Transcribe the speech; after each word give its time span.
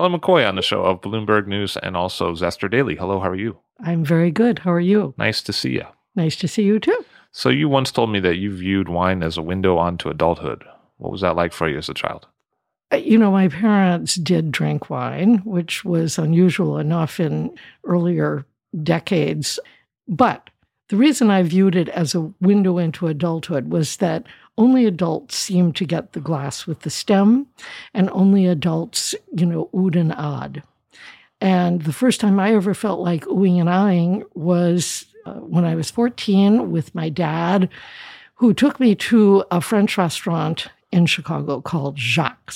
Elin 0.00 0.18
McCoy 0.18 0.48
on 0.48 0.56
the 0.56 0.62
show 0.62 0.82
of 0.82 1.02
Bloomberg 1.02 1.46
News 1.46 1.76
and 1.76 1.94
also 1.94 2.32
Zester 2.34 2.70
Daily. 2.70 2.96
Hello, 2.96 3.20
how 3.20 3.28
are 3.28 3.36
you? 3.36 3.58
I'm 3.84 4.02
very 4.02 4.30
good. 4.30 4.60
How 4.60 4.72
are 4.72 4.80
you? 4.80 5.12
Nice 5.18 5.42
to 5.42 5.52
see 5.52 5.72
you. 5.72 5.84
Nice 6.16 6.36
to 6.36 6.48
see 6.48 6.62
you 6.62 6.80
too. 6.80 7.04
So, 7.32 7.50
you 7.50 7.68
once 7.68 7.92
told 7.92 8.10
me 8.10 8.18
that 8.20 8.36
you 8.36 8.50
viewed 8.50 8.88
wine 8.88 9.22
as 9.22 9.36
a 9.36 9.42
window 9.42 9.76
onto 9.76 10.08
adulthood. 10.08 10.64
What 10.96 11.12
was 11.12 11.20
that 11.20 11.36
like 11.36 11.52
for 11.52 11.68
you 11.68 11.76
as 11.76 11.90
a 11.90 11.94
child? 11.94 12.26
Uh, 12.90 12.96
You 12.96 13.18
know, 13.18 13.30
my 13.30 13.48
parents 13.48 14.14
did 14.14 14.50
drink 14.50 14.88
wine, 14.88 15.42
which 15.44 15.84
was 15.84 16.18
unusual 16.18 16.78
enough 16.78 17.20
in 17.20 17.54
earlier 17.84 18.46
decades. 18.82 19.60
But 20.08 20.48
the 20.88 20.96
reason 20.96 21.30
I 21.30 21.42
viewed 21.42 21.76
it 21.76 21.90
as 21.90 22.14
a 22.14 22.32
window 22.40 22.78
into 22.78 23.06
adulthood 23.06 23.70
was 23.70 23.98
that 23.98 24.24
only 24.58 24.84
adults 24.84 25.36
seem 25.36 25.72
to 25.72 25.84
get 25.84 26.12
the 26.12 26.20
glass 26.20 26.66
with 26.66 26.80
the 26.80 26.90
stem, 26.90 27.46
and 27.94 28.10
only 28.10 28.46
adults, 28.46 29.14
you 29.34 29.46
know, 29.46 29.70
oohed 29.74 29.98
and 29.98 30.12
ahhed. 30.12 30.62
And 31.40 31.82
the 31.82 31.92
first 31.92 32.20
time 32.20 32.38
I 32.38 32.52
ever 32.54 32.74
felt 32.74 33.00
like 33.00 33.24
oohing 33.24 33.58
and 33.60 33.68
ahhing 33.68 34.24
was 34.34 35.06
uh, 35.24 35.34
when 35.34 35.64
I 35.64 35.74
was 35.74 35.90
14 35.90 36.70
with 36.70 36.94
my 36.94 37.08
dad, 37.08 37.68
who 38.34 38.52
took 38.52 38.78
me 38.80 38.94
to 38.96 39.44
a 39.50 39.60
French 39.60 39.96
restaurant 39.96 40.68
in 40.92 41.06
Chicago 41.06 41.60
called 41.60 41.98
Jacques, 41.98 42.54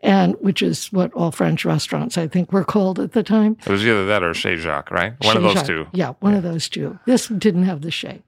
and 0.00 0.34
which 0.40 0.60
is 0.62 0.92
what 0.92 1.12
all 1.14 1.30
French 1.30 1.64
restaurants 1.64 2.18
I 2.18 2.26
think 2.28 2.52
were 2.52 2.64
called 2.64 2.98
at 2.98 3.12
the 3.12 3.22
time. 3.22 3.56
It 3.64 3.70
was 3.70 3.86
either 3.86 4.06
that 4.06 4.22
or 4.22 4.34
Chez 4.34 4.56
Jacques, 4.56 4.90
right? 4.90 5.14
One 5.24 5.36
of 5.36 5.42
those 5.42 5.54
Jacques. 5.54 5.66
two. 5.66 5.86
Yeah, 5.92 6.14
one 6.20 6.34
of 6.34 6.42
those 6.42 6.68
two. 6.68 6.98
This 7.06 7.28
didn't 7.28 7.64
have 7.64 7.82
the 7.82 7.90
shape. 7.90 8.22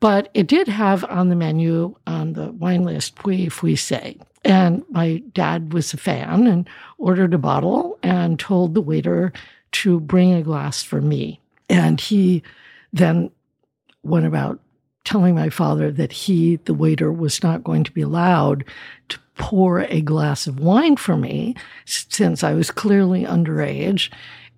But 0.00 0.30
it 0.34 0.46
did 0.46 0.68
have 0.68 1.04
on 1.04 1.28
the 1.28 1.36
menu 1.36 1.94
on 2.06 2.34
the 2.34 2.52
wine 2.52 2.84
list 2.84 3.16
Pouilly-Fuissé. 3.16 4.20
And 4.44 4.84
my 4.90 5.22
dad 5.32 5.72
was 5.72 5.92
a 5.92 5.96
fan 5.96 6.46
and 6.46 6.68
ordered 6.98 7.34
a 7.34 7.38
bottle 7.38 7.98
and 8.02 8.38
told 8.38 8.74
the 8.74 8.80
waiter 8.80 9.32
to 9.72 9.98
bring 10.00 10.32
a 10.32 10.42
glass 10.42 10.82
for 10.82 11.00
me. 11.00 11.40
And 11.68 12.00
he 12.00 12.42
then 12.92 13.30
went 14.02 14.26
about 14.26 14.60
telling 15.04 15.34
my 15.34 15.48
father 15.48 15.90
that 15.92 16.12
he, 16.12 16.56
the 16.56 16.74
waiter, 16.74 17.12
was 17.12 17.42
not 17.42 17.64
going 17.64 17.84
to 17.84 17.92
be 17.92 18.02
allowed 18.02 18.64
to 19.08 19.18
pour 19.36 19.80
a 19.82 20.00
glass 20.00 20.46
of 20.46 20.60
wine 20.60 20.96
for 20.96 21.16
me 21.16 21.54
since 21.84 22.42
I 22.42 22.54
was 22.54 22.70
clearly 22.70 23.24
underage. 23.24 24.10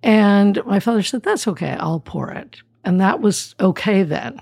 And 0.03 0.63
my 0.65 0.79
father 0.79 1.03
said, 1.03 1.23
That's 1.23 1.47
okay, 1.47 1.75
I'll 1.79 1.99
pour 1.99 2.31
it. 2.31 2.61
And 2.83 2.99
that 3.01 3.21
was 3.21 3.55
okay 3.59 4.03
then. 4.03 4.41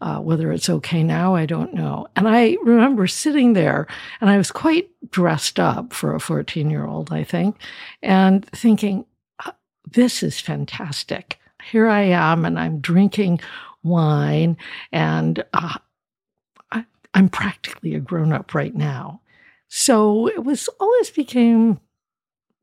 Uh, 0.00 0.18
whether 0.18 0.50
it's 0.50 0.70
okay 0.70 1.02
now, 1.02 1.34
I 1.34 1.44
don't 1.44 1.74
know. 1.74 2.06
And 2.16 2.26
I 2.26 2.56
remember 2.62 3.06
sitting 3.06 3.52
there 3.52 3.86
and 4.22 4.30
I 4.30 4.38
was 4.38 4.50
quite 4.50 4.88
dressed 5.10 5.60
up 5.60 5.92
for 5.92 6.14
a 6.14 6.20
14 6.20 6.70
year 6.70 6.86
old, 6.86 7.12
I 7.12 7.22
think, 7.22 7.56
and 8.02 8.46
thinking, 8.46 9.04
"Uh, 9.44 9.52
this 9.90 10.22
is 10.22 10.40
fantastic. 10.40 11.38
Here 11.70 11.86
I 11.86 12.02
am 12.02 12.46
and 12.46 12.58
I'm 12.58 12.80
drinking 12.80 13.40
wine 13.82 14.56
and 14.92 15.44
uh, 15.52 15.78
I, 16.72 16.84
I'm 17.14 17.28
practically 17.28 17.94
a 17.94 18.00
grown 18.00 18.32
up 18.32 18.54
right 18.54 18.74
now. 18.74 19.20
So 19.68 20.28
it 20.28 20.44
was 20.44 20.68
always 20.80 21.10
became, 21.10 21.80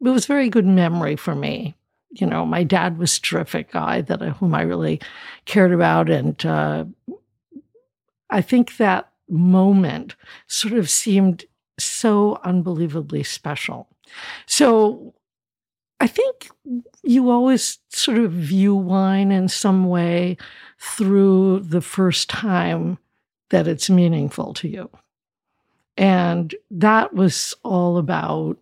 it 0.03 0.09
was 0.09 0.25
very 0.25 0.49
good 0.49 0.65
memory 0.65 1.15
for 1.15 1.35
me. 1.35 1.75
You 2.11 2.27
know, 2.27 2.45
my 2.45 2.63
dad 2.63 2.97
was 2.97 3.17
a 3.17 3.21
terrific 3.21 3.71
guy 3.71 4.01
that 4.01 4.21
whom 4.21 4.55
I 4.55 4.61
really 4.61 4.99
cared 5.45 5.73
about, 5.73 6.09
and 6.09 6.43
uh, 6.45 6.85
I 8.29 8.41
think 8.41 8.77
that 8.77 9.11
moment 9.29 10.15
sort 10.47 10.73
of 10.73 10.89
seemed 10.89 11.45
so 11.79 12.39
unbelievably 12.43 13.23
special. 13.23 13.87
So 14.45 15.13
I 15.99 16.07
think 16.07 16.49
you 17.03 17.29
always 17.29 17.79
sort 17.89 18.17
of 18.19 18.31
view 18.31 18.75
wine 18.75 19.31
in 19.31 19.47
some 19.47 19.87
way 19.87 20.37
through 20.79 21.61
the 21.61 21.81
first 21.81 22.29
time 22.29 22.97
that 23.49 23.67
it's 23.67 23.89
meaningful 23.89 24.53
to 24.55 24.67
you. 24.67 24.89
And 25.97 26.53
that 26.69 27.13
was 27.13 27.55
all 27.63 27.97
about 27.97 28.57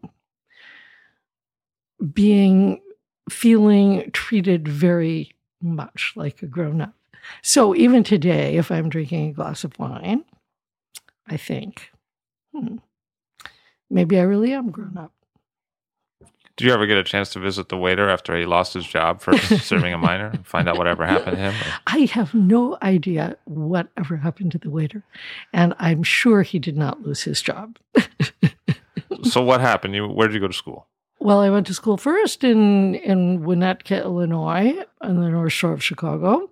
being, 2.14 2.82
feeling 3.30 4.10
treated 4.12 4.68
very 4.68 5.36
much 5.62 6.14
like 6.16 6.42
a 6.42 6.46
grown 6.46 6.82
up. 6.82 6.95
So 7.42 7.76
even 7.76 8.04
today, 8.04 8.58
if 8.58 8.72
I'm 8.72 8.90
drinking 8.90 9.30
a 9.30 9.34
glass 9.34 9.64
of 9.64 9.78
wine, 9.80 10.26
I 11.28 11.38
think, 11.38 11.92
hmm, 12.54 12.78
maybe 13.90 14.20
I 14.20 14.24
really 14.24 14.54
am 14.54 14.72
grown 14.72 14.98
up. 14.98 15.12
Did 16.58 16.68
you 16.68 16.74
ever 16.74 16.86
get 16.86 16.98
a 16.98 17.04
chance 17.04 17.32
to 17.32 17.40
visit 17.40 17.68
the 17.68 17.78
waiter 17.78 18.10
after 18.10 18.38
he 18.38 18.46
lost 18.46 18.74
his 18.74 18.86
job 18.86 19.20
for 19.20 19.38
serving 19.38 19.94
a 19.94 19.98
minor 19.98 20.28
and 20.28 20.48
find 20.48 20.70
out 20.70 20.78
whatever 20.78 21.06
happened 21.06 21.36
to 21.36 21.52
him? 21.52 21.54
I 21.88 22.00
have 22.14 22.34
no 22.34 22.78
idea 22.82 23.36
whatever 23.44 24.16
happened 24.16 24.54
to 24.54 24.58
the 24.58 24.70
waiter, 24.70 25.04
and 25.52 25.74
I'm 25.80 26.02
sure 26.04 26.44
he 26.44 26.60
did 26.60 26.78
not 26.78 27.02
lose 27.02 27.24
his 27.24 27.42
job. 27.42 27.78
so 29.24 29.42
what 29.42 29.60
happened? 29.60 29.96
You 29.96 30.08
where 30.08 30.28
did 30.30 30.34
you 30.34 30.40
go 30.40 30.48
to 30.48 30.54
school? 30.54 30.88
Well, 31.26 31.40
I 31.40 31.50
went 31.50 31.66
to 31.66 31.74
school 31.74 31.98
first 31.98 32.44
in, 32.44 32.94
in 32.94 33.40
Winnetka, 33.40 34.04
Illinois, 34.04 34.76
on 35.02 35.20
the 35.20 35.30
North 35.30 35.54
Shore 35.54 35.74
of 35.74 35.84
Chicago. 35.84 36.52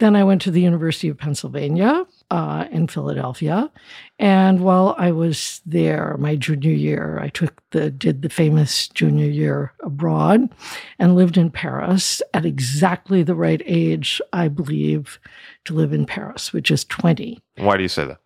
Then 0.00 0.16
I 0.16 0.24
went 0.24 0.42
to 0.42 0.50
the 0.50 0.60
University 0.60 1.08
of 1.08 1.16
Pennsylvania 1.16 2.04
uh, 2.28 2.64
in 2.72 2.88
Philadelphia. 2.88 3.70
And 4.18 4.58
while 4.58 4.96
I 4.98 5.12
was 5.12 5.60
there, 5.64 6.16
my 6.18 6.34
junior 6.34 6.72
year, 6.72 7.20
I 7.22 7.28
took 7.28 7.62
the 7.70 7.92
did 7.92 8.22
the 8.22 8.28
famous 8.28 8.88
junior 8.88 9.30
year 9.30 9.72
abroad, 9.84 10.48
and 10.98 11.14
lived 11.14 11.36
in 11.36 11.48
Paris 11.48 12.20
at 12.34 12.44
exactly 12.44 13.22
the 13.22 13.36
right 13.36 13.62
age, 13.66 14.20
I 14.32 14.48
believe, 14.48 15.20
to 15.66 15.74
live 15.74 15.92
in 15.92 16.06
Paris, 16.06 16.52
which 16.52 16.72
is 16.72 16.84
twenty. 16.84 17.38
Why 17.56 17.76
do 17.76 17.84
you 17.84 17.88
say 17.88 18.04
that? 18.06 18.18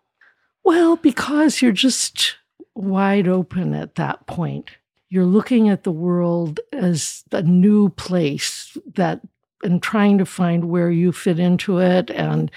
Well, 0.63 0.95
because 0.95 1.61
you're 1.61 1.71
just 1.71 2.37
wide 2.73 3.27
open 3.27 3.75
at 3.75 3.93
that 3.93 4.25
point. 4.25 4.71
You're 5.13 5.25
looking 5.25 5.69
at 5.69 5.83
the 5.83 5.91
world 5.91 6.59
as 6.71 7.23
a 7.31 7.43
new 7.43 7.89
place 7.89 8.75
that 8.95 9.21
and 9.63 9.79
trying 9.79 10.17
to 10.17 10.25
find 10.25 10.65
where 10.65 10.89
you 10.89 11.11
fit 11.11 11.37
into 11.37 11.77
it 11.77 12.09
and 12.09 12.49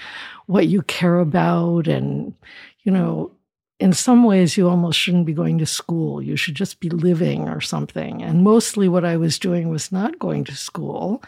what 0.47 0.67
you 0.67 0.81
care 0.81 1.19
about 1.19 1.87
and 1.87 2.33
you 2.81 2.91
know 2.91 3.31
in 3.79 3.93
some 3.93 4.23
ways, 4.23 4.57
you 4.57 4.67
almost 4.67 4.97
shouldn't 4.97 5.27
be 5.27 5.33
going 5.33 5.59
to 5.59 5.65
school. 5.67 6.19
You 6.19 6.35
should 6.35 6.55
just 6.55 6.79
be 6.79 6.89
living 6.89 7.47
or 7.47 7.61
something. 7.61 8.23
And 8.23 8.43
mostly 8.43 8.89
what 8.89 9.05
I 9.05 9.17
was 9.17 9.37
doing 9.37 9.69
was 9.69 9.91
not 9.91 10.17
going 10.17 10.45
to 10.45 10.55
school, 10.55 11.23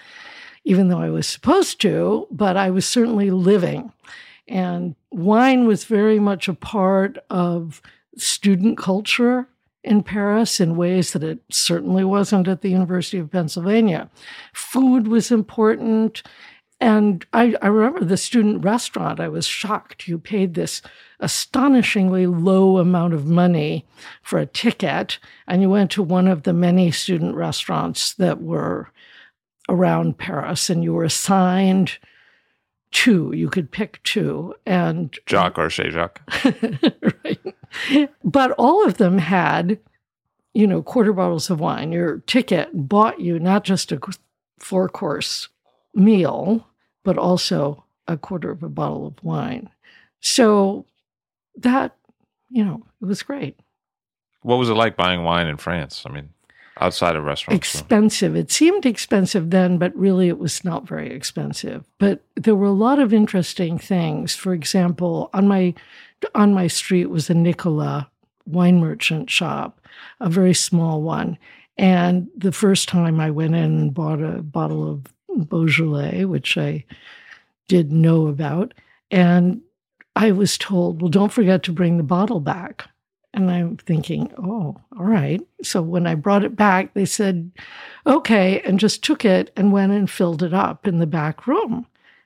even 0.64 0.88
though 0.88 1.00
I 1.00 1.12
was 1.12 1.28
supposed 1.28 1.80
to, 1.82 2.26
but 2.32 2.58
I 2.58 2.72
was 2.72 2.88
certainly 2.88 3.30
living. 3.30 3.94
And 4.48 4.96
wine 5.12 5.68
was 5.68 5.84
very 5.84 6.18
much 6.18 6.48
a 6.48 6.56
part 6.56 7.20
of 7.30 7.84
student 8.18 8.80
culture 8.80 9.48
in 9.84 10.04
Paris 10.04 10.60
in 10.60 10.76
ways 10.76 11.14
that 11.14 11.24
it 11.24 11.40
certainly 11.50 12.04
wasn't 12.04 12.48
at 12.48 12.62
the 12.62 12.70
University 12.70 13.18
of 13.18 13.32
Pennsylvania. 13.32 14.10
Food 14.54 15.08
was 15.08 15.32
important. 15.32 16.22
And 16.82 17.26
I, 17.34 17.56
I, 17.62 17.68
remember 17.68 18.06
the 18.06 18.16
student 18.16 18.64
restaurant, 18.64 19.20
I 19.20 19.28
was 19.28 19.46
shocked. 19.46 20.08
You 20.08 20.18
paid 20.18 20.54
this 20.54 20.82
astonishingly 21.20 22.26
low 22.26 22.78
amount 22.78 23.14
of 23.14 23.26
money 23.26 23.86
for 24.22 24.40
a 24.40 24.46
ticket, 24.46 25.20
and 25.46 25.62
you 25.62 25.70
went 25.70 25.92
to 25.92 26.04
one 26.04 26.28
of 26.28 26.44
the 26.44 26.54
many 26.54 26.92
student 26.92 27.36
restaurants 27.36 28.14
that 28.14 28.42
were 28.42 28.92
around 29.68 30.18
Paris, 30.18 30.70
and 30.70 30.82
you 30.82 30.94
were 30.94 31.04
assigned 31.04 31.98
two. 32.92 33.32
You 33.34 33.50
could 33.50 33.72
pick 33.72 34.02
two. 34.04 34.56
And 34.66 35.18
Jacques 35.28 35.58
or 35.58 35.70
Chez 35.70 35.92
Jacques. 35.92 36.22
right. 37.24 38.10
But 38.24 38.52
all 38.52 38.86
of 38.86 38.98
them 38.98 39.18
had, 39.18 39.80
you 40.54 40.68
know, 40.68 40.82
quarter 40.82 41.14
bottles 41.14 41.50
of 41.50 41.60
wine. 41.60 41.92
Your 41.92 42.20
ticket 42.28 42.70
bought 42.74 43.20
you 43.20 43.40
not 43.40 43.64
just 43.64 43.92
a 43.92 44.00
four 44.58 44.90
course 44.90 45.50
meal, 45.94 46.68
but 47.04 47.18
also 47.18 47.84
a 48.08 48.18
quarter 48.18 48.52
of 48.52 48.64
a 48.64 48.70
bottle 48.70 49.08
of 49.08 49.24
wine. 49.24 49.70
So 50.20 50.86
that, 51.58 51.96
you 52.50 52.64
know, 52.64 52.84
it 53.02 53.06
was 53.06 53.24
great. 53.24 53.60
What 54.42 54.58
was 54.58 54.70
it 54.70 54.74
like 54.74 54.96
buying 54.96 55.24
wine 55.24 55.48
in 55.48 55.58
France? 55.58 56.04
I 56.06 56.12
mean, 56.12 56.30
outside 56.80 57.16
of 57.16 57.24
restaurants. 57.24 57.58
Expensive. 57.58 58.36
It 58.36 58.52
seemed 58.52 58.86
expensive 58.86 59.50
then, 59.50 59.78
but 59.78 59.96
really 59.96 60.28
it 60.28 60.40
was 60.40 60.64
not 60.64 60.88
very 60.88 61.12
expensive. 61.12 61.84
But 61.98 62.24
there 62.36 62.56
were 62.56 62.68
a 62.68 62.72
lot 62.72 63.00
of 63.00 63.14
interesting 63.14 63.78
things. 63.78 64.36
For 64.36 64.54
example, 64.54 65.30
on 65.34 65.48
my 65.48 65.74
on 66.36 66.54
my 66.54 66.68
street 66.68 67.08
was 67.08 67.30
a 67.30 67.34
Nicolas 67.34 68.06
wine 68.46 68.80
merchant 68.80 69.30
shop, 69.30 69.80
a 70.20 70.30
very 70.30 70.54
small 70.54 71.02
one. 71.02 71.38
And 71.78 72.28
the 72.36 72.52
first 72.52 72.90
time 72.90 73.20
I 73.20 73.32
went 73.32 73.56
in 73.56 73.64
and 73.64 73.94
bought 73.94 74.22
a 74.22 74.42
bottle 74.42 74.90
of 74.90 75.48
Beaujolais, 75.48 76.26
which 76.26 76.58
I 76.58 76.84
did 77.68 77.92
know 77.92 78.28
about. 78.28 78.74
And 79.12 79.62
I 80.16 80.32
was 80.32 80.58
told, 80.58 81.02
well, 81.02 81.10
don't 81.10 81.32
forget 81.32 81.64
to 81.64 81.72
bring 81.72 81.98
the 81.98 82.04
bottle 82.04 82.42
back. 82.42 82.90
And 83.34 83.52
I'm 83.52 83.78
thinking, 83.78 84.34
oh, 84.38 84.76
all 84.98 85.06
right. 85.06 85.42
So 85.62 85.82
when 85.82 86.08
I 86.08 86.16
brought 86.16 86.44
it 86.44 86.56
back, 86.56 86.94
they 86.94 87.06
said, 87.06 87.52
okay, 88.08 88.60
and 88.62 88.80
just 88.80 89.04
took 89.04 89.24
it 89.24 89.52
and 89.56 89.72
went 89.72 89.92
and 89.92 90.10
filled 90.10 90.42
it 90.42 90.54
up 90.54 90.88
in 90.88 91.00
the 91.00 91.08
back 91.08 91.46
room 91.46 91.86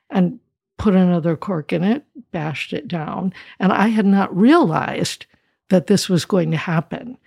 and 0.09 0.39
put 0.77 0.95
another 0.95 1.35
cork 1.35 1.73
in 1.73 1.83
it, 1.83 2.05
bashed 2.31 2.71
it 2.71 2.87
down. 2.87 3.33
And 3.59 3.73
I 3.73 3.89
had 3.89 4.05
not 4.05 4.35
realized 4.35 5.25
that 5.69 5.87
this 5.87 6.07
was 6.07 6.25
going 6.25 6.51
to 6.51 6.57
happen. 6.57 7.17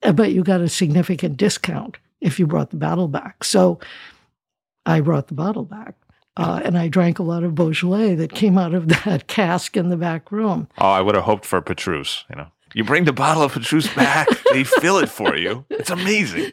But 0.00 0.32
you 0.32 0.42
got 0.42 0.60
a 0.60 0.68
significant 0.68 1.36
discount 1.36 1.98
if 2.20 2.38
you 2.38 2.46
brought 2.46 2.70
the 2.70 2.76
bottle 2.76 3.08
back. 3.08 3.44
So 3.44 3.78
I 4.86 5.00
brought 5.00 5.28
the 5.28 5.34
bottle 5.34 5.64
back. 5.64 5.94
Uh, 6.36 6.60
and 6.64 6.78
I 6.78 6.88
drank 6.88 7.18
a 7.18 7.24
lot 7.24 7.44
of 7.44 7.54
Beaujolais 7.54 8.14
that 8.14 8.32
came 8.32 8.56
out 8.56 8.72
of 8.72 8.88
that 9.04 9.26
cask 9.26 9.76
in 9.76 9.88
the 9.88 9.96
back 9.96 10.32
room. 10.32 10.68
Oh, 10.78 10.88
I 10.88 11.00
would 11.00 11.14
have 11.14 11.24
hoped 11.24 11.44
for 11.44 11.60
Petrus, 11.60 12.24
you 12.30 12.36
know. 12.36 12.46
You 12.74 12.84
bring 12.84 13.04
the 13.04 13.12
bottle 13.12 13.42
of 13.42 13.52
Petrus 13.52 13.92
back, 13.94 14.28
they 14.52 14.64
fill 14.64 14.98
it 14.98 15.08
for 15.08 15.36
you. 15.36 15.64
It's 15.70 15.90
amazing. 15.90 16.52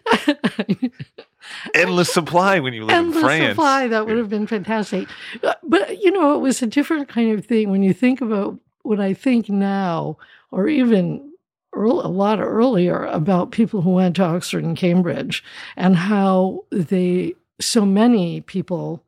Endless 1.74 2.12
supply 2.12 2.60
when 2.60 2.74
you 2.74 2.86
live 2.86 2.96
Endless 2.96 3.16
in 3.16 3.22
France. 3.22 3.40
Endless 3.40 3.52
supply, 3.52 3.88
that 3.88 4.06
would 4.06 4.18
have 4.18 4.30
been 4.30 4.48
fantastic. 4.48 5.08
Uh, 5.44 5.54
but, 5.64 6.02
you 6.02 6.12
know, 6.12 6.36
it 6.36 6.40
was 6.40 6.62
a 6.62 6.68
different 6.68 7.08
kind 7.08 7.38
of 7.38 7.46
thing 7.46 7.69
when 7.69 7.84
you 7.84 7.94
think 7.94 8.22
about 8.22 8.60
what 8.84 9.00
I 9.00 9.14
think 9.14 9.50
now, 9.50 10.18
or 10.52 10.68
even 10.68 11.31
early, 11.74 12.04
a 12.04 12.10
lot 12.10 12.40
earlier, 12.40 13.06
about 13.06 13.52
people 13.52 13.81
who 13.81 13.92
went 13.92 14.16
to 14.18 14.24
Oxford 14.24 14.63
and 14.63 14.78
Cambridge 14.78 15.44
and 15.75 15.96
how 15.96 16.66
they 16.72 17.36
so 17.60 17.86
many 17.86 18.42
people 18.42 19.04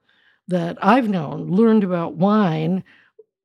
that 0.48 0.78
I've 0.84 1.08
known 1.08 1.52
learned 1.52 1.84
about 1.84 2.16
wine 2.16 2.84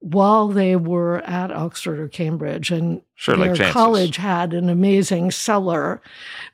while 0.04 0.48
they 0.48 0.76
were 0.76 1.18
at 1.22 1.50
Oxford 1.50 1.98
or 1.98 2.08
Cambridge, 2.08 2.70
and 2.70 3.02
sure, 3.14 3.36
their 3.36 3.54
like 3.54 3.72
college 3.72 4.16
had 4.16 4.52
an 4.52 4.68
amazing 4.68 5.30
cellar 5.30 6.00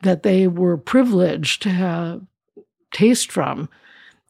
that 0.02 0.22
they 0.22 0.46
were 0.46 0.76
privileged 0.76 1.62
to 1.62 1.70
have, 1.70 2.22
taste 2.92 3.30
from. 3.32 3.68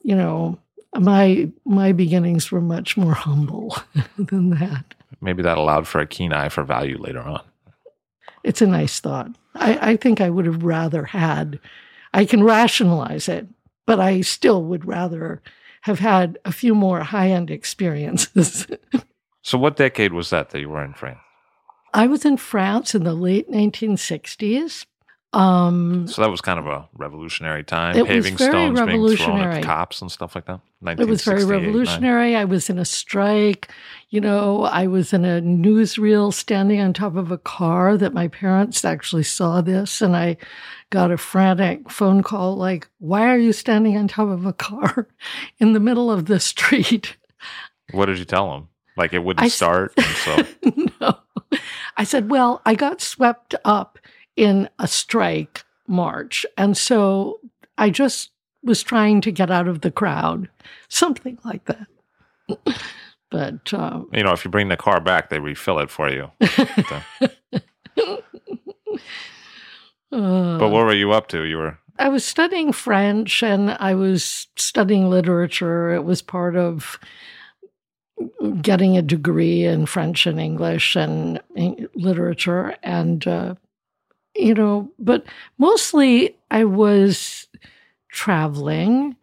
You 0.03 0.17
know, 0.17 0.59
my 0.99 1.51
my 1.65 1.93
beginnings 1.93 2.51
were 2.51 2.61
much 2.61 2.97
more 2.97 3.15
humble 3.15 3.77
than 4.19 4.51
that. 4.51 4.95
Maybe 5.21 5.43
that 5.43 5.59
allowed 5.59 5.87
for 5.87 6.01
a 6.01 6.07
keen 6.07 6.33
eye 6.33 6.49
for 6.49 6.65
value 6.65 6.99
later 6.99 7.21
on. 7.21 7.43
It's 8.43 8.63
a 8.63 8.67
nice 8.67 9.01
thought. 9.01 9.31
I, 9.55 9.91
I 9.91 9.97
think 9.97 10.21
I 10.21 10.31
would 10.31 10.47
have 10.47 10.63
rather 10.63 11.05
had. 11.05 11.61
I 12.15 12.25
can 12.25 12.43
rationalize 12.43 13.29
it 13.29 13.47
but 13.91 13.99
I 13.99 14.21
still 14.21 14.63
would 14.67 14.85
rather 14.85 15.43
have 15.81 15.99
had 15.99 16.39
a 16.45 16.53
few 16.53 16.77
more 16.77 17.01
high 17.01 17.31
end 17.31 17.51
experiences. 17.51 18.69
so, 19.43 19.59
what 19.59 19.77
decade 19.77 20.13
was 20.13 20.31
that 20.31 20.51
that 20.51 20.61
you 20.61 20.69
were 20.69 20.85
in 20.85 20.95
France? 20.95 21.19
I 21.93 22.07
was 22.07 22.25
in 22.25 22.37
France 22.37 22.95
in 22.95 23.05
the 23.05 23.15
late 23.15 23.51
1960s. 23.51 24.87
Um, 25.33 26.09
so 26.09 26.23
that 26.23 26.31
was 26.31 26.41
kind 26.41 26.59
of 26.59 26.67
a 26.67 26.89
revolutionary 26.97 27.63
time. 27.63 27.97
It 27.97 28.07
Paving 28.07 28.33
was 28.33 28.41
very 28.41 28.51
stones 28.51 28.81
being 28.81 29.17
thrown 29.17 29.41
at 29.41 29.63
cops 29.63 30.03
and 30.03 30.11
stuff 30.11 30.35
like 30.35 30.47
that. 30.47 30.61
It 30.99 31.07
was 31.07 31.23
very 31.23 31.45
revolutionary. 31.45 32.35
I 32.35 32.45
was 32.45 32.69
in 32.69 32.81
a 32.81 32.85
strike. 32.85 33.71
You 34.09 34.21
know, 34.21 34.65
I 34.65 34.89
was 34.89 35.13
in 35.13 35.25
a 35.25 35.41
newsreel 35.41 36.35
standing 36.35 36.81
on 36.81 36.93
top 36.93 37.15
of 37.15 37.31
a 37.31 37.39
car 37.39 37.97
that 37.97 38.13
my 38.13 38.27
parents 38.27 38.85
actually 38.85 39.23
saw 39.23 39.61
this, 39.61 40.01
and 40.01 40.17
I 40.17 40.37
got 40.91 41.13
a 41.13 41.17
frantic 41.17 41.89
phone 41.91 42.25
call 42.25 42.57
like, 42.57 42.89
"Why 42.99 43.29
are 43.29 43.39
you 43.39 43.53
standing 43.53 43.97
on 43.97 44.09
top 44.09 44.29
of 44.29 44.47
a 44.47 44.53
car 44.53 45.07
in 45.61 45.75
the 45.75 45.81
middle 45.81 46.11
of 46.11 46.27
the 46.27 46.41
street?" 46.41 47.17
What 47.93 48.07
did 48.07 48.19
you 48.19 48.25
tell 48.25 48.51
them? 48.51 48.69
Like 49.01 49.13
it 49.13 49.25
wouldn't 49.25 49.45
I, 49.45 49.49
start. 49.49 49.99
so 49.99 50.47
no, 51.01 51.19
I 51.97 52.05
said, 52.05 52.31
"Well, 52.31 52.63
I 52.65 52.77
got 52.77 53.01
swept 53.01 53.57
up." 53.65 53.99
in 54.41 54.69
a 54.79 54.89
strike 54.89 55.65
march. 55.87 56.47
And 56.57 56.75
so 56.75 57.41
I 57.77 57.91
just 57.91 58.31
was 58.63 58.83
trying 58.83 59.21
to 59.23 59.31
get 59.31 59.51
out 59.51 59.69
of 59.69 59.83
the 59.83 59.91
crowd, 59.91 60.49
something 60.89 61.39
like 61.45 61.67
that. 61.67 61.87
but 63.31 63.75
um, 63.75 64.09
you 64.15 64.25
know, 64.25 64.33
if 64.33 64.45
you 64.45 64.51
bring 64.51 64.69
the 64.69 64.79
car 64.79 64.99
back, 64.99 65.29
they 65.29 65.39
refill 65.39 65.79
it 65.79 65.91
for 65.91 66.11
you. 66.11 66.31
Uh, 70.13 70.59
but 70.59 70.71
what 70.71 70.85
were 70.85 70.93
you 70.93 71.13
up 71.13 71.29
to? 71.29 71.45
You 71.45 71.57
were. 71.57 71.79
I 71.97 72.09
was 72.09 72.25
studying 72.25 72.73
French 72.73 73.45
and 73.45 73.71
I 73.71 73.95
was 73.95 74.49
studying 74.57 75.09
literature. 75.09 75.93
It 75.93 76.03
was 76.03 76.21
part 76.21 76.57
of 76.57 76.99
getting 78.61 78.97
a 78.97 79.03
degree 79.03 79.65
in 79.65 79.87
French 79.87 80.27
and 80.27 80.41
English 80.41 80.97
and 80.97 81.41
literature. 81.95 82.75
And 82.83 83.27
uh, 83.27 83.55
you 84.35 84.55
know, 84.55 84.91
but 84.99 85.25
mostly 85.59 86.37
I 86.51 86.65
was 86.65 87.49
traveling. 88.11 89.17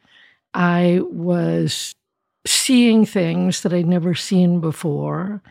I 0.53 1.01
was 1.03 1.95
seeing 2.45 3.05
things 3.05 3.61
that 3.61 3.73
I'd 3.73 3.85
never 3.85 4.15
seen 4.15 4.59
before. 4.59 5.41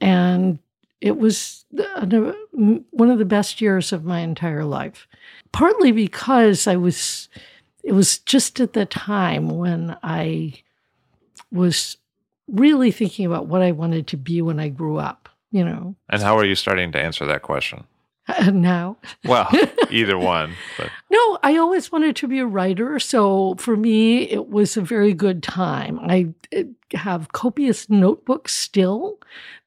And 0.00 0.58
it 1.00 1.18
was 1.18 1.64
one 1.70 3.10
of 3.10 3.18
the 3.18 3.24
best 3.24 3.60
years 3.60 3.92
of 3.92 4.04
my 4.04 4.20
entire 4.20 4.64
life. 4.64 5.06
Partly 5.52 5.92
because 5.92 6.66
I 6.66 6.76
was, 6.76 7.28
it 7.82 7.92
was 7.92 8.18
just 8.18 8.60
at 8.60 8.72
the 8.72 8.86
time 8.86 9.50
when 9.50 9.96
I 10.02 10.54
was 11.52 11.96
really 12.48 12.90
thinking 12.90 13.26
about 13.26 13.46
what 13.46 13.62
I 13.62 13.72
wanted 13.72 14.06
to 14.08 14.16
be 14.16 14.42
when 14.42 14.60
I 14.60 14.68
grew 14.68 14.98
up, 14.98 15.28
you 15.50 15.64
know. 15.64 15.96
And 16.08 16.22
how 16.22 16.36
are 16.38 16.44
you 16.44 16.54
starting 16.54 16.92
to 16.92 17.00
answer 17.00 17.26
that 17.26 17.42
question? 17.42 17.84
Uh, 18.26 18.50
now. 18.50 18.96
Well, 19.24 19.48
either 19.90 20.18
one. 20.18 20.54
But. 20.76 20.90
No, 21.10 21.38
I 21.42 21.56
always 21.56 21.90
wanted 21.90 22.14
to 22.16 22.28
be 22.28 22.38
a 22.40 22.46
writer. 22.46 22.98
So 22.98 23.54
for 23.58 23.76
me, 23.76 24.24
it 24.30 24.48
was 24.48 24.76
a 24.76 24.82
very 24.82 25.14
good 25.14 25.42
time. 25.42 25.98
I 26.00 26.34
uh, 26.54 26.64
have 26.92 27.32
copious 27.32 27.88
notebooks 27.88 28.54
still 28.54 29.18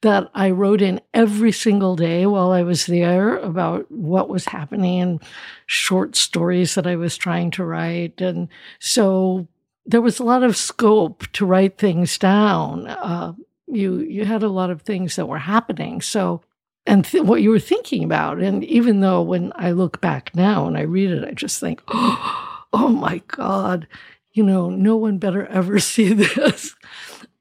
that 0.02 0.30
I 0.36 0.52
wrote 0.52 0.82
in 0.82 1.02
every 1.14 1.52
single 1.52 1.96
day 1.96 2.28
while 2.28 2.52
I 2.52 2.62
was 2.62 2.86
there 2.86 3.38
about 3.38 3.92
what 3.92 4.30
was 4.30 4.46
happening 4.46 5.02
and 5.02 5.24
short 5.66 6.16
stories 6.16 6.76
that 6.76 6.86
I 6.86 6.96
was 6.96 7.18
trying 7.18 7.50
to 7.52 7.66
write. 7.66 8.22
And 8.22 8.48
so 8.80 9.48
there 9.88 10.02
was 10.02 10.20
a 10.20 10.24
lot 10.24 10.44
of 10.44 10.56
scope 10.58 11.26
to 11.32 11.46
write 11.46 11.78
things 11.78 12.18
down. 12.18 12.88
Uh, 12.88 13.34
you 13.68 14.00
you 14.00 14.26
had 14.26 14.44
a 14.44 14.50
lot 14.50 14.70
of 14.70 14.82
things 14.82 15.16
that 15.16 15.28
were 15.28 15.40
happening. 15.40 16.02
So 16.02 16.42
and 16.88 17.04
th- 17.04 17.24
what 17.24 17.42
you 17.42 17.50
were 17.52 17.60
thinking 17.60 18.04
about. 18.04 18.40
And 18.40 18.64
even 18.64 19.02
though 19.02 19.22
when 19.22 19.52
I 19.56 19.72
look 19.72 20.00
back 20.02 20.34
now 20.34 20.66
and 20.66 20.78
I 20.78 20.82
read 20.82 21.12
it, 21.12 21.26
I 21.26 21.32
just 21.32 21.60
think, 21.60 21.84
oh, 21.90 22.66
oh 22.74 22.88
my 22.88 23.22
God, 23.28 23.88
you 24.32 24.42
know, 24.42 24.70
no 24.70 24.96
one 24.96 25.20
better 25.20 25.46
ever 25.48 25.80
see 25.80 26.14
this. 26.14 26.74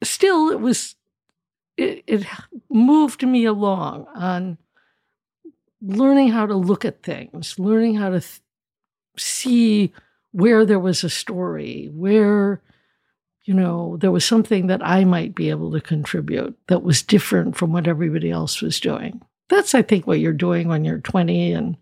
Still, 0.02 0.50
it 0.50 0.60
was, 0.60 0.96
it, 1.76 2.02
it 2.06 2.26
moved 2.68 3.22
me 3.22 3.44
along 3.44 4.06
on 4.14 4.58
learning 5.80 6.30
how 6.30 6.46
to 6.46 6.54
look 6.56 6.84
at 6.84 7.02
things, 7.02 7.58
learning 7.58 7.94
how 7.94 8.10
to 8.10 8.20
th- 8.20 8.40
see 9.16 9.92
where 10.32 10.64
there 10.64 10.80
was 10.80 11.04
a 11.04 11.10
story, 11.10 11.90
where, 11.92 12.60
you 13.44 13.54
know, 13.54 13.96
there 13.98 14.10
was 14.12 14.24
something 14.24 14.66
that 14.66 14.84
I 14.84 15.04
might 15.04 15.34
be 15.34 15.50
able 15.50 15.72
to 15.72 15.80
contribute 15.80 16.56
that 16.68 16.82
was 16.82 17.02
different 17.02 17.56
from 17.56 17.72
what 17.72 17.86
everybody 17.86 18.30
else 18.30 18.60
was 18.60 18.80
doing. 18.80 19.20
That's, 19.48 19.74
I 19.74 19.82
think, 19.82 20.06
what 20.06 20.20
you're 20.20 20.32
doing 20.32 20.68
when 20.68 20.84
you're 20.84 20.98
20 20.98 21.52
and 21.52 21.76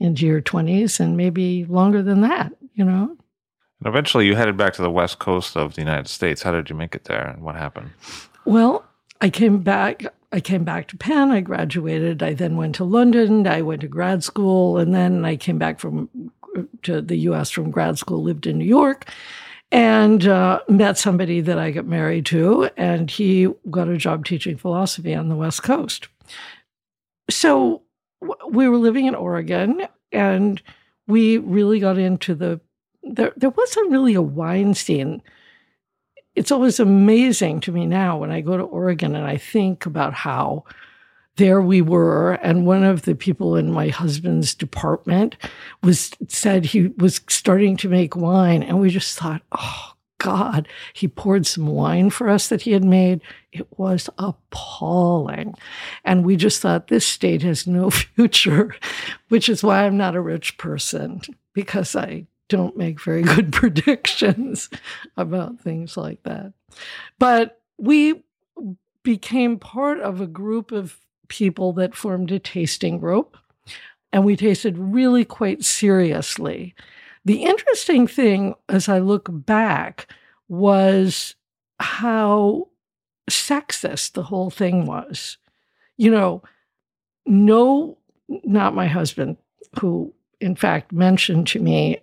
into 0.00 0.26
your 0.26 0.42
20s 0.42 1.00
and 1.00 1.16
maybe 1.16 1.64
longer 1.64 2.02
than 2.02 2.20
that, 2.22 2.52
you 2.74 2.84
know? 2.84 3.16
And 3.80 3.86
eventually 3.86 4.26
you 4.26 4.34
headed 4.34 4.56
back 4.56 4.72
to 4.74 4.82
the 4.82 4.90
west 4.90 5.18
coast 5.18 5.56
of 5.56 5.74
the 5.74 5.80
United 5.80 6.08
States. 6.08 6.42
How 6.42 6.52
did 6.52 6.68
you 6.68 6.76
make 6.76 6.94
it 6.94 7.04
there 7.04 7.28
and 7.28 7.42
what 7.42 7.54
happened? 7.54 7.90
Well, 8.44 8.84
I 9.20 9.30
came 9.30 9.58
back. 9.58 10.04
I 10.32 10.40
came 10.40 10.64
back 10.64 10.88
to 10.88 10.96
Penn. 10.96 11.30
I 11.30 11.40
graduated. 11.40 12.22
I 12.22 12.34
then 12.34 12.56
went 12.56 12.74
to 12.76 12.84
London. 12.84 13.46
I 13.46 13.62
went 13.62 13.80
to 13.80 13.88
grad 13.88 14.22
school, 14.22 14.78
and 14.78 14.94
then 14.94 15.24
I 15.24 15.36
came 15.36 15.58
back 15.58 15.78
from 15.78 16.08
to 16.82 17.00
the 17.00 17.16
U.S. 17.18 17.50
from 17.50 17.70
grad 17.70 17.98
school. 17.98 18.22
Lived 18.22 18.46
in 18.46 18.58
New 18.58 18.64
York, 18.64 19.10
and 19.70 20.26
uh, 20.26 20.60
met 20.68 20.98
somebody 20.98 21.40
that 21.40 21.58
I 21.58 21.70
got 21.70 21.86
married 21.86 22.26
to, 22.26 22.70
and 22.76 23.10
he 23.10 23.48
got 23.70 23.88
a 23.88 23.96
job 23.96 24.24
teaching 24.24 24.56
philosophy 24.56 25.14
on 25.14 25.28
the 25.28 25.36
West 25.36 25.62
Coast. 25.62 26.08
So 27.30 27.82
we 28.50 28.68
were 28.68 28.76
living 28.76 29.06
in 29.06 29.14
Oregon, 29.14 29.86
and 30.12 30.62
we 31.06 31.38
really 31.38 31.80
got 31.80 31.98
into 31.98 32.34
the. 32.34 32.60
There, 33.02 33.32
there 33.36 33.50
wasn't 33.50 33.90
really 33.90 34.14
a 34.14 34.22
wine 34.22 34.74
scene 34.74 35.22
it's 36.38 36.52
always 36.52 36.78
amazing 36.78 37.60
to 37.62 37.72
me 37.72 37.84
now 37.84 38.16
when 38.16 38.30
I 38.30 38.40
go 38.40 38.56
to 38.56 38.62
Oregon 38.62 39.16
and 39.16 39.26
I 39.26 39.36
think 39.36 39.86
about 39.86 40.14
how 40.14 40.64
there 41.38 41.60
we 41.60 41.80
were 41.80 42.34
and 42.34 42.66
one 42.66 42.84
of 42.84 43.02
the 43.02 43.14
people 43.14 43.56
in 43.56 43.72
my 43.72 43.88
husband's 43.88 44.54
department 44.54 45.36
was 45.82 46.10
said 46.28 46.66
he 46.66 46.88
was 46.98 47.20
starting 47.28 47.76
to 47.76 47.88
make 47.88 48.14
wine 48.14 48.62
and 48.62 48.78
we 48.78 48.90
just 48.90 49.18
thought 49.18 49.42
oh 49.52 49.92
god 50.18 50.68
he 50.92 51.08
poured 51.08 51.46
some 51.46 51.66
wine 51.66 52.10
for 52.10 52.28
us 52.28 52.48
that 52.48 52.62
he 52.62 52.72
had 52.72 52.84
made 52.84 53.20
it 53.52 53.66
was 53.78 54.10
appalling 54.18 55.54
and 56.04 56.24
we 56.24 56.36
just 56.36 56.60
thought 56.60 56.88
this 56.88 57.06
state 57.06 57.42
has 57.42 57.66
no 57.66 57.88
future 58.16 58.74
which 59.28 59.48
is 59.48 59.62
why 59.62 59.84
i'm 59.84 59.96
not 59.96 60.16
a 60.16 60.20
rich 60.20 60.58
person 60.58 61.20
because 61.54 61.96
i 61.96 62.26
don't 62.48 62.76
make 62.76 63.00
very 63.00 63.22
good 63.22 63.52
predictions 63.52 64.68
about 65.16 65.60
things 65.60 65.96
like 65.96 66.22
that. 66.24 66.52
But 67.18 67.60
we 67.76 68.24
became 69.02 69.58
part 69.58 70.00
of 70.00 70.20
a 70.20 70.26
group 70.26 70.72
of 70.72 70.98
people 71.28 71.72
that 71.74 71.94
formed 71.94 72.30
a 72.30 72.38
tasting 72.38 72.98
group, 72.98 73.36
and 74.12 74.24
we 74.24 74.36
tasted 74.36 74.76
really 74.78 75.24
quite 75.24 75.64
seriously. 75.64 76.74
The 77.24 77.44
interesting 77.44 78.06
thing 78.06 78.54
as 78.68 78.88
I 78.88 78.98
look 78.98 79.28
back 79.30 80.10
was 80.48 81.34
how 81.78 82.68
sexist 83.30 84.12
the 84.12 84.22
whole 84.24 84.50
thing 84.50 84.86
was. 84.86 85.36
You 85.96 86.10
know, 86.10 86.42
no, 87.26 87.98
not 88.28 88.74
my 88.74 88.86
husband, 88.86 89.36
who 89.80 90.14
in 90.40 90.56
fact 90.56 90.92
mentioned 90.92 91.46
to 91.48 91.60
me 91.60 92.00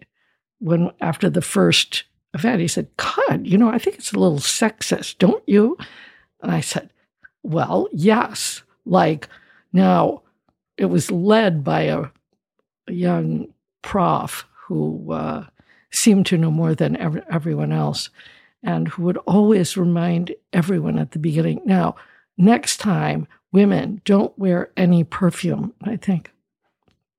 when 0.60 0.92
after 1.02 1.30
the 1.30 1.42
first 1.42 2.04
event, 2.34 2.62
he 2.62 2.68
said, 2.68 2.88
God, 2.98 3.48
you 3.48 3.58
know, 3.58 3.70
I 3.70 3.80
think 3.80 3.98
it's 3.98 4.14
a 4.14 4.20
little 4.20 4.40
sexist, 4.40 5.18
don't 5.18 5.44
you? 5.48 5.78
And 6.42 6.52
I 6.52 6.62
said, 6.62 6.92
Well, 7.44 7.88
yes. 7.92 8.62
Like 8.86 9.28
now, 9.74 10.22
it 10.78 10.86
was 10.86 11.12
led 11.12 11.64
by 11.64 11.82
a, 11.82 12.06
a 12.88 12.94
young 12.94 13.48
prof 13.82 14.46
who 14.68 15.12
uh, 15.12 15.46
seemed 15.92 16.26
to 16.28 16.38
know 16.38 16.52
more 16.52 16.76
than 16.76 16.98
every, 16.98 17.22
everyone 17.30 17.72
else 17.72 18.10
and 18.64 18.88
who 18.88 19.04
would 19.04 19.18
always 19.28 19.78
remind 19.78 20.34
everyone 20.52 20.98
at 20.98 21.12
the 21.12 21.20
beginning 21.20 21.62
now, 21.66 21.96
next 22.38 22.78
time, 22.78 23.28
women 23.52 24.02
don't 24.06 24.38
wear 24.38 24.72
any 24.76 25.04
perfume. 25.04 25.74
I 25.84 25.96
think, 25.96 26.32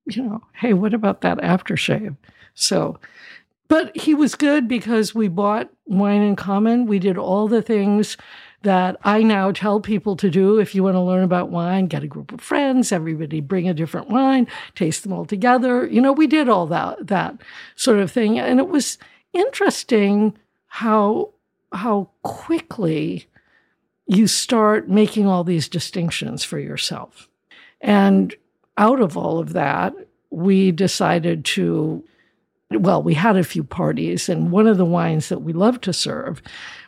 you 0.07 0.23
know, 0.23 0.43
hey, 0.55 0.73
what 0.73 0.93
about 0.93 1.21
that 1.21 1.39
aftershave? 1.39 2.17
So, 2.55 2.99
but 3.69 3.97
he 3.97 4.13
was 4.13 4.35
good 4.35 4.69
because 4.69 5.15
we 5.15 5.29
bought 5.29 5.71
wine 5.87 6.23
in 6.23 6.37
common. 6.37 6.87
We 6.87 6.99
did 6.99 7.17
all 7.17 7.49
the 7.49 7.63
things 7.63 8.17
that 8.63 8.97
I 9.05 9.23
now 9.23 9.53
tell 9.53 9.81
people 9.81 10.17
to 10.17 10.31
do 10.31 10.59
if 10.59 10.75
you 10.75 10.83
want 10.83 10.95
to 10.95 11.01
learn 11.01 11.23
about 11.23 11.51
wine, 11.51 11.87
get 11.87 12.03
a 12.03 12.09
group 12.09 12.33
of 12.33 12.41
friends, 12.41 12.93
everybody 12.93 13.41
bring 13.41 13.69
a 13.69 13.75
different 13.75 14.09
wine, 14.09 14.49
taste 14.75 15.03
them 15.03 15.13
all 15.13 15.25
together. 15.25 15.87
You 15.87 16.01
know, 16.01 16.13
we 16.13 16.27
did 16.27 16.49
all 16.49 16.67
that 16.69 17.07
that 17.07 17.37
sort 17.77 17.99
of 17.99 18.11
thing. 18.11 18.39
And 18.39 18.59
it 18.59 18.69
was 18.69 18.99
interesting 19.33 20.37
how 20.67 21.31
how 21.73 22.11
quickly 22.23 23.27
you 24.07 24.27
start 24.27 24.89
making 24.89 25.27
all 25.27 25.45
these 25.45 25.69
distinctions 25.69 26.45
for 26.45 26.59
yourself. 26.59 27.29
And 27.81 28.35
out 28.79 29.01
of 29.01 29.17
all 29.17 29.39
of 29.39 29.53
that, 29.53 29.95
we 30.31 30.71
decided 30.71 31.45
to 31.45 32.05
well, 32.71 33.01
we 33.01 33.15
had 33.15 33.37
a 33.37 33.45
few 33.45 33.63
parties, 33.63 34.29
and 34.29 34.51
one 34.51 34.67
of 34.67 34.77
the 34.77 34.85
wines 34.85 35.29
that 35.29 35.39
we 35.39 35.53
loved 35.53 35.85
to 35.85 35.93
serve 35.93 36.43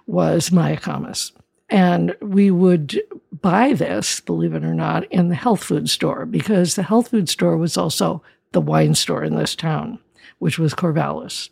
was 0.06 0.50
Mayacamas. 0.50 1.30
And 1.70 2.16
we 2.22 2.50
would 2.50 3.00
buy 3.40 3.74
this, 3.74 4.20
believe 4.20 4.54
it 4.54 4.64
or 4.64 4.74
not, 4.74 5.04
in 5.12 5.28
the 5.28 5.34
health 5.34 5.62
food 5.62 5.90
store 5.90 6.24
because 6.24 6.74
the 6.74 6.82
health 6.82 7.08
food 7.08 7.28
store 7.28 7.56
was 7.56 7.76
also 7.76 8.22
the 8.52 8.60
wine 8.60 8.94
store 8.94 9.22
in 9.22 9.36
this 9.36 9.54
town, 9.54 9.98
which 10.38 10.58
was 10.58 10.74
Corvallis. 10.74 11.50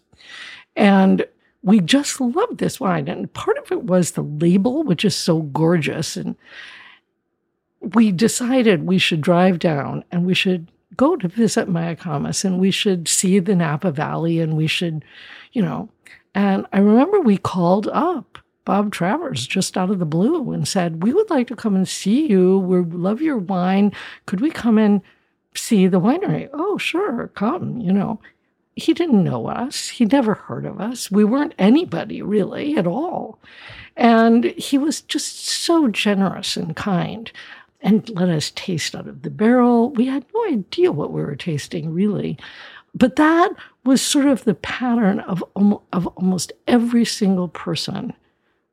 And 0.74 1.26
we 1.62 1.80
just 1.80 2.20
loved 2.20 2.58
this 2.58 2.80
wine. 2.80 3.08
And 3.08 3.32
part 3.32 3.58
of 3.58 3.70
it 3.72 3.84
was 3.84 4.12
the 4.12 4.22
label, 4.22 4.82
which 4.84 5.04
is 5.04 5.14
so 5.16 5.42
gorgeous. 5.42 6.16
And 6.16 6.36
we 7.80 8.12
decided 8.12 8.86
we 8.86 8.98
should 8.98 9.20
drive 9.20 9.58
down 9.58 10.04
and 10.10 10.24
we 10.24 10.34
should 10.34 10.70
go 10.96 11.16
to 11.16 11.28
visit 11.28 11.68
Mayacamas 11.68 12.44
and 12.44 12.58
we 12.58 12.70
should 12.70 13.08
see 13.08 13.38
the 13.38 13.54
Napa 13.54 13.90
Valley 13.90 14.40
and 14.40 14.56
we 14.56 14.66
should, 14.66 15.04
you 15.52 15.62
know. 15.62 15.90
And 16.34 16.66
I 16.72 16.78
remember 16.78 17.20
we 17.20 17.36
called 17.36 17.88
up 17.92 18.38
Bob 18.66 18.90
Travers 18.90 19.46
just 19.46 19.78
out 19.78 19.90
of 19.90 20.00
the 20.00 20.04
blue 20.04 20.52
and 20.52 20.66
said, 20.68 21.02
We 21.02 21.14
would 21.14 21.30
like 21.30 21.46
to 21.46 21.56
come 21.56 21.76
and 21.76 21.88
see 21.88 22.26
you. 22.26 22.58
We 22.58 22.80
love 22.80 23.22
your 23.22 23.38
wine. 23.38 23.92
Could 24.26 24.42
we 24.42 24.50
come 24.50 24.76
and 24.76 25.00
see 25.54 25.86
the 25.86 26.00
winery? 26.00 26.50
Oh, 26.52 26.76
sure, 26.76 27.28
come, 27.28 27.78
you 27.78 27.92
know. 27.92 28.20
He 28.74 28.92
didn't 28.92 29.24
know 29.24 29.46
us. 29.46 29.88
He 29.88 30.04
never 30.04 30.34
heard 30.34 30.66
of 30.66 30.80
us. 30.80 31.10
We 31.10 31.24
weren't 31.24 31.54
anybody 31.58 32.20
really 32.20 32.76
at 32.76 32.88
all. 32.88 33.38
And 33.96 34.44
he 34.44 34.76
was 34.76 35.00
just 35.00 35.46
so 35.46 35.88
generous 35.88 36.56
and 36.56 36.76
kind 36.76 37.30
and 37.80 38.10
let 38.10 38.28
us 38.28 38.52
taste 38.56 38.96
out 38.96 39.06
of 39.06 39.22
the 39.22 39.30
barrel. 39.30 39.90
We 39.90 40.06
had 40.06 40.26
no 40.34 40.44
idea 40.46 40.90
what 40.90 41.12
we 41.12 41.22
were 41.22 41.36
tasting, 41.36 41.94
really. 41.94 42.36
But 42.94 43.14
that 43.14 43.50
was 43.84 44.02
sort 44.02 44.26
of 44.26 44.42
the 44.42 44.54
pattern 44.54 45.20
of, 45.20 45.44
of 45.54 46.06
almost 46.08 46.52
every 46.66 47.04
single 47.04 47.48
person 47.48 48.12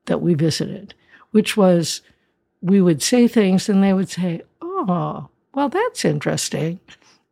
that 0.05 0.21
we 0.21 0.33
visited, 0.33 0.93
which 1.31 1.55
was 1.57 2.01
we 2.61 2.81
would 2.81 3.01
say 3.01 3.27
things 3.27 3.67
and 3.67 3.83
they 3.83 3.93
would 3.93 4.09
say, 4.09 4.41
Oh, 4.61 5.29
well, 5.53 5.69
that's 5.69 6.05
interesting. 6.05 6.79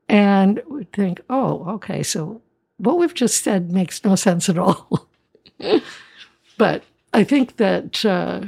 And 0.09 0.61
we'd 0.67 0.91
think, 0.91 1.21
Oh, 1.29 1.65
okay, 1.75 2.03
so 2.03 2.41
what 2.77 2.97
we've 2.97 3.13
just 3.13 3.43
said 3.43 3.71
makes 3.71 4.03
no 4.03 4.15
sense 4.15 4.49
at 4.49 4.57
all. 4.57 5.07
but 6.57 6.83
I 7.13 7.23
think 7.23 7.57
that 7.57 8.03
uh, 8.05 8.41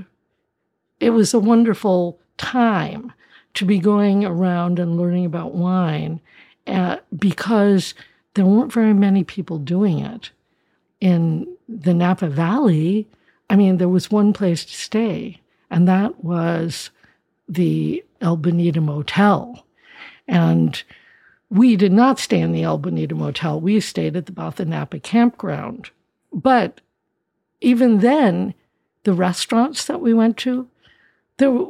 it 0.99 1.11
was 1.11 1.33
a 1.33 1.39
wonderful 1.39 2.19
time 2.37 3.13
to 3.53 3.65
be 3.65 3.77
going 3.77 4.25
around 4.25 4.79
and 4.79 4.97
learning 4.97 5.25
about 5.25 5.53
wine 5.53 6.19
uh, 6.65 6.97
because 7.17 7.93
there 8.33 8.45
weren't 8.45 8.73
very 8.73 8.93
many 8.93 9.23
people 9.23 9.59
doing 9.59 9.99
it. 9.99 10.31
In 10.99 11.47
the 11.67 11.93
Napa 11.93 12.27
Valley, 12.27 13.07
I 13.49 13.55
mean, 13.55 13.77
there 13.77 13.89
was 13.89 14.11
one 14.11 14.33
place 14.33 14.65
to 14.65 14.73
stay, 14.73 15.41
and 15.69 15.87
that 15.87 16.23
was 16.23 16.89
the 17.47 18.03
El 18.21 18.37
Bonita 18.37 18.81
Motel. 18.81 19.65
And 20.27 20.81
we 21.49 21.75
did 21.75 21.91
not 21.91 22.19
stay 22.19 22.39
in 22.39 22.51
the 22.51 22.63
El 22.63 22.77
Bonita 22.77 23.15
Motel. 23.15 23.59
We 23.59 23.79
stayed 23.79 24.15
at 24.15 24.25
the 24.25 24.31
Bothe-Napa 24.31 24.99
campground. 24.99 25.91
But 26.31 26.81
even 27.61 27.99
then, 27.99 28.53
the 29.03 29.13
restaurants 29.13 29.85
that 29.85 30.01
we 30.01 30.13
went 30.13 30.37
to, 30.37 30.67
there 31.37 31.67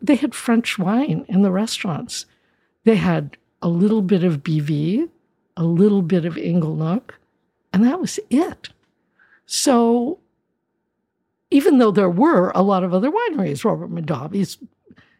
they 0.00 0.16
had 0.16 0.34
French 0.34 0.78
wine 0.78 1.24
in 1.28 1.42
the 1.42 1.50
restaurants. 1.50 2.26
They 2.84 2.96
had 2.96 3.36
a 3.60 3.68
little 3.68 4.02
bit 4.02 4.24
of 4.24 4.42
BV, 4.42 5.08
a 5.56 5.64
little 5.64 6.02
bit 6.02 6.24
of 6.24 6.34
Inglenook, 6.34 7.10
and 7.72 7.84
that 7.84 8.00
was 8.00 8.18
it. 8.30 8.68
So 9.46 10.18
even 11.52 11.78
though 11.78 11.90
there 11.90 12.10
were 12.10 12.50
a 12.54 12.62
lot 12.62 12.82
of 12.82 12.94
other 12.94 13.10
wineries, 13.10 13.64
Robert 13.64 13.90
Mondavi's, 13.90 14.58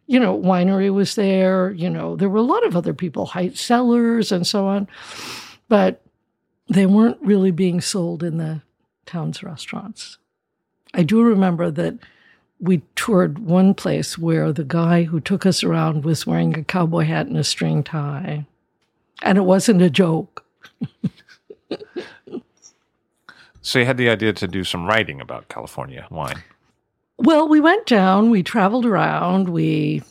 you 0.07 0.19
know, 0.19 0.39
winery 0.39 0.93
was 0.93 1.15
there, 1.15 1.73
you 1.73 1.89
know, 1.89 2.17
there 2.17 2.29
were 2.29 2.39
a 2.39 2.43
lot 2.43 2.67
of 2.67 2.75
other 2.77 2.95
people, 2.95 3.29
Heitz 3.29 3.59
Cellars 3.59 4.33
and 4.33 4.47
so 4.47 4.67
on, 4.67 4.89
but 5.69 6.03
they 6.69 6.87
weren't 6.87 7.19
really 7.21 7.51
being 7.51 7.81
sold 7.81 8.23
in 8.23 8.39
the 8.39 8.63
town's 9.05 9.43
restaurants. 9.43 10.19
I 10.95 11.03
do 11.03 11.23
remember 11.23 11.71
that 11.71 11.99
we 12.61 12.83
toured 12.95 13.39
one 13.41 13.75
place 13.75 14.17
where 14.17 14.53
the 14.53 14.65
guy 14.65 15.03
who 15.03 15.21
took 15.21 15.45
us 15.45 15.63
around 15.63 16.05
was 16.05 16.27
wearing 16.27 16.57
a 16.57 16.65
cowboy 16.65 17.05
hat 17.05 17.27
and 17.27 17.37
a 17.37 17.45
string 17.45 17.83
tie. 17.83 18.47
And 19.23 19.37
it 19.37 19.43
wasn't 19.43 19.83
a 19.83 19.91
joke. 19.91 20.45
So 23.63 23.79
you 23.79 23.85
had 23.87 23.97
the 23.97 24.11
idea 24.11 24.33
to 24.35 24.49
do 24.49 24.65
some 24.65 24.87
writing 24.87 25.21
about 25.21 25.49
California 25.49 26.07
wine. 26.11 26.43
Well, 27.19 27.49
we 27.49 27.61
went 27.61 27.87
down, 27.87 28.31
we 28.31 28.43
traveled 28.43 28.85
around, 28.85 29.49
we 29.49 30.03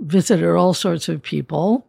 visited 0.00 0.48
all 0.48 0.72
sorts 0.72 1.08
of 1.08 1.22
people. 1.22 1.84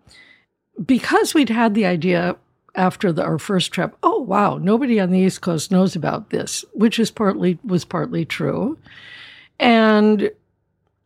Because 0.84 1.36
we'd 1.36 1.50
had 1.50 1.76
the 1.76 1.86
idea 1.86 2.36
after 2.76 3.12
the, 3.12 3.24
our 3.24 3.38
first 3.38 3.72
trip, 3.72 3.96
oh 4.02 4.20
wow, 4.20 4.58
nobody 4.58 5.00
on 5.00 5.12
the 5.12 5.20
East 5.20 5.42
Coast 5.42 5.72
knows 5.72 5.96
about 5.96 6.32
this, 6.32 6.66
which 6.74 6.98
is 6.98 7.12
partly 7.12 7.60
was 7.64 7.86
partly 7.86 8.26
true. 8.26 8.78
And 9.60 10.32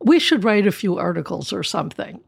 we 0.02 0.18
should 0.18 0.44
write 0.44 0.66
a 0.66 0.72
few 0.72 0.96
articles 0.96 1.52
or 1.52 1.62
something. 1.62 2.20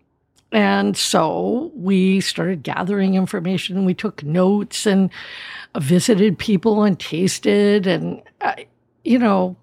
And 0.53 0.97
so 0.97 1.71
we 1.75 2.21
started 2.21 2.63
gathering 2.63 3.15
information. 3.15 3.85
We 3.85 3.95
took 3.95 4.25
notes 4.25 4.87
and 4.87 5.11
visited 5.79 6.39
people 6.39 6.83
and 6.83 6.99
tasted. 6.99 7.87
And, 7.87 8.23
uh, 8.41 8.57
you 9.05 9.19
know, 9.19 9.57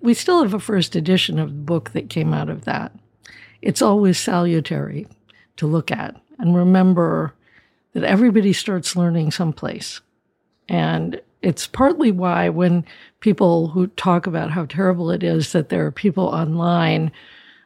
we 0.00 0.14
still 0.14 0.42
have 0.42 0.54
a 0.54 0.60
first 0.60 0.94
edition 0.94 1.38
of 1.38 1.48
the 1.48 1.62
book 1.62 1.90
that 1.90 2.10
came 2.10 2.32
out 2.32 2.48
of 2.48 2.64
that. 2.64 2.92
It's 3.60 3.82
always 3.82 4.18
salutary 4.18 5.06
to 5.56 5.66
look 5.66 5.90
at 5.90 6.16
and 6.38 6.56
remember 6.56 7.34
that 7.92 8.04
everybody 8.04 8.52
starts 8.52 8.96
learning 8.96 9.32
someplace. 9.32 10.00
And 10.68 11.20
it's 11.42 11.66
partly 11.66 12.12
why 12.12 12.48
when 12.48 12.84
people 13.18 13.68
who 13.68 13.88
talk 13.88 14.26
about 14.26 14.50
how 14.50 14.66
terrible 14.66 15.10
it 15.10 15.22
is 15.22 15.52
that 15.52 15.68
there 15.68 15.84
are 15.86 15.90
people 15.90 16.26
online 16.26 17.10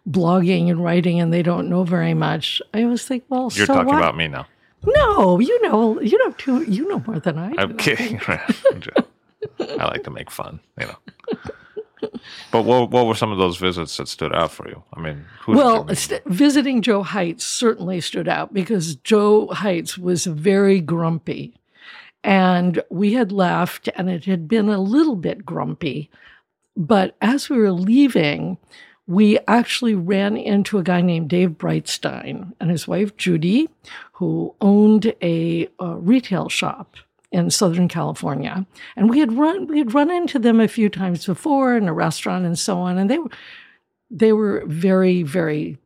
blogging 0.08 0.70
and 0.70 0.82
writing 0.82 1.20
and 1.20 1.32
they 1.32 1.42
don't 1.42 1.68
know 1.68 1.84
very 1.84 2.14
much, 2.14 2.60
I 2.72 2.82
always 2.84 3.04
think, 3.06 3.24
well, 3.28 3.50
You're 3.54 3.66
so 3.66 3.74
talking 3.74 3.88
what? 3.88 3.98
about 3.98 4.16
me 4.16 4.28
now. 4.28 4.46
No, 4.86 5.38
you 5.40 5.62
know, 5.62 6.00
you 6.00 6.18
know 6.18 6.32
too. 6.32 6.62
You 6.64 6.86
know 6.88 7.02
more 7.06 7.18
than 7.18 7.38
I 7.38 7.50
do. 7.50 7.56
I'm 7.58 7.76
kidding. 7.76 8.20
I 8.26 9.84
like 9.84 10.04
to 10.04 10.10
make 10.10 10.30
fun, 10.30 10.60
you 10.78 10.86
know. 10.86 10.96
But 12.52 12.64
what 12.64 12.90
what 12.90 13.06
were 13.06 13.14
some 13.14 13.32
of 13.32 13.38
those 13.38 13.56
visits 13.56 13.96
that 13.96 14.08
stood 14.08 14.34
out 14.34 14.50
for 14.50 14.68
you? 14.68 14.82
I 14.92 15.00
mean, 15.00 15.24
Well, 15.48 15.88
st- 15.94 16.24
visiting 16.26 16.82
Joe 16.82 17.02
Heitz 17.02 17.40
certainly 17.42 18.00
stood 18.02 18.28
out 18.28 18.52
because 18.52 18.96
Joe 18.96 19.48
Heitz 19.48 19.96
was 19.98 20.26
very 20.26 20.80
grumpy. 20.80 21.54
And 22.22 22.82
we 22.90 23.12
had 23.12 23.32
left, 23.32 23.88
and 23.96 24.08
it 24.08 24.24
had 24.24 24.48
been 24.48 24.68
a 24.70 24.78
little 24.80 25.16
bit 25.16 25.44
grumpy. 25.44 26.10
But 26.76 27.16
as 27.20 27.50
we 27.50 27.58
were 27.58 27.72
leaving, 27.72 28.56
we 29.06 29.38
actually 29.46 29.94
ran 29.94 30.36
into 30.36 30.78
a 30.78 30.82
guy 30.82 31.00
named 31.00 31.28
Dave 31.28 31.50
Brightstein 31.50 32.52
and 32.58 32.70
his 32.70 32.88
wife 32.88 33.16
Judy, 33.16 33.68
who 34.12 34.54
owned 34.60 35.14
a, 35.22 35.68
uh 35.80 35.96
retail 35.96 36.48
shop 36.48 36.96
in 37.34 37.50
Southern 37.50 37.88
California. 37.88 38.64
And 38.96 39.10
we 39.10 39.18
had 39.18 39.32
run 39.32 39.66
we 39.66 39.78
had 39.78 39.92
run 39.92 40.10
into 40.10 40.38
them 40.38 40.60
a 40.60 40.68
few 40.68 40.88
times 40.88 41.26
before 41.26 41.76
in 41.76 41.88
a 41.88 41.92
restaurant 41.92 42.46
and 42.46 42.58
so 42.58 42.78
on. 42.78 42.96
And 42.96 43.10
they 43.10 43.18
were 43.18 43.30
they 44.10 44.32
were 44.32 44.62
very, 44.66 45.22
very, 45.24 45.76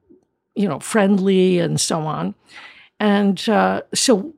you 0.54 0.68
know, 0.68 0.78
friendly 0.78 1.58
and 1.58 1.80
so 1.80 2.00
on. 2.00 2.34
And 3.00 3.48
uh, 3.48 3.82
so 3.94 4.34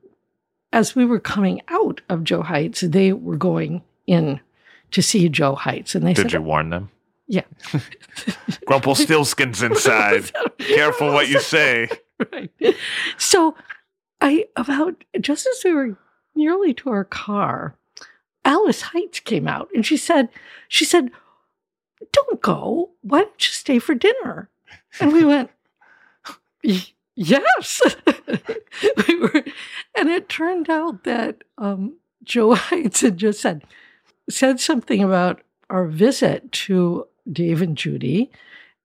as 0.71 0.95
we 0.95 1.03
were 1.03 1.19
coming 1.19 1.61
out 1.67 1.99
of 2.07 2.23
Joe 2.23 2.43
Heitz, 2.43 2.79
they 2.79 3.11
were 3.11 3.35
going 3.35 3.83
in 4.07 4.39
to 4.91 5.01
see 5.01 5.27
Joe 5.27 5.55
Heitz. 5.55 5.95
And 5.95 6.05
they 6.05 6.13
Did 6.13 6.23
said, 6.23 6.33
you 6.33 6.41
warn 6.41 6.69
them? 6.69 6.89
Yeah. 7.31 7.45
Grumpelstiltskin's 8.65 9.63
inside. 9.63 10.29
Careful 10.57 11.13
what 11.13 11.29
you 11.29 11.39
say. 11.39 11.87
right. 12.33 12.51
So 13.17 13.55
I 14.19 14.47
about 14.57 15.05
just 15.21 15.47
as 15.47 15.63
we 15.63 15.71
were 15.71 15.97
nearly 16.35 16.73
to 16.73 16.89
our 16.89 17.05
car, 17.05 17.77
Alice 18.43 18.81
Heitz 18.81 19.23
came 19.23 19.47
out 19.47 19.69
and 19.73 19.85
she 19.85 19.95
said, 19.95 20.27
she 20.67 20.83
said, 20.83 21.09
Don't 22.11 22.41
go. 22.41 22.89
Why 23.01 23.21
don't 23.21 23.47
you 23.47 23.53
stay 23.53 23.79
for 23.79 23.95
dinner? 23.95 24.49
And 24.99 25.13
we 25.13 25.23
went, 25.23 25.51
Yes. 27.15 27.81
we 29.07 29.19
were, 29.19 29.45
and 29.95 30.09
it 30.09 30.27
turned 30.27 30.69
out 30.69 31.05
that 31.05 31.45
um, 31.57 31.95
Joe 32.25 32.55
Heitz 32.55 32.99
had 32.99 33.15
just 33.15 33.39
said 33.39 33.63
said 34.29 34.59
something 34.59 35.01
about 35.01 35.41
our 35.69 35.87
visit 35.87 36.51
to 36.51 37.07
Dave 37.31 37.61
and 37.61 37.77
Judy. 37.77 38.31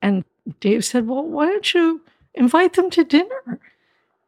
And 0.03 0.25
Dave 0.61 0.85
said, 0.85 1.07
Well, 1.07 1.25
why 1.25 1.46
don't 1.46 1.75
you 1.75 2.03
invite 2.35 2.75
them 2.75 2.90
to 2.90 3.05
dinner? 3.05 3.61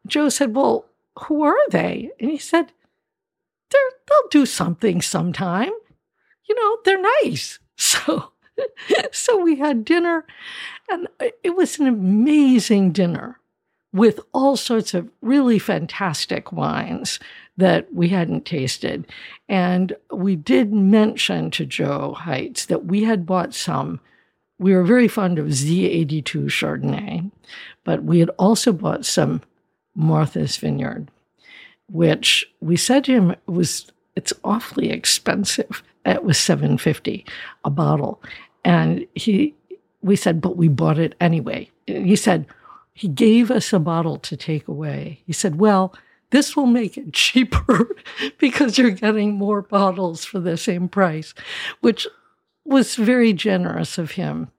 Joe 0.07 0.29
said, 0.29 0.55
Well, 0.55 0.87
who 1.19 1.43
are 1.43 1.69
they? 1.71 2.11
And 2.21 2.31
he 2.31 2.39
said, 2.39 2.73
They're, 3.71 3.81
They'll 4.09 4.29
do 4.31 4.47
something 4.47 5.03
sometime. 5.03 5.73
You 6.49 6.55
know, 6.55 6.79
they're 6.85 7.03
nice. 7.23 7.59
So, 7.81 8.33
so 9.13 9.41
we 9.41 9.55
had 9.55 9.85
dinner, 9.85 10.27
and 10.91 11.07
it 11.45 11.55
was 11.55 11.79
an 11.79 11.87
amazing 11.87 12.91
dinner 12.91 13.39
with 13.93 14.19
all 14.35 14.57
sorts 14.57 14.95
of 14.95 15.09
really 15.23 15.61
fantastic 15.61 16.51
wines 16.51 17.21
that 17.59 17.93
we 17.93 18.09
hadn't 18.09 18.47
tasted. 18.47 19.07
And 19.49 19.95
we 20.11 20.37
did 20.37 20.73
mention 20.73 21.51
to 21.53 21.67
Joe 21.67 22.17
Heitz 22.19 22.67
that 22.67 22.87
we 22.87 23.03
had 23.05 23.27
bought 23.27 23.53
some. 23.53 24.01
We 24.59 24.75
were 24.75 24.85
very 24.85 25.09
fond 25.09 25.39
of 25.39 25.47
Z82 25.47 26.47
Chardonnay, 26.47 27.31
but 27.85 28.05
we 28.05 28.21
had 28.21 28.31
also 28.39 28.73
bought 28.73 29.05
some 29.05 29.43
Martha's 29.95 30.57
Vineyard, 30.57 31.11
which 31.91 32.51
we 32.61 32.77
said 32.77 33.05
to 33.05 33.13
him 33.13 33.37
was 33.47 33.91
it's 34.17 34.33
awfully 34.45 34.91
expensive. 34.91 35.83
It 36.07 36.25
was 36.25 36.39
750 36.39 37.27
a 37.65 37.71
bottle. 37.71 38.23
And 38.65 39.07
he 39.15 39.55
we 40.01 40.17
said, 40.17 40.41
but 40.41 40.57
we 40.57 40.69
bought 40.69 40.99
it 40.99 41.15
anyway. 41.21 41.71
He 41.87 42.17
said, 42.17 42.47
he 42.99 43.07
gave 43.07 43.51
us 43.53 43.73
a 43.73 43.79
bottle 43.79 44.17
to 44.19 44.37
take 44.37 44.67
away. 44.67 45.23
He 45.25 45.33
said, 45.33 45.61
Well, 45.61 45.95
this 46.31 46.57
will 46.57 46.67
make 46.67 46.97
it 46.97 47.13
cheaper 47.13 47.89
because 48.39 48.79
you're 48.79 48.91
getting 48.91 49.35
more 49.35 49.63
bottles 49.63 50.25
for 50.25 50.41
the 50.41 50.57
same 50.57 50.89
price, 50.89 51.35
which 51.81 52.07
was 52.65 52.97
very 52.97 53.33
generous 53.33 53.99
of 53.99 54.13
him. 54.13 54.51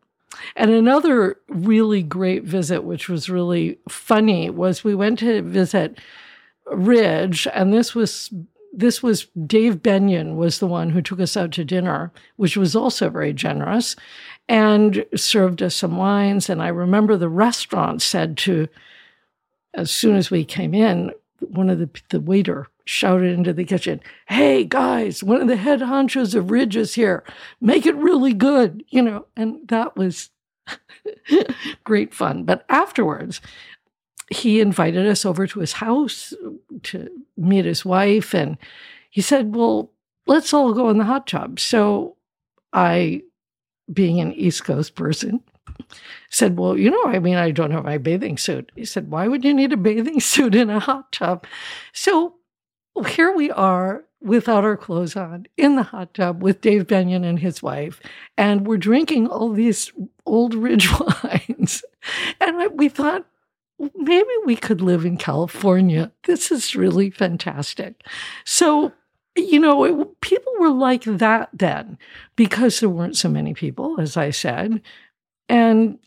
And 0.56 0.72
another 0.72 1.38
really 1.48 2.02
great 2.02 2.44
visit, 2.44 2.84
which 2.84 3.10
was 3.10 3.30
really 3.30 3.80
funny, 3.88 4.50
was 4.50 4.84
we 4.84 4.96
went 4.96 5.20
to 5.20 5.42
visit 5.42 6.00
Ridge, 6.72 7.48
and 7.54 7.74
this 7.74 7.96
was 7.96 8.32
this 8.72 9.02
was 9.02 9.26
Dave 9.48 9.78
Bennion 9.78 10.36
was 10.36 10.60
the 10.60 10.68
one 10.68 10.92
who 10.92 11.02
took 11.02 11.20
us 11.20 11.36
out 11.36 11.52
to 11.54 11.66
dinner, 11.66 12.12
which 12.36 12.56
was 12.56 12.76
also 12.76 13.10
very 13.10 13.34
generous, 13.34 13.96
and 14.48 15.06
served 15.16 15.64
us 15.64 15.76
some 15.76 15.98
wines. 15.98 16.50
And 16.50 16.62
I 16.62 16.68
remember 16.68 17.18
the 17.18 17.30
restaurant 17.30 18.04
said 18.04 18.38
to, 18.40 18.68
as 19.74 19.90
soon 19.90 20.16
as 20.16 20.30
we 20.30 20.46
came 20.46 20.76
in, 20.76 21.12
one 21.42 21.70
of 21.70 21.80
the 21.80 21.90
the 22.10 22.20
waiter 22.20 22.68
shouted 22.86 23.38
into 23.38 23.54
the 23.54 23.66
kitchen, 23.66 24.02
"Hey 24.28 24.64
guys, 24.64 25.24
one 25.24 25.42
of 25.42 25.48
the 25.48 25.56
head 25.56 25.82
honchos 25.82 26.36
of 26.36 26.52
Ridge 26.52 26.76
is 26.76 26.96
here. 26.96 27.24
Make 27.62 27.86
it 27.86 27.96
really 27.96 28.34
good," 28.34 28.84
you 28.90 29.02
know. 29.02 29.26
And 29.36 29.68
that 29.68 29.96
was 29.96 30.30
great 31.84 32.14
fun. 32.14 32.44
But 32.44 32.66
afterwards, 32.70 33.42
he 34.30 34.60
invited 34.60 35.06
us 35.08 35.26
over 35.26 35.48
to 35.48 35.60
his 35.60 35.74
house 35.74 36.34
to 36.84 37.10
meet 37.38 37.66
his 37.66 37.86
wife, 37.86 38.34
and 38.34 38.58
he 39.10 39.22
said, 39.22 39.56
"Well, 39.56 39.92
let's 40.28 40.54
all 40.54 40.74
go 40.74 40.90
in 40.90 40.98
the 40.98 41.06
hot 41.06 41.28
tub." 41.28 41.60
So 41.60 42.16
I, 42.74 43.24
being 43.92 44.20
an 44.20 44.34
East 44.34 44.64
Coast 44.64 44.96
person, 44.96 45.42
said, 46.30 46.58
Well, 46.58 46.78
you 46.78 46.92
know, 46.92 47.06
I 47.06 47.20
mean, 47.20 47.36
I 47.36 47.52
don't 47.52 47.72
have 47.72 47.84
my 47.84 47.98
bathing 47.98 48.38
suit. 48.38 48.72
He 48.76 48.86
said, 48.86 49.12
Why 49.12 49.28
would 49.28 49.44
you 49.44 49.54
need 49.54 49.74
a 49.74 49.78
bathing 49.78 50.20
suit 50.20 50.56
in 50.56 50.70
a 50.70 50.80
hot 50.80 51.12
tub? 51.12 51.46
So 51.94 52.36
here 53.08 53.34
we 53.34 53.52
are 53.52 54.04
without 54.22 54.66
our 54.66 54.76
clothes 54.76 55.16
on 55.16 55.46
in 55.56 55.76
the 55.76 55.84
hot 55.84 56.14
tub 56.14 56.44
with 56.44 56.62
Dave 56.62 56.88
Bennion 56.88 57.26
and 57.26 57.40
his 57.40 57.64
wife, 57.64 58.00
and 58.38 58.68
we're 58.68 58.78
drinking 58.78 59.28
all 59.28 59.52
these 59.52 59.92
old 60.26 60.54
ridge 60.54 60.90
wines. 61.24 61.84
And 62.40 62.78
we 62.78 62.90
thought, 62.90 63.26
maybe 63.96 64.30
we 64.46 64.56
could 64.56 64.82
live 64.82 65.06
in 65.06 65.18
California. 65.18 66.12
This 66.26 66.52
is 66.52 66.76
really 66.76 67.10
fantastic. 67.10 68.04
So, 68.46 68.92
you 69.36 69.60
know, 69.60 69.84
it, 69.84 70.22
people 70.22 70.54
were 70.60 70.72
like 70.72 71.04
that 71.04 71.50
then 71.54 71.98
because 72.36 72.80
there 72.80 72.90
weren't 72.90 73.18
so 73.18 73.30
many 73.30 73.54
people, 73.54 74.00
as 74.00 74.18
I 74.18 74.32
said. 74.32 74.82
And 75.50 76.00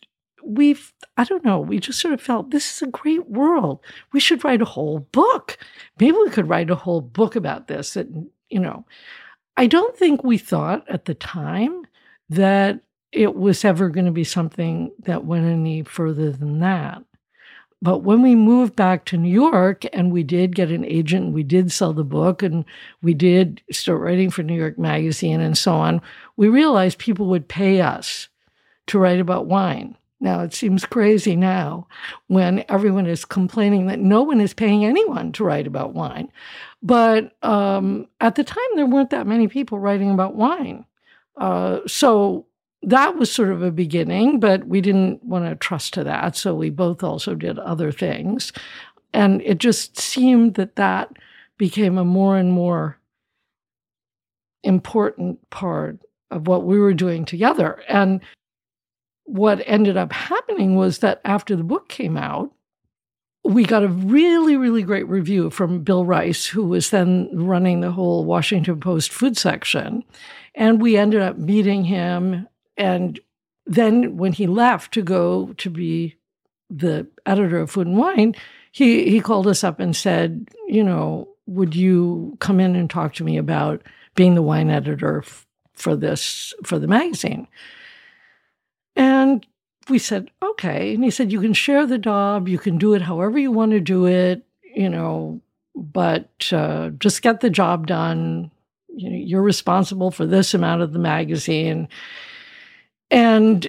we've, 0.44 0.92
I 1.16 1.24
don't 1.24 1.44
know, 1.44 1.60
we 1.60 1.78
just 1.78 2.00
sort 2.00 2.14
of 2.14 2.20
felt 2.20 2.50
this 2.50 2.76
is 2.76 2.82
a 2.82 2.90
great 2.90 3.28
world. 3.28 3.80
We 4.12 4.20
should 4.20 4.44
write 4.44 4.62
a 4.62 4.66
whole 4.66 5.00
book. 5.12 5.58
Maybe 6.00 6.16
we 6.16 6.30
could 6.30 6.48
write 6.48 6.70
a 6.70 6.76
whole 6.76 7.00
book 7.00 7.36
about 7.36 7.68
this. 7.68 7.96
And, 7.96 8.28
you 8.48 8.60
know, 8.60 8.84
I 9.56 9.66
don't 9.66 9.96
think 9.96 10.24
we 10.24 10.38
thought 10.38 10.88
at 10.88 11.04
the 11.04 11.14
time 11.14 11.84
that 12.30 12.80
it 13.10 13.34
was 13.34 13.64
ever 13.64 13.90
going 13.90 14.06
to 14.06 14.12
be 14.12 14.24
something 14.24 14.90
that 15.00 15.26
went 15.26 15.44
any 15.44 15.82
further 15.82 16.32
than 16.32 16.60
that. 16.60 17.02
But 17.82 17.98
when 17.98 18.22
we 18.22 18.36
moved 18.36 18.76
back 18.76 19.04
to 19.06 19.18
New 19.18 19.28
York 19.28 19.84
and 19.92 20.12
we 20.12 20.22
did 20.22 20.54
get 20.54 20.70
an 20.70 20.84
agent, 20.84 21.26
and 21.26 21.34
we 21.34 21.42
did 21.42 21.72
sell 21.72 21.92
the 21.92 22.04
book 22.04 22.40
and 22.42 22.64
we 23.02 23.12
did 23.12 23.60
start 23.72 24.00
writing 24.00 24.30
for 24.30 24.44
New 24.44 24.54
York 24.54 24.78
Magazine 24.78 25.40
and 25.40 25.58
so 25.58 25.74
on, 25.74 26.00
we 26.36 26.48
realized 26.48 26.98
people 26.98 27.26
would 27.26 27.48
pay 27.48 27.80
us 27.80 28.28
to 28.92 28.98
write 28.98 29.20
about 29.20 29.46
wine. 29.46 29.96
Now, 30.20 30.42
it 30.42 30.54
seems 30.54 30.84
crazy 30.84 31.34
now 31.34 31.88
when 32.28 32.62
everyone 32.68 33.06
is 33.06 33.24
complaining 33.24 33.86
that 33.86 33.98
no 33.98 34.22
one 34.22 34.40
is 34.40 34.54
paying 34.54 34.84
anyone 34.84 35.32
to 35.32 35.44
write 35.44 35.66
about 35.66 35.94
wine. 35.94 36.30
But 36.82 37.34
um, 37.42 38.06
at 38.20 38.34
the 38.34 38.44
time, 38.44 38.58
there 38.76 38.86
weren't 38.86 39.10
that 39.10 39.26
many 39.26 39.48
people 39.48 39.78
writing 39.78 40.10
about 40.10 40.36
wine. 40.36 40.84
Uh, 41.38 41.80
so 41.86 42.46
that 42.82 43.16
was 43.16 43.32
sort 43.32 43.50
of 43.50 43.62
a 43.62 43.72
beginning, 43.72 44.38
but 44.38 44.66
we 44.66 44.82
didn't 44.82 45.24
want 45.24 45.46
to 45.46 45.56
trust 45.56 45.94
to 45.94 46.04
that. 46.04 46.36
So 46.36 46.54
we 46.54 46.68
both 46.68 47.02
also 47.02 47.34
did 47.34 47.58
other 47.58 47.90
things. 47.90 48.52
And 49.14 49.40
it 49.42 49.56
just 49.58 49.98
seemed 49.98 50.54
that 50.54 50.76
that 50.76 51.16
became 51.56 51.96
a 51.96 52.04
more 52.04 52.36
and 52.36 52.52
more 52.52 52.98
important 54.62 55.50
part 55.50 55.98
of 56.30 56.46
what 56.46 56.64
we 56.64 56.78
were 56.78 56.94
doing 56.94 57.24
together. 57.24 57.82
And 57.88 58.20
what 59.32 59.62
ended 59.64 59.96
up 59.96 60.12
happening 60.12 60.76
was 60.76 60.98
that 60.98 61.22
after 61.24 61.56
the 61.56 61.64
book 61.64 61.88
came 61.88 62.18
out, 62.18 62.52
we 63.44 63.64
got 63.64 63.82
a 63.82 63.88
really, 63.88 64.58
really 64.58 64.82
great 64.82 65.08
review 65.08 65.48
from 65.48 65.82
Bill 65.82 66.04
Rice, 66.04 66.44
who 66.44 66.66
was 66.66 66.90
then 66.90 67.30
running 67.32 67.80
the 67.80 67.90
whole 67.90 68.26
Washington 68.26 68.78
Post 68.78 69.10
food 69.10 69.38
section. 69.38 70.04
And 70.54 70.82
we 70.82 70.98
ended 70.98 71.22
up 71.22 71.38
meeting 71.38 71.84
him. 71.84 72.46
And 72.76 73.18
then 73.64 74.18
when 74.18 74.34
he 74.34 74.46
left 74.46 74.92
to 74.94 75.02
go 75.02 75.54
to 75.54 75.70
be 75.70 76.14
the 76.68 77.06
editor 77.24 77.58
of 77.58 77.70
Food 77.70 77.86
and 77.86 77.96
Wine, 77.96 78.34
he, 78.70 79.08
he 79.08 79.22
called 79.22 79.46
us 79.46 79.64
up 79.64 79.80
and 79.80 79.96
said, 79.96 80.46
you 80.68 80.84
know, 80.84 81.26
would 81.46 81.74
you 81.74 82.36
come 82.38 82.60
in 82.60 82.76
and 82.76 82.90
talk 82.90 83.14
to 83.14 83.24
me 83.24 83.38
about 83.38 83.82
being 84.14 84.34
the 84.34 84.42
wine 84.42 84.68
editor 84.68 85.22
f- 85.24 85.46
for 85.72 85.96
this, 85.96 86.52
for 86.64 86.78
the 86.78 86.86
magazine? 86.86 87.48
And 88.96 89.46
we 89.88 89.98
said, 89.98 90.30
okay. 90.42 90.94
And 90.94 91.04
he 91.04 91.10
said, 91.10 91.32
you 91.32 91.40
can 91.40 91.54
share 91.54 91.86
the 91.86 91.98
job, 91.98 92.48
you 92.48 92.58
can 92.58 92.78
do 92.78 92.94
it 92.94 93.02
however 93.02 93.38
you 93.38 93.50
want 93.50 93.72
to 93.72 93.80
do 93.80 94.06
it, 94.06 94.44
you 94.62 94.88
know, 94.88 95.40
but 95.74 96.52
uh, 96.52 96.90
just 96.98 97.22
get 97.22 97.40
the 97.40 97.50
job 97.50 97.86
done. 97.86 98.50
You 98.94 99.10
know, 99.10 99.16
you're 99.16 99.42
responsible 99.42 100.10
for 100.10 100.26
this 100.26 100.54
amount 100.54 100.82
of 100.82 100.92
the 100.92 100.98
magazine. 100.98 101.88
And 103.10 103.68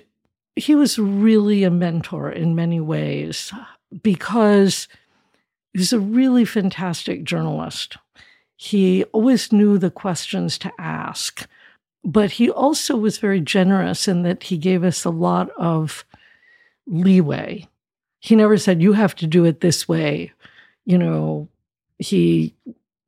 he 0.55 0.75
was 0.75 0.99
really 0.99 1.63
a 1.63 1.71
mentor 1.71 2.31
in 2.31 2.55
many 2.55 2.79
ways 2.79 3.51
because 4.01 4.87
he's 5.73 5.93
a 5.93 5.99
really 5.99 6.45
fantastic 6.45 7.23
journalist. 7.23 7.97
He 8.55 9.03
always 9.05 9.51
knew 9.51 9.77
the 9.77 9.91
questions 9.91 10.57
to 10.59 10.71
ask 10.77 11.47
but 12.03 12.31
he 12.31 12.49
also 12.49 12.97
was 12.97 13.17
very 13.17 13.39
generous 13.39 14.07
in 14.07 14.23
that 14.23 14.43
he 14.43 14.57
gave 14.57 14.83
us 14.83 15.05
a 15.05 15.09
lot 15.09 15.49
of 15.51 16.03
leeway. 16.85 17.67
He 18.19 18.35
never 18.35 18.57
said, 18.57 18.81
you 18.81 18.93
have 18.93 19.15
to 19.15 19.27
do 19.27 19.45
it 19.45 19.61
this 19.61 19.87
way. 19.87 20.31
You 20.85 20.97
know, 20.97 21.47
he, 21.99 22.53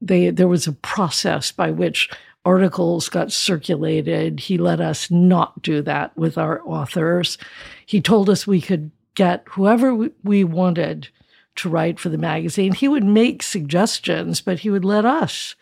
they, 0.01 0.29
there 0.29 0.47
was 0.47 0.67
a 0.67 0.73
process 0.73 1.51
by 1.51 1.71
which 1.71 2.09
articles 2.45 3.09
got 3.09 3.31
circulated. 3.31 4.39
He 4.39 4.57
let 4.57 4.79
us 4.79 5.09
not 5.11 5.61
do 5.61 5.81
that 5.81 6.15
with 6.17 6.37
our 6.37 6.61
authors. 6.65 7.37
He 7.85 8.01
told 8.01 8.29
us 8.29 8.47
we 8.47 8.61
could 8.61 8.91
get 9.15 9.43
whoever 9.49 10.09
we 10.23 10.43
wanted 10.43 11.09
to 11.55 11.69
write 11.69 11.99
for 11.99 12.09
the 12.09 12.17
magazine. 12.17 12.73
He 12.73 12.87
would 12.87 13.03
make 13.03 13.41
suggestions, 13.41 14.41
but 14.41 14.59
he 14.59 14.69
would 14.69 14.85
let 14.85 15.05
us 15.05 15.55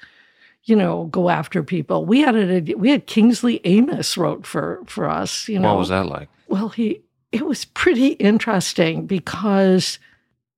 you 0.66 0.76
know, 0.76 1.06
go 1.06 1.30
after 1.30 1.62
people. 1.62 2.06
We 2.06 2.22
had 2.22 2.36
a 2.36 2.74
we 2.76 2.90
had 2.90 3.06
Kingsley 3.06 3.64
Amis 3.66 4.18
wrote 4.18 4.46
for 4.46 4.82
for 4.86 5.10
us. 5.10 5.48
You 5.48 5.60
know, 5.60 5.70
what 5.70 5.80
was 5.80 5.90
that 5.90 6.06
like? 6.08 6.30
Well, 6.48 6.70
he 6.70 7.02
it 7.32 7.46
was 7.46 7.66
pretty 7.66 8.10
interesting 8.14 9.06
because 9.06 10.00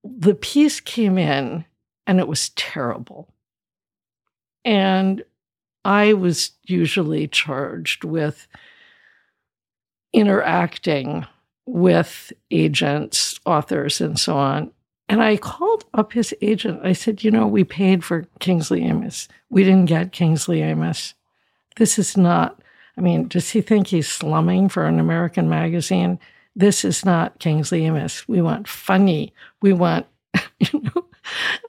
the 0.04 0.36
piece 0.36 0.80
came 0.80 1.18
in 1.18 1.66
and 2.06 2.20
it 2.20 2.28
was 2.28 2.50
terrible, 2.50 3.34
and 4.64 5.24
I 5.84 6.14
was 6.14 6.52
usually 6.66 7.28
charged 7.28 8.04
with 8.04 8.48
interacting 10.14 11.26
with 11.66 12.32
agents, 12.52 13.40
authors, 13.46 14.00
and 14.00 14.20
so 14.20 14.38
on. 14.38 14.72
And 15.08 15.22
I 15.22 15.38
called 15.38 15.86
up 15.94 16.14
his 16.14 16.34
agent. 16.42 16.82
I 16.84 16.94
said, 16.94 17.24
You 17.24 17.32
know, 17.32 17.48
we 17.48 17.64
paid 17.64 18.04
for 18.04 18.26
Kingsley 18.40 18.84
Amis. 18.84 19.28
We 19.50 19.64
didn't 19.64 19.86
get 19.86 20.12
Kingsley 20.12 20.62
Amis. 20.62 21.14
This 21.78 22.00
is 22.00 22.18
not, 22.18 22.60
I 22.98 23.02
mean, 23.02 23.28
does 23.28 23.50
he 23.52 23.62
think 23.62 23.88
he's 23.88 24.08
slumming 24.08 24.70
for 24.70 24.86
an 24.86 25.00
American 25.00 25.48
magazine? 25.50 26.20
This 26.56 26.86
is 26.86 27.06
not 27.06 27.40
Kingsley 27.40 27.86
Amis. 27.86 28.28
We 28.28 28.42
want 28.42 28.68
funny. 28.68 29.34
We 29.62 29.74
want, 29.74 30.08
you 30.60 30.82
know, 30.82 31.06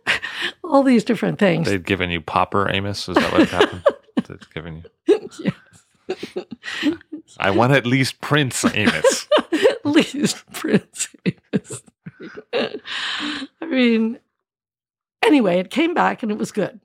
all 0.64 0.82
these 0.82 1.04
different 1.04 1.38
things. 1.38 1.66
They've 1.66 1.82
given 1.84 2.10
you 2.10 2.20
Popper 2.20 2.70
Amis? 2.70 3.08
Is 3.08 3.16
that 3.16 3.32
what 3.32 3.48
happened? 3.48 3.84
They'd 4.28 4.54
given 4.54 4.84
you. 5.06 5.28
yes. 5.40 6.46
I 7.38 7.50
want 7.50 7.72
at 7.72 7.84
least 7.84 8.20
Prince 8.20 8.64
Amis. 8.64 9.26
at 9.52 9.84
least 9.84 10.44
Prince 10.52 11.08
Amis. 11.26 11.82
I 12.52 13.66
mean, 13.66 14.18
anyway, 15.24 15.58
it 15.58 15.70
came 15.70 15.94
back 15.94 16.22
and 16.22 16.32
it 16.32 16.38
was 16.38 16.52
good. 16.52 16.80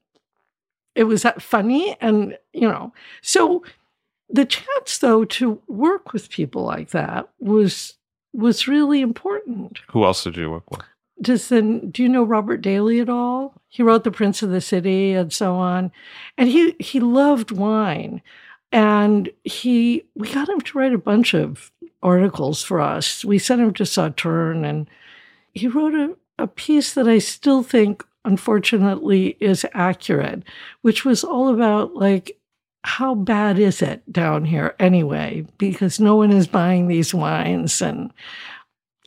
It 0.96 1.06
was 1.06 1.24
uh, 1.24 1.34
funny 1.34 1.96
and, 2.02 2.38
you 2.54 2.68
know, 2.68 2.94
so 3.22 3.64
the 4.30 4.46
chance 4.46 4.98
though 4.98 5.26
to 5.26 5.62
work 5.68 6.14
with 6.14 6.30
people 6.30 6.64
like 6.64 6.92
that 6.92 7.30
was 7.40 7.96
was 8.34 8.68
really 8.68 9.02
important. 9.02 9.80
Who 9.92 10.06
else 10.06 10.24
did 10.24 10.38
you 10.38 10.50
work 10.50 10.70
with? 10.72 10.82
Does 11.22 11.50
then 11.50 11.92
do 11.92 12.02
you 12.02 12.10
know 12.10 12.24
Robert 12.24 12.62
Daley 12.62 13.00
at 13.00 13.10
all? 13.10 13.54
He 13.68 13.84
wrote 13.84 14.04
The 14.04 14.12
Prince 14.12 14.42
of 14.42 14.50
the 14.50 14.62
City 14.62 15.14
and 15.14 15.32
so 15.32 15.56
on. 15.56 15.92
And 16.38 16.50
he 16.50 16.76
he 16.80 17.00
loved 17.00 17.52
wine. 17.52 18.22
And 18.72 19.30
he 19.44 20.04
we 20.16 20.32
got 20.32 20.50
him 20.50 20.62
to 20.62 20.78
write 20.78 20.94
a 20.94 20.98
bunch 20.98 21.34
of 21.34 21.72
articles 22.02 22.64
for 22.64 22.80
us. 22.80 23.24
We 23.26 23.38
sent 23.38 23.62
him 23.62 23.74
to 23.76 23.86
Sauterne 23.86 24.66
and 24.66 24.90
he 25.54 25.68
wrote 25.68 25.94
a, 25.94 26.16
a 26.38 26.48
piece 26.48 26.94
that 26.94 27.08
I 27.08 27.20
still 27.20 27.64
think, 27.64 28.06
unfortunately, 28.26 29.38
is 29.40 29.66
accurate, 29.74 30.44
which 30.82 31.06
was 31.06 31.24
all 31.24 31.54
about 31.54 31.96
like, 31.96 32.38
how 32.84 33.14
bad 33.14 33.60
is 33.60 33.82
it 33.82 34.12
down 34.12 34.46
here 34.46 34.76
anyway? 34.80 35.46
Because 35.58 36.00
no 36.00 36.16
one 36.16 36.32
is 36.32 36.48
buying 36.48 36.88
these 36.88 37.14
wines, 37.14 37.82
and 37.82 38.12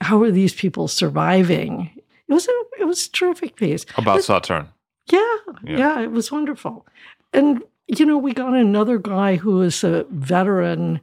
how 0.00 0.22
are 0.22 0.30
these 0.30 0.54
people 0.54 0.86
surviving? 0.86 1.90
It 2.28 2.32
was 2.32 2.46
a 2.46 2.80
it 2.80 2.84
was 2.84 3.06
a 3.06 3.10
terrific 3.10 3.56
piece 3.56 3.84
about 3.96 4.22
Sauterne. 4.22 4.68
Yeah, 5.10 5.36
yeah, 5.64 5.78
yeah, 5.78 6.00
it 6.02 6.12
was 6.12 6.30
wonderful. 6.30 6.86
And 7.32 7.62
you 7.88 8.06
know, 8.06 8.16
we 8.16 8.32
got 8.32 8.54
another 8.54 8.98
guy 8.98 9.36
who 9.36 9.60
is 9.62 9.82
a 9.84 10.06
veteran 10.10 11.00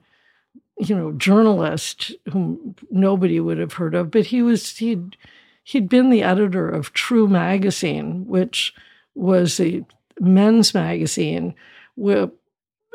you 0.80 0.96
know, 0.96 1.12
journalist 1.14 2.12
whom 2.32 2.76
nobody 2.90 3.40
would 3.40 3.58
have 3.58 3.74
heard 3.74 3.96
of, 3.96 4.12
but 4.12 4.26
he 4.26 4.42
was 4.42 4.78
he'd 4.78 5.16
he'd 5.64 5.90
been 5.90 6.10
the 6.10 6.24
editor 6.24 6.68
of 6.70 6.94
True 6.94 7.28
Magazine, 7.28 8.26
which 8.28 8.74
was 9.14 9.60
a 9.60 9.86
men's 10.20 10.74
magazine 10.74 11.54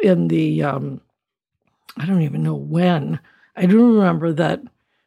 in 0.03 0.29
the 0.29 0.63
um, 0.63 1.01
I 1.97 2.07
don't 2.07 2.23
even 2.23 2.43
know 2.43 2.55
when. 2.55 3.21
I 3.57 3.67
do 3.67 3.99
remember 3.99 4.33
that 4.33 4.61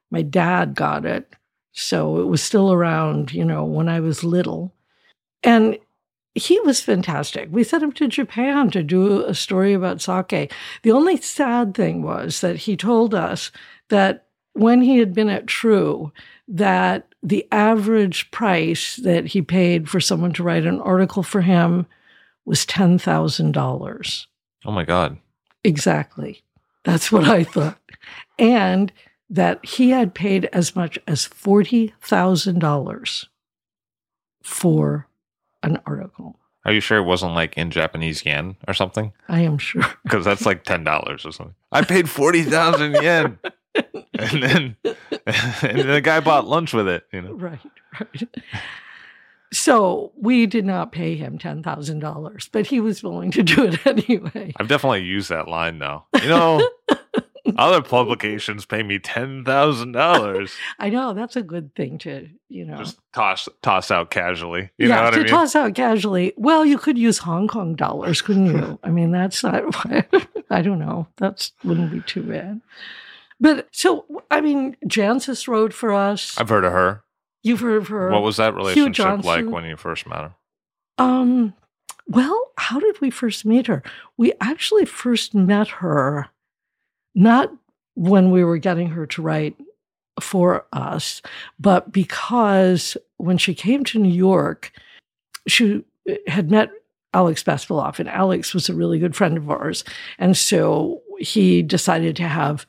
my 0.09 0.21
dad 0.21 0.75
got 0.75 1.05
it, 1.05 1.33
so 1.71 2.19
it 2.19 2.25
was 2.25 2.41
still 2.41 2.71
around, 2.71 3.33
you 3.33 3.45
know, 3.45 3.63
when 3.63 3.89
I 3.89 3.99
was 3.99 4.23
little. 4.23 4.73
And 5.43 5.77
he 6.39 6.59
was 6.61 6.81
fantastic. 6.81 7.49
We 7.51 7.63
sent 7.63 7.83
him 7.83 7.91
to 7.93 8.07
Japan 8.07 8.69
to 8.71 8.83
do 8.83 9.25
a 9.25 9.33
story 9.33 9.73
about 9.73 10.01
sake. 10.01 10.53
The 10.83 10.91
only 10.91 11.17
sad 11.17 11.75
thing 11.75 12.01
was 12.01 12.41
that 12.41 12.57
he 12.57 12.75
told 12.75 13.13
us 13.13 13.51
that 13.89 14.25
when 14.53 14.81
he 14.81 14.97
had 14.97 15.13
been 15.13 15.29
at 15.29 15.47
True 15.47 16.11
that 16.47 17.13
the 17.21 17.47
average 17.51 18.31
price 18.31 18.95
that 18.97 19.27
he 19.27 19.41
paid 19.41 19.89
for 19.89 19.99
someone 19.99 20.33
to 20.33 20.43
write 20.43 20.65
an 20.65 20.81
article 20.81 21.23
for 21.23 21.41
him 21.41 21.85
was 22.45 22.65
$10,000. 22.65 24.25
Oh 24.65 24.71
my 24.71 24.83
God. 24.83 25.17
Exactly. 25.63 26.41
That's 26.83 27.11
what 27.11 27.25
I 27.25 27.43
thought. 27.43 27.77
And 28.39 28.91
that 29.29 29.63
he 29.63 29.91
had 29.91 30.15
paid 30.15 30.45
as 30.45 30.75
much 30.75 30.97
as 31.07 31.27
$40,000 31.27 33.27
for 34.41 35.08
an 35.63 35.79
article. 35.85 36.39
Are 36.65 36.73
you 36.73 36.81
sure 36.81 36.97
it 36.97 37.03
wasn't 37.03 37.33
like 37.33 37.57
in 37.57 37.71
Japanese 37.71 38.25
yen 38.25 38.57
or 38.67 38.73
something? 38.73 39.13
I 39.27 39.41
am 39.41 39.57
sure. 39.57 39.85
Because 40.03 40.25
that's 40.25 40.45
like 40.45 40.63
ten 40.63 40.83
dollars 40.83 41.25
or 41.25 41.31
something. 41.31 41.55
I 41.71 41.83
paid 41.83 42.09
forty 42.09 42.43
thousand 42.43 42.93
yen, 43.01 43.39
and 43.75 44.43
then 44.43 44.75
and 44.83 45.77
then 45.79 45.87
the 45.87 46.01
guy 46.03 46.19
bought 46.19 46.47
lunch 46.47 46.73
with 46.73 46.87
it. 46.87 47.05
You 47.13 47.21
know, 47.21 47.33
Right, 47.33 47.59
right. 47.99 48.23
So 49.51 50.11
we 50.15 50.45
did 50.45 50.63
not 50.63 50.91
pay 50.91 51.15
him 51.15 51.39
$10,000, 51.39 52.49
but 52.51 52.67
he 52.67 52.79
was 52.79 53.01
willing 53.01 53.31
to 53.31 53.41
do 53.41 53.63
it 53.65 53.83
anyway. 53.87 54.53
I've 54.57 54.67
definitely 54.67 55.03
used 55.03 55.29
that 55.29 55.47
line 55.47 55.79
though. 55.79 56.03
You 56.21 56.29
know, 56.29 56.69
other 57.57 57.81
publications 57.81 58.65
pay 58.65 58.83
me 58.83 58.99
ten 58.99 59.43
thousand 59.43 59.93
dollars. 59.93 60.53
I 60.79 60.89
know 60.89 61.13
that's 61.13 61.35
a 61.35 61.41
good 61.41 61.73
thing 61.75 61.97
to, 61.99 62.29
you 62.49 62.65
know. 62.65 62.77
Just 62.77 62.99
toss 63.13 63.47
toss 63.61 63.91
out 63.91 64.11
casually. 64.11 64.69
You 64.77 64.87
know 64.87 64.95
yeah, 64.95 65.03
what 65.05 65.11
to 65.11 65.19
I 65.19 65.23
mean? 65.23 65.29
toss 65.29 65.55
out 65.55 65.75
casually. 65.75 66.33
Well, 66.37 66.65
you 66.65 66.77
could 66.77 66.97
use 66.97 67.19
Hong 67.19 67.47
Kong 67.47 67.75
dollars, 67.75 68.21
couldn't 68.21 68.47
you? 68.47 68.79
I 68.83 68.89
mean, 68.89 69.11
that's 69.11 69.43
not. 69.43 69.63
I 70.49 70.61
don't 70.61 70.79
know. 70.79 71.07
That 71.17 71.49
wouldn't 71.63 71.91
be 71.91 72.01
too 72.01 72.23
bad. 72.23 72.61
But 73.39 73.67
so, 73.71 74.05
I 74.29 74.41
mean, 74.41 74.75
Jancis 74.85 75.47
wrote 75.47 75.73
for 75.73 75.93
us. 75.93 76.37
I've 76.37 76.49
heard 76.49 76.65
of 76.65 76.73
her. 76.73 77.03
You've 77.41 77.61
heard 77.61 77.77
of 77.77 77.87
her. 77.87 78.11
What 78.11 78.23
was 78.23 78.37
that 78.37 78.53
relationship 78.53 79.23
like 79.23 79.45
when 79.45 79.63
you 79.63 79.77
first 79.77 80.05
met 80.05 80.21
her? 80.21 80.35
Um, 80.97 81.53
well, 82.07 82.51
how 82.57 82.79
did 82.79 82.99
we 82.99 83.09
first 83.09 83.45
meet 83.45 83.67
her? 83.67 83.81
We 84.17 84.33
actually 84.41 84.85
first 84.85 85.33
met 85.33 85.67
her 85.67 86.27
not 87.15 87.51
when 87.95 88.31
we 88.31 88.43
were 88.43 88.57
getting 88.57 88.89
her 88.89 89.05
to 89.07 89.21
write 89.21 89.55
for 90.21 90.65
us, 90.73 91.21
but 91.59 91.91
because 91.91 92.97
when 93.17 93.37
she 93.37 93.53
came 93.53 93.83
to 93.85 93.99
New 93.99 94.13
York, 94.13 94.71
she 95.47 95.83
eh, 96.07 96.17
had 96.27 96.51
met 96.51 96.71
Alex 97.13 97.43
Bespaloff, 97.43 97.99
and 97.99 98.09
Alex 98.09 98.53
was 98.53 98.69
a 98.69 98.75
really 98.75 98.99
good 98.99 99.15
friend 99.15 99.37
of 99.37 99.49
ours. 99.49 99.83
And 100.17 100.37
so 100.37 101.01
he 101.19 101.61
decided 101.61 102.15
to 102.17 102.27
have 102.27 102.65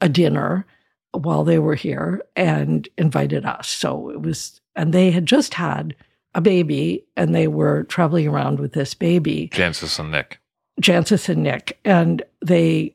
a 0.00 0.08
dinner 0.08 0.64
while 1.12 1.44
they 1.44 1.58
were 1.58 1.74
here 1.74 2.22
and 2.36 2.88
invited 2.96 3.44
us. 3.44 3.68
So 3.68 4.10
it 4.10 4.22
was, 4.22 4.60
and 4.76 4.92
they 4.92 5.10
had 5.10 5.26
just 5.26 5.54
had 5.54 5.94
a 6.34 6.40
baby 6.40 7.04
and 7.16 7.34
they 7.34 7.46
were 7.46 7.84
traveling 7.84 8.26
around 8.26 8.58
with 8.58 8.72
this 8.72 8.94
baby, 8.94 9.50
Jancis 9.52 9.98
and 9.98 10.10
Nick. 10.10 10.40
Jancis 10.80 11.28
and 11.28 11.42
Nick. 11.42 11.78
And 11.84 12.22
they, 12.44 12.94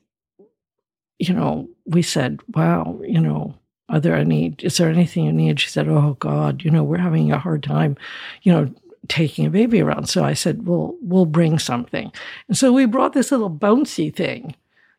you 1.20 1.34
know, 1.34 1.68
we 1.86 2.02
said, 2.02 2.40
wow, 2.54 3.00
you 3.04 3.20
know, 3.20 3.56
are 3.90 4.00
there 4.00 4.16
any, 4.16 4.56
is 4.60 4.78
there 4.78 4.90
anything 4.90 5.26
you 5.26 5.32
need? 5.32 5.60
She 5.60 5.70
said, 5.70 5.88
oh 5.88 6.18
God, 6.20 6.64
you 6.64 6.72
know, 6.72 6.84
we're 6.84 6.98
having 6.98 7.32
a 7.32 7.40
hard 7.40 7.64
time, 7.64 7.98
you 8.44 8.52
know, 8.52 8.70
taking 9.08 9.46
a 9.46 9.50
baby 9.50 9.82
around. 9.82 10.08
So 10.10 10.24
I 10.24 10.34
said, 10.34 10.68
well, 10.68 10.96
we'll 11.02 11.26
bring 11.26 11.60
something. 11.60 12.12
And 12.48 12.58
so 12.58 12.74
we 12.74 12.86
brought 12.86 13.14
this 13.14 13.32
little 13.32 13.50
bouncy 13.50 14.14
thing 14.14 14.56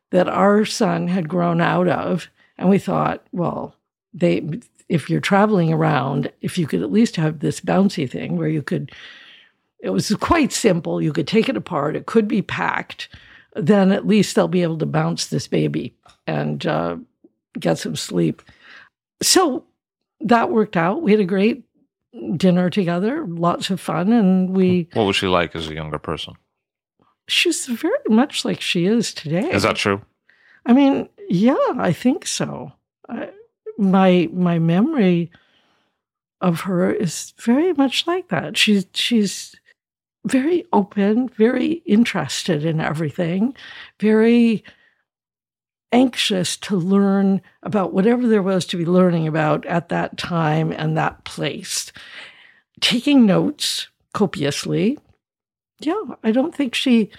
that 0.09 0.27
our 0.27 0.65
son 0.65 1.07
had 1.07 1.29
grown 1.29 1.61
out 1.61 1.87
of. 1.87 2.29
And 2.57 2.69
we 2.69 2.79
thought, 2.79 3.25
well, 3.31 3.75
they, 4.13 4.43
if 4.89 5.09
you're 5.09 5.21
traveling 5.21 5.71
around, 5.71 6.31
if 6.41 6.57
you 6.57 6.65
could 6.65 6.81
at 6.81 6.91
least 6.91 7.15
have 7.15 7.39
this 7.39 7.61
bouncy 7.61 8.09
thing 8.09 8.35
where 8.35 8.49
you 8.49 8.63
could, 8.63 8.91
it 9.79 9.91
was 9.91 10.09
quite 10.19 10.51
simple. 10.51 11.01
You 11.01 11.13
could 11.13 11.27
take 11.27 11.47
it 11.47 11.55
apart. 11.55 11.95
It 11.95 12.07
could 12.07 12.27
be 12.27 12.41
packed. 12.41 13.07
Then 13.55 13.91
at 13.91 14.07
least 14.07 14.35
they'll 14.35 14.47
be 14.47 14.63
able 14.63 14.79
to 14.79 14.85
bounce 14.85 15.27
this 15.27 15.47
baby 15.47 15.93
and 16.29 16.65
uh, 16.65 16.97
get 17.59 17.79
some 17.79 17.95
sleep. 17.95 18.41
So 19.21 19.65
that 20.21 20.51
worked 20.51 20.77
out. 20.77 21.01
We 21.01 21.11
had 21.11 21.19
a 21.19 21.25
great 21.25 21.63
dinner 22.37 22.69
together, 22.69 23.25
lots 23.25 23.69
of 23.69 23.81
fun, 23.81 24.13
and 24.13 24.55
we. 24.55 24.87
What 24.93 25.03
was 25.05 25.15
she 25.15 25.27
like 25.27 25.55
as 25.55 25.69
a 25.69 25.73
younger 25.73 25.99
person? 25.99 26.35
She's 27.27 27.65
very 27.65 27.97
much 28.07 28.45
like 28.45 28.61
she 28.61 28.85
is 28.85 29.13
today. 29.13 29.49
Is 29.51 29.63
that 29.63 29.75
true? 29.75 30.01
I 30.65 30.73
mean, 30.73 31.09
yeah, 31.29 31.55
I 31.77 31.93
think 31.93 32.25
so. 32.25 32.73
I, 33.07 33.29
my 33.77 34.29
my 34.33 34.59
memory 34.59 35.31
of 36.41 36.61
her 36.61 36.91
is 36.91 37.33
very 37.39 37.73
much 37.73 38.07
like 38.07 38.29
that. 38.29 38.57
She's 38.57 38.85
she's 38.93 39.55
very 40.25 40.65
open, 40.73 41.29
very 41.29 41.81
interested 41.85 42.65
in 42.65 42.81
everything, 42.81 43.55
very 43.99 44.63
anxious 45.91 46.55
to 46.57 46.75
learn 46.75 47.41
about 47.63 47.93
whatever 47.93 48.27
there 48.27 48.43
was 48.43 48.65
to 48.65 48.77
be 48.77 48.85
learning 48.85 49.27
about 49.27 49.65
at 49.65 49.89
that 49.89 50.17
time 50.17 50.71
and 50.71 50.97
that 50.97 51.23
place. 51.23 51.91
Taking 52.79 53.25
notes 53.25 53.87
copiously. 54.13 54.97
Yeah, 55.79 56.01
I 56.23 56.31
don't 56.31 56.53
think 56.53 56.75
she 56.75 57.09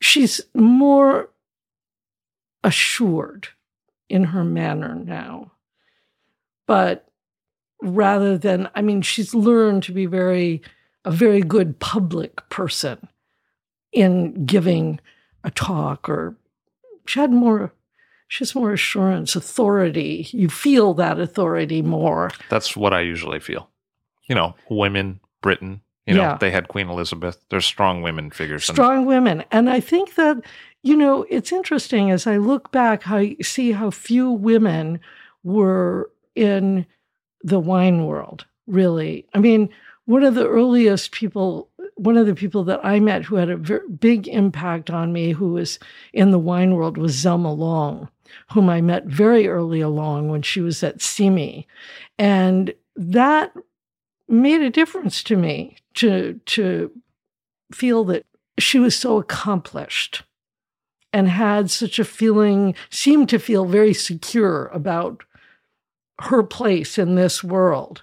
she's 0.00 0.40
more 0.54 1.30
assured 2.62 3.48
in 4.08 4.24
her 4.24 4.44
manner 4.44 4.94
now. 4.94 5.52
But 6.66 7.08
rather 7.82 8.38
than, 8.38 8.68
I 8.74 8.82
mean, 8.82 9.02
she's 9.02 9.34
learned 9.34 9.82
to 9.84 9.92
be 9.92 10.06
very, 10.06 10.62
a 11.04 11.10
very 11.10 11.40
good 11.40 11.78
public 11.78 12.48
person 12.48 13.08
in 13.92 14.44
giving 14.46 15.00
a 15.44 15.50
talk 15.50 16.08
or 16.08 16.36
she 17.06 17.20
had 17.20 17.30
more, 17.30 17.72
she 18.28 18.42
has 18.42 18.54
more 18.54 18.72
assurance, 18.72 19.36
authority. 19.36 20.26
You 20.30 20.48
feel 20.48 20.94
that 20.94 21.20
authority 21.20 21.82
more. 21.82 22.30
That's 22.48 22.76
what 22.76 22.92
I 22.92 23.00
usually 23.00 23.40
feel. 23.40 23.68
You 24.28 24.34
know, 24.34 24.54
women, 24.70 25.20
Britain, 25.42 25.82
you 26.06 26.14
know, 26.14 26.22
Yeah. 26.22 26.38
they 26.40 26.50
had 26.50 26.68
Queen 26.68 26.88
Elizabeth. 26.88 27.44
They're 27.50 27.60
strong 27.60 28.02
women 28.02 28.30
figures. 28.30 28.68
and- 28.68 28.76
strong 28.76 29.04
women. 29.06 29.44
And 29.50 29.68
I 29.70 29.80
think 29.80 30.14
that, 30.16 30.38
you 30.82 30.96
know, 30.96 31.24
it's 31.30 31.52
interesting 31.52 32.10
as 32.10 32.26
I 32.26 32.36
look 32.38 32.70
back, 32.72 33.06
you 33.08 33.36
see 33.42 33.72
how 33.72 33.90
few 33.90 34.30
women 34.30 35.00
were 35.42 36.10
in 36.34 36.86
the 37.42 37.60
wine 37.60 38.06
world, 38.06 38.46
really. 38.66 39.26
I 39.34 39.38
mean, 39.38 39.68
one 40.06 40.24
of 40.24 40.34
the 40.34 40.48
earliest 40.48 41.12
people, 41.12 41.68
one 41.96 42.16
of 42.16 42.26
the 42.26 42.34
people 42.34 42.64
that 42.64 42.80
I 42.84 43.00
met 43.00 43.22
who 43.24 43.36
had 43.36 43.50
a 43.50 43.56
very 43.56 43.88
big 43.88 44.26
impact 44.28 44.90
on 44.90 45.12
me, 45.12 45.32
who 45.32 45.52
was 45.52 45.78
in 46.12 46.30
the 46.30 46.38
wine 46.38 46.74
world, 46.74 46.96
was 46.98 47.14
Zelma 47.14 47.56
Long, 47.56 48.08
whom 48.52 48.68
I 48.68 48.80
met 48.80 49.04
very 49.06 49.48
early 49.48 49.80
along 49.80 50.28
when 50.28 50.42
she 50.42 50.60
was 50.60 50.82
at 50.82 51.02
Simi. 51.02 51.66
And 52.18 52.74
that 52.96 53.52
made 54.28 54.62
a 54.62 54.70
difference 54.70 55.22
to 55.24 55.36
me 55.36 55.76
to, 55.94 56.40
to 56.46 56.90
feel 57.72 58.04
that 58.04 58.26
she 58.58 58.78
was 58.78 58.96
so 58.96 59.18
accomplished 59.18 60.22
and 61.12 61.28
had 61.28 61.70
such 61.70 61.98
a 61.98 62.04
feeling, 62.04 62.74
seemed 62.90 63.28
to 63.28 63.38
feel 63.38 63.66
very 63.66 63.94
secure 63.94 64.66
about 64.68 65.22
her 66.20 66.42
place 66.42 66.98
in 66.98 67.14
this 67.14 67.44
world. 67.44 68.02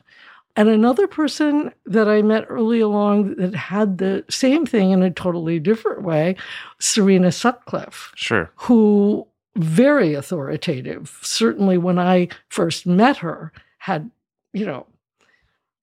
And 0.56 0.68
another 0.68 1.08
person 1.08 1.72
that 1.86 2.10
I 2.10 2.22
met 2.22 2.46
early 2.50 2.82
along 2.82 3.36
that 3.36 3.56
had 3.56 3.98
the 3.98 4.26
same 4.30 4.66
thing 4.66 4.92
in 4.92 5.02
a 5.02 5.10
totally 5.10 5.60
different 5.60 6.04
way, 6.04 6.36
Serena 6.80 7.32
Sutcliffe, 7.32 8.12
Sure. 8.16 8.52
who 8.56 9.28
very 9.56 10.14
authoritative. 10.14 11.20
Certainly 11.22 11.78
when 11.78 12.00
I 12.00 12.30
first 12.50 12.86
met 12.86 13.18
her, 13.18 13.52
had, 13.80 14.10
you 14.54 14.66
know, 14.66 14.88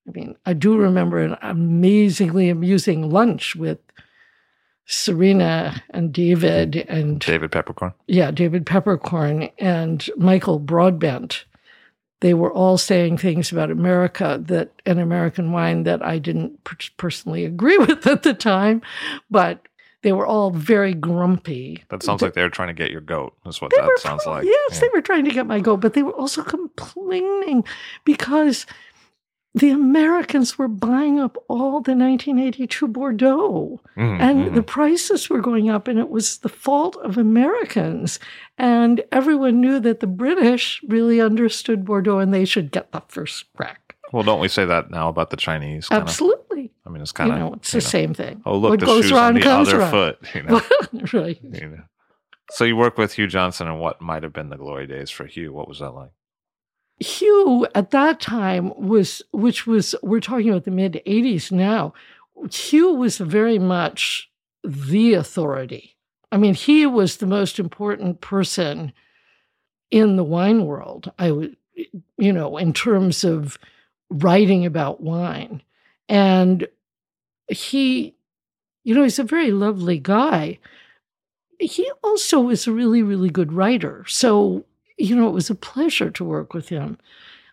I 0.07 0.11
mean, 0.13 0.37
I 0.47 0.55
do 0.55 0.77
remember 0.79 1.19
an 1.19 1.37
amazingly 1.43 2.49
amusing 2.49 3.11
lunch 3.11 3.55
with 3.55 3.79
Serena 4.87 5.83
and 5.91 6.15
David 6.15 6.77
and 6.89 7.21
David 7.21 7.53
Peppercorn. 7.53 7.93
yeah, 8.07 8.31
David 8.31 8.65
Peppercorn 8.65 9.51
and 9.59 10.09
Michael 10.17 10.59
Broadbent. 10.59 11.45
They 12.21 12.33
were 12.33 12.53
all 12.53 12.79
saying 12.79 13.19
things 13.19 13.53
about 13.53 13.71
America 13.71 14.41
that 14.47 14.73
an 14.87 14.99
American 14.99 15.53
wine 15.53 15.83
that 15.83 16.03
I 16.03 16.19
didn't 16.19 16.65
per- 16.65 16.77
personally 16.97 17.45
agree 17.45 17.77
with 17.87 18.07
at 18.07 18.23
the 18.23 18.33
time, 18.33 18.81
but 19.31 19.61
they 20.03 20.13
were 20.13 20.27
all 20.27 20.51
very 20.51 20.95
grumpy. 20.95 21.83
That 21.91 22.03
sounds 22.03 22.23
like 22.23 22.35
they're 22.35 22.51
trying 22.51 22.69
to 22.69 22.75
get 22.75 22.91
your 22.91 23.01
goat. 23.01 23.35
That's 23.45 23.61
what 23.61 23.71
They 23.73 23.79
that 23.81 23.99
sounds 23.99 24.23
pro- 24.25 24.33
like. 24.35 24.45
Yes, 24.45 24.71
Yeah. 24.75 24.81
they 24.81 24.89
were 24.95 25.01
trying 25.03 25.25
to 25.25 25.31
get 25.31 25.47
my 25.47 25.61
goat, 25.61 25.79
but 25.81 25.95
they 25.95 26.03
were 26.03 26.13
also 26.15 26.43
complaining 26.43 27.65
because 28.05 28.65
the 29.55 29.71
Americans 29.71 30.57
were 30.59 30.69
buying 30.69 31.19
up 31.19 31.37
all 31.49 31.81
the 31.81 31.95
1982 31.95 32.87
Bordeaux 32.87 33.81
Mhm, 33.97 34.21
and 34.21 34.51
mhm. 34.51 34.55
the 34.55 34.63
prices 34.63 35.29
were 35.29 35.41
going 35.41 35.69
up, 35.69 35.89
and 35.89 35.99
it 35.99 36.11
was 36.11 36.39
the 36.39 36.49
fault 36.51 36.97
of 37.03 37.19
Americans. 37.19 38.21
And 38.57 39.03
everyone 39.11 39.61
knew 39.61 39.81
that 39.81 39.99
the 40.01 40.07
British 40.07 40.81
really 40.87 41.21
understood 41.21 41.85
Bordeaux 41.85 42.19
and 42.19 42.33
they 42.33 42.45
should 42.45 42.71
get 42.71 42.93
the 42.93 43.03
first 43.09 43.47
crack. 43.57 43.88
Well, 44.13 44.23
don't 44.23 44.41
we 44.41 44.49
say 44.49 44.65
that 44.65 44.91
now 44.91 45.09
about 45.09 45.31
the 45.31 45.37
Chinese? 45.37 45.89
Kinda? 45.89 46.03
Absolutely. 46.03 46.71
I 46.87 46.91
mean, 46.91 47.03
it's 47.03 47.13
kind 47.13 47.31
of 47.31 47.39
you 47.39 47.45
know, 47.45 47.55
it's 47.55 47.73
the 47.73 47.81
same 47.81 48.15
thing. 48.15 48.43
Oh, 48.47 48.57
look, 48.57 48.71
What 48.71 48.81
the 48.81 48.87
goes 48.87 49.05
shoes 49.05 49.13
on 49.13 49.35
the 49.35 49.49
other 49.49 49.79
around. 49.81 49.91
foot. 49.91 50.19
You 50.35 50.43
know, 50.43 50.61
right. 51.13 51.39
you 51.43 51.69
know. 51.69 51.83
So 52.51 52.65
you 52.65 52.77
work 52.77 52.97
with 52.97 53.13
Hugh 53.13 53.27
Johnson 53.27 53.69
in 53.69 53.79
what 53.79 54.01
might 54.01 54.23
have 54.23 54.33
been 54.33 54.49
the 54.49 54.57
glory 54.57 54.87
days 54.87 55.11
for 55.11 55.27
Hugh. 55.27 55.53
What 55.53 55.69
was 55.69 55.81
that 55.81 55.91
like? 55.91 56.11
Hugh 57.01 57.67
at 57.75 57.91
that 57.91 58.21
time 58.21 58.73
was, 58.77 59.23
which 59.33 59.67
was, 59.67 59.95
we're 60.03 60.21
talking 60.21 60.49
about 60.49 60.65
the 60.65 60.71
mid 60.71 61.01
80s 61.07 61.53
now, 61.53 61.93
Hugh 62.51 62.93
was 62.93 63.19
very 63.19 63.59
much 63.59 64.31
the 64.65 65.15
authority. 65.15 65.97
I 66.33 66.37
mean, 66.37 66.55
he 66.55 66.87
was 66.87 67.19
the 67.19 67.27
most 67.27 67.59
important 67.59 68.21
person 68.21 68.93
in 69.91 70.17
the 70.17 70.25
wine 70.25 70.67
world, 70.67 71.13
I 71.19 71.31
would, 71.31 71.57
you 72.19 72.33
know, 72.33 72.57
in 72.59 72.73
terms 72.73 73.25
of 73.25 73.59
writing 74.11 74.65
about 74.67 75.01
wine. 75.01 75.63
And 76.09 76.67
he, 77.49 78.15
you 78.85 78.95
know, 78.95 79.03
he's 79.03 79.19
a 79.19 79.25
very 79.25 79.51
lovely 79.51 79.99
guy. 79.99 80.59
He 81.59 81.91
also 82.03 82.49
is 82.49 82.67
a 82.67 82.73
really, 82.73 83.03
really 83.03 83.31
good 83.31 83.53
writer. 83.53 84.05
So, 84.07 84.65
you 84.97 85.15
know, 85.15 85.29
it 85.29 85.33
was 85.33 85.51
a 85.51 85.55
pleasure 85.55 86.11
to 86.11 86.25
work 86.25 86.55
with 86.55 86.69
him. 86.69 86.99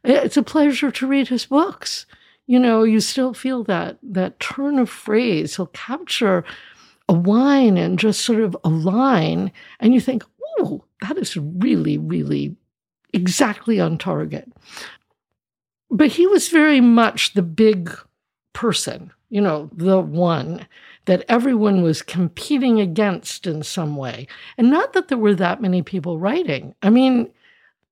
It's 0.04 0.38
a 0.38 0.44
pleasure 0.44 0.92
to 0.92 1.08
read 1.08 1.28
his 1.28 1.46
books. 1.46 2.06
You 2.48 2.60
know, 2.60 2.84
you 2.84 3.00
still 3.00 3.34
feel 3.34 3.64
that 3.64 3.98
that 4.04 4.40
turn 4.40 4.78
of 4.78 4.90
phrase. 4.90 5.56
He'll 5.56 5.68
capture 5.68 6.44
a 7.10 7.14
wine 7.14 7.78
and 7.78 7.98
just 7.98 8.22
sort 8.22 8.42
of 8.42 8.56
a 8.64 8.70
line, 8.70 9.52
and 9.80 9.94
you 9.96 10.00
think, 10.00 10.24
"Oh, 10.60 10.84
that 11.02 11.18
is 11.18 11.36
really, 11.38 11.98
really 11.98 12.56
exactly 13.14 13.80
on 13.80 13.98
target." 13.98 14.52
But 15.90 16.10
he 16.10 16.28
was 16.28 16.50
very 16.50 16.82
much 16.82 17.34
the 17.34 17.42
big 17.42 17.96
person, 18.54 19.12
you 19.30 19.42
know, 19.42 19.70
the 19.74 20.00
one 20.00 20.68
that 21.06 21.24
everyone 21.30 21.84
was 21.84 22.02
competing 22.02 22.80
against 22.80 23.46
in 23.46 23.64
some 23.64 23.96
way. 23.96 24.28
And 24.58 24.70
not 24.70 24.94
that 24.94 25.08
there 25.08 25.18
were 25.18 25.36
that 25.36 25.62
many 25.62 25.84
people 25.84 26.18
writing. 26.18 26.74
I 26.82 26.90
mean, 26.90 27.30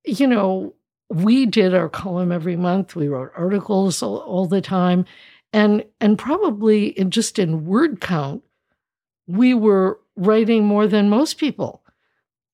you 0.04 0.26
know, 0.26 0.74
we 1.08 1.46
did 1.46 1.74
our 1.74 1.88
column 1.88 2.32
every 2.32 2.56
month. 2.56 2.96
We 2.96 3.08
wrote 3.08 3.32
articles 3.36 4.02
all, 4.02 4.18
all 4.18 4.46
the 4.46 4.60
time. 4.60 5.04
And 5.52 5.84
and 6.00 6.18
probably 6.18 6.86
in 6.98 7.12
just 7.12 7.38
in 7.38 7.64
word 7.64 8.00
count, 8.00 8.42
we 9.28 9.54
were 9.54 10.00
writing 10.16 10.64
more 10.64 10.88
than 10.88 11.08
most 11.08 11.38
people. 11.38 11.82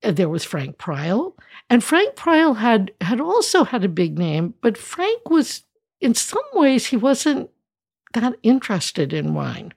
There 0.02 0.28
was 0.28 0.44
Frank 0.44 0.76
Prial. 0.76 1.34
And 1.70 1.84
Frank 1.84 2.16
Prial 2.16 2.54
had 2.54 2.90
had 3.00 3.20
also 3.20 3.62
had 3.62 3.84
a 3.84 3.88
big 3.88 4.18
name, 4.18 4.54
but 4.60 4.76
Frank 4.76 5.30
was 5.30 5.62
in 6.00 6.14
some 6.14 6.42
ways 6.52 6.86
he 6.86 6.96
wasn't 6.96 7.48
that 8.12 8.34
interested 8.42 9.12
in 9.12 9.34
wine. 9.34 9.72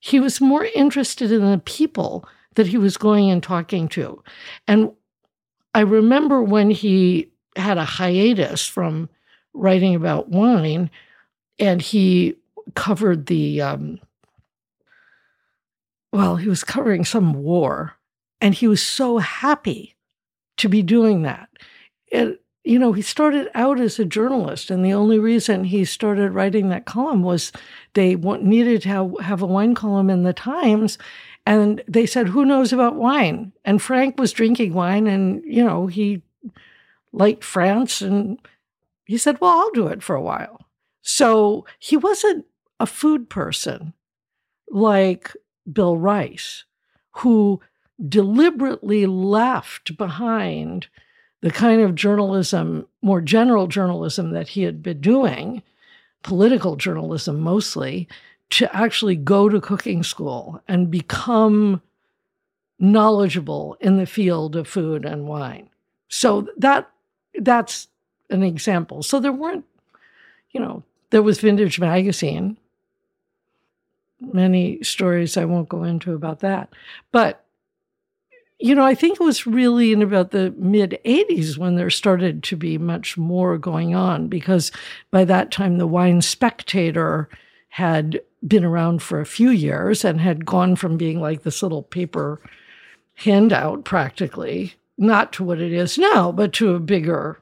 He 0.00 0.20
was 0.20 0.40
more 0.40 0.66
interested 0.66 1.32
in 1.32 1.50
the 1.50 1.58
people 1.64 2.28
that 2.56 2.66
he 2.66 2.76
was 2.76 2.98
going 2.98 3.30
and 3.30 3.42
talking 3.42 3.88
to. 3.88 4.22
And 4.68 4.92
I 5.74 5.80
remember 5.80 6.42
when 6.42 6.70
he 6.70 7.30
had 7.56 7.78
a 7.78 7.84
hiatus 7.84 8.66
from 8.66 9.08
writing 9.54 9.94
about 9.94 10.28
wine 10.28 10.90
and 11.58 11.80
he 11.80 12.36
covered 12.74 13.26
the, 13.26 13.62
um, 13.62 13.98
well, 16.12 16.36
he 16.36 16.48
was 16.48 16.64
covering 16.64 17.04
some 17.04 17.32
war 17.34 17.94
and 18.40 18.54
he 18.54 18.68
was 18.68 18.82
so 18.82 19.18
happy 19.18 19.96
to 20.60 20.68
be 20.68 20.82
doing 20.82 21.22
that. 21.22 21.48
It, 22.08 22.40
you 22.64 22.78
know, 22.78 22.92
he 22.92 23.02
started 23.02 23.48
out 23.54 23.80
as 23.80 23.98
a 23.98 24.04
journalist, 24.04 24.70
and 24.70 24.84
the 24.84 24.92
only 24.92 25.18
reason 25.18 25.64
he 25.64 25.84
started 25.84 26.32
writing 26.32 26.68
that 26.68 26.84
column 26.84 27.22
was 27.22 27.52
they 27.94 28.16
needed 28.16 28.82
to 28.82 28.88
have, 28.88 29.12
have 29.20 29.42
a 29.42 29.46
wine 29.46 29.74
column 29.74 30.10
in 30.10 30.24
the 30.24 30.34
Times. 30.34 30.98
And 31.46 31.82
they 31.88 32.04
said, 32.04 32.28
Who 32.28 32.44
knows 32.44 32.72
about 32.72 32.96
wine? 32.96 33.52
And 33.64 33.80
Frank 33.80 34.18
was 34.18 34.32
drinking 34.32 34.74
wine, 34.74 35.06
and, 35.06 35.42
you 35.44 35.64
know, 35.64 35.86
he 35.86 36.22
liked 37.12 37.44
France. 37.44 38.02
And 38.02 38.38
he 39.06 39.16
said, 39.16 39.40
Well, 39.40 39.58
I'll 39.58 39.70
do 39.70 39.86
it 39.86 40.02
for 40.02 40.14
a 40.14 40.22
while. 40.22 40.66
So 41.00 41.64
he 41.78 41.96
wasn't 41.96 42.44
a 42.78 42.86
food 42.86 43.30
person 43.30 43.94
like 44.70 45.34
Bill 45.72 45.96
Rice, 45.96 46.64
who 47.12 47.60
deliberately 48.08 49.06
left 49.06 49.96
behind 49.96 50.88
the 51.40 51.50
kind 51.50 51.80
of 51.80 51.94
journalism, 51.94 52.86
more 53.02 53.20
general 53.20 53.66
journalism 53.66 54.32
that 54.32 54.48
he 54.48 54.62
had 54.62 54.82
been 54.82 55.00
doing, 55.00 55.62
political 56.22 56.76
journalism 56.76 57.40
mostly, 57.40 58.08
to 58.50 58.74
actually 58.74 59.16
go 59.16 59.48
to 59.48 59.60
cooking 59.60 60.02
school 60.02 60.62
and 60.68 60.90
become 60.90 61.80
knowledgeable 62.78 63.76
in 63.80 63.96
the 63.96 64.06
field 64.06 64.56
of 64.56 64.66
food 64.66 65.04
and 65.04 65.28
wine. 65.28 65.68
So 66.08 66.48
that 66.56 66.90
that's 67.34 67.88
an 68.30 68.42
example. 68.42 69.02
So 69.02 69.20
there 69.20 69.32
weren't, 69.32 69.64
you 70.50 70.60
know, 70.60 70.82
there 71.10 71.22
was 71.22 71.40
Vintage 71.40 71.78
Magazine. 71.78 72.56
Many 74.20 74.82
stories 74.82 75.36
I 75.36 75.44
won't 75.44 75.68
go 75.68 75.84
into 75.84 76.14
about 76.14 76.40
that. 76.40 76.70
But 77.12 77.44
you 78.60 78.74
know, 78.74 78.84
I 78.84 78.94
think 78.94 79.18
it 79.18 79.24
was 79.24 79.46
really 79.46 79.92
in 79.92 80.02
about 80.02 80.32
the 80.32 80.54
mid 80.58 80.98
80s 81.04 81.56
when 81.56 81.76
there 81.76 81.90
started 81.90 82.42
to 82.44 82.56
be 82.56 82.76
much 82.76 83.16
more 83.16 83.56
going 83.56 83.94
on 83.94 84.28
because 84.28 84.70
by 85.10 85.24
that 85.24 85.50
time 85.50 85.78
the 85.78 85.86
Wine 85.86 86.20
Spectator 86.20 87.28
had 87.70 88.20
been 88.46 88.64
around 88.64 89.02
for 89.02 89.20
a 89.20 89.26
few 89.26 89.50
years 89.50 90.04
and 90.04 90.20
had 90.20 90.44
gone 90.44 90.76
from 90.76 90.96
being 90.96 91.20
like 91.20 91.42
this 91.42 91.62
little 91.62 91.82
paper 91.82 92.40
handout 93.14 93.84
practically, 93.84 94.74
not 94.98 95.32
to 95.32 95.44
what 95.44 95.60
it 95.60 95.72
is 95.72 95.96
now, 95.96 96.30
but 96.30 96.52
to 96.52 96.74
a 96.74 96.80
bigger 96.80 97.40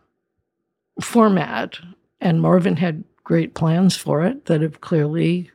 format. 1.01 1.79
And 2.21 2.41
Marvin 2.41 2.77
had 2.77 3.05
great 3.25 3.55
plans 3.55 3.97
for 3.97 4.25
it 4.25 4.47
that 4.47 4.61
have 4.61 4.81
clearly 4.81 5.51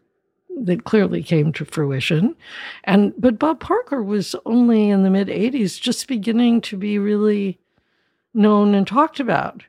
that 0.62 0.84
clearly 0.84 1.24
came 1.24 1.52
to 1.54 1.66
fruition. 1.66 2.36
And 2.84 3.13
but 3.18 3.39
Bob 3.39 3.60
Parker 3.60 4.04
was 4.04 4.36
only 4.46 4.89
in 4.89 5.04
the 5.04 5.10
mid 5.10 5.28
80s 5.28 5.80
just 5.80 6.08
beginning 6.08 6.62
to 6.62 6.78
be 6.78 6.98
really 7.00 7.60
known 8.34 8.74
and 8.74 8.88
talked 8.88 9.20
about 9.20 9.63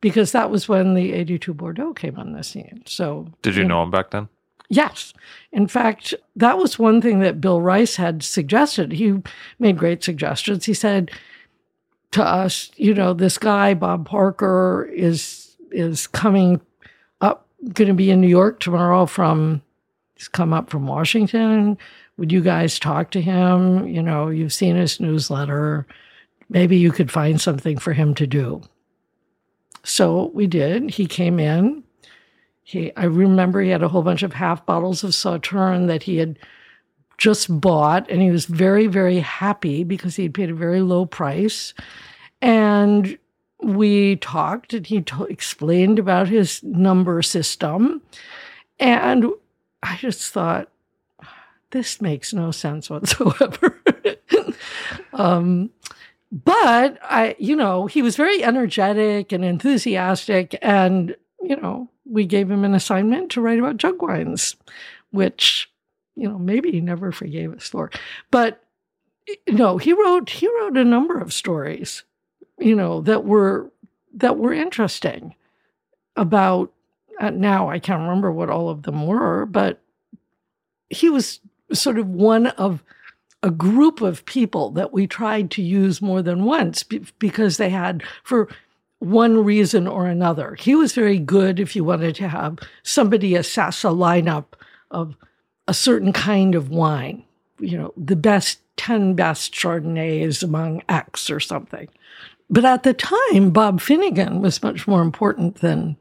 because 0.00 0.32
that 0.32 0.50
was 0.50 0.68
when 0.68 0.94
the 0.94 1.12
82 1.12 1.54
Bordeaux 1.54 1.92
came 1.92 2.18
on 2.18 2.32
the 2.32 2.42
scene. 2.42 2.82
So 2.86 3.28
Did 3.42 3.56
you 3.56 3.64
know 3.64 3.82
him 3.82 3.90
back 3.90 4.10
then? 4.10 4.28
Yes. 4.68 5.12
In 5.52 5.66
fact, 5.66 6.14
that 6.36 6.56
was 6.56 6.78
one 6.78 7.02
thing 7.02 7.18
that 7.20 7.40
Bill 7.40 7.60
Rice 7.60 7.96
had 7.96 8.22
suggested. 8.22 8.92
He 8.92 9.20
made 9.58 9.76
great 9.76 10.04
suggestions. 10.04 10.64
He 10.64 10.74
said 10.74 11.10
to 12.12 12.24
us, 12.24 12.70
you 12.76 12.94
know, 12.94 13.12
this 13.12 13.36
guy 13.36 13.74
Bob 13.74 14.06
Parker 14.06 14.88
is 14.94 15.56
is 15.72 16.06
coming 16.06 16.60
up 17.20 17.46
going 17.72 17.88
to 17.88 17.94
be 17.94 18.10
in 18.10 18.20
New 18.20 18.28
York 18.28 18.60
tomorrow 18.60 19.06
from 19.06 19.62
he's 20.20 20.28
come 20.28 20.52
up 20.52 20.68
from 20.68 20.86
Washington. 20.86 21.78
Would 22.18 22.30
you 22.30 22.42
guys 22.42 22.78
talk 22.78 23.10
to 23.12 23.22
him? 23.22 23.88
You 23.88 24.02
know, 24.02 24.28
you've 24.28 24.52
seen 24.52 24.76
his 24.76 25.00
newsletter. 25.00 25.86
Maybe 26.50 26.76
you 26.76 26.92
could 26.92 27.10
find 27.10 27.40
something 27.40 27.78
for 27.78 27.94
him 27.94 28.14
to 28.16 28.26
do. 28.26 28.60
So 29.82 30.30
we 30.34 30.46
did. 30.46 30.90
He 30.90 31.06
came 31.06 31.40
in. 31.40 31.84
He, 32.62 32.94
I 32.96 33.04
remember 33.04 33.62
he 33.62 33.70
had 33.70 33.82
a 33.82 33.88
whole 33.88 34.02
bunch 34.02 34.22
of 34.22 34.34
half 34.34 34.66
bottles 34.66 35.02
of 35.02 35.14
Sauterne 35.14 35.86
that 35.86 36.02
he 36.02 36.18
had 36.18 36.38
just 37.16 37.58
bought, 37.58 38.08
and 38.10 38.20
he 38.20 38.30
was 38.30 38.44
very, 38.44 38.88
very 38.88 39.20
happy 39.20 39.84
because 39.84 40.16
he 40.16 40.24
had 40.24 40.34
paid 40.34 40.50
a 40.50 40.54
very 40.54 40.82
low 40.82 41.06
price. 41.06 41.72
And 42.42 43.16
we 43.62 44.16
talked, 44.16 44.74
and 44.74 44.86
he 44.86 45.00
to- 45.00 45.24
explained 45.24 45.98
about 45.98 46.28
his 46.28 46.62
number 46.62 47.22
system. 47.22 48.02
And 48.78 49.26
I 49.82 49.96
just 49.96 50.32
thought, 50.32 50.68
this 51.70 52.00
makes 52.00 52.32
no 52.32 52.50
sense 52.50 52.90
whatsoever. 52.90 53.80
um, 55.12 55.70
but 56.32 56.98
I, 57.02 57.36
you 57.38 57.56
know, 57.56 57.86
he 57.86 58.02
was 58.02 58.16
very 58.16 58.42
energetic 58.42 59.32
and 59.32 59.44
enthusiastic, 59.44 60.58
and 60.62 61.16
you 61.42 61.56
know, 61.56 61.88
we 62.04 62.26
gave 62.26 62.50
him 62.50 62.64
an 62.64 62.74
assignment 62.74 63.30
to 63.32 63.40
write 63.40 63.58
about 63.58 63.78
jug 63.78 64.02
wines, 64.02 64.56
which, 65.10 65.70
you 66.16 66.28
know, 66.28 66.38
maybe 66.38 66.70
he 66.70 66.80
never 66.80 67.12
forgave 67.12 67.54
us 67.54 67.68
for. 67.68 67.90
But 68.30 68.62
no, 69.48 69.78
he 69.78 69.92
wrote 69.92 70.30
he 70.30 70.48
wrote 70.48 70.76
a 70.76 70.84
number 70.84 71.18
of 71.18 71.32
stories, 71.32 72.04
you 72.58 72.74
know, 72.76 73.00
that 73.02 73.24
were 73.24 73.70
that 74.14 74.38
were 74.38 74.52
interesting 74.52 75.34
about 76.16 76.72
uh, 77.20 77.30
now 77.30 77.68
I 77.68 77.78
can't 77.78 78.00
remember 78.00 78.32
what 78.32 78.50
all 78.50 78.68
of 78.68 78.82
them 78.82 79.06
were, 79.06 79.46
but 79.46 79.80
he 80.88 81.08
was 81.08 81.40
sort 81.72 81.98
of 81.98 82.08
one 82.08 82.48
of 82.48 82.82
a 83.42 83.50
group 83.50 84.00
of 84.00 84.24
people 84.24 84.70
that 84.72 84.92
we 84.92 85.06
tried 85.06 85.50
to 85.52 85.62
use 85.62 86.02
more 86.02 86.22
than 86.22 86.44
once 86.44 86.82
because 86.82 87.56
they 87.56 87.70
had, 87.70 88.02
for 88.22 88.48
one 88.98 89.42
reason 89.44 89.86
or 89.86 90.06
another. 90.06 90.54
He 90.56 90.74
was 90.74 90.92
very 90.92 91.18
good 91.18 91.58
if 91.58 91.74
you 91.74 91.84
wanted 91.84 92.14
to 92.16 92.28
have 92.28 92.58
somebody 92.82 93.34
assess 93.34 93.82
a 93.84 93.88
lineup 93.88 94.46
of 94.90 95.16
a 95.66 95.74
certain 95.74 96.12
kind 96.12 96.54
of 96.54 96.68
wine, 96.68 97.24
you 97.58 97.78
know, 97.78 97.94
the 97.96 98.16
best 98.16 98.60
10 98.76 99.14
best 99.14 99.54
Chardonnays 99.54 100.42
among 100.42 100.82
X 100.88 101.30
or 101.30 101.40
something. 101.40 101.88
But 102.50 102.64
at 102.64 102.82
the 102.82 102.94
time, 102.94 103.50
Bob 103.50 103.80
Finigan 103.80 104.40
was 104.40 104.62
much 104.62 104.88
more 104.88 105.02
important 105.02 105.56
than 105.56 105.96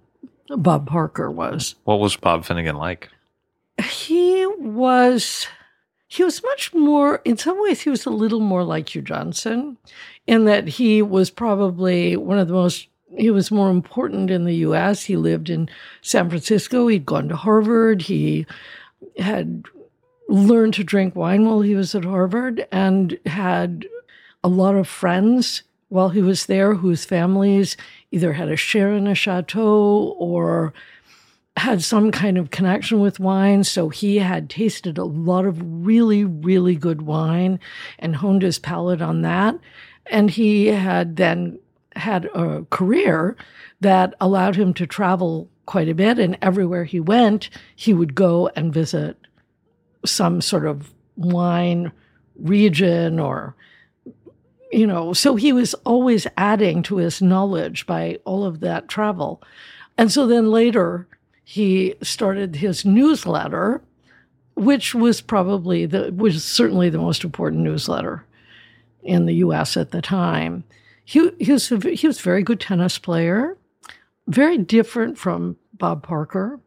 Bob 0.58 0.88
Parker 0.88 1.30
was. 1.30 1.76
What 1.84 2.00
was 2.00 2.16
Bob 2.16 2.44
Finigan 2.44 2.78
like? 2.78 3.10
He 3.84 4.46
was 4.46 5.48
he 6.08 6.24
was 6.24 6.44
much 6.44 6.74
more 6.74 7.22
in 7.24 7.38
some 7.38 7.62
ways 7.62 7.82
he 7.82 7.90
was 7.90 8.06
a 8.06 8.10
little 8.10 8.40
more 8.40 8.64
like 8.64 8.94
Hugh 8.94 9.02
Johnson 9.02 9.78
in 10.26 10.46
that 10.46 10.68
he 10.68 11.02
was 11.02 11.30
probably 11.30 12.18
one 12.18 12.40
of 12.40 12.48
the 12.48 12.54
most 12.54 12.88
he 13.18 13.32
was 13.32 13.52
more 13.52 13.70
important 13.70 14.30
in 14.30 14.46
the 14.46 14.56
US. 14.58 15.04
He 15.04 15.16
lived 15.18 15.50
in 15.50 15.70
San 16.02 16.30
Francisco. 16.30 16.88
He'd 16.88 17.06
gone 17.06 17.30
to 17.30 17.36
Harvard. 17.36 18.04
He 18.04 18.46
had 19.18 19.64
learned 20.28 20.76
to 20.76 20.84
drink 20.84 21.16
wine 21.16 21.46
while 21.46 21.62
he 21.62 21.76
was 21.76 21.96
at 21.96 22.06
Harvard 22.06 22.68
and 22.72 23.18
had 23.26 23.88
a 24.44 24.48
lot 24.48 24.76
of 24.76 24.88
friends 24.88 25.64
while 25.90 26.10
he 26.10 26.22
was 26.22 26.46
there 26.46 26.76
whose 26.76 27.04
families 27.04 27.76
either 28.12 28.34
had 28.34 28.50
a 28.50 28.56
share 28.56 28.94
in 28.94 29.08
a 29.08 29.16
chateau 29.16 30.16
or 30.18 30.74
had 31.58 31.84
some 31.84 32.12
kind 32.12 32.38
of 32.38 32.52
connection 32.52 33.00
with 33.00 33.20
wine. 33.20 33.64
So 33.64 33.90
he 33.90 34.18
had 34.18 34.50
tasted 34.50 34.98
a 34.98 35.04
lot 35.04 35.46
of 35.46 35.62
really, 35.62 36.24
really 36.24 36.76
good 36.76 37.02
wine 37.02 37.60
and 38.00 38.16
honed 38.16 38.42
his 38.42 38.60
palate 38.60 39.02
on 39.02 39.22
that. 39.24 39.56
And 40.08 40.30
he 40.30 40.68
had 40.68 41.18
then 41.18 41.60
had 41.96 42.26
a 42.34 42.66
career 42.70 43.36
that 43.82 44.16
allowed 44.22 44.56
him 44.56 44.74
to 44.76 44.88
travel 44.88 45.50
quite 45.66 45.90
a 45.90 45.94
bit. 45.94 46.18
And 46.18 46.38
everywhere 46.42 46.86
he 46.86 47.00
went, 47.00 47.50
he 47.76 47.94
would 47.94 48.16
go 48.16 48.50
and 48.56 48.74
visit 48.74 49.18
some 50.06 50.42
sort 50.42 50.66
of 50.66 50.94
wine 51.18 51.92
region 52.38 53.20
or 53.20 53.56
you 54.72 54.86
know 54.86 55.14
so 55.14 55.36
he 55.36 55.52
was 55.52 55.74
always 55.86 56.28
adding 56.38 56.84
to 56.84 56.98
his 56.98 57.22
knowledge 57.22 57.86
by 57.86 58.20
all 58.26 58.46
of 58.46 58.60
that 58.60 58.88
travel. 58.88 59.42
And 59.98 60.12
so 60.12 60.28
then 60.28 60.52
later 60.52 61.08
he 61.44 61.96
started 62.02 62.58
his 62.58 62.86
newsletter 62.86 63.82
which 64.56 64.94
was 64.94 65.22
probably 65.22 65.86
the 65.86 66.14
was 66.16 66.44
certainly 66.44 66.90
the 66.90 66.98
most 66.98 67.24
important 67.24 67.64
newsletter 67.64 68.26
in 69.04 69.26
the 69.26 69.36
US 69.36 69.78
at 69.78 69.92
the 69.92 70.02
time. 70.02 70.64
He, 71.06 71.32
he 71.40 71.52
was 71.52 71.72
a, 71.72 71.78
he 71.90 72.06
was 72.06 72.20
a 72.20 72.24
very 72.24 72.44
good 72.44 72.60
tennis 72.60 72.98
player 72.98 73.58
very 74.30 74.60
different 74.60 75.18
from 75.18 75.58
Bob 75.74 76.04
Parker. 76.04 76.60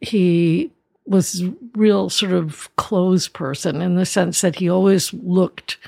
He 0.00 0.70
was 1.06 1.42
real 1.74 2.10
sort 2.10 2.32
of 2.32 2.74
clothes 2.76 3.28
person 3.28 3.80
in 3.80 3.96
the 3.96 4.06
sense 4.06 4.42
that 4.42 4.56
he 4.56 4.68
always 4.68 5.12
looked 5.14 5.78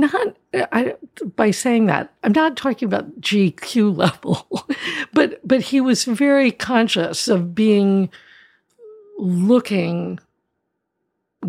not 0.00 0.36
I, 0.54 0.94
by 1.36 1.50
saying 1.50 1.86
that 1.86 2.12
i'm 2.22 2.32
not 2.32 2.56
talking 2.56 2.86
about 2.86 3.20
gq 3.20 3.96
level 3.96 4.46
but 5.12 5.40
but 5.46 5.60
he 5.60 5.80
was 5.80 6.04
very 6.04 6.50
conscious 6.50 7.28
of 7.28 7.54
being 7.54 8.10
looking 9.18 10.18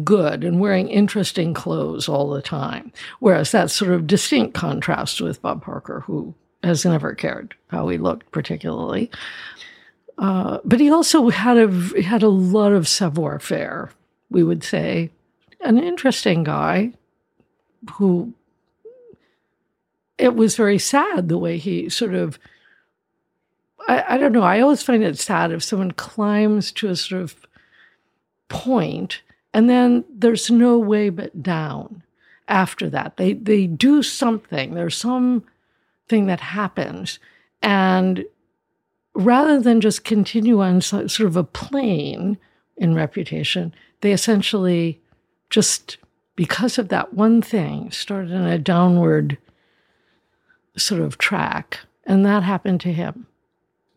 good 0.03 0.43
and 0.43 0.59
wearing 0.59 0.89
interesting 0.89 1.53
clothes 1.53 2.07
all 2.07 2.29
the 2.29 2.41
time 2.41 2.91
whereas 3.19 3.51
that's 3.51 3.73
sort 3.73 3.91
of 3.91 4.07
distinct 4.07 4.53
contrast 4.53 5.21
with 5.21 5.41
bob 5.41 5.63
parker 5.63 6.01
who 6.01 6.33
has 6.63 6.85
never 6.85 7.13
cared 7.13 7.55
how 7.69 7.87
he 7.87 7.97
looked 7.97 8.29
particularly 8.31 9.09
uh, 10.17 10.57
but 10.65 10.79
he 10.79 10.89
also 10.89 11.29
had 11.29 11.57
a 11.57 12.01
had 12.01 12.23
a 12.23 12.29
lot 12.29 12.71
of 12.71 12.87
savoir 12.87 13.39
faire, 13.39 13.91
we 14.29 14.43
would 14.43 14.63
say, 14.63 15.11
an 15.61 15.77
interesting 15.77 16.43
guy 16.43 16.93
who. 17.93 18.33
It 20.17 20.35
was 20.35 20.55
very 20.55 20.79
sad 20.79 21.29
the 21.29 21.37
way 21.37 21.57
he 21.57 21.89
sort 21.89 22.13
of. 22.13 22.39
I, 23.87 24.15
I 24.15 24.17
don't 24.17 24.31
know. 24.31 24.43
I 24.43 24.59
always 24.59 24.83
find 24.83 25.03
it 25.03 25.19
sad 25.19 25.51
if 25.51 25.63
someone 25.63 25.91
climbs 25.91 26.71
to 26.73 26.89
a 26.89 26.95
sort 26.95 27.21
of 27.21 27.35
point 28.49 29.21
and 29.53 29.69
then 29.69 30.05
there's 30.09 30.49
no 30.49 30.77
way 30.77 31.09
but 31.09 31.41
down 31.43 32.03
after 32.47 32.89
that. 32.89 33.17
They 33.17 33.33
they 33.33 33.67
do 33.67 34.03
something. 34.03 34.73
There's 34.73 34.95
some 34.95 35.43
thing 36.07 36.27
that 36.27 36.39
happens 36.39 37.19
and 37.61 38.25
rather 39.13 39.59
than 39.59 39.81
just 39.81 40.03
continue 40.03 40.61
on 40.61 40.79
sort 40.79 41.19
of 41.19 41.35
a 41.35 41.43
plane 41.43 42.37
in 42.77 42.93
reputation, 42.93 43.73
they 44.01 44.11
essentially 44.11 45.01
just, 45.49 45.97
because 46.35 46.77
of 46.77 46.89
that 46.89 47.13
one 47.15 47.41
thing, 47.41 47.89
started 47.89 48.31
in 48.31 48.43
a 48.43 48.59
downward 48.59 49.37
sort 50.77 51.01
of 51.01 51.17
track. 51.17 51.79
And 52.05 52.25
that 52.25 52.43
happened 52.43 52.81
to 52.81 52.93
him. 52.93 53.27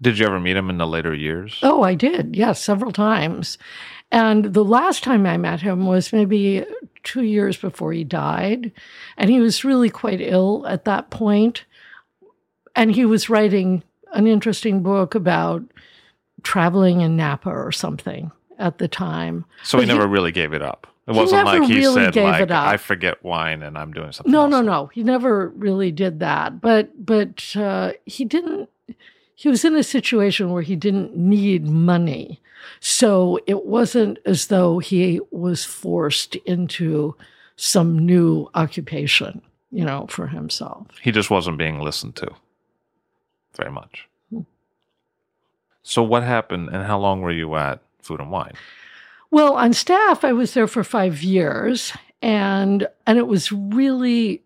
Did 0.02 0.18
you 0.18 0.26
ever 0.26 0.40
meet 0.40 0.56
him 0.56 0.70
in 0.70 0.78
the 0.78 0.86
later 0.86 1.14
years? 1.14 1.58
Oh, 1.62 1.82
I 1.82 1.94
did. 1.94 2.34
Yes, 2.34 2.60
several 2.60 2.90
times. 2.90 3.58
And 4.10 4.46
the 4.46 4.64
last 4.64 5.04
time 5.04 5.26
I 5.26 5.36
met 5.36 5.60
him 5.60 5.86
was 5.86 6.12
maybe 6.12 6.64
two 7.04 7.22
years 7.22 7.56
before 7.56 7.92
he 7.92 8.02
died. 8.02 8.72
And 9.16 9.30
he 9.30 9.40
was 9.40 9.64
really 9.64 9.90
quite 9.90 10.20
ill 10.20 10.66
at 10.66 10.84
that 10.86 11.10
point. 11.10 11.64
And 12.74 12.92
he 12.92 13.04
was 13.04 13.28
writing 13.28 13.82
an 14.12 14.26
interesting 14.26 14.82
book 14.82 15.14
about 15.14 15.62
traveling 16.42 17.02
in 17.02 17.16
Napa 17.16 17.50
or 17.50 17.70
something 17.70 18.32
at 18.58 18.78
the 18.78 18.88
time. 18.88 19.44
So 19.62 19.78
but 19.78 19.86
he 19.86 19.92
never 19.92 20.08
really 20.08 20.32
gave 20.32 20.52
it 20.52 20.62
up. 20.62 20.86
It 21.06 21.14
wasn't 21.14 21.44
like 21.44 21.64
he 21.64 21.78
really 21.78 22.12
said 22.12 22.16
like 22.16 22.50
I 22.50 22.76
forget 22.76 23.22
wine 23.24 23.62
and 23.62 23.76
I'm 23.76 23.92
doing 23.92 24.12
something. 24.12 24.30
No, 24.30 24.42
else. 24.42 24.50
no, 24.50 24.62
no. 24.62 24.86
He 24.86 25.02
never 25.02 25.48
really 25.48 25.90
did 25.90 26.20
that. 26.20 26.60
But 26.60 27.04
but 27.04 27.56
uh, 27.56 27.92
he 28.06 28.24
didn't. 28.24 28.68
He 29.34 29.48
was 29.48 29.64
in 29.64 29.74
a 29.74 29.82
situation 29.82 30.50
where 30.52 30.62
he 30.62 30.76
didn't 30.76 31.16
need 31.16 31.66
money, 31.66 32.40
so 32.78 33.40
it 33.46 33.64
wasn't 33.64 34.18
as 34.26 34.48
though 34.48 34.78
he 34.78 35.20
was 35.30 35.64
forced 35.64 36.36
into 36.36 37.16
some 37.56 37.98
new 37.98 38.48
occupation, 38.54 39.42
you 39.70 39.84
know, 39.84 40.06
for 40.08 40.26
himself. 40.26 40.86
He 41.02 41.10
just 41.10 41.30
wasn't 41.30 41.58
being 41.58 41.80
listened 41.80 42.16
to 42.16 42.30
very 43.54 43.70
much. 43.70 44.06
So, 45.82 46.02
what 46.02 46.22
happened 46.22 46.68
and 46.70 46.86
how 46.86 46.98
long 46.98 47.20
were 47.20 47.32
you 47.32 47.56
at 47.56 47.80
Food 48.02 48.20
and 48.20 48.30
Wine? 48.30 48.52
Well, 49.30 49.54
on 49.54 49.72
staff, 49.72 50.24
I 50.24 50.32
was 50.32 50.54
there 50.54 50.66
for 50.66 50.82
five 50.82 51.22
years, 51.22 51.92
and 52.20 52.86
and 53.06 53.18
it 53.18 53.28
was 53.28 53.52
really 53.52 54.42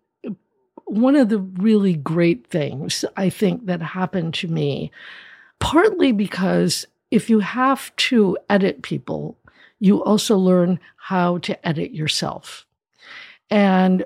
one 0.85 1.15
of 1.15 1.29
the 1.29 1.39
really 1.39 1.95
great 1.95 2.47
things 2.47 3.03
I 3.17 3.29
think 3.29 3.65
that 3.65 3.81
happened 3.81 4.35
to 4.35 4.47
me. 4.47 4.91
Partly 5.59 6.11
because 6.11 6.85
if 7.09 7.29
you 7.29 7.39
have 7.39 7.95
to 7.95 8.37
edit 8.49 8.83
people, 8.83 9.37
you 9.79 10.03
also 10.03 10.37
learn 10.37 10.79
how 10.97 11.39
to 11.39 11.67
edit 11.67 11.91
yourself, 11.91 12.65
and 13.49 14.05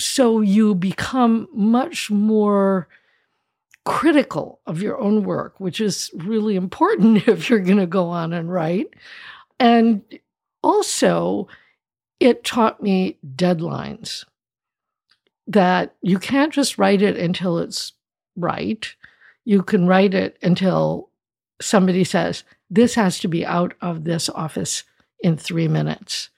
so 0.00 0.40
you 0.40 0.74
become 0.74 1.48
much 1.52 2.10
more 2.10 2.88
critical 3.84 4.60
of 4.66 4.82
your 4.82 4.98
own 5.00 5.22
work, 5.22 5.58
which 5.58 5.80
is 5.80 6.10
really 6.14 6.56
important 6.56 7.26
if 7.28 7.48
you're 7.48 7.60
going 7.60 7.78
to 7.78 7.86
go 7.86 8.08
on 8.08 8.32
and 8.32 8.52
write. 8.52 8.88
And 9.60 10.02
also, 10.62 11.48
it 12.20 12.44
taught 12.44 12.82
me 12.82 13.18
deadlines 13.36 14.24
that 15.46 15.94
you 16.02 16.18
can't 16.18 16.52
just 16.52 16.78
write 16.78 17.02
it 17.02 17.16
until 17.16 17.58
it's 17.58 17.92
right. 18.36 18.94
You 19.44 19.62
can 19.62 19.86
write 19.86 20.14
it 20.14 20.36
until 20.42 21.08
somebody 21.60 22.04
says, 22.04 22.44
this 22.70 22.94
has 22.94 23.18
to 23.20 23.28
be 23.28 23.46
out 23.46 23.74
of 23.80 24.04
this 24.04 24.28
office 24.28 24.84
in 25.20 25.36
three 25.36 25.68
minutes. 25.68 26.28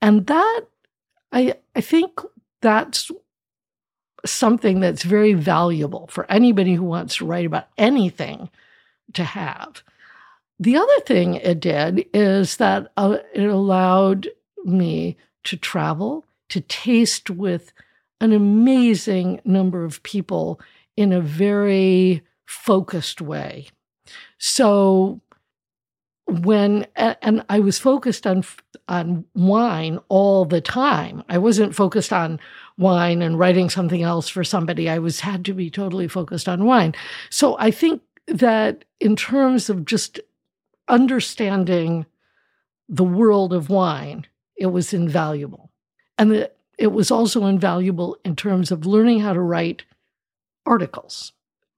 And 0.00 0.26
that, 0.26 0.62
I, 1.30 1.54
I 1.76 1.80
think 1.80 2.20
that's 2.60 3.10
something 4.24 4.80
that's 4.80 5.02
very 5.02 5.32
valuable 5.34 6.08
for 6.08 6.30
anybody 6.30 6.74
who 6.74 6.84
wants 6.84 7.16
to 7.16 7.24
write 7.24 7.46
about 7.46 7.68
anything 7.78 8.50
to 9.14 9.24
have. 9.24 9.82
The 10.58 10.76
other 10.76 11.00
thing 11.06 11.34
it 11.34 11.60
did 11.60 12.06
is 12.14 12.56
that 12.58 12.92
uh, 12.96 13.18
it 13.34 13.46
allowed 13.46 14.28
me 14.64 15.16
to 15.44 15.56
travel, 15.56 16.24
to 16.50 16.60
taste 16.60 17.30
with 17.30 17.72
an 18.20 18.32
amazing 18.32 19.40
number 19.44 19.84
of 19.84 20.02
people 20.02 20.60
in 20.96 21.12
a 21.12 21.20
very 21.20 22.22
focused 22.46 23.20
way. 23.20 23.66
So 24.38 25.20
when 26.26 26.86
and 26.96 27.44
I 27.48 27.60
was 27.60 27.78
focused 27.78 28.26
on 28.26 28.44
on 28.88 29.24
wine 29.34 29.98
all 30.08 30.44
the 30.44 30.60
time. 30.60 31.22
I 31.28 31.38
wasn't 31.38 31.74
focused 31.74 32.12
on 32.12 32.40
wine 32.78 33.22
and 33.22 33.38
writing 33.38 33.70
something 33.70 34.02
else 34.02 34.28
for 34.28 34.44
somebody. 34.44 34.88
I 34.88 34.98
was 34.98 35.20
had 35.20 35.44
to 35.46 35.54
be 35.54 35.70
totally 35.70 36.08
focused 36.08 36.48
on 36.48 36.64
wine. 36.64 36.94
So 37.30 37.56
I 37.58 37.70
think 37.70 38.02
that 38.26 38.84
in 39.00 39.16
terms 39.16 39.68
of 39.68 39.84
just 39.84 40.20
understanding 40.88 42.06
the 42.88 43.04
world 43.04 43.52
of 43.52 43.70
wine, 43.70 44.26
it 44.56 44.66
was 44.66 44.92
invaluable. 44.92 45.70
And 46.18 46.32
it, 46.32 46.56
it 46.78 46.88
was 46.88 47.10
also 47.10 47.46
invaluable 47.46 48.16
in 48.24 48.36
terms 48.36 48.70
of 48.70 48.86
learning 48.86 49.20
how 49.20 49.32
to 49.32 49.40
write 49.40 49.84
articles 50.66 51.32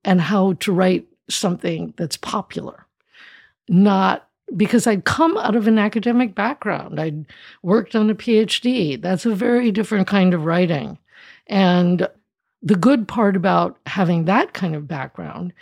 and 0.05 0.21
how 0.21 0.55
to 0.55 0.73
write 0.73 1.07
something 1.29 1.95
that's 1.97 2.17
popular, 2.17 2.87
not 3.69 4.29
because 4.57 4.87
I'd 4.87 5.05
come 5.05 5.37
out 5.39 5.57
of 5.57 5.67
an 5.67 5.79
academic 5.79 6.35
background. 6.35 7.01
I'd 7.01 7.27
worked 7.63 7.95
on 7.95 8.11
a 8.11 8.15
PhD. 8.15 9.01
That's 9.01 9.25
a 9.25 9.35
very 9.35 9.71
different 9.73 10.07
kind 10.07 10.35
of 10.35 10.45
writing. 10.45 10.99
And 11.47 12.09
the 12.63 12.75
good 12.75 13.09
part 13.09 13.37
about 13.37 13.79
having 13.87 14.25
that 14.25 14.53
kind 14.53 14.75
of 14.75 14.89
background 14.89 15.53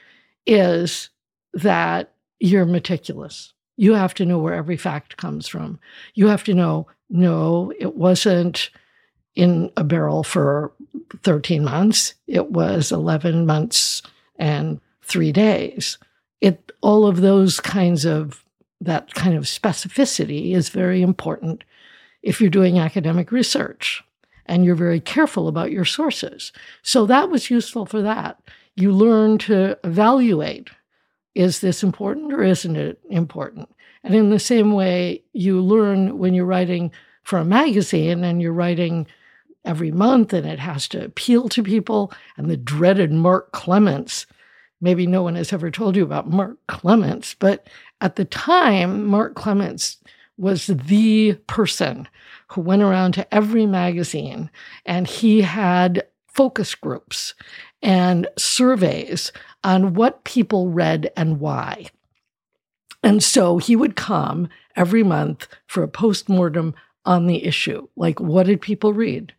is 0.46 1.10
that 1.54 2.11
you're 2.42 2.66
meticulous. 2.66 3.52
You 3.76 3.94
have 3.94 4.14
to 4.14 4.26
know 4.26 4.38
where 4.38 4.54
every 4.54 4.76
fact 4.76 5.16
comes 5.16 5.46
from. 5.46 5.78
You 6.14 6.26
have 6.26 6.42
to 6.44 6.54
know, 6.54 6.88
no, 7.08 7.72
it 7.78 7.94
wasn't 7.94 8.70
in 9.36 9.70
a 9.76 9.84
barrel 9.84 10.24
for 10.24 10.72
13 11.22 11.62
months, 11.64 12.14
it 12.26 12.50
was 12.50 12.90
11 12.90 13.46
months 13.46 14.02
and 14.36 14.80
three 15.02 15.30
days. 15.30 15.98
It, 16.40 16.72
all 16.80 17.06
of 17.06 17.20
those 17.20 17.60
kinds 17.60 18.04
of 18.04 18.44
that 18.80 19.14
kind 19.14 19.36
of 19.36 19.44
specificity 19.44 20.52
is 20.52 20.68
very 20.68 21.00
important 21.00 21.62
if 22.22 22.40
you're 22.40 22.50
doing 22.50 22.80
academic 22.80 23.30
research 23.30 24.02
and 24.46 24.64
you're 24.64 24.74
very 24.74 25.00
careful 25.00 25.46
about 25.46 25.70
your 25.70 25.84
sources. 25.84 26.52
So 26.82 27.06
that 27.06 27.30
was 27.30 27.50
useful 27.50 27.86
for 27.86 28.02
that. 28.02 28.40
You 28.74 28.90
learn 28.90 29.38
to 29.38 29.78
evaluate 29.84 30.70
is 31.34 31.60
this 31.60 31.82
important 31.82 32.32
or 32.32 32.42
isn't 32.42 32.76
it 32.76 33.00
important? 33.10 33.68
And 34.04 34.14
in 34.14 34.30
the 34.30 34.38
same 34.38 34.72
way, 34.72 35.22
you 35.32 35.60
learn 35.60 36.18
when 36.18 36.34
you're 36.34 36.44
writing 36.44 36.92
for 37.22 37.38
a 37.38 37.44
magazine 37.44 38.24
and 38.24 38.42
you're 38.42 38.52
writing 38.52 39.06
every 39.64 39.92
month 39.92 40.32
and 40.32 40.46
it 40.46 40.58
has 40.58 40.88
to 40.88 41.04
appeal 41.04 41.48
to 41.48 41.62
people, 41.62 42.12
and 42.36 42.50
the 42.50 42.56
dreaded 42.56 43.12
Mark 43.12 43.52
Clements. 43.52 44.26
Maybe 44.80 45.06
no 45.06 45.22
one 45.22 45.36
has 45.36 45.52
ever 45.52 45.70
told 45.70 45.94
you 45.94 46.02
about 46.02 46.28
Mark 46.28 46.58
Clements, 46.66 47.34
but 47.38 47.68
at 48.00 48.16
the 48.16 48.24
time, 48.24 49.06
Mark 49.06 49.36
Clements 49.36 49.98
was 50.36 50.66
the 50.66 51.34
person 51.46 52.08
who 52.48 52.60
went 52.60 52.82
around 52.82 53.12
to 53.12 53.34
every 53.34 53.66
magazine 53.66 54.50
and 54.84 55.06
he 55.06 55.42
had 55.42 56.04
focus 56.26 56.74
groups 56.74 57.34
and 57.82 58.26
surveys 58.38 59.32
on 59.64 59.94
what 59.94 60.24
people 60.24 60.70
read 60.70 61.10
and 61.16 61.40
why. 61.40 61.86
And 63.02 63.22
so 63.22 63.58
he 63.58 63.74
would 63.74 63.96
come 63.96 64.48
every 64.76 65.02
month 65.02 65.48
for 65.66 65.82
a 65.82 65.88
postmortem 65.88 66.74
on 67.04 67.26
the 67.26 67.44
issue. 67.44 67.88
Like, 67.96 68.20
what 68.20 68.46
did 68.46 68.60
people 68.60 68.92
read? 68.92 69.34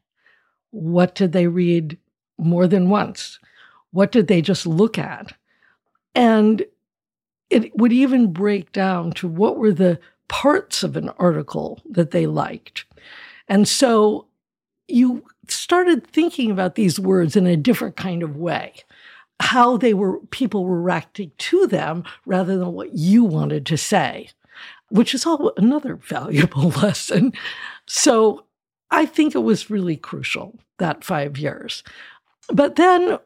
What 0.71 1.15
did 1.15 1.31
they 1.31 1.47
read 1.47 1.97
more 2.37 2.67
than 2.67 2.89
once? 2.89 3.39
What 3.91 4.11
did 4.11 4.27
they 4.27 4.41
just 4.41 4.67
look 4.67 4.97
at? 4.97 5.33
And 6.15 6.65
it 7.49 7.75
would 7.77 7.93
even 7.93 8.33
break 8.33 8.71
down 8.71 9.11
to 9.13 9.27
what 9.27 9.57
were 9.57 9.71
the 9.71 9.99
parts 10.27 10.83
of 10.83 10.97
an 10.97 11.09
article 11.17 11.81
that 11.89 12.11
they 12.11 12.25
liked. 12.25 12.85
And 13.47 13.67
so 13.67 14.27
you 14.87 15.23
started 15.47 16.05
thinking 16.07 16.51
about 16.51 16.75
these 16.75 16.99
words 16.99 17.35
in 17.35 17.47
a 17.47 17.57
different 17.57 17.95
kind 17.95 18.23
of 18.23 18.37
way 18.37 18.73
how 19.39 19.77
they 19.77 19.93
were 19.93 20.19
people 20.27 20.63
were 20.63 20.81
reacting 20.81 21.31
to 21.37 21.67
them 21.67 22.03
rather 22.25 22.57
than 22.57 22.71
what 22.71 22.93
you 22.93 23.23
wanted 23.23 23.65
to 23.65 23.77
say 23.77 24.29
which 24.89 25.13
is 25.13 25.25
all 25.25 25.51
another 25.57 25.95
valuable 26.03 26.69
lesson. 26.69 27.33
So 27.87 28.45
i 28.91 29.05
think 29.05 29.35
it 29.35 29.39
was 29.39 29.69
really 29.69 29.97
crucial 29.97 30.59
that 30.79 31.03
5 31.03 31.37
years. 31.37 31.83
But 32.49 32.75
then 32.75 33.17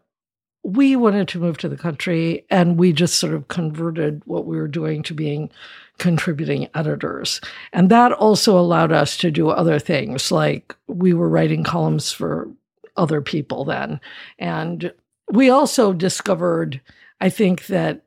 we 0.68 0.98
wanted 0.98 1.30
to 1.30 1.40
move 1.40 1.58
to 1.58 1.70
the 1.70 1.78
country 1.78 2.46
and 2.50 2.78
we 2.78 2.92
just 2.92 3.16
sort 3.16 3.34
of 3.34 3.48
converted 3.48 4.22
what 4.26 4.46
we 4.46 4.58
were 4.58 4.68
doing 4.68 5.02
to 5.02 5.14
being 5.14 5.50
contributing 5.98 6.68
editors. 6.76 7.40
And 7.72 7.90
that 7.90 8.12
also 8.12 8.60
allowed 8.60 8.92
us 8.92 9.16
to 9.20 9.32
do 9.32 9.48
other 9.48 9.80
things 9.80 10.30
like 10.30 10.76
we 10.88 11.14
were 11.14 11.30
writing 11.30 11.64
columns 11.64 12.12
for 12.12 12.50
other 12.98 13.22
people 13.22 13.64
then. 13.64 14.02
And 14.40 14.92
we 15.32 15.50
also 15.50 15.94
discovered, 15.94 16.82
I 17.22 17.30
think, 17.30 17.68
that 17.68 18.02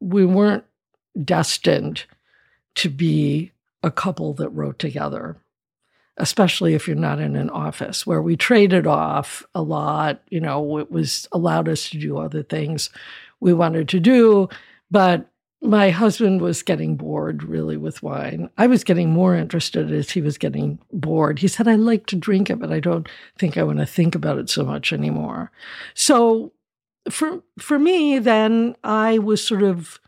we 0.00 0.24
weren't 0.24 0.64
destined 1.22 2.04
to 2.76 2.88
be 2.88 3.52
a 3.82 3.90
couple 3.90 4.32
that 4.34 4.48
wrote 4.48 4.78
together 4.78 5.36
especially 6.18 6.74
if 6.74 6.86
you're 6.86 6.96
not 6.96 7.20
in 7.20 7.36
an 7.36 7.50
office 7.50 8.06
where 8.06 8.20
we 8.20 8.36
traded 8.36 8.86
off 8.86 9.46
a 9.54 9.62
lot. 9.62 10.20
You 10.28 10.40
know, 10.40 10.78
it 10.78 10.90
was 10.90 11.28
allowed 11.32 11.68
us 11.68 11.88
to 11.90 11.98
do 11.98 12.18
other 12.18 12.42
things 12.42 12.90
we 13.40 13.52
wanted 13.52 13.88
to 13.90 14.00
do. 14.00 14.48
But 14.90 15.30
my 15.60 15.90
husband 15.90 16.40
was 16.40 16.62
getting 16.62 16.96
bored 16.96 17.42
really 17.42 17.76
with 17.76 18.02
wine. 18.02 18.48
I 18.56 18.66
was 18.66 18.84
getting 18.84 19.10
more 19.10 19.34
interested 19.34 19.92
as 19.92 20.10
he 20.10 20.20
was 20.20 20.38
getting 20.38 20.78
bored. 20.92 21.38
He 21.38 21.48
said, 21.48 21.66
I 21.66 21.74
like 21.74 22.06
to 22.06 22.16
drink 22.16 22.48
it, 22.50 22.58
but 22.58 22.72
I 22.72 22.80
don't 22.80 23.08
think 23.38 23.56
I 23.56 23.64
want 23.64 23.78
to 23.78 23.86
think 23.86 24.14
about 24.14 24.38
it 24.38 24.48
so 24.48 24.64
much 24.64 24.92
anymore. 24.92 25.50
So 25.94 26.52
for 27.10 27.42
for 27.58 27.78
me, 27.78 28.18
then 28.18 28.76
I 28.84 29.18
was 29.18 29.44
sort 29.44 29.62
of 29.62 29.98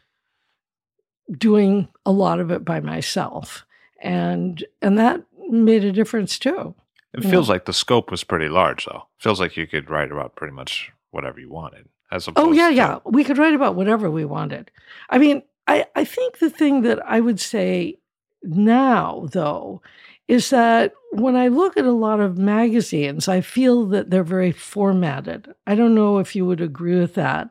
doing 1.36 1.88
a 2.06 2.12
lot 2.12 2.40
of 2.40 2.50
it 2.50 2.64
by 2.64 2.80
myself. 2.80 3.64
And 4.02 4.64
and 4.80 4.98
that 4.98 5.22
made 5.50 5.84
a 5.84 5.92
difference 5.92 6.38
too. 6.38 6.74
It 7.12 7.24
feels 7.24 7.48
like 7.48 7.64
the 7.64 7.72
scope 7.72 8.10
was 8.10 8.22
pretty 8.22 8.48
large, 8.48 8.84
though. 8.84 9.08
It 9.18 9.22
feels 9.22 9.40
like 9.40 9.56
you 9.56 9.66
could 9.66 9.90
write 9.90 10.12
about 10.12 10.36
pretty 10.36 10.54
much 10.54 10.92
whatever 11.10 11.40
you 11.40 11.50
wanted. 11.50 11.88
As 12.12 12.28
opposed 12.28 12.48
oh 12.48 12.52
yeah, 12.52 12.68
to- 12.68 12.74
yeah, 12.74 12.98
we 13.04 13.24
could 13.24 13.38
write 13.38 13.54
about 13.54 13.74
whatever 13.74 14.10
we 14.10 14.24
wanted. 14.24 14.70
I 15.08 15.18
mean, 15.18 15.42
I 15.66 15.86
I 15.96 16.04
think 16.04 16.38
the 16.38 16.50
thing 16.50 16.82
that 16.82 17.04
I 17.04 17.20
would 17.20 17.40
say 17.40 17.98
now, 18.42 19.28
though, 19.32 19.82
is 20.28 20.50
that 20.50 20.92
when 21.12 21.34
I 21.34 21.48
look 21.48 21.76
at 21.76 21.84
a 21.84 21.92
lot 21.92 22.20
of 22.20 22.38
magazines, 22.38 23.26
I 23.26 23.40
feel 23.40 23.86
that 23.86 24.10
they're 24.10 24.22
very 24.22 24.52
formatted. 24.52 25.52
I 25.66 25.74
don't 25.74 25.94
know 25.94 26.18
if 26.18 26.36
you 26.36 26.46
would 26.46 26.60
agree 26.60 26.98
with 26.98 27.14
that. 27.14 27.50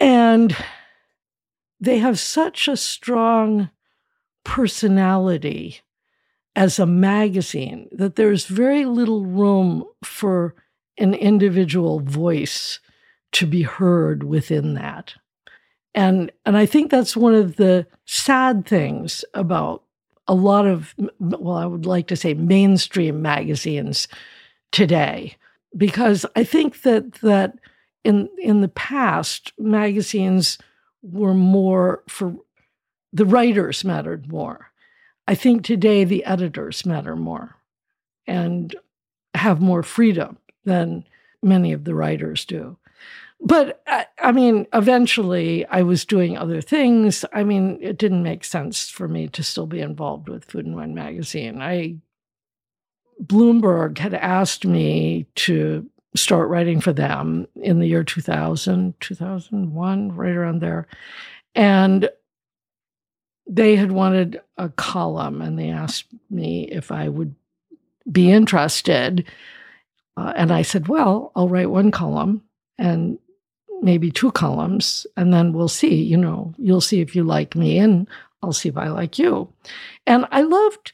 And 0.00 0.56
they 1.78 1.98
have 1.98 2.18
such 2.18 2.66
a 2.66 2.76
strong 2.76 3.70
personality 4.44 5.80
as 6.56 6.78
a 6.78 6.86
magazine 6.86 7.88
that 7.92 8.16
there's 8.16 8.46
very 8.46 8.84
little 8.84 9.24
room 9.24 9.84
for 10.04 10.54
an 10.98 11.14
individual 11.14 12.00
voice 12.00 12.78
to 13.32 13.46
be 13.46 13.62
heard 13.62 14.22
within 14.22 14.74
that. 14.74 15.14
And 15.94 16.30
and 16.44 16.56
I 16.56 16.66
think 16.66 16.90
that's 16.90 17.16
one 17.16 17.34
of 17.34 17.56
the 17.56 17.86
sad 18.04 18.66
things 18.66 19.24
about 19.34 19.82
a 20.26 20.34
lot 20.34 20.66
of 20.66 20.94
well 21.18 21.56
I 21.56 21.66
would 21.66 21.86
like 21.86 22.06
to 22.08 22.16
say 22.16 22.34
mainstream 22.34 23.22
magazines 23.22 24.08
today 24.72 25.36
because 25.76 26.24
I 26.36 26.44
think 26.44 26.82
that 26.82 27.14
that 27.14 27.58
in 28.04 28.28
in 28.38 28.60
the 28.60 28.68
past 28.68 29.52
magazines 29.58 30.58
were 31.02 31.34
more 31.34 32.02
for 32.08 32.34
the 33.12 33.26
writers 33.26 33.84
mattered 33.84 34.30
more 34.30 34.70
I 35.26 35.34
think 35.34 35.64
today 35.64 36.04
the 36.04 36.24
editors 36.24 36.84
matter 36.84 37.16
more 37.16 37.56
and 38.26 38.74
have 39.34 39.60
more 39.60 39.82
freedom 39.82 40.38
than 40.64 41.04
many 41.42 41.72
of 41.72 41.84
the 41.84 41.94
writers 41.94 42.44
do. 42.44 42.76
But 43.40 43.82
uh, 43.86 44.04
I, 44.22 44.32
mean, 44.32 44.66
eventually 44.72 45.66
I 45.66 45.82
was 45.82 46.04
doing 46.04 46.36
other 46.36 46.60
things. 46.60 47.24
I 47.32 47.44
mean, 47.44 47.78
it 47.82 47.98
didn't 47.98 48.22
make 48.22 48.44
sense 48.44 48.88
for 48.88 49.08
me 49.08 49.28
to 49.28 49.42
still 49.42 49.66
be 49.66 49.80
involved 49.80 50.28
with 50.28 50.44
Food 50.44 50.66
and 50.66 50.76
Wine 50.76 50.94
magazine. 50.94 51.60
I 51.60 51.96
Bloomberg 53.22 53.98
had 53.98 54.14
asked 54.14 54.64
me 54.64 55.26
to 55.36 55.88
start 56.16 56.48
writing 56.48 56.80
for 56.80 56.92
them 56.92 57.46
in 57.56 57.78
the 57.78 57.86
year 57.86 58.02
2000, 58.02 58.94
2001, 59.00 60.12
right 60.12 60.34
around 60.34 60.60
there. 60.60 60.86
And 61.54 62.08
they 63.46 63.76
had 63.76 63.92
wanted 63.92 64.40
a 64.56 64.68
column 64.70 65.42
and 65.42 65.58
they 65.58 65.68
asked 65.68 66.06
me 66.30 66.64
if 66.64 66.90
I 66.90 67.08
would 67.08 67.34
be 68.10 68.30
interested. 68.30 69.24
Uh, 70.16 70.32
and 70.36 70.52
I 70.52 70.62
said, 70.62 70.88
well, 70.88 71.32
I'll 71.34 71.48
write 71.48 71.70
one 71.70 71.90
column 71.90 72.42
and 72.78 73.18
maybe 73.82 74.10
two 74.10 74.32
columns, 74.32 75.06
and 75.16 75.32
then 75.32 75.52
we'll 75.52 75.68
see. 75.68 75.94
You 75.94 76.16
know, 76.16 76.54
you'll 76.56 76.80
see 76.80 77.00
if 77.00 77.14
you 77.14 77.22
like 77.22 77.54
me, 77.54 77.78
and 77.78 78.08
I'll 78.42 78.52
see 78.52 78.68
if 78.68 78.76
I 78.76 78.88
like 78.88 79.18
you. 79.18 79.52
And 80.06 80.26
I 80.30 80.42
loved, 80.42 80.92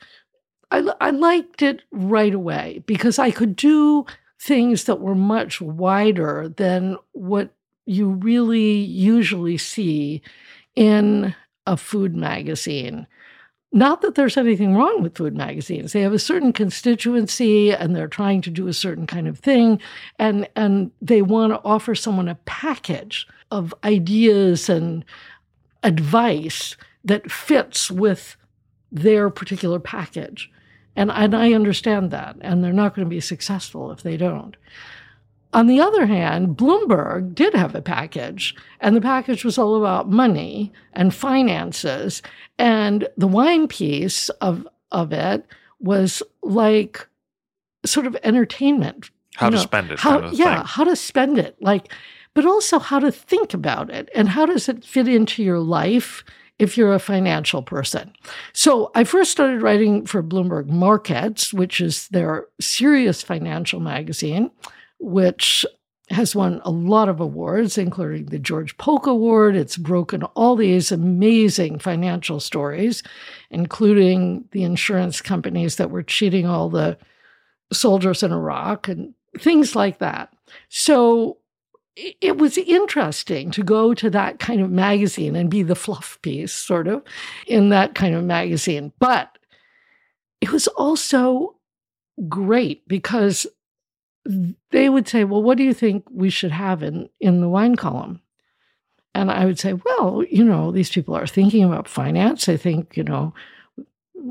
I, 0.70 0.90
I 1.00 1.10
liked 1.10 1.62
it 1.62 1.82
right 1.92 2.34
away 2.34 2.82
because 2.86 3.18
I 3.18 3.30
could 3.30 3.56
do 3.56 4.06
things 4.40 4.84
that 4.84 5.00
were 5.00 5.14
much 5.14 5.60
wider 5.60 6.52
than 6.56 6.96
what 7.12 7.50
you 7.86 8.10
really 8.10 8.76
usually 8.76 9.58
see 9.58 10.22
in 10.74 11.34
a 11.70 11.76
food 11.76 12.16
magazine. 12.16 13.06
Not 13.72 14.00
that 14.02 14.16
there's 14.16 14.36
anything 14.36 14.74
wrong 14.74 15.02
with 15.02 15.16
food 15.16 15.36
magazines. 15.36 15.92
They 15.92 16.00
have 16.00 16.12
a 16.12 16.18
certain 16.18 16.52
constituency 16.52 17.70
and 17.70 17.94
they're 17.94 18.08
trying 18.08 18.42
to 18.42 18.50
do 18.50 18.66
a 18.66 18.72
certain 18.72 19.06
kind 19.06 19.28
of 19.28 19.38
thing. 19.38 19.80
And, 20.18 20.48
and 20.56 20.90
they 21.00 21.22
want 21.22 21.52
to 21.52 21.60
offer 21.64 21.94
someone 21.94 22.28
a 22.28 22.34
package 22.44 23.28
of 23.52 23.72
ideas 23.84 24.68
and 24.68 25.04
advice 25.84 26.76
that 27.04 27.30
fits 27.30 27.88
with 27.88 28.36
their 28.90 29.30
particular 29.30 29.78
package. 29.78 30.50
And, 30.96 31.12
and 31.12 31.36
I 31.36 31.52
understand 31.52 32.10
that. 32.10 32.34
And 32.40 32.64
they're 32.64 32.72
not 32.72 32.96
going 32.96 33.06
to 33.06 33.10
be 33.10 33.20
successful 33.20 33.92
if 33.92 34.02
they 34.02 34.16
don't. 34.16 34.56
On 35.52 35.66
the 35.66 35.80
other 35.80 36.06
hand, 36.06 36.56
Bloomberg 36.56 37.34
did 37.34 37.54
have 37.54 37.74
a 37.74 37.82
package, 37.82 38.54
and 38.80 38.94
the 38.94 39.00
package 39.00 39.44
was 39.44 39.58
all 39.58 39.76
about 39.76 40.08
money 40.08 40.72
and 40.92 41.12
finances. 41.12 42.22
And 42.58 43.08
the 43.16 43.26
wine 43.26 43.66
piece 43.66 44.28
of, 44.40 44.66
of 44.92 45.12
it 45.12 45.44
was 45.80 46.22
like 46.42 47.08
sort 47.84 48.06
of 48.06 48.16
entertainment. 48.22 49.10
How 49.34 49.50
to 49.50 49.56
know, 49.56 49.62
spend 49.62 49.90
it. 49.90 49.98
How, 49.98 50.20
kind 50.20 50.24
of 50.26 50.32
yeah, 50.34 50.58
thing. 50.58 50.66
how 50.66 50.84
to 50.84 50.94
spend 50.94 51.38
it. 51.38 51.56
Like, 51.60 51.92
but 52.34 52.46
also 52.46 52.78
how 52.78 53.00
to 53.00 53.10
think 53.10 53.52
about 53.52 53.90
it 53.90 54.08
and 54.14 54.28
how 54.28 54.46
does 54.46 54.68
it 54.68 54.84
fit 54.84 55.08
into 55.08 55.42
your 55.42 55.58
life 55.58 56.22
if 56.60 56.76
you're 56.76 56.92
a 56.92 56.98
financial 56.98 57.62
person. 57.62 58.12
So 58.52 58.92
I 58.94 59.04
first 59.04 59.32
started 59.32 59.62
writing 59.62 60.04
for 60.04 60.22
Bloomberg 60.22 60.68
Markets, 60.68 61.54
which 61.54 61.80
is 61.80 62.06
their 62.08 62.46
serious 62.60 63.22
financial 63.22 63.80
magazine 63.80 64.50
which 65.00 65.66
has 66.10 66.34
won 66.34 66.60
a 66.64 66.70
lot 66.70 67.08
of 67.08 67.20
awards, 67.20 67.78
including 67.78 68.26
the 68.26 68.38
George 68.38 68.76
Polk 68.76 69.06
Award. 69.06 69.54
It's 69.54 69.76
broken 69.76 70.24
all 70.34 70.56
these 70.56 70.90
amazing 70.90 71.78
financial 71.78 72.40
stories, 72.40 73.02
including 73.50 74.44
the 74.50 74.64
insurance 74.64 75.20
companies 75.20 75.76
that 75.76 75.90
were 75.90 76.02
cheating 76.02 76.46
all 76.46 76.68
the 76.68 76.98
soldiers 77.72 78.22
in 78.22 78.32
Iraq 78.32 78.88
and 78.88 79.14
things 79.38 79.76
like 79.76 79.98
that. 79.98 80.32
So 80.68 81.38
it 81.96 82.38
was 82.38 82.58
interesting 82.58 83.50
to 83.52 83.62
go 83.62 83.94
to 83.94 84.10
that 84.10 84.38
kind 84.38 84.60
of 84.60 84.70
magazine 84.70 85.36
and 85.36 85.50
be 85.50 85.62
the 85.62 85.74
fluff 85.74 86.18
piece, 86.22 86.52
sort 86.52 86.88
of, 86.88 87.02
in 87.46 87.68
that 87.68 87.94
kind 87.94 88.14
of 88.14 88.24
magazine. 88.24 88.92
But 88.98 89.38
it 90.40 90.50
was 90.50 90.66
also 90.68 91.56
great 92.28 92.86
because 92.88 93.46
they 94.70 94.88
would 94.88 95.08
say, 95.08 95.24
Well, 95.24 95.42
what 95.42 95.58
do 95.58 95.64
you 95.64 95.74
think 95.74 96.04
we 96.10 96.30
should 96.30 96.52
have 96.52 96.82
in, 96.82 97.08
in 97.20 97.40
the 97.40 97.48
wine 97.48 97.76
column? 97.76 98.20
And 99.14 99.30
I 99.30 99.44
would 99.44 99.58
say, 99.58 99.72
Well, 99.72 100.24
you 100.30 100.44
know, 100.44 100.70
these 100.70 100.90
people 100.90 101.16
are 101.16 101.26
thinking 101.26 101.64
about 101.64 101.88
finance. 101.88 102.48
I 102.48 102.56
think, 102.56 102.96
you 102.96 103.04
know, 103.04 103.34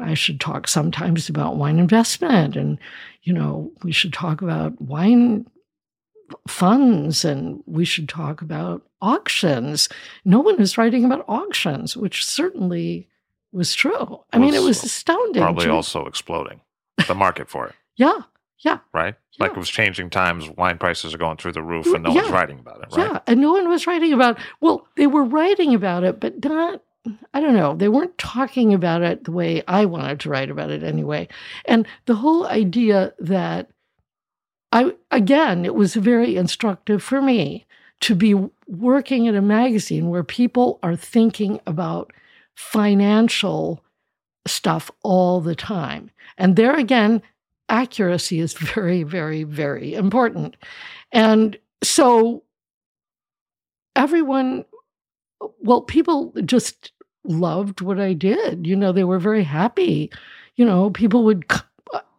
I 0.01 0.13
should 0.13 0.39
talk 0.39 0.67
sometimes 0.67 1.29
about 1.29 1.57
wine 1.57 1.79
investment 1.79 2.55
and, 2.55 2.77
you 3.23 3.33
know, 3.33 3.71
we 3.83 3.91
should 3.91 4.13
talk 4.13 4.41
about 4.41 4.79
wine 4.81 5.47
funds 6.47 7.25
and 7.25 7.63
we 7.65 7.85
should 7.85 8.07
talk 8.07 8.41
about 8.41 8.83
auctions. 9.01 9.89
No 10.25 10.39
one 10.39 10.61
is 10.61 10.77
writing 10.77 11.05
about 11.05 11.25
auctions, 11.27 11.97
which 11.97 12.23
certainly 12.23 13.07
was 13.51 13.73
true. 13.73 14.21
I 14.31 14.37
mean, 14.37 14.53
it 14.53 14.61
was 14.61 14.83
astounding. 14.83 15.41
Probably 15.41 15.69
also 15.69 16.05
exploding 16.05 16.61
the 17.07 17.15
market 17.15 17.49
for 17.49 17.67
it. 17.67 17.75
yeah. 17.95 18.19
Yeah. 18.59 18.79
Right? 18.93 19.15
Yeah. 19.33 19.45
Like 19.45 19.51
it 19.53 19.57
was 19.57 19.69
changing 19.69 20.09
times, 20.09 20.49
wine 20.57 20.77
prices 20.77 21.13
are 21.13 21.17
going 21.17 21.37
through 21.37 21.53
the 21.53 21.63
roof 21.63 21.85
and 21.93 22.03
no 22.03 22.11
Yeah. 22.11 22.21
one's 22.21 22.31
writing 22.33 22.59
about 22.59 22.81
it, 22.81 22.95
right? 22.95 23.11
Yeah. 23.11 23.19
And 23.27 23.39
no 23.39 23.51
one 23.53 23.69
was 23.69 23.87
writing 23.87 24.11
about, 24.13 24.37
well, 24.61 24.85
they 24.97 25.07
were 25.07 25.23
writing 25.23 25.73
about 25.73 26.03
it, 26.03 26.19
but 26.19 26.43
not, 26.43 26.81
I 27.33 27.39
don't 27.39 27.53
know, 27.55 27.73
they 27.75 27.87
weren't 27.87 28.17
talking 28.17 28.73
about 28.73 29.01
it 29.01 29.23
the 29.23 29.31
way 29.31 29.63
I 29.67 29.85
wanted 29.85 30.19
to 30.21 30.29
write 30.29 30.49
about 30.49 30.71
it 30.71 30.83
anyway. 30.83 31.29
And 31.65 31.87
the 32.05 32.15
whole 32.15 32.47
idea 32.47 33.13
that 33.19 33.69
I, 34.71 34.93
again, 35.09 35.63
it 35.65 35.73
was 35.73 35.95
very 35.95 36.35
instructive 36.35 37.01
for 37.01 37.21
me 37.21 37.65
to 38.01 38.13
be 38.15 38.35
working 38.67 39.25
in 39.25 39.35
a 39.35 39.41
magazine 39.41 40.09
where 40.09 40.23
people 40.23 40.79
are 40.83 40.95
thinking 40.95 41.59
about 41.65 42.11
financial 42.55 43.83
stuff 44.45 44.91
all 45.03 45.41
the 45.41 45.55
time. 45.55 46.11
And 46.37 46.55
there 46.55 46.75
again, 46.75 47.21
accuracy 47.69 48.39
is 48.39 48.53
very, 48.75 49.03
very, 49.03 49.43
very 49.43 49.93
important. 49.93 50.55
And 51.11 51.57
so 51.83 52.43
everyone, 53.95 54.65
well, 55.61 55.81
people 55.81 56.33
just 56.45 56.91
loved 57.23 57.81
what 57.81 57.99
I 57.99 58.13
did. 58.13 58.65
You 58.65 58.75
know, 58.75 58.91
they 58.91 59.03
were 59.03 59.19
very 59.19 59.43
happy. 59.43 60.11
You 60.55 60.65
know, 60.65 60.89
people 60.89 61.23
would, 61.25 61.45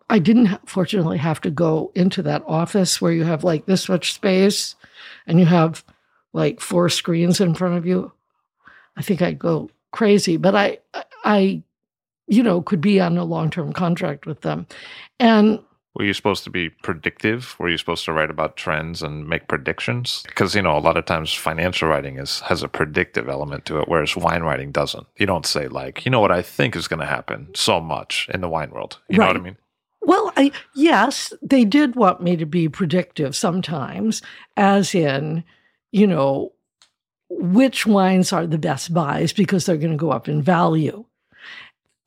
I 0.08 0.18
didn't 0.18 0.68
fortunately 0.68 1.18
have 1.18 1.40
to 1.42 1.50
go 1.50 1.92
into 1.94 2.22
that 2.22 2.42
office 2.46 3.00
where 3.00 3.12
you 3.12 3.24
have 3.24 3.44
like 3.44 3.66
this 3.66 3.88
much 3.88 4.12
space 4.12 4.74
and 5.26 5.38
you 5.38 5.46
have 5.46 5.84
like 6.32 6.60
four 6.60 6.88
screens 6.88 7.40
in 7.40 7.54
front 7.54 7.76
of 7.76 7.86
you. 7.86 8.12
I 8.96 9.02
think 9.02 9.22
I'd 9.22 9.38
go 9.38 9.70
crazy, 9.92 10.36
but 10.36 10.54
I, 10.54 10.78
I, 11.24 11.62
you 12.30 12.44
know, 12.44 12.62
could 12.62 12.80
be 12.80 13.00
on 13.00 13.18
a 13.18 13.24
long 13.24 13.50
term 13.50 13.72
contract 13.72 14.24
with 14.24 14.40
them. 14.42 14.66
And 15.18 15.58
Were 15.94 16.04
you 16.04 16.14
supposed 16.14 16.44
to 16.44 16.50
be 16.50 16.70
predictive? 16.70 17.56
Were 17.58 17.68
you 17.68 17.76
supposed 17.76 18.04
to 18.04 18.12
write 18.12 18.30
about 18.30 18.56
trends 18.56 19.02
and 19.02 19.28
make 19.28 19.48
predictions? 19.48 20.22
Because 20.26 20.54
you 20.54 20.62
know, 20.62 20.78
a 20.78 20.78
lot 20.78 20.96
of 20.96 21.04
times 21.04 21.34
financial 21.34 21.88
writing 21.88 22.18
is 22.18 22.40
has 22.40 22.62
a 22.62 22.68
predictive 22.68 23.28
element 23.28 23.66
to 23.66 23.80
it, 23.80 23.88
whereas 23.88 24.16
wine 24.16 24.44
writing 24.44 24.70
doesn't. 24.70 25.08
You 25.16 25.26
don't 25.26 25.44
say 25.44 25.66
like, 25.66 26.06
you 26.06 26.10
know 26.10 26.20
what 26.20 26.30
I 26.30 26.40
think 26.40 26.76
is 26.76 26.88
going 26.88 27.00
to 27.00 27.06
happen 27.06 27.48
so 27.54 27.80
much 27.80 28.28
in 28.32 28.40
the 28.40 28.48
wine 28.48 28.70
world. 28.70 28.98
You 29.08 29.18
know 29.18 29.26
what 29.26 29.36
I 29.36 29.40
mean? 29.40 29.56
Well, 30.02 30.32
I 30.36 30.52
yes, 30.76 31.32
they 31.42 31.64
did 31.64 31.96
want 31.96 32.22
me 32.22 32.36
to 32.36 32.46
be 32.46 32.68
predictive 32.68 33.34
sometimes, 33.34 34.22
as 34.56 34.94
in, 34.94 35.42
you 35.90 36.06
know, 36.06 36.52
which 37.28 37.86
wines 37.86 38.32
are 38.32 38.46
the 38.46 38.56
best 38.56 38.94
buys 38.94 39.32
because 39.32 39.66
they're 39.66 39.76
going 39.76 39.90
to 39.90 39.96
go 39.96 40.12
up 40.12 40.28
in 40.28 40.42
value. 40.42 41.04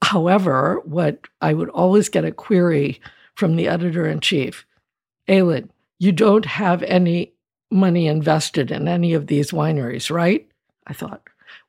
However, 0.04 0.82
what 0.84 1.28
I 1.42 1.54
would 1.54 1.70
always 1.70 2.10
get 2.10 2.26
a 2.26 2.32
query 2.32 3.00
from 3.36 3.56
the 3.56 3.68
editor 3.68 4.06
in 4.06 4.20
chief, 4.20 4.66
Elin, 5.28 5.70
you 6.00 6.12
don't 6.12 6.46
have 6.46 6.84
any 6.84 7.34
money 7.72 8.08
invested 8.08 8.70
in 8.70 8.88
any 8.88 9.14
of 9.14 9.28
these 9.28 9.52
wineries, 9.52 10.12
right? 10.12 10.48
I 10.86 10.94
thought, 10.94 11.22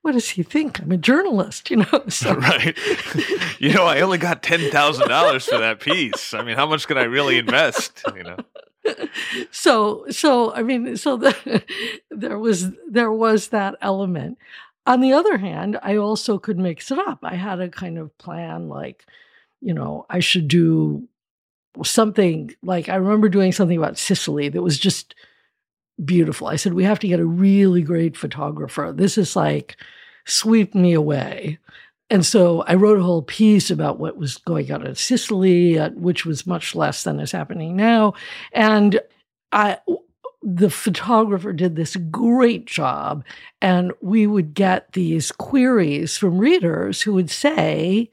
what 0.02 0.12
does 0.12 0.30
he 0.30 0.42
think? 0.42 0.80
I'm 0.80 0.92
a 0.92 0.96
journalist, 0.96 1.70
you 1.70 1.76
know. 1.78 2.04
So 2.08 2.34
right. 2.34 2.76
you 3.58 3.72
know, 3.72 3.84
I 3.84 4.00
only 4.00 4.18
got 4.18 4.42
ten 4.42 4.70
thousand 4.70 5.08
dollars 5.08 5.46
for 5.46 5.58
that 5.58 5.80
piece. 5.80 6.34
I 6.34 6.42
mean, 6.42 6.56
how 6.56 6.66
much 6.66 6.86
could 6.86 6.98
I 6.98 7.04
really 7.04 7.38
invest? 7.38 8.02
You 8.14 8.24
know. 8.24 8.36
so 9.50 10.04
so 10.10 10.52
i 10.52 10.62
mean 10.62 10.94
so 10.94 11.16
the, 11.16 11.62
there 12.10 12.38
was 12.38 12.70
there 12.86 13.10
was 13.10 13.48
that 13.48 13.74
element 13.80 14.36
on 14.86 15.00
the 15.00 15.12
other 15.12 15.38
hand 15.38 15.78
i 15.82 15.96
also 15.96 16.38
could 16.38 16.58
mix 16.58 16.90
it 16.90 16.98
up. 16.98 17.18
I 17.22 17.34
had 17.34 17.60
a 17.60 17.68
kind 17.68 17.98
of 17.98 18.16
plan 18.18 18.68
like 18.68 19.06
you 19.60 19.74
know 19.74 20.06
i 20.10 20.20
should 20.20 20.48
do 20.48 21.08
something 21.82 22.54
like 22.62 22.88
i 22.88 22.94
remember 22.94 23.28
doing 23.28 23.52
something 23.52 23.78
about 23.78 23.98
sicily 23.98 24.48
that 24.48 24.62
was 24.62 24.78
just 24.78 25.14
beautiful. 26.02 26.46
I 26.46 26.56
said 26.56 26.74
we 26.74 26.84
have 26.84 26.98
to 27.00 27.08
get 27.08 27.20
a 27.20 27.26
really 27.26 27.82
great 27.82 28.16
photographer. 28.16 28.92
This 28.94 29.18
is 29.18 29.36
like 29.36 29.76
sweep 30.26 30.74
me 30.74 30.92
away. 30.92 31.58
And 32.10 32.24
so 32.24 32.62
I 32.62 32.74
wrote 32.74 32.98
a 32.98 33.02
whole 33.02 33.22
piece 33.22 33.70
about 33.70 33.98
what 33.98 34.16
was 34.16 34.36
going 34.38 34.70
on 34.70 34.86
in 34.86 34.94
Sicily, 34.94 35.78
uh, 35.78 35.90
which 35.90 36.26
was 36.26 36.46
much 36.46 36.74
less 36.74 37.02
than 37.02 37.18
is 37.18 37.32
happening 37.32 37.76
now. 37.76 38.14
And 38.52 39.00
I, 39.52 39.78
the 40.44 40.68
photographer 40.68 41.52
did 41.54 41.74
this 41.74 41.96
great 41.96 42.66
job. 42.66 43.24
And 43.62 43.92
we 44.02 44.26
would 44.26 44.52
get 44.52 44.92
these 44.92 45.32
queries 45.32 46.18
from 46.18 46.38
readers 46.38 47.00
who 47.00 47.14
would 47.14 47.30
say, 47.30 48.10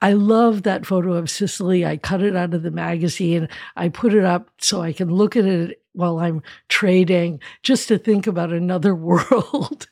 I 0.00 0.14
love 0.14 0.62
that 0.62 0.86
photo 0.86 1.12
of 1.14 1.30
Sicily. 1.30 1.84
I 1.84 1.98
cut 1.98 2.22
it 2.22 2.34
out 2.34 2.54
of 2.54 2.62
the 2.62 2.70
magazine. 2.70 3.48
I 3.76 3.90
put 3.90 4.14
it 4.14 4.24
up 4.24 4.50
so 4.58 4.80
I 4.80 4.92
can 4.92 5.10
look 5.10 5.36
at 5.36 5.44
it 5.44 5.82
while 5.92 6.18
I'm 6.18 6.42
trading, 6.68 7.40
just 7.62 7.88
to 7.88 7.98
think 7.98 8.26
about 8.26 8.52
another 8.52 8.94
world. 8.94 9.86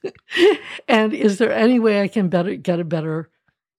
and 0.88 1.12
is 1.14 1.38
there 1.38 1.52
any 1.52 1.78
way 1.78 2.02
I 2.02 2.08
can 2.08 2.28
better 2.28 2.54
get 2.56 2.80
a 2.80 2.84
better 2.84 3.30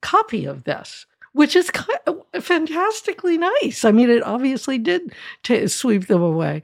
copy 0.02 0.46
of 0.46 0.64
this? 0.64 1.06
Which 1.36 1.54
is 1.56 1.70
kind 1.70 2.00
of 2.08 2.24
fantastically 2.42 3.38
nice. 3.38 3.84
I 3.84 3.92
mean, 3.92 4.10
it 4.10 4.24
obviously 4.24 4.78
did 4.78 5.14
t- 5.44 5.68
sweep 5.68 6.08
them 6.08 6.22
away. 6.22 6.64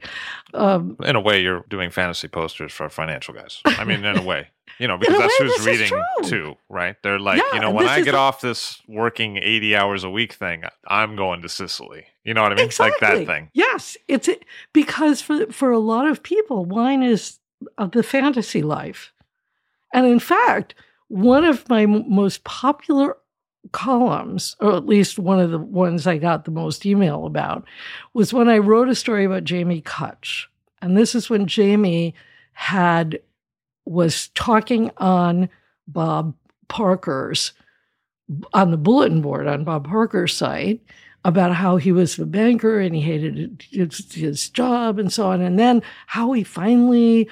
Um, 0.54 0.96
In 1.04 1.14
a 1.14 1.20
way, 1.20 1.42
you're 1.42 1.64
doing 1.68 1.90
fantasy 1.90 2.26
posters 2.26 2.72
for 2.72 2.88
financial 2.88 3.34
guys. 3.34 3.60
I 3.66 3.84
mean, 3.84 4.02
in 4.02 4.16
a 4.18 4.22
way, 4.22 4.48
you 4.78 4.88
know, 4.88 4.96
because 4.98 5.18
that's 5.18 5.40
way, 5.40 5.46
who's 5.46 5.66
reading 5.66 6.02
too, 6.24 6.56
right? 6.70 6.96
They're 7.02 7.18
like, 7.18 7.36
Yeah, 7.38 7.54
you 7.54 7.60
know, 7.60 7.70
when 7.70 7.86
I 7.86 8.00
get 8.00 8.14
a- 8.14 8.18
off 8.18 8.40
this 8.40 8.80
working 8.88 9.36
80 9.36 9.76
hours 9.76 10.04
a 10.04 10.10
week 10.10 10.32
thing, 10.32 10.64
I'm 10.88 11.16
going 11.16 11.42
to 11.42 11.48
Sicily. 11.50 12.06
You 12.24 12.32
know 12.32 12.42
what 12.42 12.52
I 12.52 12.54
mean? 12.56 12.64
exactly. 12.64 13.06
Like 13.06 13.26
that 13.26 13.26
thing. 13.26 13.50
Yes, 13.52 13.96
it's 14.08 14.28
because 14.72 15.20
for 15.20 15.46
for 15.52 15.70
a 15.70 15.78
lot 15.78 16.06
of 16.08 16.22
people, 16.22 16.64
wine 16.64 17.02
is 17.02 17.38
of 17.76 17.90
the 17.92 18.02
fantasy 18.02 18.62
life, 18.62 19.12
and 19.92 20.06
in 20.06 20.18
fact, 20.18 20.74
one 21.08 21.44
of 21.44 21.68
my 21.68 21.82
m- 21.82 22.04
most 22.08 22.42
popular 22.44 23.16
columns, 23.70 24.56
or 24.60 24.72
at 24.72 24.86
least 24.86 25.18
one 25.18 25.38
of 25.38 25.50
the 25.50 25.58
ones 25.58 26.06
I 26.06 26.18
got 26.18 26.44
the 26.44 26.50
most 26.50 26.84
email 26.84 27.26
about, 27.26 27.64
was 28.12 28.32
when 28.32 28.48
I 28.48 28.58
wrote 28.58 28.88
a 28.88 28.94
story 28.94 29.24
about 29.24 29.44
Jamie 29.44 29.82
Kutch, 29.82 30.46
and 30.80 30.96
this 30.96 31.14
is 31.14 31.30
when 31.30 31.46
Jamie 31.46 32.14
had 32.52 33.20
was 33.84 34.28
talking 34.28 34.90
on 34.98 35.48
Bob 35.86 36.34
Parker's 36.68 37.52
on 38.54 38.70
the 38.70 38.76
bulletin 38.76 39.20
board 39.20 39.46
on 39.46 39.64
Bob 39.64 39.86
Parker's 39.86 40.34
site 40.34 40.80
about 41.24 41.54
how 41.54 41.76
he 41.76 41.92
was 41.92 42.18
a 42.18 42.26
banker 42.26 42.80
and 42.80 42.94
he 42.94 43.00
hated 43.00 43.64
his, 43.70 44.12
his 44.12 44.48
job 44.50 44.98
and 44.98 45.12
so 45.12 45.26
on. 45.28 45.40
And 45.40 45.58
then 45.58 45.82
how 46.06 46.32
he 46.32 46.42
finally, 46.42 47.28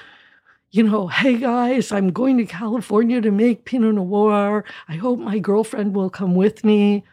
you 0.71 0.85
know, 0.85 1.09
hey 1.09 1.37
guys, 1.37 1.91
I'm 1.91 2.13
going 2.13 2.39
to 2.39 2.45
California 2.45 3.21
to 3.21 3.31
make 3.31 3.65
Pinot 3.65 3.95
Noir. 3.95 4.65
I 4.89 4.97
hope 4.97 5.19
my 5.19 5.39
girlfriend 5.39 5.95
will 5.95 6.11
come 6.11 6.35
with 6.35 6.65
me. 6.65 7.05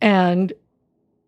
And 0.00 0.52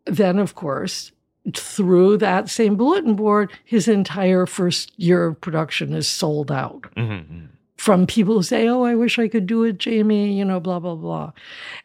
then, 0.04 0.38
of 0.38 0.54
course, 0.54 1.12
through 1.54 2.18
that 2.18 2.50
same 2.50 2.76
bulletin 2.76 3.14
board, 3.14 3.50
his 3.64 3.88
entire 3.88 4.46
first 4.46 4.98
year 4.98 5.28
of 5.28 5.40
production 5.40 5.94
is 5.94 6.06
sold 6.06 6.52
out 6.52 6.86
hmm 6.96 7.46
from 7.80 8.06
people 8.06 8.34
who 8.34 8.42
say, 8.42 8.68
Oh, 8.68 8.82
I 8.82 8.94
wish 8.94 9.18
I 9.18 9.26
could 9.26 9.46
do 9.46 9.64
it, 9.64 9.78
Jamie, 9.78 10.34
you 10.34 10.44
know, 10.44 10.60
blah, 10.60 10.78
blah, 10.78 10.96
blah. 10.96 11.32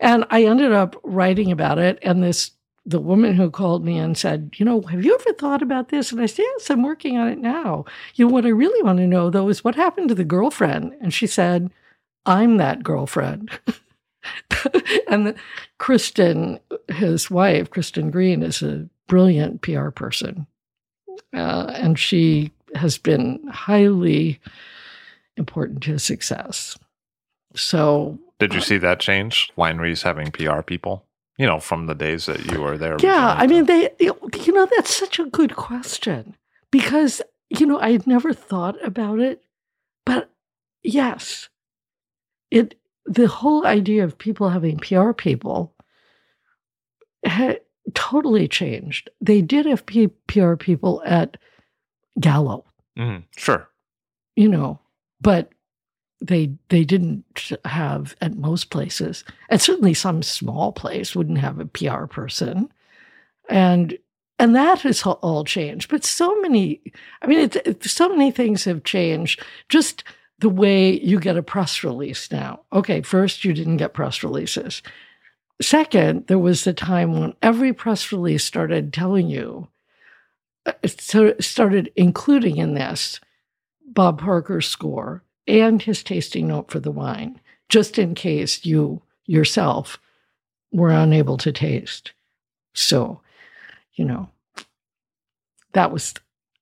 And 0.02 0.26
I 0.30 0.44
ended 0.44 0.74
up 0.74 0.98
writing 1.04 1.54
about 1.54 1.80
it. 1.80 2.00
And 2.02 2.22
this, 2.22 2.52
the 2.86 3.00
woman 3.00 3.34
who 3.36 3.50
called 3.50 3.84
me 3.84 3.98
and 3.98 4.18
said, 4.18 4.52
You 4.58 4.66
know, 4.66 4.82
have 4.82 5.04
you 5.04 5.16
ever 5.16 5.34
thought 5.34 5.62
about 5.62 5.90
this? 5.90 6.12
And 6.12 6.22
I 6.22 6.28
said, 6.28 6.44
Yes, 6.44 6.70
I'm 6.70 6.84
working 6.84 7.18
on 7.18 7.28
it 7.28 7.40
now. 7.40 7.86
You 8.16 8.26
know, 8.26 8.34
what 8.34 8.46
I 8.46 8.50
really 8.50 8.82
want 8.84 9.00
to 9.00 9.08
know, 9.08 9.30
though, 9.30 9.50
is 9.50 9.64
what 9.64 9.76
happened 9.76 10.10
to 10.10 10.16
the 10.16 10.24
girlfriend? 10.24 10.96
And 11.02 11.14
she 11.14 11.28
said, 11.28 11.72
I'm 12.26 12.58
that 12.58 12.84
girlfriend. 12.84 13.52
and 15.08 15.28
the, 15.28 15.36
Kristen, 15.78 16.60
his 16.88 17.30
wife, 17.30 17.70
Kristen 17.70 18.12
Green, 18.12 18.44
is 18.44 18.62
a 18.62 18.88
brilliant 19.08 19.62
PR 19.62 19.90
person. 19.90 20.48
Uh, 21.34 21.72
and 21.76 21.98
she 22.00 22.52
has 22.76 22.98
been 22.98 23.46
highly 23.48 24.40
important 25.38 25.84
to 25.84 25.92
his 25.92 26.04
success. 26.04 26.78
So, 27.56 28.20
Did 28.40 28.54
you 28.54 28.62
see 28.62 28.78
that 28.78 29.00
change? 29.00 29.52
Wineries 29.58 30.04
having 30.04 30.32
PR 30.32 30.62
people, 30.62 31.06
you 31.38 31.46
know, 31.46 31.60
from 31.60 31.86
the 31.88 31.96
days 31.96 32.26
that 32.28 32.46
you 32.52 32.62
were 32.62 32.78
there. 32.78 32.98
yeah, 33.02 33.36
I 33.38 33.48
mean, 33.48 33.66
they, 33.66 33.90
you 34.00 34.54
know, 34.54 34.68
that's 34.76 34.94
such 34.96 35.20
a 35.20 35.26
good 35.26 35.56
question 35.56 36.36
because, 36.72 37.22
you 37.50 37.66
know, 37.66 37.80
I 37.80 37.92
had 37.92 38.08
never 38.08 38.34
thought 38.34 38.84
about 38.86 39.20
it, 39.20 39.44
but 40.06 40.30
yes, 40.84 41.50
it, 42.52 42.76
the 43.06 43.28
whole 43.28 43.66
idea 43.68 44.04
of 44.04 44.18
people 44.18 44.50
having 44.50 44.78
PR 44.78 45.12
people 45.12 45.76
had 47.24 47.60
totally 47.94 48.48
changed. 48.48 49.10
They 49.22 49.42
did 49.42 49.66
have 49.66 49.86
P- 49.86 50.08
PR 50.28 50.56
people 50.56 51.02
at 51.06 51.38
Gallo, 52.20 52.66
Mhm, 52.98 53.24
Sure. 53.36 53.68
you 54.36 54.48
know, 54.48 54.80
but 55.22 55.50
they 56.22 56.52
they 56.70 56.84
didn't 56.84 57.52
have 57.66 58.16
at 58.22 58.38
most 58.38 58.70
places, 58.70 59.24
and 59.50 59.62
certainly 59.62 59.94
some 59.94 60.24
small 60.24 60.72
place 60.72 61.16
wouldn't 61.16 61.40
have 61.40 61.60
a 61.60 61.66
PR 61.66 62.06
person, 62.06 62.70
and 63.50 63.98
and 64.40 64.56
that 64.56 64.82
has 64.82 65.04
all- 65.04 65.44
changed. 65.46 65.90
But 65.90 66.04
so 66.04 66.40
many, 66.42 66.82
I 67.22 67.28
mean, 67.28 67.40
it's, 67.40 67.56
it's 67.58 67.92
so 67.92 68.10
many 68.10 68.32
things 68.32 68.66
have 68.66 68.84
changed. 68.84 69.42
Just 69.70 70.04
the 70.40 70.50
way 70.50 71.00
you 71.00 71.20
get 71.20 71.38
a 71.38 71.44
press 71.44 71.84
release 71.84 72.30
now. 72.32 72.62
Okay, 72.74 73.02
first 73.02 73.46
you 73.46 73.54
didn't 73.54 73.78
get 73.78 73.94
press 73.94 74.24
releases. 74.24 74.82
Second, 75.62 76.28
there 76.28 76.40
was 76.40 76.66
the 76.66 76.74
time 76.74 77.18
when 77.18 77.34
every 77.42 77.72
press 77.72 78.12
release 78.12 78.44
started 78.44 78.92
telling 78.92 79.30
you, 79.30 79.70
uh, 80.66 80.74
started 81.40 81.92
including 81.96 82.58
in 82.58 82.74
this 82.74 83.22
Bob 83.88 84.20
Parker's 84.20 84.68
score 84.68 85.24
and 85.48 85.82
his 85.82 86.04
tasting 86.04 86.48
note 86.48 86.72
for 86.72 86.80
the 86.80 86.92
wine, 86.92 87.40
just 87.70 87.98
in 88.00 88.16
case 88.16 88.66
you 88.66 89.02
yourself 89.26 90.00
were 90.72 90.92
unable 90.92 91.38
to 91.38 91.52
taste. 91.52 92.12
So, 92.74 93.22
you 93.96 94.06
know, 94.06 94.30
that 95.74 95.92
was, 95.92 96.14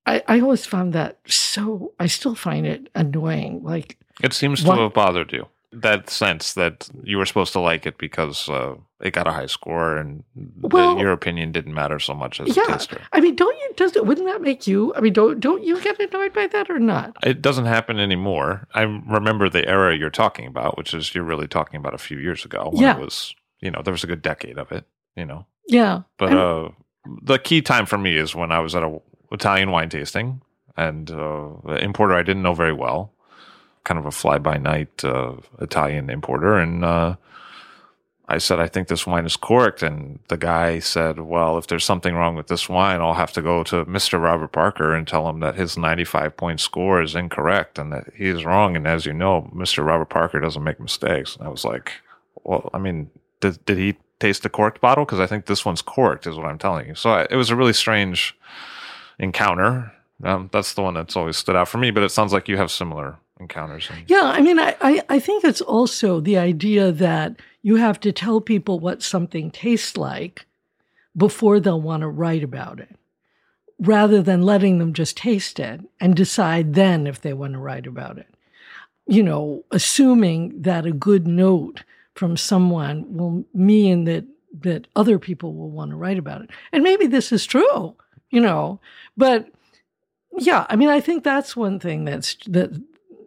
I, 0.06 0.22
I 0.28 0.40
always 0.40 0.66
found 0.66 0.94
that 0.94 1.20
so, 1.28 1.94
I 2.00 2.08
still 2.08 2.36
find 2.36 2.66
it 2.66 2.90
annoying. 2.96 3.64
Like, 3.64 3.98
It 4.22 4.34
seems 4.34 4.64
What- 4.64 4.76
to 4.76 4.82
have 4.84 4.94
bothered 4.94 5.32
you. 5.34 5.48
That 5.74 6.10
sense 6.10 6.54
that 6.54 6.88
you 7.04 7.18
were 7.18 7.26
supposed 7.26 7.52
to 7.54 7.60
like 7.60 7.86
it 7.86 7.98
because 7.98 8.48
uh, 8.48 8.76
it 9.02 9.12
got 9.12 9.28
a 9.28 9.32
high 9.32 9.48
score 9.48 9.98
and 9.98 10.24
the- 10.36 10.96
your 10.98 11.12
opinion 11.12 11.52
didn't 11.52 11.74
matter 11.74 12.00
so 12.00 12.14
much 12.14 12.40
as 12.40 12.56
Yeah. 12.56 12.64
a 12.64 12.68
taster. 12.68 13.02
I 13.12 13.20
mean, 13.20 13.36
don't 13.36 13.56
you, 13.60 13.72
does 13.76 13.96
it, 13.96 14.06
wouldn't 14.06 14.28
that 14.28 14.42
make 14.42 14.68
you, 14.68 14.94
I 14.96 15.02
mean, 15.02 15.14
don't, 15.14 15.40
don't 15.40 15.64
you 15.64 15.82
get 15.82 16.00
annoyed 16.00 16.34
by 16.34 16.48
that 16.48 16.70
or 16.70 16.80
not? 16.80 17.16
It 17.24 17.42
doesn't 17.42 17.66
happen 17.66 18.00
anymore. 18.00 18.68
I 18.74 18.82
remember 18.84 19.50
the 19.50 19.68
era 19.68 19.96
you're 19.98 20.10
talking 20.10 20.46
about, 20.48 20.78
which 20.78 20.94
is 20.94 21.14
you're 21.16 21.24
really 21.24 21.48
talking 21.48 21.80
about 21.80 21.94
a 21.94 21.98
few 21.98 22.18
years 22.20 22.46
ago 22.46 22.70
when 22.72 22.82
Yeah. 22.84 22.96
it 22.98 23.02
was, 23.02 23.34
you 23.60 23.72
know, 23.72 23.82
there 23.84 23.94
was 23.94 24.04
a 24.04 24.08
good 24.08 24.22
decade 24.22 24.58
of 24.58 24.72
it, 24.72 24.86
you 25.16 25.26
know. 25.26 25.46
Yeah. 25.68 26.02
But 26.18 26.34
uh, 26.34 26.70
the 27.24 27.40
key 27.40 27.62
time 27.62 27.86
for 27.86 27.98
me 27.98 28.18
is 28.18 28.36
when 28.36 28.52
I 28.52 28.60
was 28.60 28.76
at 28.76 28.84
a 28.84 29.00
Italian 29.32 29.72
wine 29.72 29.90
tasting 29.90 30.42
and 30.78 31.10
uh, 31.12 31.50
the 31.66 31.78
importer 31.82 32.14
I 32.16 32.24
didn't 32.24 32.44
know 32.44 32.54
very 32.54 32.74
well, 32.74 33.13
kind 33.84 34.00
of 34.00 34.06
a 34.06 34.12
fly 34.12 34.38
by 34.38 34.58
night 34.58 35.04
uh, 35.04 35.34
Italian 35.60 36.10
importer, 36.10 36.58
and 36.58 36.86
uh, 36.86 37.16
I 38.28 38.38
said, 38.38 38.60
I 38.60 38.68
think 38.68 38.88
this 38.88 39.06
wine 39.06 39.26
is 39.26 39.36
corked. 39.36 39.84
And 39.84 40.20
the 40.30 40.38
guy 40.38 40.80
said, 40.80 41.20
Well, 41.20 41.58
if 41.58 41.68
there's 41.68 41.84
something 41.84 42.16
wrong 42.16 42.36
with 42.36 42.48
this 42.48 42.70
wine, 42.70 43.02
I'll 43.02 43.14
have 43.14 43.34
to 43.34 43.42
go 43.42 43.64
to 43.66 43.86
Mr. 43.86 44.22
Robert 44.22 44.52
Parker 44.52 44.96
and 44.96 45.08
tell 45.08 45.28
him 45.28 45.40
that 45.42 45.56
his 45.56 45.78
95 45.78 46.38
point 46.38 46.60
score 46.60 47.02
is 47.02 47.16
incorrect 47.16 47.78
and 47.78 47.92
that 47.92 48.12
he 48.16 48.28
is 48.28 48.46
wrong. 48.46 48.76
And 48.76 48.88
as 48.88 49.06
you 49.06 49.14
know, 49.14 49.52
Mr. 49.54 49.86
Robert 49.86 50.10
Parker 50.10 50.40
doesn't 50.40 50.64
make 50.64 50.80
mistakes. 50.80 51.36
And 51.36 51.46
I 51.46 51.50
was 51.50 51.66
like, 51.66 51.92
Well, 52.44 52.70
I 52.74 52.78
mean, 52.78 53.10
did, 53.42 53.64
did 53.66 53.78
he 53.78 53.98
taste 54.20 54.44
the 54.44 54.50
corked 54.50 54.80
bottle? 54.80 55.04
Because 55.04 55.20
I 55.20 55.28
think 55.28 55.46
this 55.46 55.66
one's 55.66 55.82
corked, 55.82 56.26
is 56.26 56.38
what 56.38 56.46
I'm 56.46 56.60
telling 56.60 56.88
you. 56.88 56.96
So 56.96 57.12
I, 57.12 57.28
it 57.30 57.36
was 57.36 57.50
a 57.50 57.58
really 57.58 57.74
strange 57.74 58.38
encounter. 59.20 59.92
Um, 60.24 60.50
that's 60.54 60.74
the 60.74 60.82
one 60.82 60.94
that's 60.94 61.18
always 61.18 61.36
stood 61.36 61.58
out 61.58 61.68
for 61.68 61.78
me, 61.78 61.92
but 61.92 62.04
it 62.04 62.10
sounds 62.10 62.32
like 62.32 62.48
you 62.48 62.56
have 62.56 62.72
similar 62.72 63.18
encounters. 63.44 63.90
And, 63.92 64.10
Yeah, 64.10 64.24
I 64.24 64.42
mean, 64.42 64.60
I, 64.60 64.76
I, 64.82 65.02
I 65.10 65.20
think 65.20 65.44
it's 65.44 65.62
also 65.62 66.20
the 66.20 66.38
idea 66.38 66.92
that 66.92 67.36
you 67.62 67.76
have 67.76 68.00
to 68.02 68.12
tell 68.12 68.42
people 68.42 68.80
what 68.80 69.04
something 69.04 69.52
tastes 69.52 69.96
like 69.98 70.46
before 71.16 71.60
they'll 71.60 71.82
want 71.82 72.02
to 72.02 72.08
write 72.08 72.44
about 72.44 72.80
it, 72.80 72.96
rather 73.80 74.22
than 74.22 74.42
letting 74.42 74.80
them 74.80 74.94
just 74.94 75.16
taste 75.18 75.60
it 75.60 75.82
and 76.00 76.16
decide 76.16 76.74
then 76.74 77.08
if 77.08 77.22
they 77.22 77.34
want 77.34 77.54
to 77.54 77.60
write 77.60 77.88
about 77.88 78.18
it. 78.18 78.28
You 79.06 79.24
know, 79.24 79.64
assuming 79.72 80.62
that 80.62 80.86
a 80.86 80.92
good 80.92 81.28
note 81.28 81.84
from 82.16 82.38
someone 82.38 83.06
will 83.18 83.46
mean 83.54 84.06
that 84.06 84.26
that 84.62 84.88
other 84.96 85.18
people 85.18 85.54
will 85.54 85.72
want 85.72 85.92
to 85.92 85.98
write 85.98 86.20
about 86.20 86.42
it. 86.44 86.50
And 86.72 86.84
maybe 86.84 87.08
this 87.08 87.32
is 87.32 87.46
true, 87.46 87.96
you 88.30 88.40
know, 88.40 88.80
but 89.18 89.50
yeah, 90.38 90.66
I 90.70 90.76
mean, 90.76 90.90
I 90.90 91.00
think 91.00 91.24
that's 91.24 91.56
one 91.56 91.80
thing 91.80 92.06
that's 92.06 92.38
that 92.48 92.70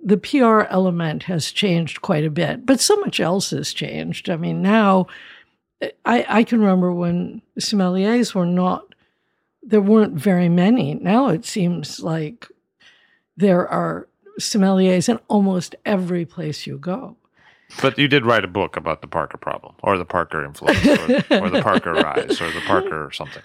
the 0.07 0.17
PR 0.17 0.61
element 0.73 1.25
has 1.25 1.51
changed 1.51 2.01
quite 2.01 2.25
a 2.25 2.31
bit, 2.31 2.65
but 2.65 2.79
so 2.79 2.95
much 3.01 3.19
else 3.19 3.51
has 3.51 3.73
changed. 3.73 4.31
I 4.31 4.37
mean, 4.37 4.63
now 4.63 5.09
I, 6.05 6.25
I 6.29 6.45
can 6.45 6.61
remember 6.61 6.93
when 6.93 7.43
sommeliers 7.59 8.33
were 8.33 8.47
not, 8.47 8.95
there 9.65 9.81
weren't 9.81 10.15
very 10.15 10.49
many. 10.49 10.95
Now 10.95 11.29
it 11.31 11.45
seems 11.45 11.99
like 11.99 12.47
there 13.37 13.67
are 13.67 14.07
sommeliers 14.41 15.09
in 15.09 15.19
almost 15.27 15.75
every 15.85 16.25
place 16.25 16.69
you 16.69 16.79
go. 16.79 17.17
But 17.83 17.99
you 17.99 18.07
did 18.07 18.25
write 18.25 18.45
a 18.45 18.49
book 18.49 18.77
about 18.77 19.01
the 19.01 19.09
Parker 19.09 19.39
problem, 19.39 19.75
or 19.83 19.99
the 19.99 20.05
Parker 20.05 20.45
influence, 20.45 20.87
or, 20.87 21.41
or 21.43 21.51
the 21.51 21.63
Parker 21.65 21.93
rise, 21.95 22.41
or 22.41 22.49
the 22.53 22.63
Parker 22.65 23.11
something. 23.13 23.43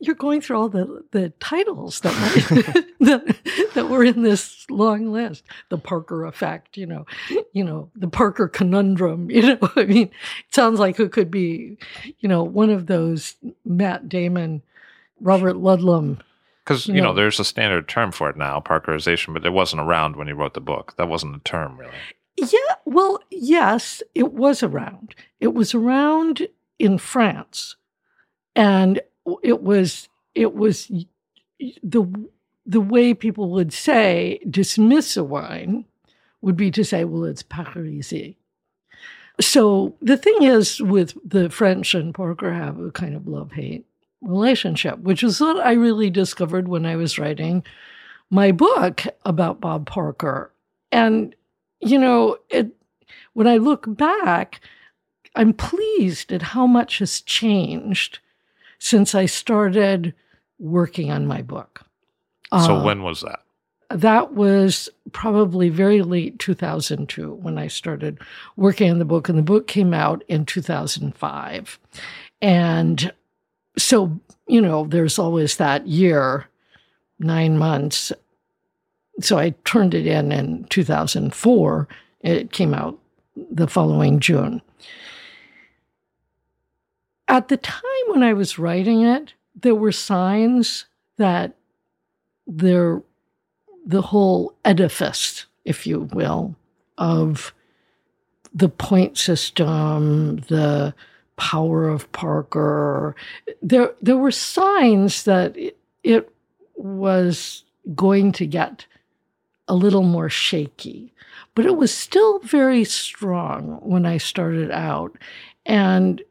You're 0.00 0.14
going 0.14 0.40
through 0.40 0.56
all 0.58 0.68
the, 0.68 1.04
the 1.10 1.30
titles 1.40 2.00
that, 2.00 2.12
that, 3.00 3.36
that 3.74 3.88
were 3.88 4.04
in 4.04 4.22
this 4.22 4.66
long 4.70 5.12
list. 5.12 5.44
The 5.70 5.78
Parker 5.78 6.24
effect, 6.24 6.76
you 6.76 6.86
know, 6.86 7.06
you 7.52 7.64
know, 7.64 7.90
the 7.94 8.08
Parker 8.08 8.48
conundrum, 8.48 9.30
you 9.30 9.42
know, 9.42 9.58
I 9.76 9.84
mean, 9.84 10.08
it 10.08 10.54
sounds 10.54 10.78
like 10.78 10.98
it 11.00 11.12
could 11.12 11.30
be, 11.30 11.78
you 12.18 12.28
know, 12.28 12.42
one 12.42 12.70
of 12.70 12.86
those 12.86 13.34
Matt 13.64 14.08
Damon, 14.08 14.62
Robert 15.20 15.56
Ludlum. 15.56 16.20
Because, 16.64 16.86
you, 16.86 16.94
know, 16.94 17.04
know, 17.04 17.14
there's 17.14 17.40
a 17.40 17.44
standard 17.44 17.88
term 17.88 18.12
for 18.12 18.28
it 18.28 18.36
now, 18.36 18.60
Parkerization, 18.60 19.32
but 19.32 19.46
it 19.46 19.54
wasn't 19.54 19.80
around 19.80 20.16
when 20.16 20.26
he 20.26 20.34
wrote 20.34 20.52
the 20.52 20.60
book. 20.60 20.94
That 20.98 21.08
wasn't 21.08 21.36
a 21.36 21.40
term, 21.40 21.78
really. 21.78 21.92
Yeah, 22.36 22.74
well, 22.84 23.20
yes, 23.30 24.02
it 24.14 24.34
was 24.34 24.62
around. 24.62 25.14
It 25.40 25.54
was 25.54 25.74
around 25.74 26.46
in 26.78 26.98
France. 26.98 27.76
And 28.54 29.00
it 29.42 29.62
was 29.62 30.08
it 30.34 30.54
was 30.54 30.90
the 31.82 32.28
the 32.66 32.80
way 32.80 33.14
people 33.14 33.50
would 33.50 33.72
say 33.72 34.40
dismiss 34.48 35.16
a 35.16 35.24
wine 35.24 35.84
would 36.40 36.56
be 36.56 36.70
to 36.70 36.84
say, 36.84 37.04
well, 37.04 37.24
it's 37.24 37.42
Parkerisé. 37.42 38.36
So 39.40 39.94
the 40.02 40.16
thing 40.16 40.42
is, 40.42 40.80
with 40.80 41.16
the 41.24 41.48
French 41.48 41.94
and 41.94 42.14
Parker 42.14 42.52
have 42.52 42.78
a 42.78 42.90
kind 42.90 43.14
of 43.14 43.26
love 43.26 43.52
hate 43.52 43.86
relationship, 44.20 44.98
which 44.98 45.22
is 45.22 45.40
what 45.40 45.64
I 45.64 45.72
really 45.72 46.10
discovered 46.10 46.68
when 46.68 46.84
I 46.84 46.96
was 46.96 47.18
writing 47.18 47.64
my 48.30 48.52
book 48.52 49.02
about 49.24 49.60
Bob 49.60 49.86
Parker. 49.86 50.52
And, 50.92 51.34
you 51.80 51.98
know, 51.98 52.36
it, 52.50 52.68
when 53.32 53.46
I 53.46 53.56
look 53.56 53.84
back, 53.96 54.60
I'm 55.34 55.52
pleased 55.52 56.32
at 56.32 56.42
how 56.42 56.66
much 56.66 56.98
has 56.98 57.20
changed 57.20 58.18
since 58.78 59.14
I 59.14 59.26
started 59.26 60.14
working 60.58 61.10
on 61.10 61.26
my 61.26 61.42
book. 61.42 61.82
So 62.50 62.76
uh, 62.76 62.84
when 62.84 63.02
was 63.02 63.20
that? 63.20 63.40
That 63.90 64.34
was 64.34 64.88
probably 65.12 65.70
very 65.70 66.02
late 66.02 66.38
2002 66.38 67.34
when 67.34 67.58
I 67.58 67.68
started 67.68 68.18
working 68.56 68.90
on 68.90 68.98
the 68.98 69.04
book, 69.04 69.28
and 69.28 69.38
the 69.38 69.42
book 69.42 69.66
came 69.66 69.94
out 69.94 70.22
in 70.28 70.44
2005. 70.44 71.78
And 72.42 73.12
so, 73.76 74.18
you 74.46 74.60
know, 74.60 74.84
there's 74.84 75.18
always 75.18 75.56
that 75.56 75.86
year, 75.86 76.46
nine 77.18 77.56
months. 77.56 78.12
So 79.20 79.38
I 79.38 79.50
turned 79.64 79.94
it 79.94 80.06
in 80.06 80.32
in 80.32 80.64
2004. 80.64 81.88
It 82.20 82.52
came 82.52 82.74
out 82.74 82.98
the 83.50 83.68
following 83.68 84.20
June. 84.20 84.60
At 87.28 87.48
the 87.48 87.58
time 87.58 87.82
when 88.08 88.22
I 88.22 88.32
was 88.32 88.58
writing 88.58 89.02
it, 89.02 89.34
there 89.54 89.74
were 89.74 89.92
signs 89.92 90.86
that 91.18 91.54
there, 92.46 93.02
the 93.86 94.02
whole 94.02 94.54
edifice, 94.64 95.46
if 95.64 95.86
you 95.86 96.08
will, 96.12 96.56
of 96.96 97.52
the 98.54 98.68
point 98.70 99.18
system, 99.18 100.38
the 100.48 100.94
power 101.36 101.88
of 101.88 102.10
Parker, 102.12 103.14
there 103.62 103.92
there 104.02 104.16
were 104.16 104.30
signs 104.30 105.24
that 105.24 105.56
it, 105.56 105.76
it 106.02 106.32
was 106.76 107.64
going 107.94 108.32
to 108.32 108.46
get 108.46 108.86
a 109.68 109.74
little 109.74 110.02
more 110.02 110.30
shaky, 110.30 111.12
but 111.54 111.66
it 111.66 111.76
was 111.76 111.92
still 111.94 112.38
very 112.40 112.84
strong 112.84 113.78
when 113.82 114.06
I 114.06 114.16
started 114.16 114.70
out, 114.70 115.16
and 115.66 116.22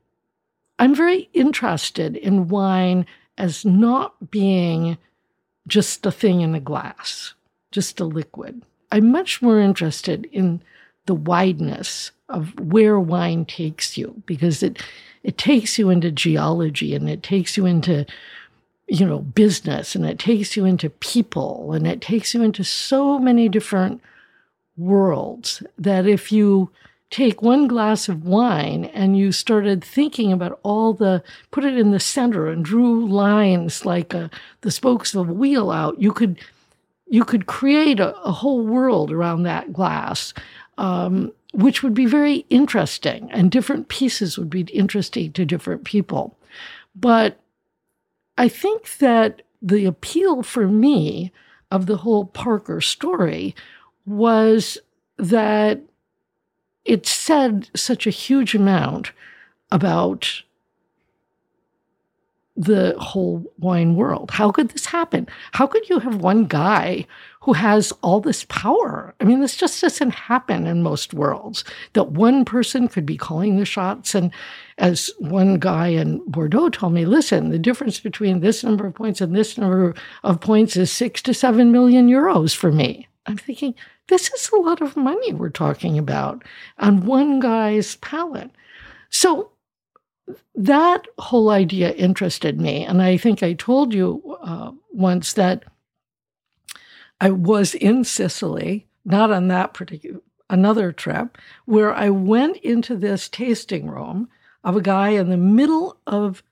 I'm 0.80 0.94
very 0.96 1.30
interested 1.34 2.16
in 2.16 2.48
wine 2.48 3.06
as 3.38 3.66
not 3.66 4.32
being 4.32 4.98
just 5.68 6.06
a 6.06 6.12
thing 6.12 6.42
in 6.42 6.56
a 6.56 6.60
glass, 6.60 7.34
just 7.72 8.00
a 8.00 8.06
liquid. 8.06 8.62
I'm 8.92 9.12
much 9.12 9.42
more 9.42 9.60
interested 9.60 10.26
in 10.32 10.62
the 11.06 11.16
wideness 11.16 12.12
of 12.30 12.58
where 12.60 13.00
wine 13.00 13.46
takes 13.46 13.98
you 13.98 14.22
because 14.26 14.62
it 14.62 14.82
it 15.24 15.38
takes 15.38 15.78
you 15.78 15.90
into 15.90 16.12
geology 16.12 16.96
and 16.96 17.10
it 17.10 17.24
takes 17.24 17.58
you 17.58 17.66
into 17.66 18.06
you 18.88 19.06
know 19.06 19.20
business 19.20 19.96
and 19.96 20.06
it 20.06 20.20
takes 20.20 20.56
you 20.56 20.66
into 20.66 20.90
people 20.90 21.74
and 21.74 21.88
it 21.88 22.02
takes 22.02 22.34
you 22.34 22.42
into 22.44 22.64
so 22.64 23.20
many 23.20 23.50
different 23.50 24.02
worlds 24.78 25.64
that 25.78 26.06
if 26.06 26.32
you 26.32 26.70
take 27.10 27.41
one 27.41 27.68
glass 27.68 28.10
of 28.10 28.26
wine 28.26 28.86
and 28.86 29.18
you 29.18 29.32
started 29.32 29.84
thinking 29.84 30.32
about 30.32 30.60
all 30.64 30.93
the 30.93 31.24
put 31.51 31.64
it 31.64 31.78
in 31.78 31.91
the 31.91 31.99
center 31.99 32.47
and 32.47 32.66
drew 32.66 33.08
lines 33.08 33.86
like 33.86 34.14
a, 34.14 34.26
uh, 34.26 34.30
the 34.62 34.72
spokes 34.72 35.16
of 35.16 35.30
a 35.30 35.34
wheel 35.34 35.72
out. 35.72 35.99
You 36.01 36.12
could 36.12 36.38
you 37.10 37.24
could 37.24 37.45
create 37.45 38.01
a, 38.01 38.16
a 38.22 38.32
whole 38.32 38.66
world 38.66 39.12
around 39.12 39.43
that 39.43 39.72
glass 39.72 40.34
um, 40.78 41.32
which 41.53 41.82
would 41.82 41.93
be 41.93 42.05
very 42.05 42.45
interesting 42.49 43.32
and 43.32 43.49
different 43.49 43.88
pieces 43.88 44.38
would 44.38 44.49
be 44.49 44.62
interesting 44.62 45.32
to 45.32 45.45
different 45.45 45.84
people. 45.86 46.38
But 46.95 47.39
i 48.38 48.47
think 48.47 48.97
that 48.99 49.41
the 49.62 49.86
appeal 49.86 50.43
for 50.43 50.68
me 50.68 51.32
of 51.72 51.86
the 51.86 51.97
whole 51.97 52.26
parker 52.26 52.80
story 52.80 53.55
was 54.05 54.78
that 55.18 55.82
it 56.88 57.06
said 57.06 57.70
such 57.76 58.08
a 58.08 58.12
huge 58.12 58.56
amount 58.56 59.12
about 59.72 60.42
the 62.56 62.96
whole 62.98 63.46
wine 63.60 63.96
world. 63.96 64.32
How 64.32 64.52
could 64.52 64.70
this 64.70 64.88
happen? 64.88 65.28
How 65.52 65.68
could 65.68 65.88
you 65.90 66.00
have 66.00 66.16
one 66.16 66.46
guy 66.46 67.06
who 67.42 67.54
has 67.54 67.92
all 68.02 68.20
this 68.20 68.46
power? 68.46 69.14
I 69.20 69.26
mean, 69.26 69.42
this 69.42 69.56
just 69.56 69.80
doesn't 69.80 70.16
happen 70.16 70.66
in 70.66 70.82
most 70.82 71.14
worlds 71.14 71.64
that 71.94 72.14
one 72.14 72.46
person 72.46 72.88
could 72.88 73.06
be 73.06 73.16
calling 73.16 73.58
the 73.58 73.66
shots. 73.66 74.16
And 74.16 74.32
as 74.80 75.12
one 75.20 75.60
guy 75.60 75.90
in 75.90 76.24
Bordeaux 76.26 76.70
told 76.70 76.94
me, 76.94 77.06
listen, 77.06 77.50
the 77.50 77.60
difference 77.60 78.00
between 78.00 78.40
this 78.40 78.64
number 78.64 78.88
of 78.88 78.96
points 78.96 79.22
and 79.22 79.36
this 79.36 79.58
number 79.58 79.94
of 80.24 80.42
points 80.42 80.76
is 80.76 80.92
six 80.92 81.22
to 81.24 81.36
seven 81.36 81.72
million 81.72 82.10
euros 82.10 82.56
for 82.56 82.72
me. 82.72 83.08
I'm 83.28 83.38
thinking, 83.38 83.76
this 84.08 84.32
is 84.34 84.49
a 84.49 84.58
lot 84.58 84.82
of 84.82 84.95
money 84.95 85.34
we're 85.34 85.49
talking 85.49 85.97
about 85.97 86.43
on 86.78 87.05
one 87.05 87.39
guy's 87.39 87.95
palate. 87.97 88.51
So 89.10 89.51
that 90.55 91.08
whole 91.18 91.49
idea 91.49 91.91
interested 91.93 92.60
me. 92.60 92.86
And 92.86 93.01
I 93.01 93.18
think 93.18 93.43
I 93.43 93.53
told 93.53 93.93
you 93.93 94.38
uh, 94.41 94.72
once 94.91 95.34
that 95.34 95.64
I 97.20 97.32
was 97.32 97.74
in 97.76 98.03
Sicily, 98.03 98.88
not 99.05 99.32
on 99.32 99.47
that 99.47 99.74
particular, 99.74 100.22
another 100.49 100.91
trip, 100.91 101.38
where 101.66 101.93
I 101.93 102.10
went 102.10 102.58
into 102.58 102.95
this 102.95 103.30
tasting 103.30 103.89
room 103.89 104.30
of 104.64 104.76
a 104.76 104.82
guy 104.82 105.10
in 105.10 105.30
the 105.30 105.38
middle 105.38 105.97
of 106.05 106.43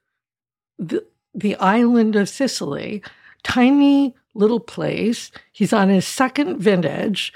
the, 0.77 1.05
the 1.33 1.55
island 1.57 2.15
of 2.15 2.29
Sicily, 2.29 3.03
tiny 3.43 4.15
little 4.33 4.59
place. 4.59 5.31
He's 5.51 5.73
on 5.73 5.89
his 5.89 6.05
second 6.07 6.59
vintage 6.59 7.33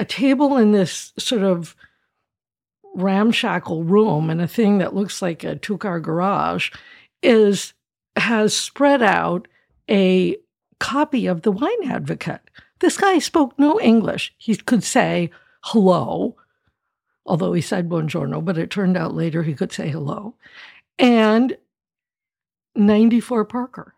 a 0.00 0.04
table 0.06 0.56
in 0.56 0.72
this 0.72 1.12
sort 1.18 1.42
of 1.42 1.76
ramshackle 2.94 3.84
room 3.84 4.30
and 4.30 4.40
a 4.40 4.48
thing 4.48 4.78
that 4.78 4.94
looks 4.94 5.20
like 5.20 5.44
a 5.44 5.54
two 5.54 5.76
car 5.76 6.00
garage 6.00 6.70
is 7.22 7.74
has 8.16 8.56
spread 8.56 9.02
out 9.02 9.46
a 9.90 10.36
copy 10.80 11.26
of 11.26 11.42
the 11.42 11.52
wine 11.52 11.84
advocate. 11.84 12.40
This 12.80 12.96
guy 12.96 13.18
spoke 13.18 13.56
no 13.58 13.78
english. 13.78 14.34
He 14.38 14.56
could 14.56 14.82
say 14.82 15.30
hello 15.64 16.34
although 17.26 17.52
he 17.52 17.60
said 17.60 17.88
buongiorno 17.88 18.42
but 18.42 18.56
it 18.56 18.70
turned 18.70 18.96
out 18.96 19.14
later 19.14 19.42
he 19.42 19.54
could 19.54 19.70
say 19.70 19.90
hello. 19.90 20.34
And 20.98 21.58
94 22.74 23.44
parker. 23.44 23.94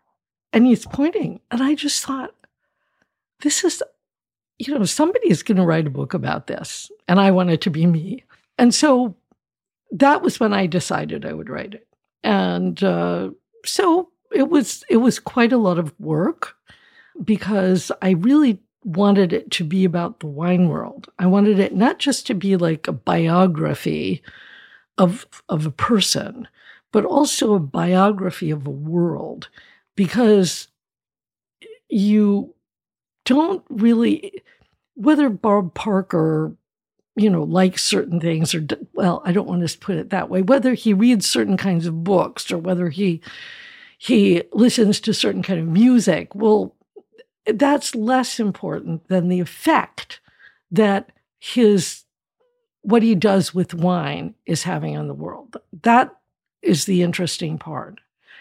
And 0.51 0.65
he's 0.65 0.85
pointing. 0.85 1.39
And 1.49 1.63
i 1.63 1.75
just 1.75 2.05
thought 2.05 2.35
this 3.39 3.63
is 3.63 3.81
you 4.67 4.77
know, 4.77 4.85
somebody 4.85 5.29
is 5.29 5.43
going 5.43 5.57
to 5.57 5.65
write 5.65 5.87
a 5.87 5.91
book 5.91 6.13
about 6.13 6.47
this. 6.47 6.91
And 7.07 7.19
I 7.19 7.31
want 7.31 7.49
it 7.49 7.61
to 7.61 7.69
be 7.69 7.85
me. 7.85 8.23
And 8.57 8.73
so 8.73 9.15
that 9.91 10.21
was 10.21 10.39
when 10.39 10.53
I 10.53 10.67
decided 10.67 11.25
I 11.25 11.33
would 11.33 11.49
write 11.49 11.73
it. 11.73 11.87
And 12.23 12.83
uh, 12.83 13.31
so 13.65 14.09
it 14.31 14.49
was 14.49 14.83
it 14.89 14.97
was 14.97 15.19
quite 15.19 15.53
a 15.53 15.57
lot 15.57 15.77
of 15.77 15.97
work 15.99 16.55
because 17.23 17.91
I 18.01 18.11
really 18.11 18.59
wanted 18.83 19.31
it 19.33 19.51
to 19.51 19.63
be 19.63 19.85
about 19.85 20.19
the 20.19 20.27
wine 20.27 20.67
world. 20.67 21.09
I 21.19 21.27
wanted 21.27 21.59
it 21.59 21.75
not 21.75 21.99
just 21.99 22.27
to 22.27 22.33
be 22.33 22.57
like 22.57 22.87
a 22.87 22.93
biography 22.93 24.21
of 24.97 25.25
of 25.49 25.65
a 25.65 25.71
person, 25.71 26.47
but 26.91 27.05
also 27.05 27.53
a 27.53 27.59
biography 27.59 28.51
of 28.51 28.65
a 28.65 28.71
world 28.71 29.49
because 29.95 30.67
you 31.89 32.52
don't 33.25 33.63
really 33.69 34.43
whether 34.95 35.29
Bob 35.29 35.73
Parker, 35.73 36.55
you 37.15 37.29
know, 37.29 37.43
likes 37.43 37.83
certain 37.83 38.19
things 38.19 38.53
or 38.53 38.65
well, 38.93 39.21
I 39.25 39.31
don't 39.31 39.47
want 39.47 39.67
to 39.67 39.77
put 39.77 39.97
it 39.97 40.09
that 40.09 40.29
way. 40.29 40.41
Whether 40.41 40.73
he 40.73 40.93
reads 40.93 41.29
certain 41.29 41.57
kinds 41.57 41.85
of 41.85 42.03
books 42.03 42.51
or 42.51 42.57
whether 42.57 42.89
he 42.89 43.21
he 43.97 44.43
listens 44.51 44.99
to 45.01 45.13
certain 45.13 45.43
kind 45.43 45.59
of 45.59 45.67
music. 45.67 46.35
Well, 46.35 46.75
that's 47.45 47.95
less 47.95 48.39
important 48.39 49.07
than 49.07 49.29
the 49.29 49.39
effect 49.39 50.19
that 50.71 51.09
his 51.39 52.03
what 52.81 53.03
he 53.03 53.15
does 53.15 53.53
with 53.53 53.73
wine 53.73 54.35
is 54.45 54.63
having 54.63 54.97
on 54.97 55.07
the 55.07 55.13
world. 55.13 55.57
That 55.83 56.13
is 56.61 56.85
the 56.85 57.01
interesting 57.01 57.57
part. 57.57 57.99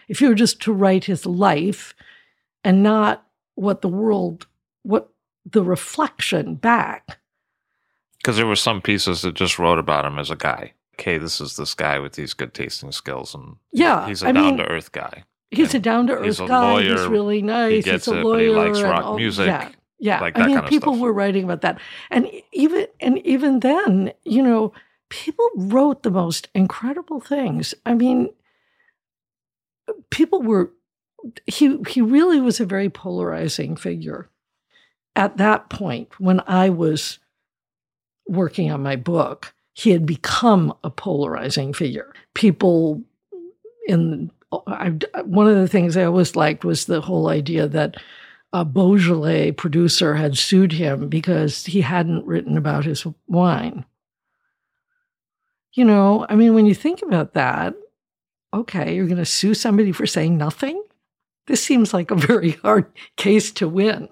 If 0.09 0.21
you 0.21 0.29
were 0.29 0.35
just 0.35 0.61
to 0.63 0.73
write 0.73 1.05
his 1.05 1.27
life 1.27 1.95
and 2.65 2.83
not 2.83 3.25
what 3.55 3.83
the 3.83 3.89
world, 3.89 4.47
what 4.83 5.09
the 5.51 5.63
reflection 5.63 6.55
back. 6.57 7.19
Because 8.19 8.37
there 8.37 8.47
were 8.47 8.57
some 8.57 8.81
pieces 8.81 9.23
that 9.23 9.35
just 9.35 9.59
wrote 9.59 9.79
about 9.79 10.05
him 10.05 10.19
as 10.19 10.31
a 10.31 10.37
guy. 10.37 10.73
Okay, 10.95 11.19
this 11.19 11.41
is 11.41 11.57
this 11.57 11.75
guy 11.75 11.99
with 11.99 12.13
these 12.13 12.35
good 12.35 12.55
tasting 12.55 12.93
skills, 12.93 13.35
and 13.35 13.57
Yeah, 13.73 14.07
he's 14.07 14.23
a 14.23 14.33
down 14.33 14.59
to 14.59 14.65
earth 14.67 14.93
guy. 14.93 15.25
He's 15.51 15.75
a 15.75 15.79
down 15.81 16.07
to 16.07 16.15
earth 16.15 16.39
guy. 16.39 16.83
He's 16.83 16.91
lawyer. 16.93 17.09
really 17.11 17.43
nice. 17.43 17.85
gets 17.85 18.05
he's 18.07 18.15
a 18.15 18.21
it, 18.21 18.25
lawyer. 18.25 18.41
he 18.45 18.51
likes 18.51 18.81
rock 18.83 19.05
all- 19.05 19.17
music, 19.17 19.47
Yeah, 19.47 19.69
yeah. 19.99 20.21
like 20.21 20.39
I 20.39 20.47
mean, 20.47 20.55
kind 20.57 20.65
of 20.67 20.71
people 20.71 20.93
stuff. 20.95 21.03
were 21.03 21.13
writing 21.13 21.45
about 21.45 21.63
that, 21.63 21.81
and 22.11 22.29
even 22.53 22.87
and 23.01 23.19
even 23.27 23.61
then, 23.61 24.13
you 24.25 24.43
know, 24.43 24.73
people 25.09 25.49
wrote 25.57 26.03
the 26.05 26.11
most 26.11 26.49
incredible 26.55 27.21
things. 27.21 27.75
I 27.85 27.95
mean, 27.95 28.29
people 30.11 30.43
were. 30.43 30.71
He 31.47 31.79
he 31.89 32.01
really 32.01 32.41
was 32.41 32.61
a 32.61 32.67
very 32.67 32.91
polarizing 32.91 33.77
figure. 33.77 34.29
At 35.15 35.37
that 35.37 35.69
point, 35.69 36.19
when 36.19 36.41
I 36.47 36.71
was 36.71 37.19
working 38.27 38.71
on 38.71 38.83
my 38.83 38.97
book, 38.97 39.55
he 39.75 39.91
had 39.91 40.07
become 40.07 40.75
a 40.85 40.91
polarizing 40.91 41.73
figure. 41.73 42.13
People 42.35 43.03
in 43.87 44.31
I, 44.67 44.91
one 45.25 45.49
of 45.49 45.57
the 45.57 45.69
things 45.69 45.97
I 45.97 46.05
always 46.05 46.37
liked 46.37 46.65
was 46.65 46.85
the 46.85 47.01
whole 47.01 47.29
idea 47.29 47.67
that 47.69 47.97
a 48.53 48.65
Beaujolais 48.65 49.53
producer 49.53 50.15
had 50.15 50.37
sued 50.37 50.73
him 50.73 51.09
because 51.09 51.65
he 51.65 51.81
hadn't 51.81 52.27
written 52.27 52.59
about 52.59 52.85
his 52.85 53.07
wine. 53.27 53.87
You 55.73 55.87
know, 55.87 56.27
I 56.29 56.37
mean, 56.37 56.53
when 56.53 56.67
you 56.67 56.75
think 56.75 57.01
about 57.01 57.33
that, 57.33 57.75
okay, 58.53 58.95
you're 58.95 59.07
going 59.07 59.17
to 59.17 59.25
sue 59.25 59.55
somebody 59.55 59.91
for 59.91 60.07
saying 60.07 60.37
nothing? 60.37 60.83
This 61.47 61.63
seems 61.63 61.95
like 61.95 62.11
a 62.11 62.17
very 62.29 62.53
hard 62.53 62.87
case 63.17 63.51
to 63.53 63.69
win. 63.69 64.09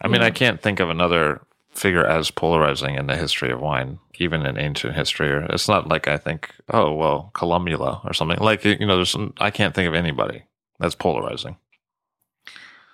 I 0.00 0.08
mean, 0.08 0.20
Yeah. 0.20 0.26
I 0.28 0.30
can't 0.30 0.60
think 0.60 0.80
of 0.80 0.90
another 0.90 1.40
figure 1.72 2.06
as 2.06 2.30
polarizing 2.30 2.94
in 2.94 3.06
the 3.06 3.16
history 3.16 3.50
of 3.50 3.60
wine, 3.60 3.98
even 4.18 4.46
in 4.46 4.56
ancient 4.58 4.94
history. 4.94 5.30
Or 5.30 5.42
it's 5.44 5.68
not 5.68 5.88
like 5.88 6.06
I 6.08 6.16
think, 6.16 6.50
oh 6.72 6.92
well, 6.92 7.30
Columella 7.34 8.04
or 8.04 8.12
something. 8.12 8.38
Like 8.38 8.64
you 8.64 8.86
know, 8.86 8.96
there's 8.96 9.10
some, 9.10 9.34
I 9.38 9.50
can't 9.50 9.74
think 9.74 9.88
of 9.88 9.94
anybody 9.94 10.44
that's 10.78 10.94
polarizing. 10.94 11.56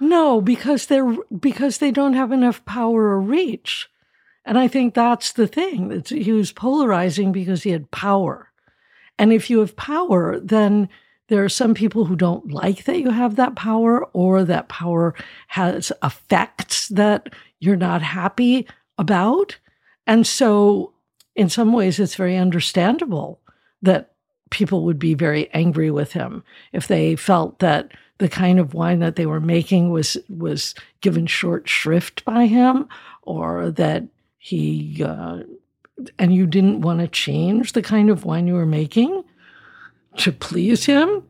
No, 0.01 0.41
because 0.41 0.87
they're 0.87 1.15
because 1.39 1.79
they 1.79 1.91
don't 1.91 2.15
have 2.15 2.33
enough 2.33 2.65
power 2.65 3.11
or 3.11 3.21
reach. 3.21 3.89
And 4.47 4.59
I 4.59 4.67
think 4.69 4.95
that's 4.95 5.33
the 5.33 5.47
thing. 5.47 5.89
That 5.89 6.09
he 6.09 6.33
was 6.33 6.53
polarizing 6.53 7.33
because 7.33 7.63
he 7.63 7.71
had 7.71 7.91
power. 7.91 8.51
And 9.19 9.33
if 9.33 9.51
you 9.51 9.59
have 9.59 9.77
power, 9.77 10.41
then 10.41 10.89
there 11.31 11.45
are 11.45 11.49
some 11.49 11.75
people 11.75 12.05
who 12.05 12.17
don't 12.17 12.51
like 12.51 12.85
that 12.85 12.99
you 12.99 13.11
have 13.11 13.37
that 13.37 13.55
power 13.55 14.05
or 14.07 14.45
that 14.45 14.69
power 14.69 15.15
has 15.47 15.93
effects 16.03 16.89
that 16.89 17.29
you're 17.61 17.77
not 17.77 18.03
happy 18.03 18.67
about. 18.99 19.57
And 20.09 20.27
so 20.27 20.93
in 21.37 21.49
some 21.49 21.73
ways 21.73 22.01
it's 22.01 22.17
very 22.17 22.37
understandable 22.37 23.41
that 23.81 24.13
people 24.51 24.85
would 24.85 24.99
be 24.99 25.15
very 25.15 25.49
angry 25.55 25.91
with 25.93 26.13
him 26.13 26.43
if 26.73 26.89
they 26.89 27.15
felt 27.15 27.61
that 27.61 27.93
the 28.19 28.29
kind 28.29 28.59
of 28.59 28.75
wine 28.75 28.99
that 28.99 29.15
they 29.15 29.25
were 29.25 29.41
making 29.41 29.91
was 29.91 30.17
was 30.29 30.75
given 31.01 31.27
short 31.27 31.69
shrift 31.69 32.25
by 32.25 32.47
him 32.47 32.89
or 33.23 33.71
that 33.71 34.03
he 34.39 35.01
uh, 35.05 35.39
and 36.19 36.35
you 36.35 36.45
didn't 36.45 36.81
want 36.81 36.99
to 36.99 37.07
change 37.07 37.73
the 37.73 37.83
kind 37.83 38.11
of 38.11 38.25
wine 38.25 38.49
you 38.49 38.55
were 38.55 38.67
making 38.67 39.23
to 40.17 40.33
please 40.33 40.85
him 40.85 41.23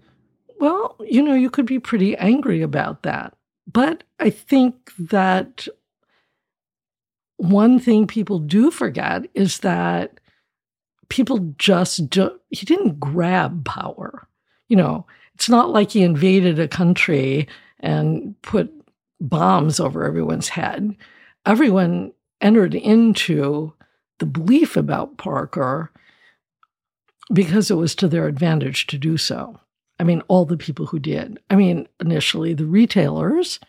well 0.59 0.97
you 1.01 1.23
know 1.23 1.35
you 1.35 1.51
could 1.51 1.67
be 1.67 1.79
pretty 1.79 2.17
angry 2.17 2.63
about 2.63 3.03
that. 3.03 3.35
But 3.71 4.05
i 4.19 4.31
think 4.31 4.93
that 4.99 5.67
one 7.37 7.79
thing 7.79 8.07
people 8.07 8.39
do 8.39 8.71
forget 8.71 9.27
is 9.35 9.61
that 9.61 10.21
people 11.09 11.55
just 11.59 12.11
do, 12.11 12.39
he 12.51 12.67
didn't 12.67 13.01
grab 13.01 13.65
power. 13.65 14.27
You 14.69 14.77
know 14.77 15.07
it's 15.35 15.49
not 15.49 15.71
like 15.71 15.93
he 15.93 16.03
invaded 16.03 16.59
a 16.59 16.69
country 16.69 17.49
and 17.79 18.35
put 18.43 18.71
bombs 19.21 19.81
over 19.81 20.05
everyone's 20.05 20.51
head. 20.51 20.95
Everyone 21.47 22.13
entered 22.43 22.75
into 22.75 23.73
the 24.19 24.27
belief 24.27 24.77
about 24.77 25.17
parker 25.17 25.91
because 27.33 27.71
it 27.71 27.77
was 27.77 27.95
to 27.95 28.09
their 28.09 28.27
advantage 28.27 28.87
to 28.87 28.99
do 28.99 29.17
so 29.17 29.59
i 29.99 30.05
mean 30.05 30.23
all 30.29 30.45
the 30.45 30.57
people 30.57 30.87
who 30.87 30.99
did 30.99 31.39
i 31.51 31.57
mean 31.57 31.87
initially 32.01 32.55
the 32.55 32.67
retailers 32.67 33.61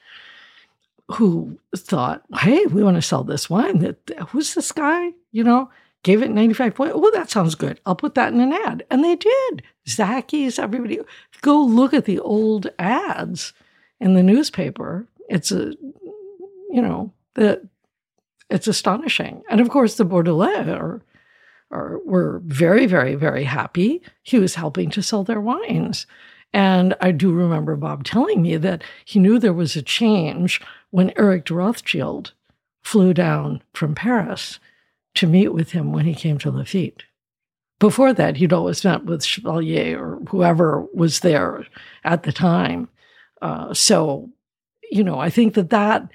who 1.16 1.58
thought, 1.76 2.24
hey, 2.40 2.66
we 2.68 2.84
want 2.84 2.96
to 2.98 3.02
sell 3.02 3.24
this 3.24 3.50
wine. 3.50 3.80
That 3.80 3.98
who's 4.30 4.54
this 4.54 4.72
guy? 4.72 5.12
You 5.32 5.44
know, 5.44 5.70
gave 6.04 6.22
it 6.22 6.32
95 6.32 6.76
points. 6.76 6.94
Oh, 6.96 7.12
that 7.12 7.30
sounds 7.30 7.56
good. 7.56 7.80
I'll 7.86 7.96
put 7.96 8.16
that 8.16 8.34
in 8.34 8.40
an 8.40 8.54
ad. 8.54 8.86
And 8.90 9.04
they 9.04 9.16
did. 9.16 9.64
Zachys, 9.88 10.60
everybody. 10.60 11.00
Go 11.42 11.62
look 11.62 11.94
at 11.94 12.06
the 12.06 12.20
old 12.20 12.68
ads 12.80 13.54
in 14.00 14.14
the 14.14 14.24
newspaper. 14.24 15.08
It's 15.30 15.52
a, 15.52 15.74
you 16.70 16.82
know, 16.82 17.12
the 17.36 17.68
it's 18.50 18.68
astonishing. 18.68 19.44
And 19.50 19.62
of 19.62 19.70
course, 19.70 19.96
the 19.96 20.06
Bordelais 20.06 20.68
are, 20.68 21.02
were 21.72 22.42
very, 22.46 22.86
very, 22.86 23.16
very 23.16 23.46
happy. 23.46 24.02
He 24.24 24.40
was 24.40 24.56
helping 24.56 24.90
to 24.92 25.02
sell 25.02 25.24
their 25.24 25.42
wines. 25.42 26.06
And 26.54 26.96
I 27.00 27.12
do 27.12 27.32
remember 27.32 27.76
Bob 27.76 28.04
telling 28.04 28.42
me 28.42 28.58
that 28.58 28.84
he 29.06 29.20
knew 29.20 29.40
there 29.40 29.54
was 29.54 29.76
a 29.76 29.82
change 29.82 30.62
when 30.90 31.14
Eric 31.16 31.46
de 31.46 31.54
Rothschild 31.54 32.34
flew 32.84 33.14
down 33.14 33.62
from 33.74 33.96
Paris 33.96 34.60
to 35.16 35.28
meet 35.28 35.50
with 35.50 35.72
him 35.72 35.94
when 35.94 36.06
he 36.06 36.14
came 36.14 36.38
to 36.40 36.52
Lafite. 36.52 37.04
Before 37.80 38.14
that, 38.14 38.38
he'd 38.38 38.54
always 38.54 38.84
met 38.84 39.06
with 39.06 39.24
Chevalier 39.24 40.00
or 40.00 40.20
whoever 40.30 40.86
was 40.94 41.22
there 41.22 41.66
at 42.04 42.24
the 42.24 42.32
time. 42.32 42.90
Uh, 43.42 43.74
so, 43.74 44.30
you 44.92 45.04
know, 45.04 45.20
I 45.20 45.30
think 45.30 45.56
that 45.56 45.70
that 45.72 46.12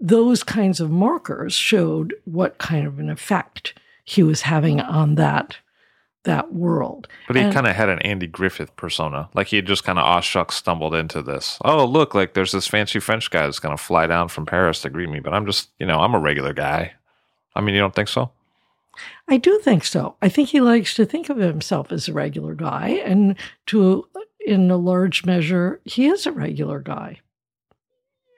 those 0.00 0.42
kinds 0.42 0.80
of 0.80 0.90
markers 0.90 1.52
showed 1.52 2.14
what 2.24 2.58
kind 2.58 2.86
of 2.86 2.98
an 2.98 3.10
effect 3.10 3.74
he 4.04 4.22
was 4.22 4.42
having 4.42 4.80
on 4.80 5.16
that 5.16 5.56
that 6.24 6.52
world. 6.52 7.08
But 7.26 7.36
he 7.36 7.50
kind 7.50 7.66
of 7.66 7.74
had 7.74 7.88
an 7.88 7.98
Andy 8.00 8.26
Griffith 8.26 8.74
persona. 8.76 9.28
Like 9.34 9.48
he 9.48 9.56
had 9.56 9.66
just 9.66 9.84
kind 9.84 9.98
of 9.98 10.04
aw 10.04 10.20
shucks 10.20 10.54
stumbled 10.54 10.94
into 10.94 11.20
this. 11.20 11.58
Oh, 11.64 11.84
look, 11.84 12.14
like 12.14 12.34
there's 12.34 12.52
this 12.52 12.68
fancy 12.68 13.00
French 13.00 13.30
guy 13.30 13.42
that's 13.42 13.58
going 13.58 13.76
to 13.76 13.82
fly 13.82 14.06
down 14.06 14.28
from 14.28 14.46
Paris 14.46 14.82
to 14.82 14.90
greet 14.90 15.10
me. 15.10 15.20
But 15.20 15.34
I'm 15.34 15.46
just, 15.46 15.70
you 15.78 15.86
know, 15.86 15.98
I'm 15.98 16.14
a 16.14 16.20
regular 16.20 16.52
guy. 16.52 16.92
I 17.54 17.60
mean, 17.60 17.74
you 17.74 17.80
don't 17.80 17.94
think 17.94 18.08
so? 18.08 18.30
I 19.28 19.36
do 19.38 19.58
think 19.58 19.84
so. 19.84 20.16
I 20.22 20.28
think 20.28 20.50
he 20.50 20.60
likes 20.60 20.94
to 20.94 21.04
think 21.04 21.28
of 21.28 21.38
himself 21.38 21.90
as 21.90 22.08
a 22.08 22.12
regular 22.12 22.54
guy, 22.54 23.00
and 23.04 23.36
to 23.66 24.06
in 24.44 24.70
a 24.70 24.76
large 24.76 25.24
measure, 25.24 25.80
he 25.84 26.06
is 26.08 26.26
a 26.26 26.32
regular 26.32 26.80
guy. 26.80 27.20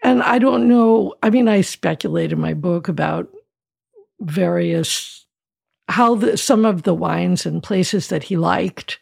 And 0.02 0.22
I 0.22 0.38
don't 0.38 0.68
know. 0.68 1.14
I 1.22 1.30
mean, 1.30 1.48
I 1.48 1.62
speculate 1.62 2.30
in 2.30 2.38
my 2.38 2.54
book 2.54 2.88
about 2.88 3.28
various 4.20 5.23
how 5.88 6.14
the, 6.14 6.36
some 6.36 6.64
of 6.64 6.82
the 6.82 6.94
wines 6.94 7.46
and 7.46 7.62
places 7.62 8.08
that 8.08 8.22
he 8.24 8.36
liked 8.36 8.98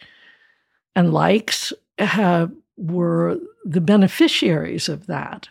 and 0.96 1.12
likes 1.12 1.72
have, 1.98 2.52
were 2.76 3.38
the 3.64 3.80
beneficiaries 3.80 4.88
of 4.88 5.06
that. 5.06 5.48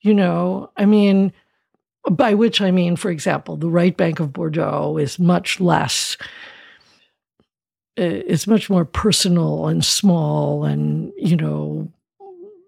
You 0.00 0.14
know, 0.14 0.70
I 0.76 0.84
mean, 0.84 1.32
by 2.08 2.34
which 2.34 2.60
I 2.60 2.70
mean, 2.70 2.96
for 2.96 3.10
example, 3.10 3.56
the 3.56 3.70
right 3.70 3.96
bank 3.96 4.20
of 4.20 4.32
Bordeaux 4.32 4.98
is 4.98 5.18
much 5.18 5.58
less, 5.58 6.16
uh, 7.98 8.22
it's 8.28 8.46
much 8.46 8.70
more 8.70 8.84
personal 8.84 9.66
and 9.66 9.84
small 9.84 10.64
and, 10.64 11.12
you 11.16 11.36
know, 11.36 11.90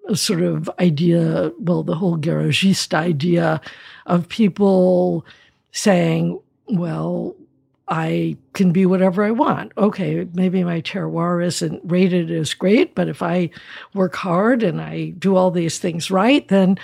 a 0.08 0.16
sort 0.16 0.40
of 0.40 0.70
idea, 0.80 1.52
well, 1.58 1.82
the 1.82 1.94
whole 1.94 2.16
garagiste 2.16 2.94
idea 2.94 3.60
of 4.06 4.28
people 4.28 5.24
saying, 5.70 6.40
well, 6.66 7.36
I 7.88 8.36
can 8.52 8.70
be 8.72 8.84
whatever 8.86 9.24
I 9.24 9.30
want. 9.30 9.72
Okay, 9.78 10.26
maybe 10.34 10.62
my 10.62 10.80
terroir 10.82 11.44
isn't 11.44 11.80
rated 11.84 12.30
as 12.30 12.52
great, 12.54 12.94
but 12.94 13.08
if 13.08 13.22
I 13.22 13.50
work 13.94 14.14
hard 14.14 14.62
and 14.62 14.80
I 14.80 15.10
do 15.18 15.36
all 15.36 15.50
these 15.50 15.78
things 15.78 16.10
right, 16.10 16.46
then 16.48 16.78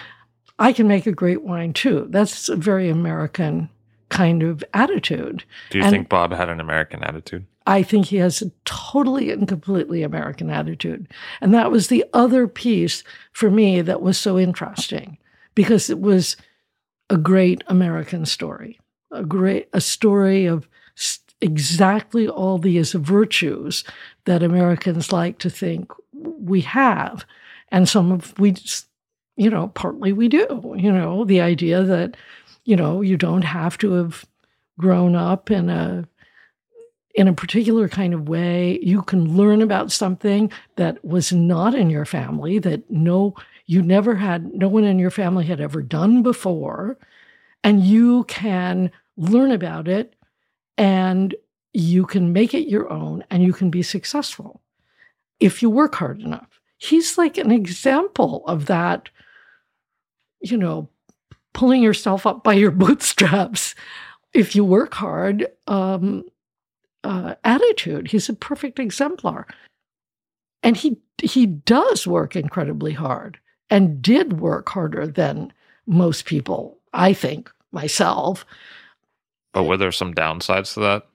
I 0.59 0.73
can 0.73 0.89
make 0.89 1.07
a 1.07 1.13
great 1.13 1.43
wine 1.43 1.73
too. 1.73 2.07
That's 2.09 2.49
a 2.49 2.57
very 2.57 2.89
American 2.89 3.69
kind 4.09 4.43
of 4.43 4.65
attitude. 4.73 5.45
Do 5.71 5.79
you 5.79 5.85
And- 5.85 5.93
think 5.93 6.09
Bob 6.09 6.33
had 6.33 6.49
an 6.49 6.61
American 6.61 7.03
attitude? 7.03 7.45
I 7.67 7.83
think 7.83 8.07
he 8.07 8.17
has 8.19 8.43
a 8.43 8.51
totally 8.67 9.31
and 9.31 9.49
completely 9.49 10.03
American 10.03 10.51
attitude. 10.51 11.09
And 11.41 11.55
that 11.55 11.71
was 11.71 11.89
the 11.89 12.05
other 12.13 12.47
piece 12.47 13.03
for 13.33 13.51
me 13.51 13.81
that 13.81 14.03
was 14.03 14.19
so 14.19 14.39
interesting 14.39 15.17
because 15.55 15.89
it 15.89 15.99
was 16.01 16.37
a 17.09 17.17
great 17.17 17.65
American 17.67 18.27
story, 18.27 18.79
a 19.11 19.25
great 19.25 19.69
a 19.73 19.81
story 19.81 20.45
of 20.45 20.69
exactly 21.41 22.29
all 22.29 22.59
these 22.59 22.93
virtues 22.93 23.85
that 24.25 24.43
Americans 24.43 25.13
like 25.13 25.39
to 25.39 25.51
think 25.51 25.91
we 26.13 26.61
have. 26.63 27.25
And 27.71 27.89
some 27.89 28.13
of 28.13 28.39
we 28.39 28.55
you 29.37 29.51
know, 29.51 29.69
partly 29.69 30.13
we 30.13 30.29
do, 30.29 30.75
you 30.77 30.93
know, 30.93 31.25
the 31.25 31.41
idea 31.41 31.83
that 31.83 32.17
you 32.65 32.77
know, 32.77 33.03
you 33.03 33.17
don't 33.17 33.43
have 33.43 33.77
to 33.79 33.93
have 33.93 34.25
grown 34.79 35.15
up 35.15 35.51
in 35.51 35.69
a 35.69 36.09
in 37.15 37.29
a 37.29 37.33
particular 37.33 37.89
kind 37.89 38.13
of 38.13 38.29
way. 38.29 38.81
You 38.83 39.03
can 39.03 39.37
learn 39.37 39.63
about 39.63 39.93
something 39.93 40.51
that 40.77 41.05
was 41.05 41.33
not 41.33 41.75
in 41.75 41.89
your 41.89 42.05
family, 42.05 42.59
that 42.59 42.91
no, 42.91 43.35
you 43.67 43.83
never 43.83 44.17
had, 44.17 44.53
no 44.53 44.69
one 44.69 44.83
in 44.83 44.99
your 44.99 45.13
family 45.13 45.45
had 45.45 45.61
ever 45.61 45.81
done 45.81 46.23
before. 46.23 46.99
And 47.63 47.85
you 47.85 48.25
can 48.25 48.91
learn 49.17 49.53
about 49.53 49.87
it 49.87 50.15
and 50.77 51.35
you 51.73 52.07
can 52.07 52.33
make 52.33 52.55
it 52.55 52.69
your 52.69 52.91
own 52.91 53.25
and 53.31 53.43
you 53.43 53.53
can 53.53 53.71
be 53.71 53.83
successful 53.83 54.61
if 55.41 55.63
you 55.63 55.69
work 55.69 55.95
hard 55.97 56.21
enough. 56.21 56.61
He's 56.79 57.19
like 57.19 57.39
an 57.39 57.51
example 57.51 58.45
of 58.47 58.67
that, 58.67 59.09
you 60.41 60.57
know, 60.57 60.89
pulling 61.53 61.83
yourself 61.83 62.27
up 62.27 62.45
by 62.45 62.55
your 62.55 62.71
bootstraps 62.83 63.75
if 64.33 64.55
you 64.55 64.65
work 64.65 64.95
hard 64.95 65.47
um, 65.67 66.25
uh, 67.03 67.35
attitude. 67.45 68.09
He's 68.09 68.29
a 68.29 68.35
perfect 68.35 68.79
exemplar. 68.79 69.47
And 70.63 70.77
he 70.77 70.99
he 71.23 71.47
does 71.47 72.07
work 72.07 72.35
incredibly 72.35 72.93
hard 72.93 73.39
and 73.71 74.03
did 74.03 74.41
work 74.41 74.69
harder 74.69 75.07
than 75.07 75.53
most 75.87 76.25
people, 76.25 76.79
I 76.93 77.13
think, 77.13 77.53
myself. 77.71 78.45
But 79.55 79.65
were 79.65 79.77
there 79.77 79.93
some 79.93 80.13
downsides 80.13 80.75
to 80.75 80.81
that? 80.81 81.07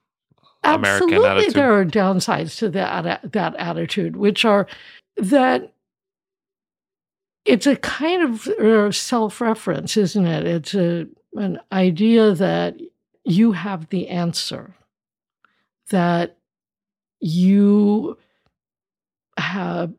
American 0.64 1.10
Absolutely, 1.14 1.30
attitude? 1.30 1.54
there 1.54 1.80
are 1.80 1.86
downsides 1.86 2.58
to 2.58 2.70
that 2.70 3.32
that 3.32 3.56
attitude, 3.56 4.16
which 4.18 4.44
are 4.44 4.68
that 5.18 5.74
it's 7.46 7.68
a 7.68 7.76
kind 7.78 8.24
of 8.24 8.48
uh, 8.48 8.92
self-reference, 8.92 9.96
isn't 9.96 10.26
it? 10.26 10.46
It's 10.46 10.74
a 10.74 11.08
an 11.36 11.60
idea 11.72 12.34
that 12.34 12.76
you 13.24 13.52
have 13.52 13.90
the 13.90 14.08
answer, 14.08 14.74
that 15.92 16.38
you 17.20 18.18
have 19.38 19.94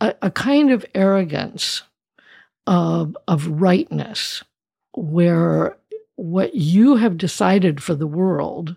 a, 0.00 0.14
a 0.22 0.30
kind 0.30 0.70
of 0.70 0.84
arrogance 0.94 1.82
of, 2.66 3.16
of 3.28 3.46
rightness 3.46 4.44
where 4.94 5.76
what 6.16 6.54
you 6.54 6.96
have 6.96 7.18
decided 7.18 7.82
for 7.82 7.94
the 7.94 8.06
world 8.06 8.76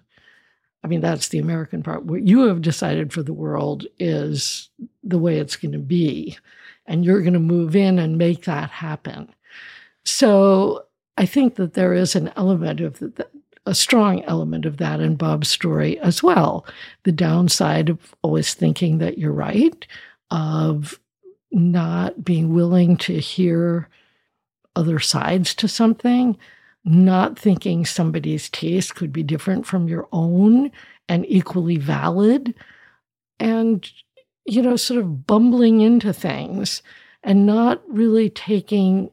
I 0.88 0.90
mean, 0.90 1.02
that's 1.02 1.28
the 1.28 1.40
American 1.40 1.84
part. 1.84 2.06
What 2.06 2.22
you 2.26 2.48
have 2.48 2.62
decided 2.62 3.12
for 3.12 3.22
the 3.22 3.34
world 3.34 3.86
is 4.00 4.70
the 5.04 5.18
way 5.18 5.38
it's 5.38 5.58
going 5.58 5.74
to 5.74 5.80
be. 5.80 6.38
And 6.86 7.04
you're 7.04 7.22
going 7.22 7.34
to 7.34 7.40
move 7.40 7.76
in 7.76 8.00
and 8.00 8.18
make 8.18 8.46
that 8.46 8.70
happen. 8.70 9.34
So 10.06 10.86
I 11.18 11.26
think 11.26 11.56
that 11.56 11.74
there 11.74 11.94
is 11.94 12.16
an 12.16 12.32
element 12.38 12.80
of 12.80 13.00
the, 13.00 13.28
a 13.66 13.76
strong 13.76 14.24
element 14.24 14.66
of 14.66 14.78
that 14.78 15.02
in 15.02 15.16
Bob's 15.16 15.50
story 15.50 16.00
as 16.00 16.24
well. 16.24 16.66
The 17.04 17.12
downside 17.12 17.90
of 17.90 18.16
always 18.22 18.54
thinking 18.54 19.00
that 19.00 19.18
you're 19.18 19.34
right, 19.34 19.86
of 20.32 20.98
not 21.52 22.24
being 22.24 22.54
willing 22.54 22.96
to 22.98 23.20
hear 23.20 23.90
other 24.78 25.00
sides 25.00 25.54
to 25.56 25.68
something, 25.68 26.38
not 26.88 27.38
thinking 27.38 27.86
somebody's 27.86 28.50
taste 28.50 28.96
could 28.96 29.12
be 29.12 29.22
different 29.24 29.66
from 29.66 29.88
your 29.90 30.08
own 30.12 30.72
and 31.10 31.26
equally 31.28 31.78
valid, 31.78 32.56
and, 33.40 33.90
you 34.46 34.62
know, 34.62 34.76
sort 34.76 35.00
of 35.00 35.28
bumbling 35.28 35.82
into 35.82 36.14
things 36.14 36.82
and 37.24 37.46
not 37.46 37.82
really 37.88 38.30
taking 38.30 39.12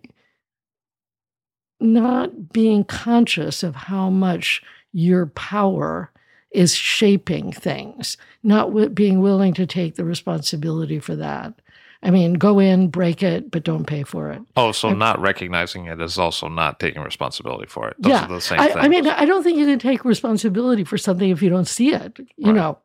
not 1.81 2.53
being 2.53 2.85
conscious 2.85 3.63
of 3.63 3.75
how 3.75 4.09
much 4.09 4.63
your 4.93 5.27
power 5.27 6.11
is 6.53 6.75
shaping 6.75 7.51
things, 7.53 8.17
not 8.43 8.95
being 8.95 9.21
willing 9.21 9.53
to 9.53 9.67
take 9.67 9.97
the 9.97 10.05
responsibility 10.05 11.01
for 11.01 11.17
that. 11.17 11.61
I 12.05 12.11
mean, 12.11 12.35
go 12.35 12.59
in, 12.59 12.89
break 12.89 13.23
it, 13.23 13.51
but 13.51 13.65
don't 13.65 13.87
pay 13.87 14.03
for 14.03 14.31
it. 14.31 14.43
Oh, 14.57 14.73
so 14.73 14.93
not 14.93 15.19
recognizing 15.21 15.87
it 15.87 16.03
is 16.03 16.19
also 16.19 16.49
not 16.49 16.79
taking 16.79 17.03
responsibility 17.03 17.67
for 17.67 17.89
it. 17.89 17.97
Those 17.99 18.11
yeah, 18.11 18.25
are 18.27 18.29
the 18.29 18.41
same 18.43 18.61
I, 18.61 18.67
things. 18.67 18.79
I 18.79 18.89
mean, 18.89 19.07
I 19.09 19.25
don't 19.25 19.43
think 19.43 19.57
you 19.57 19.65
can 19.65 19.79
take 19.79 20.05
responsibility 20.05 20.85
for 20.85 20.99
something 20.99 21.31
if 21.31 21.41
you 21.41 21.49
don't 21.49 21.67
see 21.67 21.95
it. 21.95 22.19
You 22.37 22.49
right. 22.49 22.55
know, 22.55 22.79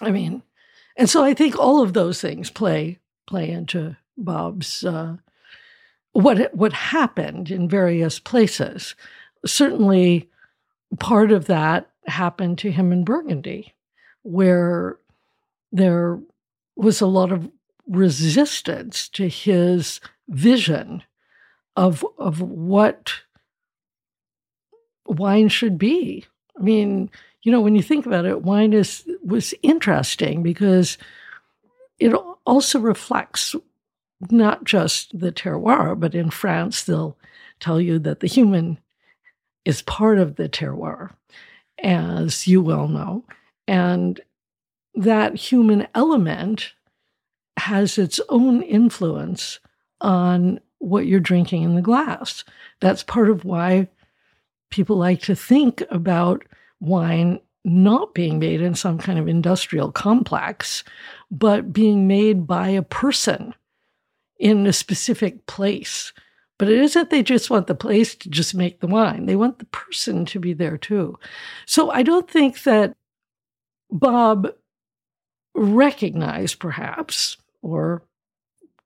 I 0.00 0.12
mean, 0.12 0.44
and 0.96 1.10
so 1.10 1.24
I 1.24 1.34
think 1.34 1.58
all 1.58 1.82
of 1.82 1.92
those 1.92 2.20
things 2.20 2.48
play 2.48 3.00
play 3.26 3.50
into 3.50 3.96
Bob's 4.16 4.84
uh, 4.84 5.16
what 6.12 6.54
what 6.54 6.72
happened 6.72 7.50
in 7.50 7.68
various 7.68 8.20
places. 8.20 8.94
Certainly, 9.44 10.30
part 11.00 11.32
of 11.32 11.46
that 11.46 11.90
happened 12.06 12.58
to 12.58 12.70
him 12.70 12.92
in 12.92 13.04
Burgundy, 13.04 13.74
where 14.22 14.98
there 15.72 16.20
was 16.76 17.00
a 17.00 17.06
lot 17.06 17.32
of 17.32 17.50
resistance 17.86 19.08
to 19.10 19.28
his 19.28 20.00
vision 20.28 21.02
of 21.76 22.04
of 22.18 22.40
what 22.40 23.12
wine 25.06 25.48
should 25.48 25.78
be. 25.78 26.24
I 26.58 26.62
mean, 26.62 27.10
you 27.42 27.52
know, 27.52 27.60
when 27.60 27.76
you 27.76 27.82
think 27.82 28.06
about 28.06 28.24
it, 28.24 28.42
wine 28.42 28.72
is 28.72 29.08
was 29.22 29.54
interesting 29.62 30.42
because 30.42 30.98
it 31.98 32.12
also 32.44 32.80
reflects 32.80 33.54
not 34.30 34.64
just 34.64 35.18
the 35.18 35.32
terroir, 35.32 35.98
but 35.98 36.14
in 36.14 36.30
France, 36.30 36.84
they'll 36.84 37.16
tell 37.60 37.80
you 37.80 37.98
that 38.00 38.20
the 38.20 38.26
human 38.26 38.78
is 39.64 39.82
part 39.82 40.18
of 40.18 40.36
the 40.36 40.48
terroir, 40.48 41.10
as 41.82 42.46
you 42.46 42.62
well 42.62 42.88
know. 42.88 43.24
And 43.68 44.20
that 44.94 45.34
human 45.36 45.86
element 45.94 46.72
has 47.56 47.98
its 47.98 48.20
own 48.28 48.62
influence 48.62 49.60
on 50.00 50.60
what 50.78 51.06
you're 51.06 51.20
drinking 51.20 51.62
in 51.62 51.74
the 51.74 51.82
glass. 51.82 52.44
That's 52.80 53.02
part 53.02 53.30
of 53.30 53.44
why 53.44 53.88
people 54.70 54.96
like 54.96 55.22
to 55.22 55.34
think 55.34 55.82
about 55.90 56.44
wine 56.80 57.40
not 57.64 58.14
being 58.14 58.38
made 58.38 58.60
in 58.60 58.74
some 58.74 58.98
kind 58.98 59.18
of 59.18 59.26
industrial 59.26 59.90
complex, 59.90 60.84
but 61.30 61.72
being 61.72 62.06
made 62.06 62.46
by 62.46 62.68
a 62.68 62.82
person 62.82 63.52
in 64.38 64.66
a 64.66 64.72
specific 64.72 65.46
place. 65.46 66.12
But 66.58 66.68
it 66.68 66.78
isn't 66.78 67.10
they 67.10 67.22
just 67.22 67.50
want 67.50 67.66
the 67.66 67.74
place 67.74 68.14
to 68.14 68.30
just 68.30 68.54
make 68.54 68.80
the 68.80 68.86
wine. 68.86 69.26
They 69.26 69.36
want 69.36 69.58
the 69.58 69.66
person 69.66 70.24
to 70.26 70.38
be 70.38 70.52
there 70.52 70.78
too. 70.78 71.18
So 71.66 71.90
I 71.90 72.02
don't 72.02 72.30
think 72.30 72.62
that 72.62 72.96
Bob 73.90 74.48
recognized 75.54 76.60
perhaps 76.60 77.36
or 77.66 78.02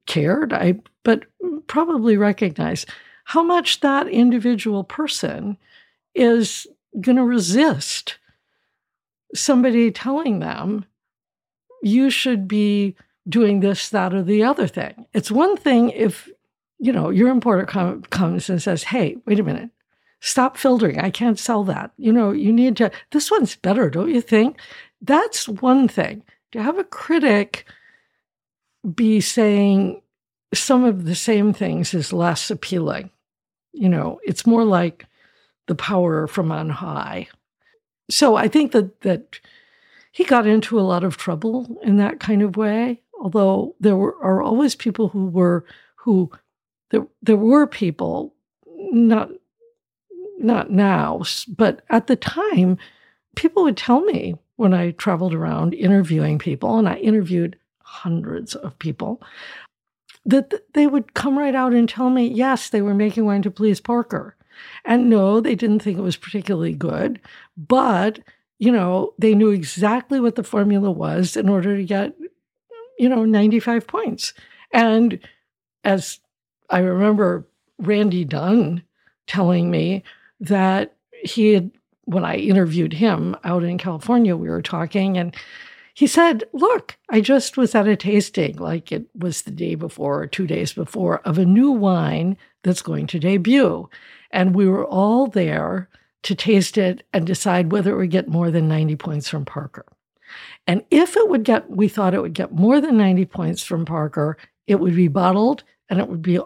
cared, 0.06 0.52
I 0.52 0.80
but 1.04 1.24
probably 1.66 2.16
recognize 2.16 2.86
how 3.24 3.42
much 3.42 3.80
that 3.80 4.08
individual 4.08 4.84
person 4.84 5.56
is 6.14 6.66
going 7.00 7.16
to 7.16 7.24
resist 7.24 8.18
somebody 9.34 9.90
telling 9.92 10.40
them 10.40 10.84
you 11.82 12.10
should 12.10 12.48
be 12.48 12.96
doing 13.28 13.60
this, 13.60 13.88
that, 13.90 14.12
or 14.12 14.22
the 14.22 14.42
other 14.42 14.66
thing. 14.66 15.06
It's 15.14 15.30
one 15.30 15.56
thing 15.56 15.90
if, 15.90 16.28
you 16.78 16.92
know, 16.92 17.10
your 17.10 17.28
importer 17.28 17.64
com- 17.64 18.02
comes 18.02 18.50
and 18.50 18.60
says, 18.60 18.82
hey, 18.82 19.16
wait 19.26 19.38
a 19.38 19.44
minute, 19.44 19.70
stop 20.20 20.56
filtering. 20.56 20.98
I 20.98 21.10
can't 21.10 21.38
sell 21.38 21.62
that. 21.64 21.92
You 21.96 22.12
know, 22.12 22.32
you 22.32 22.52
need 22.52 22.76
to, 22.78 22.90
this 23.12 23.30
one's 23.30 23.54
better, 23.54 23.88
don't 23.88 24.12
you 24.12 24.20
think? 24.20 24.58
That's 25.00 25.48
one 25.48 25.86
thing. 25.86 26.24
To 26.52 26.62
have 26.62 26.78
a 26.78 26.84
critic 26.84 27.64
be 28.94 29.20
saying 29.20 30.02
some 30.52 30.84
of 30.84 31.04
the 31.04 31.14
same 31.14 31.52
things 31.52 31.94
is 31.94 32.12
less 32.12 32.50
appealing. 32.50 33.10
You 33.72 33.88
know, 33.88 34.20
it's 34.24 34.46
more 34.46 34.64
like 34.64 35.06
the 35.66 35.74
power 35.74 36.26
from 36.26 36.50
on 36.50 36.70
high. 36.70 37.28
So 38.10 38.36
I 38.36 38.48
think 38.48 38.72
that 38.72 39.02
that 39.02 39.40
he 40.12 40.24
got 40.24 40.46
into 40.46 40.78
a 40.78 40.82
lot 40.82 41.04
of 41.04 41.16
trouble 41.16 41.78
in 41.84 41.96
that 41.98 42.18
kind 42.18 42.42
of 42.42 42.56
way 42.56 43.00
although 43.20 43.76
there 43.78 43.96
were, 43.96 44.16
are 44.22 44.42
always 44.42 44.74
people 44.74 45.08
who 45.08 45.26
were 45.26 45.64
who 45.96 46.30
there 46.90 47.06
there 47.22 47.36
were 47.36 47.66
people 47.66 48.34
not 48.66 49.30
not 50.38 50.70
now 50.70 51.22
but 51.56 51.82
at 51.90 52.06
the 52.06 52.16
time 52.16 52.78
people 53.36 53.62
would 53.62 53.76
tell 53.76 54.00
me 54.00 54.34
when 54.56 54.74
I 54.74 54.90
traveled 54.90 55.32
around 55.32 55.72
interviewing 55.72 56.38
people, 56.38 56.78
and 56.78 56.86
I 56.86 56.96
interviewed 56.96 57.56
hundreds 57.90 58.54
of 58.54 58.78
people, 58.78 59.20
that 60.24 60.52
they 60.74 60.86
would 60.86 61.14
come 61.14 61.38
right 61.38 61.54
out 61.54 61.72
and 61.72 61.88
tell 61.88 62.10
me, 62.10 62.26
yes, 62.26 62.70
they 62.70 62.82
were 62.82 62.94
making 62.94 63.24
wine 63.24 63.42
to 63.42 63.50
please 63.50 63.80
Parker. 63.80 64.36
And 64.84 65.08
no, 65.08 65.40
they 65.40 65.54
didn't 65.54 65.80
think 65.80 65.98
it 65.98 66.02
was 66.02 66.16
particularly 66.16 66.74
good, 66.74 67.20
but 67.56 68.20
you 68.60 68.70
know, 68.70 69.14
they 69.18 69.34
knew 69.34 69.48
exactly 69.48 70.20
what 70.20 70.36
the 70.36 70.44
formula 70.44 70.90
was 70.90 71.34
in 71.34 71.48
order 71.48 71.76
to 71.76 71.82
get, 71.82 72.14
you 72.98 73.08
know, 73.08 73.24
95 73.24 73.86
points. 73.86 74.34
And 74.70 75.18
as 75.82 76.20
I 76.68 76.80
remember 76.80 77.46
Randy 77.78 78.24
Dunn 78.26 78.82
telling 79.26 79.70
me 79.70 80.04
that 80.40 80.94
he 81.24 81.54
had, 81.54 81.70
when 82.04 82.24
I 82.24 82.36
interviewed 82.36 82.92
him 82.92 83.34
out 83.44 83.64
in 83.64 83.78
California, 83.78 84.36
we 84.36 84.50
were 84.50 84.62
talking, 84.62 85.16
and 85.16 85.34
he 86.00 86.06
said, 86.06 86.44
Look, 86.54 86.96
I 87.10 87.20
just 87.20 87.58
was 87.58 87.74
at 87.74 87.86
a 87.86 87.94
tasting, 87.94 88.56
like 88.56 88.90
it 88.90 89.04
was 89.14 89.42
the 89.42 89.50
day 89.50 89.74
before 89.74 90.22
or 90.22 90.26
two 90.26 90.46
days 90.46 90.72
before, 90.72 91.18
of 91.26 91.36
a 91.36 91.44
new 91.44 91.70
wine 91.72 92.38
that's 92.62 92.80
going 92.80 93.06
to 93.08 93.18
debut. 93.18 93.86
And 94.30 94.54
we 94.54 94.66
were 94.66 94.86
all 94.86 95.26
there 95.26 95.90
to 96.22 96.34
taste 96.34 96.78
it 96.78 97.06
and 97.12 97.26
decide 97.26 97.70
whether 97.70 97.92
it 97.92 97.98
would 97.98 98.10
get 98.10 98.28
more 98.28 98.50
than 98.50 98.66
90 98.66 98.96
points 98.96 99.28
from 99.28 99.44
Parker. 99.44 99.84
And 100.66 100.86
if 100.90 101.18
it 101.18 101.28
would 101.28 101.44
get, 101.44 101.68
we 101.68 101.86
thought 101.86 102.14
it 102.14 102.22
would 102.22 102.32
get 102.32 102.50
more 102.50 102.80
than 102.80 102.96
90 102.96 103.26
points 103.26 103.62
from 103.62 103.84
Parker, 103.84 104.38
it 104.66 104.76
would 104.76 104.96
be 104.96 105.08
bottled 105.08 105.64
and 105.90 106.00
it 106.00 106.08
would 106.08 106.22
be, 106.22 106.40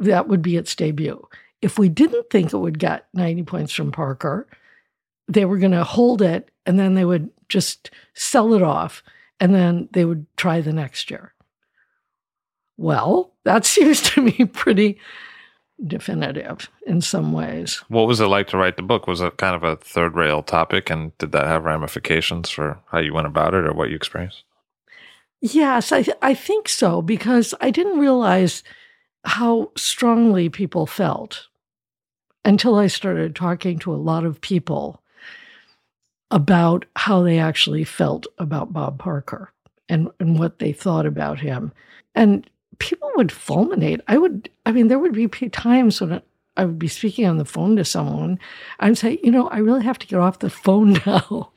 that 0.00 0.28
would 0.28 0.42
be 0.42 0.58
its 0.58 0.74
debut. 0.76 1.26
If 1.62 1.78
we 1.78 1.88
didn't 1.88 2.28
think 2.28 2.52
it 2.52 2.58
would 2.58 2.78
get 2.78 3.06
90 3.14 3.44
points 3.44 3.72
from 3.72 3.90
Parker, 3.90 4.46
they 5.28 5.46
were 5.46 5.56
going 5.56 5.72
to 5.72 5.82
hold 5.82 6.20
it 6.20 6.50
and 6.66 6.78
then 6.78 6.92
they 6.92 7.06
would 7.06 7.30
just 7.48 7.90
sell 8.14 8.54
it 8.54 8.62
off 8.62 9.02
and 9.40 9.54
then 9.54 9.88
they 9.92 10.04
would 10.04 10.26
try 10.36 10.60
the 10.60 10.72
next 10.72 11.10
year. 11.10 11.32
Well, 12.76 13.32
that 13.44 13.64
seems 13.64 14.00
to 14.10 14.22
me 14.22 14.44
pretty 14.44 14.98
definitive 15.86 16.68
in 16.86 17.00
some 17.00 17.32
ways. 17.32 17.82
What 17.88 18.08
was 18.08 18.20
it 18.20 18.26
like 18.26 18.48
to 18.48 18.56
write 18.56 18.76
the 18.76 18.82
book? 18.82 19.06
Was 19.06 19.20
it 19.20 19.36
kind 19.36 19.54
of 19.54 19.62
a 19.62 19.76
third 19.76 20.14
rail 20.14 20.42
topic, 20.42 20.90
and 20.90 21.16
did 21.18 21.32
that 21.32 21.46
have 21.46 21.64
ramifications 21.64 22.50
for 22.50 22.80
how 22.90 22.98
you 22.98 23.14
went 23.14 23.28
about 23.28 23.54
it 23.54 23.64
or 23.64 23.72
what 23.72 23.90
you 23.90 23.96
experienced? 23.96 24.42
Yes, 25.40 25.92
I, 25.92 26.02
th- 26.02 26.16
I 26.20 26.34
think 26.34 26.68
so, 26.68 27.00
because 27.00 27.54
I 27.60 27.70
didn't 27.70 28.00
realize 28.00 28.64
how 29.24 29.70
strongly 29.76 30.48
people 30.48 30.86
felt 30.86 31.46
until 32.44 32.74
I 32.74 32.88
started 32.88 33.36
talking 33.36 33.78
to 33.80 33.92
a 33.92 33.96
lot 33.96 34.24
of 34.24 34.40
people 34.40 35.00
about 36.30 36.84
how 36.96 37.22
they 37.22 37.38
actually 37.38 37.84
felt 37.84 38.26
about 38.38 38.72
Bob 38.72 38.98
Parker 38.98 39.52
and, 39.88 40.10
and 40.20 40.38
what 40.38 40.58
they 40.58 40.72
thought 40.72 41.06
about 41.06 41.40
him. 41.40 41.72
And 42.14 42.48
people 42.78 43.10
would 43.16 43.28
fulminate. 43.28 44.00
I 44.08 44.18
would, 44.18 44.50
I 44.66 44.72
mean, 44.72 44.88
there 44.88 44.98
would 44.98 45.12
be 45.12 45.28
times 45.48 46.00
when 46.00 46.20
I 46.58 46.64
would 46.64 46.78
be 46.78 46.88
speaking 46.88 47.24
on 47.24 47.38
the 47.38 47.44
phone 47.44 47.76
to 47.76 47.84
someone. 47.84 48.38
I'd 48.80 48.98
say, 48.98 49.20
you 49.22 49.30
know, 49.30 49.48
I 49.48 49.58
really 49.58 49.84
have 49.84 49.98
to 50.00 50.06
get 50.06 50.18
off 50.18 50.40
the 50.40 50.50
phone 50.50 51.00
now 51.06 51.50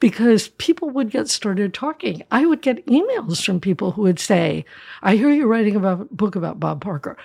because 0.00 0.48
people 0.58 0.90
would 0.90 1.10
get 1.10 1.28
started 1.28 1.74
talking. 1.74 2.22
I 2.30 2.46
would 2.46 2.62
get 2.62 2.86
emails 2.86 3.44
from 3.44 3.60
people 3.60 3.92
who 3.92 4.02
would 4.02 4.20
say, 4.20 4.64
I 5.02 5.16
hear 5.16 5.28
you're 5.30 5.48
writing 5.48 5.74
about 5.74 6.00
a 6.00 6.04
book 6.04 6.36
about 6.36 6.60
Bob 6.60 6.80
Parker. 6.80 7.16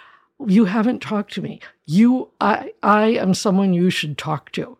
You 0.45 0.65
haven't 0.65 1.01
talked 1.01 1.33
to 1.33 1.41
me. 1.41 1.61
You, 1.85 2.29
I, 2.41 2.73
I 2.81 3.09
am 3.09 3.35
someone 3.35 3.73
you 3.73 3.91
should 3.91 4.17
talk 4.17 4.51
to. 4.53 4.75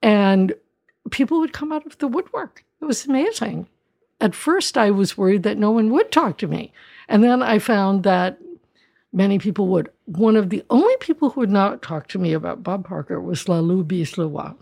And 0.00 0.54
people 1.10 1.40
would 1.40 1.52
come 1.52 1.72
out 1.72 1.86
of 1.86 1.98
the 1.98 2.08
woodwork. 2.08 2.64
It 2.80 2.84
was 2.84 3.06
amazing. 3.06 3.68
At 4.20 4.34
first, 4.34 4.78
I 4.78 4.90
was 4.90 5.18
worried 5.18 5.42
that 5.42 5.58
no 5.58 5.70
one 5.70 5.90
would 5.90 6.12
talk 6.12 6.38
to 6.38 6.46
me. 6.46 6.72
And 7.08 7.24
then 7.24 7.42
I 7.42 7.58
found 7.58 8.04
that 8.04 8.38
many 9.12 9.38
people 9.38 9.66
would. 9.68 9.90
One 10.06 10.36
of 10.36 10.50
the 10.50 10.64
only 10.70 10.96
people 10.98 11.30
who 11.30 11.40
would 11.40 11.50
not 11.50 11.82
talk 11.82 12.08
to 12.08 12.18
me 12.18 12.32
about 12.32 12.62
Bob 12.62 12.86
Parker 12.86 13.20
was 13.20 13.44
Lalou 13.44 13.86
Bize-Leroy. 13.86 14.52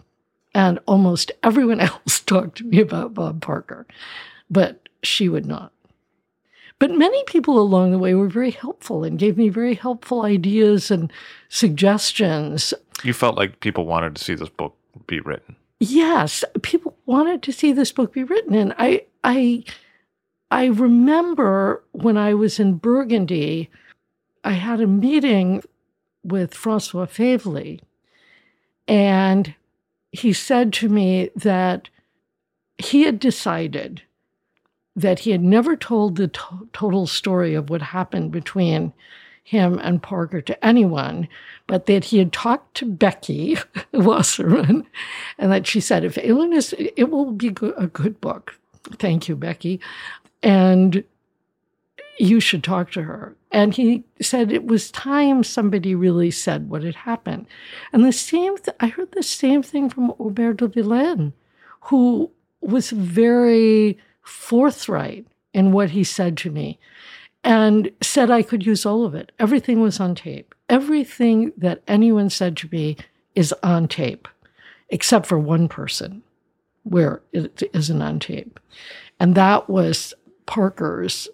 And 0.54 0.78
almost 0.86 1.30
everyone 1.42 1.80
else 1.80 2.20
talked 2.20 2.58
to 2.58 2.64
me 2.64 2.80
about 2.80 3.14
Bob 3.14 3.40
Parker, 3.42 3.86
but 4.50 4.88
she 5.02 5.28
would 5.28 5.46
not. 5.46 5.72
But 6.78 6.92
many 6.92 7.22
people 7.24 7.60
along 7.60 7.90
the 7.92 7.98
way 7.98 8.14
were 8.14 8.28
very 8.28 8.50
helpful 8.50 9.04
and 9.04 9.18
gave 9.18 9.36
me 9.36 9.50
very 9.50 9.74
helpful 9.74 10.22
ideas 10.22 10.90
and 10.90 11.12
suggestions. 11.50 12.72
You 13.04 13.12
felt 13.12 13.36
like 13.36 13.60
people 13.60 13.84
wanted 13.84 14.16
to 14.16 14.24
see 14.24 14.34
this 14.34 14.48
book 14.48 14.74
be 15.06 15.20
written. 15.20 15.56
Yes, 15.80 16.44
people 16.60 16.96
wanted 17.06 17.42
to 17.42 17.52
see 17.52 17.72
this 17.72 17.90
book 17.90 18.12
be 18.12 18.22
written. 18.22 18.54
And 18.54 18.74
I, 18.78 19.06
I, 19.24 19.64
I 20.50 20.66
remember 20.66 21.82
when 21.92 22.18
I 22.18 22.34
was 22.34 22.60
in 22.60 22.74
Burgundy, 22.74 23.70
I 24.44 24.52
had 24.52 24.80
a 24.80 24.86
meeting 24.86 25.62
with 26.22 26.52
Francois 26.54 27.06
Faiveley, 27.06 27.80
and 28.86 29.54
he 30.12 30.34
said 30.34 30.72
to 30.74 30.88
me 30.88 31.30
that 31.34 31.88
he 32.76 33.02
had 33.02 33.18
decided 33.18 34.02
that 34.96 35.20
he 35.20 35.30
had 35.30 35.42
never 35.42 35.76
told 35.76 36.16
the 36.16 36.28
to- 36.28 36.68
total 36.74 37.06
story 37.06 37.54
of 37.54 37.70
what 37.70 37.80
happened 37.80 38.32
between 38.32 38.92
him 39.50 39.78
and 39.82 40.02
Parker 40.02 40.40
to 40.40 40.64
anyone, 40.64 41.28
but 41.66 41.86
that 41.86 42.06
he 42.06 42.18
had 42.18 42.32
talked 42.32 42.76
to 42.76 42.86
Becky 42.86 43.58
Wasserman, 43.92 44.86
and 45.38 45.52
that 45.52 45.66
she 45.66 45.80
said, 45.80 46.04
if 46.04 46.18
Elin 46.18 46.52
is, 46.52 46.74
it 46.78 47.10
will 47.10 47.32
be 47.32 47.48
a 47.48 47.86
good 47.86 48.20
book. 48.20 48.54
Thank 48.98 49.28
you, 49.28 49.36
Becky 49.36 49.80
and 50.42 51.04
you 52.18 52.40
should 52.40 52.62
talk 52.62 52.90
to 52.92 53.02
her. 53.02 53.34
And 53.50 53.74
he 53.74 54.04
said 54.20 54.52
it 54.52 54.66
was 54.66 54.90
time 54.90 55.42
somebody 55.42 55.94
really 55.94 56.30
said 56.30 56.68
what 56.68 56.82
had 56.82 56.94
happened. 56.94 57.46
And 57.92 58.04
the 58.04 58.12
same, 58.12 58.56
th- 58.58 58.76
I 58.78 58.88
heard 58.88 59.12
the 59.12 59.22
same 59.22 59.62
thing 59.62 59.90
from 59.90 60.12
Aubert 60.18 60.58
de 60.58 60.68
Villaine, 60.68 61.32
who 61.82 62.30
was 62.60 62.90
very 62.90 63.98
forthright 64.22 65.26
in 65.52 65.72
what 65.72 65.90
he 65.90 66.04
said 66.04 66.36
to 66.38 66.50
me 66.50 66.78
and 67.42 67.90
said 68.00 68.30
I 68.30 68.42
could 68.42 68.66
use 68.66 68.84
all 68.84 69.04
of 69.04 69.14
it. 69.14 69.32
Everything 69.38 69.80
was 69.80 70.00
on 70.00 70.14
tape. 70.14 70.54
Everything 70.68 71.52
that 71.56 71.82
anyone 71.88 72.30
said 72.30 72.56
to 72.58 72.68
me 72.70 72.96
is 73.34 73.54
on 73.62 73.88
tape, 73.88 74.28
except 74.88 75.26
for 75.26 75.38
one 75.38 75.68
person 75.68 76.22
where 76.82 77.22
it 77.32 77.62
isn't 77.72 78.02
on 78.02 78.18
tape. 78.18 78.60
And 79.18 79.34
that 79.34 79.68
was 79.68 80.14
Parker's, 80.46 81.28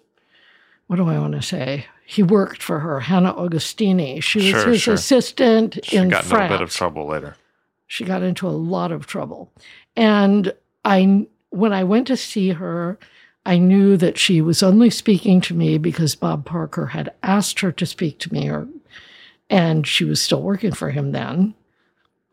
what 0.87 0.97
do 0.97 1.07
I 1.07 1.19
want 1.19 1.33
to 1.33 1.41
say? 1.41 1.85
He 2.05 2.23
worked 2.23 2.61
for 2.63 2.79
her, 2.79 3.01
Hanna 3.01 3.33
Agostini. 3.33 4.21
She 4.23 4.39
was 4.39 4.47
Sure, 4.47 4.67
his 4.69 4.81
sure. 4.81 4.93
assistant 4.93 5.79
She 5.83 5.97
in 5.97 6.09
France. 6.09 6.25
She 6.25 6.31
got 6.31 6.39
in 6.39 6.45
a 6.45 6.55
bit 6.55 6.61
of 6.61 6.71
trouble 6.71 7.07
later. 7.07 7.35
She 7.87 8.05
got 8.05 8.23
into 8.23 8.47
a 8.47 8.49
lot 8.49 8.91
of 8.91 9.07
trouble. 9.07 9.51
And 9.95 10.53
I 10.85 11.27
when 11.49 11.73
I 11.73 11.83
went 11.83 12.07
to 12.07 12.17
see 12.17 12.49
her, 12.49 12.99
I 13.47 13.57
knew 13.57 13.95
that 13.97 14.17
she 14.17 14.41
was 14.41 14.61
only 14.61 14.89
speaking 14.89 15.39
to 15.41 15.53
me 15.53 15.77
because 15.77 16.15
Bob 16.15 16.45
Parker 16.45 16.87
had 16.87 17.13
asked 17.23 17.61
her 17.61 17.71
to 17.71 17.85
speak 17.85 18.19
to 18.19 18.33
me 18.33 18.49
or 18.49 18.67
and 19.49 19.87
she 19.87 20.03
was 20.03 20.21
still 20.21 20.41
working 20.41 20.73
for 20.73 20.89
him 20.91 21.13
then. 21.13 21.53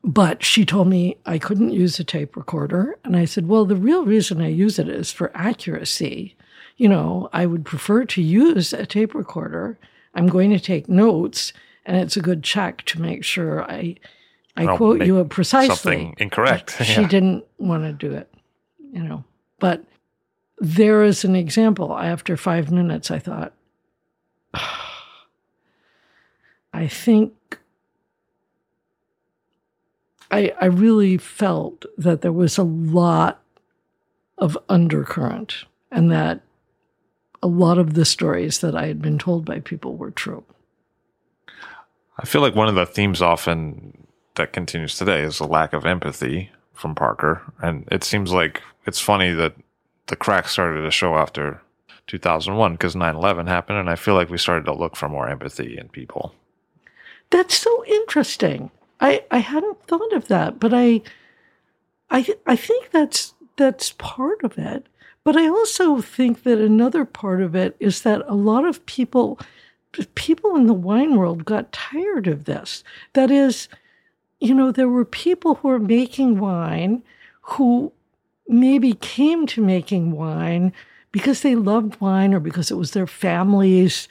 But 0.03 0.43
she 0.45 0.65
told 0.67 0.89
me 0.89 1.17
I 1.25 1.39
couldn't 1.39 1.71
use 1.73 1.99
a 2.01 2.05
tape 2.05 2.37
recorder. 2.37 2.99
And 3.05 3.17
I 3.17 3.25
said, 3.25 3.47
Well, 3.49 3.65
the 3.65 3.77
real 3.77 4.05
reason 4.05 4.43
I 4.43 4.49
use 4.49 4.79
it 4.81 4.89
is 4.89 5.13
for 5.13 5.31
accuracy. 5.35 6.37
You 6.77 6.89
know, 6.89 7.31
I 7.33 7.47
would 7.47 7.65
prefer 7.65 8.05
to 8.07 8.21
use 8.21 8.73
a 8.73 8.85
tape 8.85 9.15
recorder. 9.15 9.79
I'm 10.15 10.27
going 10.27 10.51
to 10.51 10.59
take 10.59 10.89
notes, 10.89 11.53
and 11.87 11.97
it's 11.97 12.17
a 12.17 12.21
good 12.23 12.43
check 12.43 12.83
to 12.87 13.01
make 13.01 13.25
sure 13.25 13.63
I 13.63 13.95
I 14.57 14.77
quote 14.77 15.05
you 15.07 15.25
precisely. 15.25 15.75
Something 15.77 16.15
incorrect. 16.19 16.83
She 16.83 16.93
Yeah. 17.01 17.09
didn't 17.09 17.45
want 17.59 17.85
to 17.85 17.93
do 17.93 18.13
it, 18.15 18.29
you 18.93 19.03
know. 19.05 19.23
But 19.61 19.85
there 20.59 21.03
is 21.03 21.25
an 21.25 21.35
example. 21.37 21.97
After 21.97 22.37
five 22.37 22.71
minutes, 22.71 23.11
I 23.11 23.19
thought, 23.19 23.53
I 26.73 26.89
think 26.89 27.59
I, 30.31 30.53
I 30.61 30.65
really 30.67 31.17
felt 31.17 31.85
that 31.97 32.23
there 32.23 32.33
was 32.33 32.59
a 32.59 32.65
lot 32.65 33.41
of 34.39 34.59
undercurrent 34.69 35.65
and 35.93 36.11
that 36.11 36.41
a 37.41 37.47
lot 37.47 37.79
of 37.79 37.95
the 37.95 38.05
stories 38.05 38.59
that 38.59 38.75
I 38.75 38.87
had 38.87 39.01
been 39.01 39.19
told 39.19 39.45
by 39.45 39.61
people 39.61 39.97
were 39.97 40.11
true. 40.11 40.43
I 42.19 42.27
feel 42.27 42.41
like 42.41 42.55
one 42.55 42.69
of 42.69 42.75
the 42.75 42.87
themes 42.87 43.23
often 43.23 44.07
that 44.35 44.53
continues 44.53 44.99
today 44.99 45.23
is 45.23 45.41
a 45.41 45.47
lack 45.47 45.73
of 45.73 45.87
empathy 45.87 46.51
from 46.73 46.95
Parker. 46.95 47.43
And 47.63 47.87
it 47.93 48.03
seems 48.03 48.33
like 48.33 48.63
it's 48.87 48.99
funny 48.99 49.33
that 49.33 49.55
the 50.07 50.17
cracks 50.17 50.53
started 50.53 50.83
to 50.83 50.91
show 50.91 51.17
after 51.17 51.61
2001 52.07 52.73
because 52.73 52.95
9 52.95 53.15
11 53.15 53.47
happened. 53.47 53.79
And 53.79 53.91
I 53.91 53.97
feel 53.97 54.15
like 54.15 54.31
we 54.31 54.39
started 54.39 54.67
to 54.67 54.75
look 54.75 54.97
for 54.97 55.09
more 55.09 55.29
empathy 55.29 55.79
in 55.79 55.89
people. 55.89 56.35
That's 57.31 57.57
so 57.57 57.85
interesting. 57.87 58.71
I, 59.01 59.25
I 59.31 59.39
hadn't 59.39 59.83
thought 59.87 60.13
of 60.13 60.29
that, 60.29 60.61
but 60.61 60.73
I 60.73 61.03
I 62.11 62.27
I 62.47 62.57
think 62.57 62.91
that's 62.91 63.35
that's 63.57 63.93
part 63.93 64.43
of 64.45 64.59
it. 64.59 64.87
But 65.25 65.37
I 65.37 65.49
also 65.49 66.01
think 66.01 66.43
that 66.43 66.59
another 66.59 67.05
part 67.05 67.41
of 67.41 67.55
it 67.55 67.77
is 67.81 68.03
that 68.03 68.23
a 68.27 68.35
lot 68.35 68.65
of 68.65 68.85
people 68.87 69.41
people 70.15 70.57
in 70.57 70.67
the 70.67 70.75
wine 70.75 71.17
world 71.17 71.45
got 71.45 71.73
tired 71.73 72.27
of 72.27 72.45
this. 72.45 72.83
That 73.13 73.31
is, 73.31 73.69
you 74.41 74.55
know, 74.55 74.73
there 74.73 74.89
were 74.89 75.05
people 75.05 75.57
who 75.57 75.69
were 75.69 75.79
making 75.79 76.39
wine 76.39 77.03
who 77.43 77.93
maybe 78.49 78.95
came 78.95 79.47
to 79.49 79.63
making 79.63 80.13
wine 80.13 80.73
because 81.13 81.43
they 81.43 81.55
loved 81.55 82.01
wine 82.01 82.35
or 82.35 82.41
because 82.41 82.71
it 82.71 82.77
was 82.77 82.91
their 82.91 83.07
family's 83.07 84.09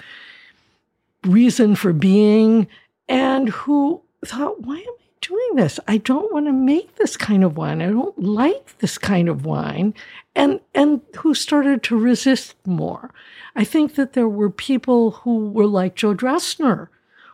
reason 1.25 1.75
for 1.75 1.93
being, 1.93 2.67
and 3.07 3.49
who 3.49 4.01
thought, 4.25 4.61
why 4.61 4.77
am 4.77 4.83
I 4.87 5.05
doing 5.21 5.55
this? 5.55 5.79
I 5.87 5.97
don't 5.97 6.31
want 6.33 6.45
to 6.47 6.53
make 6.53 6.95
this 6.95 7.17
kind 7.17 7.43
of 7.43 7.57
wine. 7.57 7.81
I 7.81 7.87
don't 7.87 8.17
like 8.17 8.77
this 8.79 8.97
kind 8.97 9.29
of 9.29 9.45
wine. 9.45 9.93
And 10.35 10.59
and 10.73 11.01
who 11.17 11.33
started 11.33 11.83
to 11.83 11.97
resist 11.97 12.55
more. 12.65 13.11
I 13.55 13.63
think 13.63 13.95
that 13.95 14.13
there 14.13 14.29
were 14.29 14.49
people 14.49 15.11
who 15.11 15.49
were 15.51 15.67
like 15.67 15.95
Joe 15.95 16.15
Dressner, 16.15 16.87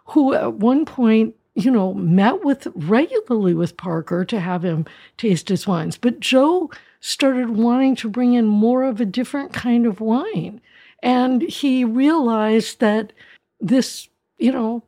who 0.06 0.34
at 0.34 0.54
one 0.56 0.86
point 0.86 1.36
you 1.56 1.72
know, 1.72 1.94
met 1.94 2.44
with 2.44 2.68
regularly 2.74 3.54
with 3.54 3.76
Parker 3.76 4.24
to 4.24 4.40
have 4.40 4.64
him 4.64 4.86
taste 5.18 5.50
his 5.50 5.68
wines. 5.68 5.98
But 5.98 6.20
Joe 6.20 6.72
started 7.00 7.52
wanting 7.52 7.96
to 7.98 8.10
bring 8.10 8.34
in 8.34 8.46
more 8.46 8.84
of 8.84 9.00
a 9.00 9.06
different 9.06 9.54
kind 9.54 9.86
of 9.86 10.02
wine. 10.02 10.62
And 11.02 11.42
he 11.42 11.86
realized 11.86 12.80
that 12.80 13.14
this, 13.62 14.10
you 14.38 14.52
know, 14.52 14.84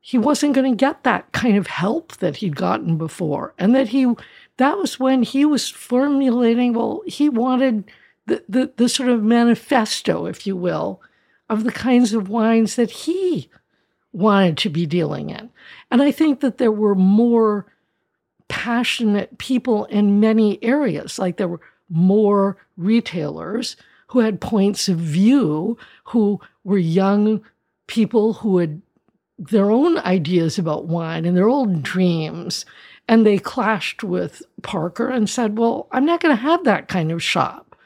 he 0.00 0.16
wasn't 0.16 0.54
going 0.54 0.70
to 0.70 0.76
get 0.76 1.04
that 1.04 1.30
kind 1.32 1.56
of 1.56 1.66
help 1.66 2.16
that 2.18 2.36
he'd 2.36 2.56
gotten 2.56 2.96
before. 2.96 3.54
And 3.58 3.74
that 3.74 3.88
he, 3.88 4.12
that 4.56 4.78
was 4.78 4.98
when 4.98 5.22
he 5.22 5.44
was 5.44 5.68
formulating, 5.68 6.72
well, 6.72 7.02
he 7.06 7.28
wanted 7.28 7.84
the, 8.26 8.42
the, 8.48 8.72
the 8.76 8.88
sort 8.88 9.08
of 9.08 9.22
manifesto, 9.22 10.26
if 10.26 10.46
you 10.46 10.56
will, 10.56 11.00
of 11.48 11.64
the 11.64 11.72
kinds 11.72 12.12
of 12.12 12.28
wines 12.28 12.76
that 12.76 12.90
he 12.90 13.50
wanted 14.12 14.56
to 14.58 14.68
be 14.68 14.86
dealing 14.86 15.30
in. 15.30 15.50
And 15.90 16.00
I 16.00 16.12
think 16.12 16.40
that 16.40 16.58
there 16.58 16.72
were 16.72 16.94
more 16.94 17.66
passionate 18.50 19.38
people 19.38 19.86
in 19.86 20.20
many 20.20 20.62
areas, 20.62 21.18
like 21.18 21.38
there 21.38 21.48
were 21.48 21.60
more 21.88 22.58
retailers 22.76 23.76
who 24.08 24.18
had 24.18 24.40
points 24.40 24.88
of 24.88 24.98
view, 24.98 25.78
who 26.04 26.38
were 26.64 26.76
young 26.76 27.40
people 27.86 28.34
who 28.34 28.58
had 28.58 28.82
their 29.38 29.70
own 29.70 29.98
ideas 29.98 30.58
about 30.58 30.86
wine 30.86 31.24
and 31.24 31.36
their 31.36 31.48
own 31.48 31.80
dreams. 31.80 32.66
And 33.08 33.24
they 33.24 33.38
clashed 33.38 34.04
with 34.04 34.42
Parker 34.62 35.08
and 35.08 35.30
said, 35.30 35.56
Well, 35.56 35.88
I'm 35.92 36.04
not 36.04 36.20
going 36.20 36.36
to 36.36 36.42
have 36.42 36.64
that 36.64 36.88
kind 36.88 37.10
of 37.10 37.22
shop. 37.22 37.76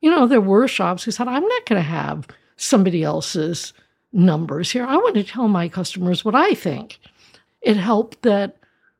You 0.00 0.10
know, 0.10 0.26
there 0.26 0.40
were 0.40 0.66
shops 0.66 1.04
who 1.04 1.10
said, 1.10 1.28
I'm 1.28 1.46
not 1.46 1.66
going 1.66 1.80
to 1.80 1.88
have 1.88 2.26
somebody 2.56 3.02
else's 3.02 3.72
numbers 4.12 4.70
here. 4.70 4.84
I 4.84 4.96
want 4.96 5.14
to 5.14 5.24
tell 5.24 5.48
my 5.48 5.68
customers 5.68 6.24
what 6.24 6.34
I 6.34 6.54
think. 6.54 6.98
It 7.60 7.76
helped 7.76 8.22
that 8.22 8.56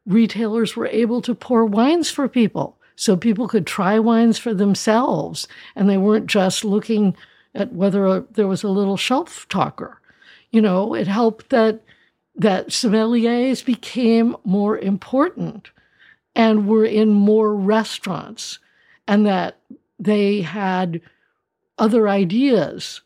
retailers 0.06 0.76
were 0.76 0.86
able 0.86 1.20
to 1.22 1.34
pour 1.34 1.64
wines 1.64 2.10
for 2.10 2.28
people 2.28 2.76
so 2.94 3.16
people 3.16 3.48
could 3.48 3.66
try 3.66 3.98
wines 3.98 4.38
for 4.38 4.54
themselves 4.54 5.46
and 5.74 5.88
they 5.88 5.98
weren't 5.98 6.26
just 6.26 6.64
looking 6.64 7.16
at 7.54 7.72
whether 7.72 8.20
there 8.32 8.46
was 8.46 8.62
a 8.62 8.68
little 8.68 8.96
shelf 8.96 9.46
talker. 9.48 10.00
You 10.50 10.62
know, 10.62 10.94
it 10.94 11.06
helped 11.06 11.50
that 11.50 11.82
that 12.36 12.68
sommeliers 12.68 13.64
became 13.64 14.36
more 14.44 14.78
important 14.78 15.70
and 16.34 16.68
were 16.68 16.84
in 16.84 17.08
more 17.08 17.54
restaurants 17.54 18.58
and 19.08 19.24
that 19.24 19.58
they 19.98 20.42
had 20.42 21.00
other 21.78 22.08
ideas 22.08 23.00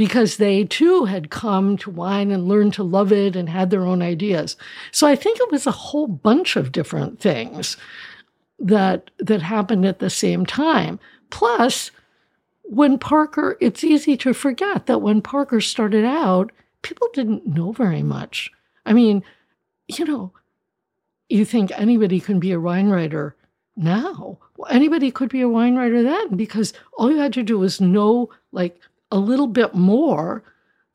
because 0.00 0.38
they 0.38 0.64
too 0.64 1.04
had 1.04 1.28
come 1.28 1.76
to 1.76 1.90
wine 1.90 2.30
and 2.30 2.48
learned 2.48 2.72
to 2.72 2.82
love 2.82 3.12
it 3.12 3.36
and 3.36 3.50
had 3.50 3.68
their 3.68 3.84
own 3.84 4.00
ideas. 4.00 4.56
So 4.92 5.06
I 5.06 5.14
think 5.14 5.38
it 5.38 5.52
was 5.52 5.66
a 5.66 5.70
whole 5.70 6.06
bunch 6.06 6.56
of 6.56 6.72
different 6.72 7.20
things 7.20 7.76
that 8.58 9.10
that 9.18 9.42
happened 9.42 9.84
at 9.84 9.98
the 9.98 10.08
same 10.08 10.46
time. 10.46 10.98
Plus, 11.28 11.90
when 12.62 12.96
Parker, 12.96 13.58
it's 13.60 13.84
easy 13.84 14.16
to 14.16 14.32
forget 14.32 14.86
that 14.86 15.02
when 15.02 15.20
Parker 15.20 15.60
started 15.60 16.06
out, 16.06 16.50
people 16.80 17.08
didn't 17.12 17.46
know 17.46 17.72
very 17.72 18.02
much. 18.02 18.50
I 18.86 18.94
mean, 18.94 19.22
you 19.86 20.06
know, 20.06 20.32
you 21.28 21.44
think 21.44 21.72
anybody 21.72 22.20
can 22.20 22.40
be 22.40 22.52
a 22.52 22.60
wine 22.60 22.88
writer 22.88 23.36
now. 23.76 24.38
Anybody 24.70 25.10
could 25.10 25.28
be 25.28 25.42
a 25.42 25.48
wine 25.48 25.76
writer 25.76 26.02
then 26.02 26.36
because 26.36 26.72
all 26.96 27.10
you 27.10 27.18
had 27.18 27.34
to 27.34 27.42
do 27.42 27.58
was 27.58 27.82
know 27.82 28.30
like 28.50 28.80
a 29.10 29.18
little 29.18 29.46
bit 29.46 29.74
more 29.74 30.42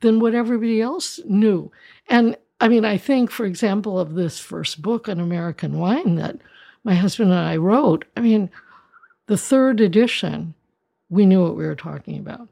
than 0.01 0.19
what 0.19 0.35
everybody 0.35 0.81
else 0.81 1.19
knew. 1.25 1.71
And 2.07 2.37
I 2.59 2.67
mean, 2.67 2.85
I 2.85 2.97
think, 2.97 3.31
for 3.31 3.45
example, 3.45 3.99
of 3.99 4.15
this 4.15 4.39
first 4.39 4.81
book 4.81 5.09
on 5.09 5.19
American 5.19 5.77
wine 5.77 6.15
that 6.15 6.37
my 6.83 6.95
husband 6.95 7.31
and 7.31 7.39
I 7.39 7.57
wrote, 7.57 8.05
I 8.15 8.21
mean, 8.21 8.49
the 9.27 9.37
third 9.37 9.81
edition, 9.81 10.53
we 11.09 11.25
knew 11.25 11.43
what 11.43 11.57
we 11.57 11.65
were 11.65 11.75
talking 11.75 12.19
about. 12.19 12.47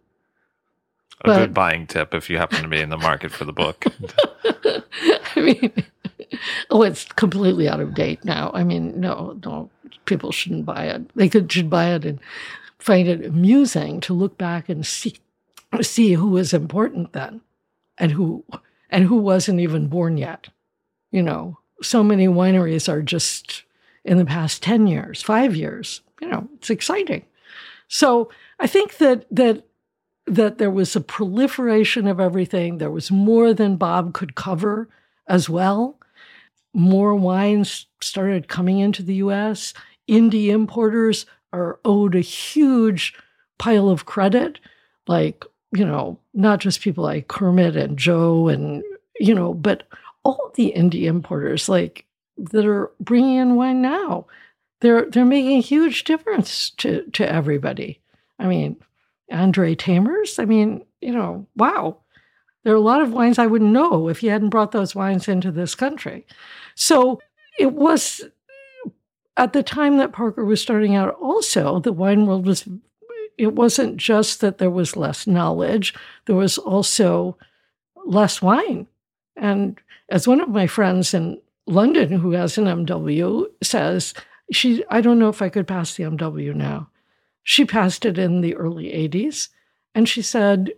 A 1.22 1.28
but, 1.28 1.38
good 1.38 1.54
buying 1.54 1.88
tip 1.88 2.14
if 2.14 2.30
you 2.30 2.38
happen 2.38 2.64
to 2.64 2.68
be 2.68 2.82
in 2.82 2.90
the 2.90 2.98
market 2.98 3.32
for 3.32 3.46
the 3.46 3.54
book. 3.54 3.86
I 5.36 5.40
mean, 5.40 5.72
oh, 6.70 6.82
it's 6.82 7.06
completely 7.06 7.70
out 7.70 7.80
of 7.80 7.94
date 7.94 8.26
now. 8.26 8.52
I 8.54 8.64
mean, 8.64 9.00
no, 9.00 9.40
no, 9.46 9.70
people 10.06 10.32
shouldn't 10.32 10.66
buy 10.66 10.86
it. 10.86 11.16
They 11.16 11.30
could 11.30 11.52
should 11.52 11.70
buy 11.70 11.94
it 11.94 12.04
and 12.04 12.20
find 12.80 13.08
it 13.08 13.26
amusing 13.26 14.02
to 14.02 14.14
look 14.14 14.38
back 14.38 14.68
and 14.68 14.86
see 14.86 15.16
see 15.82 16.14
who 16.14 16.30
was 16.30 16.54
important 16.54 17.14
then 17.14 17.42
and 17.98 18.12
who 18.12 18.44
and 18.90 19.06
who 19.06 19.18
wasn't 19.18 19.60
even 19.60 19.88
born 19.88 20.18
yet. 20.18 20.50
You 21.12 21.24
know, 21.24 21.58
so 21.82 22.04
many 22.04 22.28
wineries 22.28 22.90
are 22.90 23.02
just 23.02 23.64
in 24.04 24.18
the 24.18 24.26
past 24.26 24.62
10 24.64 24.88
years, 24.88 25.22
5 25.22 25.56
years. 25.56 26.02
You 26.22 26.28
know, 26.28 26.48
it's 26.56 26.70
exciting. 26.70 27.26
So, 27.88 28.30
I 28.60 28.68
think 28.68 28.98
that 28.98 29.26
that 29.30 29.66
that 30.26 30.58
there 30.58 30.72
was 30.72 30.96
a 30.96 31.02
proliferation 31.02 32.08
of 32.08 32.20
everything. 32.20 32.78
There 32.78 32.92
was 32.92 33.12
more 33.12 33.54
than 33.54 33.76
Bob 33.76 34.14
could 34.14 34.36
cover 34.36 34.90
as 35.28 35.50
well. 35.50 36.00
More 36.74 37.14
wines 37.14 37.88
started 38.02 38.48
coming 38.48 38.80
into 38.80 39.04
the 39.04 39.16
US. 39.16 39.74
Indie 40.10 40.48
importers 40.48 41.26
are 41.52 41.80
owed 41.86 42.16
a 42.16 42.22
huge 42.22 43.14
pile 43.58 43.90
of 43.90 44.06
credit, 44.06 44.60
like 45.08 45.46
you 45.76 45.86
know, 45.86 46.20
not 46.34 46.60
just 46.60 46.82
people 46.82 47.04
like 47.04 47.28
Kermit 47.28 47.76
and 47.76 47.98
Joe 47.98 48.48
and, 48.48 48.84
you 49.20 49.34
know, 49.34 49.54
but 49.54 49.84
all 50.24 50.52
the 50.56 50.74
indie 50.76 51.04
importers 51.04 51.68
like 51.68 52.06
that 52.38 52.66
are 52.66 52.92
bringing 53.00 53.38
in 53.38 53.56
wine 53.56 53.82
now. 53.82 54.26
They're 54.82 55.10
they're 55.10 55.26
making 55.26 55.58
a 55.58 55.62
huge 55.62 56.04
difference 56.04 56.72
to 56.72 57.04
to 57.12 57.30
everybody. 57.30 58.02
I 58.40 58.48
mean, 58.48 58.78
Andre 59.32 59.76
Tamers. 59.76 60.40
I 60.40 60.46
mean, 60.46 60.86
you 61.02 61.12
know, 61.12 61.48
wow. 61.56 61.98
There 62.64 62.74
are 62.74 62.78
a 62.78 62.82
lot 62.82 63.02
of 63.02 63.12
wines 63.12 63.40
I 63.40 63.48
wouldn't 63.48 63.72
know 63.72 64.08
if 64.08 64.20
he 64.20 64.28
hadn't 64.28 64.50
brought 64.50 64.72
those 64.72 64.96
wines 64.96 65.28
into 65.28 65.52
this 65.52 65.76
country. 65.76 66.26
So 66.76 67.20
it 67.60 67.74
was 67.74 68.22
at 69.36 69.54
the 69.54 69.64
time 69.64 69.98
that 69.98 70.14
Parker 70.14 70.46
was 70.46 70.62
starting 70.62 70.96
out, 70.96 71.16
also, 71.16 71.80
the 71.80 71.92
wine 71.92 72.26
world 72.26 72.46
was 72.46 72.68
it 73.38 73.54
wasn't 73.54 73.98
just 73.98 74.42
that 74.42 74.58
there 74.58 74.70
was 74.70 74.96
less 74.96 75.28
knowledge, 75.28 75.94
there 76.26 76.36
was 76.36 76.58
also 76.58 77.38
less 78.06 78.42
wine. 78.42 78.88
And 79.36 79.80
as 80.10 80.28
one 80.28 80.42
of 80.42 80.50
my 80.50 80.68
friends 80.68 81.14
in 81.14 81.42
London 81.66 82.12
who 82.12 82.32
has 82.32 82.58
an 82.58 82.66
MW 82.66 83.46
says, 83.62 84.14
she 84.52 84.84
I 84.90 85.02
don't 85.02 85.20
know 85.20 85.30
if 85.30 85.42
I 85.42 85.50
could 85.50 85.68
pass 85.68 85.96
the 85.96 86.04
MW 86.04 86.54
now. 86.54 86.90
She 87.44 87.66
passed 87.66 88.06
it 88.06 88.18
in 88.18 88.42
the 88.42 88.56
early 88.56 88.86
80s 88.86 89.50
and 89.96 90.08
she 90.08 90.22
said, 90.22 90.74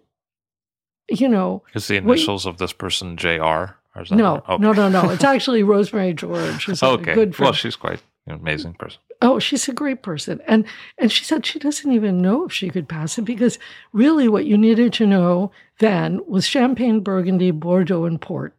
you 1.10 1.30
know, 1.30 1.64
is 1.74 1.88
the 1.88 1.98
initials 1.98 2.46
of 2.46 2.58
this 2.58 2.74
person 2.74 3.18
JR? 3.18 3.76
no, 4.12 4.44
okay. 4.50 4.58
no, 4.62 4.74
no, 4.74 4.90
no. 4.90 5.10
It's 5.10 5.24
actually 5.36 5.64
Rosemary 5.64 6.14
George. 6.14 6.66
Who's 6.66 6.84
okay. 6.84 7.12
a 7.12 7.16
good 7.16 7.36
friend. 7.36 7.48
Well, 7.48 7.54
she's 7.54 7.76
quite 7.76 8.02
amazing 8.34 8.74
person. 8.74 9.00
Oh, 9.22 9.40
she's 9.40 9.68
a 9.70 9.74
great 9.74 10.02
person. 10.02 10.42
And 10.48 10.66
and 10.98 11.12
she 11.12 11.24
said 11.24 11.46
she 11.46 11.60
doesn't 11.60 11.92
even 11.92 12.22
know 12.22 12.46
if 12.46 12.52
she 12.52 12.70
could 12.70 12.90
pass 12.90 13.18
it 13.18 13.24
because 13.24 13.60
really 13.94 14.28
what 14.28 14.46
you 14.46 14.58
needed 14.58 14.94
to 14.94 15.08
know 15.08 15.52
then 15.80 16.22
was 16.28 16.48
champagne, 16.48 17.02
burgundy, 17.02 17.52
bordeaux, 17.52 18.06
and 18.06 18.20
port. 18.20 18.56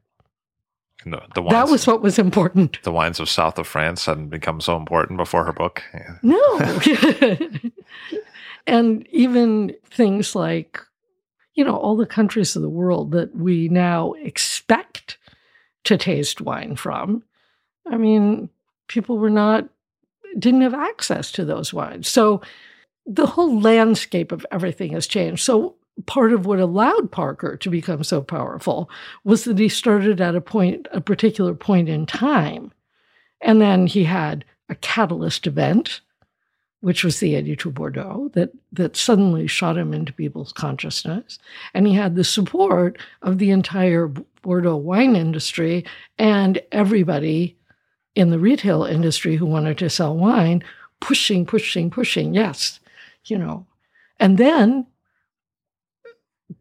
The 1.04 1.42
wines, 1.42 1.52
that 1.52 1.68
was 1.68 1.86
what 1.86 2.02
was 2.02 2.18
important. 2.18 2.82
The 2.82 2.90
wines 2.90 3.20
of 3.20 3.28
south 3.28 3.58
of 3.58 3.66
France 3.68 4.06
hadn't 4.06 4.28
become 4.28 4.60
so 4.60 4.76
important 4.76 5.18
before 5.18 5.44
her 5.44 5.52
book. 5.52 5.84
Yeah. 5.94 6.18
No. 6.22 7.40
and 8.66 9.06
even 9.08 9.74
things 9.88 10.34
like, 10.34 10.80
you 11.54 11.64
know, 11.64 11.76
all 11.76 11.96
the 11.96 12.06
countries 12.06 12.56
of 12.56 12.62
the 12.62 12.68
world 12.68 13.12
that 13.12 13.36
we 13.36 13.68
now 13.68 14.14
expect 14.14 15.18
to 15.84 15.96
taste 15.96 16.40
wine 16.40 16.74
from. 16.74 17.22
I 17.88 17.96
mean, 17.96 18.50
people 18.88 19.18
were 19.18 19.30
not 19.30 19.68
didn't 20.38 20.62
have 20.62 20.74
access 20.74 21.32
to 21.32 21.44
those 21.44 21.72
wines. 21.72 22.08
So 22.08 22.42
the 23.06 23.26
whole 23.26 23.60
landscape 23.60 24.32
of 24.32 24.44
everything 24.50 24.92
has 24.92 25.06
changed. 25.06 25.42
So 25.42 25.76
part 26.04 26.32
of 26.32 26.44
what 26.44 26.58
allowed 26.58 27.10
Parker 27.10 27.56
to 27.56 27.70
become 27.70 28.04
so 28.04 28.20
powerful 28.20 28.90
was 29.24 29.44
that 29.44 29.58
he 29.58 29.68
started 29.68 30.20
at 30.20 30.34
a 30.34 30.40
point, 30.40 30.86
a 30.92 31.00
particular 31.00 31.54
point 31.54 31.88
in 31.88 32.04
time. 32.04 32.72
And 33.40 33.60
then 33.60 33.86
he 33.86 34.04
had 34.04 34.44
a 34.68 34.74
catalyst 34.74 35.46
event, 35.46 36.00
which 36.80 37.02
was 37.02 37.20
the 37.20 37.34
82 37.34 37.70
Bordeaux, 37.70 38.30
that, 38.34 38.50
that 38.72 38.96
suddenly 38.96 39.46
shot 39.46 39.78
him 39.78 39.94
into 39.94 40.12
people's 40.12 40.52
consciousness. 40.52 41.38
And 41.72 41.86
he 41.86 41.94
had 41.94 42.14
the 42.14 42.24
support 42.24 42.98
of 43.22 43.38
the 43.38 43.50
entire 43.50 44.08
Bordeaux 44.42 44.76
wine 44.76 45.16
industry 45.16 45.84
and 46.18 46.60
everybody 46.72 47.56
in 48.16 48.30
the 48.30 48.38
retail 48.38 48.82
industry 48.82 49.36
who 49.36 49.46
wanted 49.46 49.78
to 49.78 49.90
sell 49.90 50.16
wine 50.16 50.64
pushing, 51.00 51.44
pushing, 51.46 51.90
pushing. 51.90 52.34
Yes, 52.34 52.80
you 53.26 53.38
know. 53.38 53.66
And 54.18 54.38
then 54.38 54.86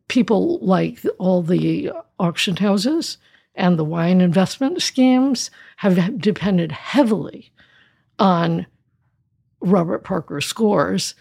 people 0.09 0.59
like 0.59 0.99
all 1.17 1.41
the 1.41 1.91
auction 2.19 2.57
houses 2.57 3.17
and 3.55 3.79
the 3.79 3.85
wine 3.85 4.19
investment 4.19 4.81
schemes 4.81 5.49
have 5.77 6.19
depended 6.19 6.73
heavily 6.73 7.53
on 8.19 8.67
Robert 9.61 10.03
Parker 10.03 10.41
scores 10.41 11.15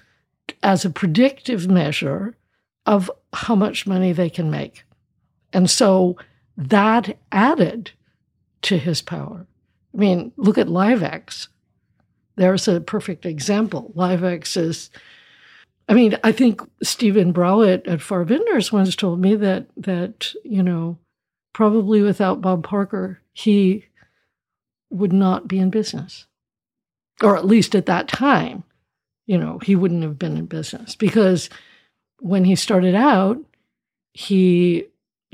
as 0.62 0.85
a 0.85 0.90
predictive 0.90 1.69
measure 1.69 2.36
of 2.85 3.11
how 3.32 3.55
much 3.55 3.86
money 3.86 4.12
they 4.12 4.28
can 4.28 4.51
make. 4.51 4.82
And 5.52 5.70
so 5.70 6.16
that 6.56 7.16
added 7.31 7.93
to 8.62 8.77
his 8.77 9.01
power. 9.01 9.47
I 9.95 9.99
mean, 9.99 10.33
look 10.37 10.59
at 10.59 10.69
Liv-ex. 10.69 11.49
There's 12.37 12.66
a 12.66 12.81
perfect 12.81 13.25
example. 13.25 13.93
Liv-ex 13.95 14.57
is 14.57 14.91
I 15.89 15.95
mean, 15.95 16.19
I 16.25 16.33
think 16.33 16.62
Stephen 16.83 17.33
Browett 17.33 17.87
at 17.87 18.01
Farr 18.01 18.25
Vintners 18.25 18.73
once 18.73 18.97
told 18.97 19.21
me 19.21 19.35
that 19.37 19.66
that 19.77 20.33
you 20.45 20.62
know 20.62 20.99
probably 21.53 22.03
without 22.03 22.41
Bob 22.41 22.65
Parker 22.65 23.21
he 23.33 23.87
would 24.91 25.12
not 25.12 25.47
be 25.47 25.59
in 25.59 25.71
business, 25.71 26.27
or 27.23 27.37
at 27.37 27.47
least 27.47 27.75
at 27.75 27.87
that 27.87 28.09
time, 28.09 28.65
you 29.27 29.37
know 29.37 29.59
he 29.59 29.77
wouldn't 29.77 30.03
have 30.03 30.19
been 30.19 30.39
in 30.39 30.47
business 30.47 30.97
because 30.97 31.51
when 32.21 32.45
he 32.45 32.57
started 32.57 32.95
out, 32.95 33.39
he 34.15 34.87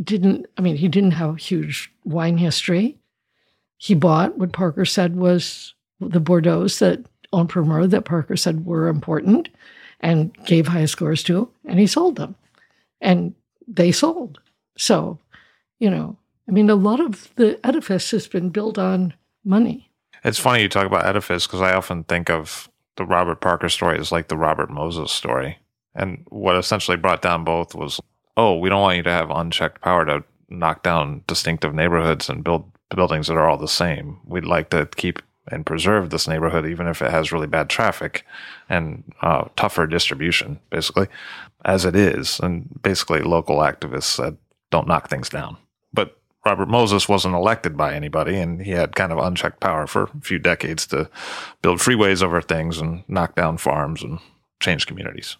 didn't. 0.03 0.47
I 0.59 0.63
mean, 0.63 0.77
he 0.77 0.89
didn't 0.89 1.13
have 1.13 1.35
a 1.35 1.39
huge 1.39 1.93
wine 2.05 2.39
history. 2.39 2.97
He 3.81 3.95
bought 3.95 4.37
what 4.37 4.53
Parker 4.53 4.85
said 4.85 5.17
was 5.17 5.73
the 6.01 6.21
Bordeaux 6.21 6.69
that 6.69 7.03
en 7.33 7.47
primeur 7.47 7.87
that 7.87 8.05
Parker 8.05 8.37
said 8.37 8.67
were 8.67 8.89
important 8.89 9.49
and 10.01 10.35
gave 10.45 10.67
high 10.67 10.85
scores 10.85 11.23
to, 11.23 11.49
and 11.65 11.79
he 11.79 11.87
sold 11.87 12.17
them. 12.17 12.35
And 13.01 13.35
they 13.67 13.91
sold. 13.91 14.39
So, 14.77 15.19
you 15.79 15.89
know, 15.89 16.15
I 16.47 16.53
mean, 16.53 16.69
a 16.69 16.75
lot 16.75 17.01
of 17.01 17.35
the 17.37 17.59
edifice 17.67 18.11
has 18.11 18.29
been 18.29 18.51
built 18.51 18.77
on 18.77 19.15
money. 19.47 19.91
It's 20.25 20.39
funny 20.39 20.61
you 20.61 20.69
talk 20.69 20.87
about 20.87 21.07
edifice 21.07 21.47
because 21.47 21.63
I 21.63 21.73
often 21.73 22.05
think 22.05 22.29
of 22.29 22.69
the 22.97 23.07
Robert 23.07 23.41
Parker 23.41 23.71
story 23.71 23.99
as 23.99 24.13
like 24.13 24.29
the 24.29 24.37
Robert 24.37 24.69
Moses 24.69 25.11
story. 25.11 25.59
And 25.95 26.27
what 26.29 26.57
essentially 26.57 26.99
brought 26.99 27.23
down 27.23 27.45
both 27.45 27.75
was, 27.75 27.99
oh, 28.37 28.59
we 28.59 28.69
don't 28.69 28.83
want 28.83 28.99
you 28.99 29.03
to 29.05 29.11
have 29.11 29.31
unchecked 29.31 29.81
power 29.81 30.05
to 30.05 30.23
knock 30.51 30.83
down 30.83 31.25
distinctive 31.27 31.75
neighborhoods 31.75 32.29
and 32.29 32.45
build 32.45 32.70
buildings 32.95 33.29
that 33.29 33.37
are 33.37 33.49
all 33.49 33.57
the 33.57 33.69
same. 33.69 34.19
We'd 34.25 34.45
like 34.45 34.71
to 34.71 34.87
keep 34.97 35.23
and 35.49 35.67
preserve 35.67 36.11
this 36.11 36.29
neighborhood, 36.29 36.67
even 36.67 36.87
if 36.87 37.03
it 37.03 37.11
has 37.11 37.33
really 37.33 37.47
bad 37.47 37.69
traffic 37.69 38.25
and 38.69 39.13
uh, 39.21 39.49
tougher 39.57 39.87
distribution, 39.87 40.61
basically, 40.71 41.09
as 41.65 41.85
it 41.85 41.97
is. 41.97 42.39
And 42.41 42.81
basically, 42.83 43.21
local 43.21 43.59
activists 43.59 44.05
said, 44.05 44.37
don't 44.71 44.87
knock 44.87 45.09
things 45.09 45.29
down. 45.29 45.57
But 45.93 46.19
Robert 46.47 46.69
Moses 46.69 47.09
wasn't 47.09 47.35
elected 47.35 47.77
by 47.77 47.95
anybody, 47.95 48.37
and 48.37 48.63
he 48.63 48.71
had 48.73 48.95
kind 48.95 49.13
of 49.13 49.19
unchecked 49.19 49.61
power 49.61 49.87
for 49.87 50.05
a 50.05 50.21
few 50.23 50.39
decades 50.39 50.87
to 50.89 51.11
build 51.63 51.79
freeways 51.79 52.23
over 52.23 52.41
things 52.41 52.79
and 52.79 53.03
knock 53.09 53.35
down 53.35 53.57
farms 53.57 54.03
and 54.03 54.21
change 54.61 54.87
communities. 54.87 55.37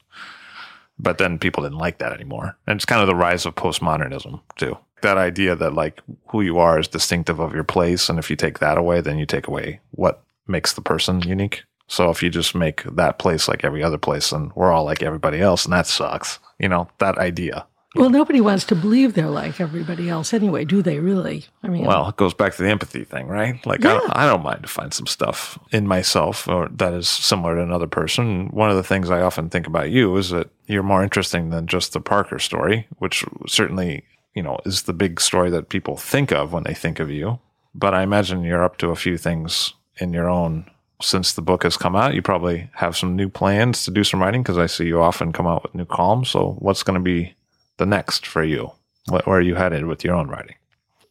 But 0.99 1.19
then 1.19 1.39
people 1.39 1.63
didn't 1.63 1.79
like 1.79 1.99
that 1.99 2.13
anymore. 2.13 2.57
And 2.67 2.77
it's 2.77 2.85
kind 2.85 3.01
of 3.01 3.07
the 3.07 3.15
rise 3.15 3.47
of 3.47 3.55
postmodernism, 3.55 4.41
too 4.57 4.77
that 5.03 5.19
idea 5.19 5.57
that 5.57 5.75
like 5.75 6.01
who 6.29 6.41
you 6.41 6.59
are 6.59 6.79
is 6.79 6.89
distinctive 6.89 7.39
of 7.39 7.55
your 7.55 7.65
place 7.65 8.09
and 8.09 8.19
if 8.19 8.31
you 8.31 8.37
take 8.37 8.59
that 8.59 8.79
away 8.79 9.01
then 9.01 9.19
you 9.19 9.27
take 9.27 9.47
away 9.47 9.81
what 9.93 10.23
makes 10.47 10.73
the 10.73 10.81
person 10.81 11.21
unique. 11.23 11.65
So 11.87 12.11
if 12.11 12.23
you 12.23 12.31
just 12.31 12.55
make 12.55 12.85
that 12.85 13.19
place 13.19 13.49
like 13.49 13.65
every 13.65 13.83
other 13.83 13.99
place 13.99 14.33
and 14.33 14.53
we're 14.55 14.73
all 14.73 14.85
like 14.85 15.03
everybody 15.03 15.41
else 15.41 15.65
and 15.65 15.73
that 15.73 15.87
sucks 15.87 16.39
you 16.59 16.69
know 16.69 16.89
that 16.99 17.19
idea. 17.19 17.67
Well 17.97 18.11
nobody 18.11 18.41
wants 18.41 18.65
to 18.67 18.77
believe 18.77 19.15
they're 19.15 19.27
like 19.27 19.61
everybody 19.61 20.09
else 20.09 20.33
anyway 20.33 20.65
do 20.65 20.83
they 20.83 21.01
really? 21.01 21.47
I 21.65 21.69
mean 21.69 21.85
well 21.85 22.09
it 22.09 22.17
goes 22.17 22.35
back 22.35 22.55
to 22.55 22.63
the 22.63 22.69
empathy 22.69 23.05
thing 23.05 23.27
right? 23.27 23.65
Like 23.67 23.83
yeah. 23.83 23.99
I, 24.11 24.25
I, 24.25 24.27
don't 24.27 24.45
mind 24.45 24.63
to 24.63 24.69
find 24.69 24.95
some 24.95 25.09
stuff 25.09 25.59
in 25.73 25.89
myself 25.89 26.47
or 26.47 26.69
that 26.69 26.93
is 26.95 27.09
similar 27.09 27.57
to 27.57 27.63
another 27.63 27.89
person. 27.89 28.49
One 28.49 28.71
of 28.71 28.77
the 28.77 28.85
things 28.85 29.11
i 29.11 29.21
often 29.21 29.51
think 29.51 29.67
about 29.67 29.91
you 29.91 30.17
is 30.17 30.31
that 30.31 30.51
you're 30.67 30.85
more 30.85 31.03
interesting 31.03 31.51
than 31.51 31.67
just 31.67 31.93
the 31.93 32.01
parker 32.01 32.39
story 32.39 32.87
which 32.99 33.25
certainly 33.49 34.05
you 34.35 34.43
know, 34.43 34.59
is 34.65 34.83
the 34.83 34.93
big 34.93 35.21
story 35.21 35.51
that 35.51 35.69
people 35.69 35.97
think 35.97 36.33
of 36.33 36.53
when 36.53 36.65
they 36.65 36.75
think 36.75 37.01
of 37.01 37.11
you. 37.11 37.39
But 37.75 37.95
I 37.95 38.03
imagine 38.03 38.43
you're 38.43 38.65
up 38.65 38.79
to 38.79 38.91
a 38.91 38.97
few 38.97 39.17
things 39.17 39.75
in 39.99 40.13
your 40.13 40.29
own 40.29 40.67
since 41.03 41.33
the 41.33 41.43
book 41.43 41.63
has 41.63 41.77
come 41.77 41.97
out. 41.97 42.15
You 42.15 42.23
probably 42.23 42.71
have 42.75 42.97
some 42.97 43.17
new 43.17 43.29
plans 43.29 43.85
to 43.85 43.91
do 43.91 44.05
some 44.05 44.21
writing 44.21 44.43
because 44.43 44.59
I 44.59 44.67
see 44.67 44.87
you 44.87 45.01
often 45.01 45.33
come 45.33 45.47
out 45.47 45.63
with 45.63 45.75
new 45.75 45.85
columns. 45.85 46.31
So, 46.31 46.57
what's 46.59 46.83
going 46.83 46.99
to 46.99 47.03
be 47.03 47.35
the 47.79 47.87
next 47.87 48.27
for 48.27 48.45
you? 48.45 48.73
Where 49.09 49.23
are 49.27 49.41
you 49.41 49.55
headed 49.55 49.87
with 49.87 50.05
your 50.05 50.15
own 50.15 50.29
writing? 50.29 50.57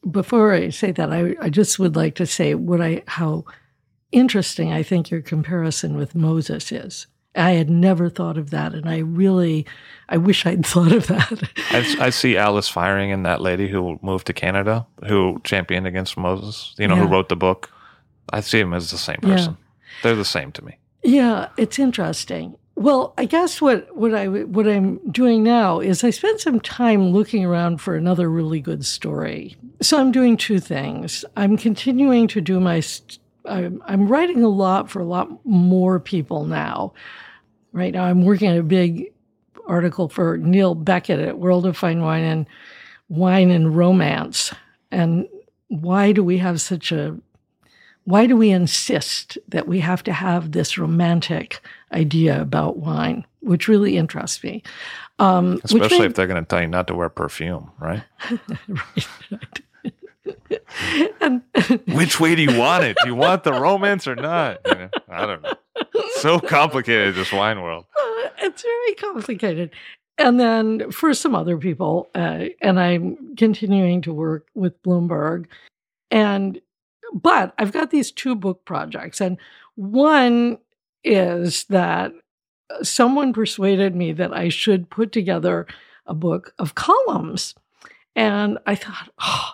Before 0.10 0.54
I 0.54 0.70
say 0.70 0.91
that, 0.91 1.12
I, 1.12 1.36
I 1.41 1.50
just 1.50 1.80
would 1.80 1.96
like 1.96 2.16
to 2.16 2.26
say 2.26 2.56
what 2.56 2.82
I 2.82 3.04
how 3.08 3.46
interesting 4.12 4.72
I 4.72 4.84
think 4.84 5.12
your 5.12 5.22
comparison 5.22 5.96
with 5.96 6.16
Moses 6.16 6.72
is. 6.72 7.08
I 7.36 7.52
had 7.52 7.70
never 7.70 8.10
thought 8.10 8.38
of 8.38 8.50
that, 8.52 8.74
and 8.74 8.90
I 8.90 9.00
really, 9.00 9.66
I 10.10 10.18
wish 10.18 10.45
I'd 10.45 10.65
thought 10.65 10.91
of 10.91 11.07
that. 11.07 11.49
I, 11.72 12.07
I, 12.07 12.10
see 12.10 12.36
Alice 12.36 12.68
firing 12.68 13.11
in 13.11 13.23
that 13.23 13.41
lady 13.41 13.69
who 13.69 13.99
moved 14.02 14.26
to 14.27 14.34
Canada, 14.34 14.86
who 15.07 15.40
championed 15.44 15.86
against 15.86 16.18
Moses. 16.18 16.73
You 16.77 16.88
know, 16.88 16.95
yeah. 16.95 17.03
who 17.03 17.07
wrote 17.07 17.30
the 17.30 17.36
book. 17.36 17.72
I 18.31 18.41
see 18.41 18.60
him 18.60 18.73
as 18.73 18.91
the 18.91 18.98
same 18.98 19.18
person. 19.18 19.57
Yeah. 19.60 20.02
They're 20.03 20.15
the 20.15 20.26
same 20.26 20.52
to 20.53 20.65
me. 20.65 20.77
Yeah, 21.03 21.49
it's 21.57 21.80
interesting. 21.80 22.57
Well, 22.76 23.14
I 23.18 23.26
guess 23.26 23.61
what 23.61 23.95
what 23.95 24.14
I 24.14 24.27
what 24.27 24.68
I'm 24.68 24.99
doing 25.11 25.44
now 25.44 25.80
is 25.80 26.03
I 26.03 26.10
spent 26.10 26.40
some 26.40 26.60
time 26.60 27.10
looking 27.10 27.45
around 27.45 27.81
for 27.81 27.95
another 27.95 28.30
really 28.30 28.61
good 28.61 28.86
story. 28.86 29.56
So 29.81 29.99
I'm 29.99 30.11
doing 30.11 30.38
two 30.38 30.60
things. 30.60 31.26
I'm 31.36 31.57
continuing 31.57 32.27
to 32.30 32.41
do 32.41 32.60
my 32.60 32.81
I'm, 33.45 33.84
I'm 33.86 34.07
writing 34.07 34.44
a 34.44 34.49
lot 34.49 34.90
for 34.90 34.99
a 34.99 35.06
lot 35.06 35.45
more 35.45 35.99
people 35.99 36.45
now. 36.45 36.94
Right 37.72 37.94
now, 37.94 38.06
I'm 38.06 38.23
working 38.23 38.49
on 38.49 38.57
a 38.57 38.64
big 38.64 39.11
article 39.70 40.10
for 40.10 40.38
Neil 40.38 40.76
Beckett 40.76 41.20
at 41.20 41.40
World 41.40 41.66
of 41.66 41.78
Fine 41.78 42.02
Wine 42.02 42.24
and 42.24 42.46
Wine 43.08 43.52
and 43.52 43.76
Romance. 43.76 44.54
And 44.91 45.28
why 45.68 46.12
do 46.12 46.24
we 46.24 46.40
have 46.40 46.60
such 46.60 46.91
a 46.91 47.18
why 48.06 48.26
do 48.26 48.36
we 48.36 48.50
insist 48.50 49.38
that 49.48 49.68
we 49.68 49.82
have 49.82 50.02
to 50.04 50.12
have 50.12 50.52
this 50.52 50.80
romantic 50.80 51.62
idea 51.94 52.41
about 52.41 52.78
wine, 52.78 53.24
which 53.41 53.68
really 53.68 53.98
interests 53.98 54.44
me? 54.44 54.64
Um, 55.20 55.62
Especially 55.64 56.08
if 56.08 56.16
they're 56.16 56.26
going 56.26 56.44
to 56.44 56.48
tell 56.48 56.62
you 56.62 56.68
not 56.68 56.88
to 56.88 56.96
wear 56.96 57.10
perfume, 57.10 57.72
right? 57.78 58.02
right. 58.68 59.08
right. 59.30 59.62
and 61.22 61.44
which 61.88 62.20
way 62.20 62.36
do 62.36 62.41
you 62.41 62.58
want 62.58 62.84
it? 62.84 62.98
Do 63.02 63.10
you 63.10 63.16
want 63.16 63.44
the 63.44 63.54
romance 63.54 64.08
or 64.08 64.16
not? 64.16 64.60
You 64.66 64.76
know, 64.76 64.90
I 65.10 65.26
don't 65.26 65.41
know. 65.44 65.54
so 66.15 66.39
complicated 66.39 67.15
this 67.15 67.31
wine 67.31 67.61
world. 67.61 67.85
Uh, 67.95 68.30
it's 68.41 68.64
very 68.64 68.95
complicated. 68.95 69.72
And 70.18 70.39
then 70.39 70.91
for 70.91 71.14
some 71.14 71.34
other 71.34 71.57
people, 71.57 72.10
uh, 72.14 72.45
and 72.61 72.80
I'm 72.80 73.35
continuing 73.38 74.01
to 74.01 74.14
work 74.14 74.47
with 74.53 74.81
Bloomberg, 74.84 75.45
and 76.11 76.60
but 77.14 77.53
I've 77.57 77.72
got 77.72 77.89
these 77.89 78.11
two 78.11 78.35
book 78.35 78.65
projects, 78.65 79.22
and 79.22 79.38
one 79.76 80.57
is 81.03 81.64
that 81.65 82.11
someone 82.84 83.34
persuaded 83.34 83.95
me 83.95 84.11
that 84.14 84.35
I 84.35 84.49
should 84.49 84.89
put 84.89 85.11
together 85.11 85.65
a 86.06 86.14
book 86.14 86.53
of 86.60 86.76
columns. 86.76 87.56
And 88.15 88.57
I 88.65 88.76
thought, 88.76 89.10
oh, 89.19 89.51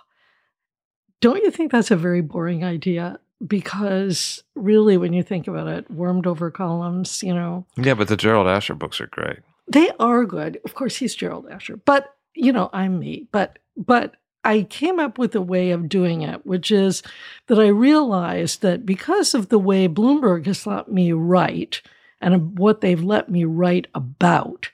don't 1.21 1.43
you 1.43 1.51
think 1.51 1.71
that's 1.71 1.91
a 1.91 1.95
very 1.95 2.21
boring 2.21 2.63
idea? 2.63 3.19
Because 3.45 4.43
really, 4.55 4.97
when 4.97 5.13
you 5.13 5.23
think 5.23 5.47
about 5.47 5.67
it, 5.67 5.89
wormed 5.91 6.25
over 6.25 6.49
columns, 6.49 7.21
you 7.21 7.33
know. 7.33 7.65
Yeah, 7.75 7.93
but 7.93 8.07
the 8.07 8.17
Gerald 8.17 8.47
Asher 8.47 8.75
books 8.75 9.01
are 9.01 9.07
great. 9.07 9.39
They 9.67 9.91
are 9.99 10.25
good. 10.25 10.59
Of 10.63 10.75
course, 10.75 10.97
he's 10.97 11.15
Gerald 11.15 11.47
Asher, 11.49 11.77
but 11.77 12.15
you 12.33 12.51
know, 12.53 12.69
I'm 12.71 12.99
me. 12.99 13.27
But 13.31 13.59
but 13.75 14.15
I 14.43 14.63
came 14.63 14.99
up 14.99 15.17
with 15.17 15.35
a 15.35 15.41
way 15.41 15.71
of 15.71 15.89
doing 15.89 16.21
it, 16.21 16.45
which 16.45 16.71
is 16.71 17.01
that 17.47 17.59
I 17.59 17.67
realized 17.67 18.61
that 18.61 18.85
because 18.85 19.33
of 19.33 19.49
the 19.49 19.59
way 19.59 19.87
Bloomberg 19.87 20.45
has 20.45 20.67
let 20.67 20.91
me 20.91 21.11
write 21.11 21.81
and 22.21 22.57
what 22.57 22.81
they've 22.81 23.03
let 23.03 23.27
me 23.29 23.43
write 23.43 23.87
about 23.95 24.69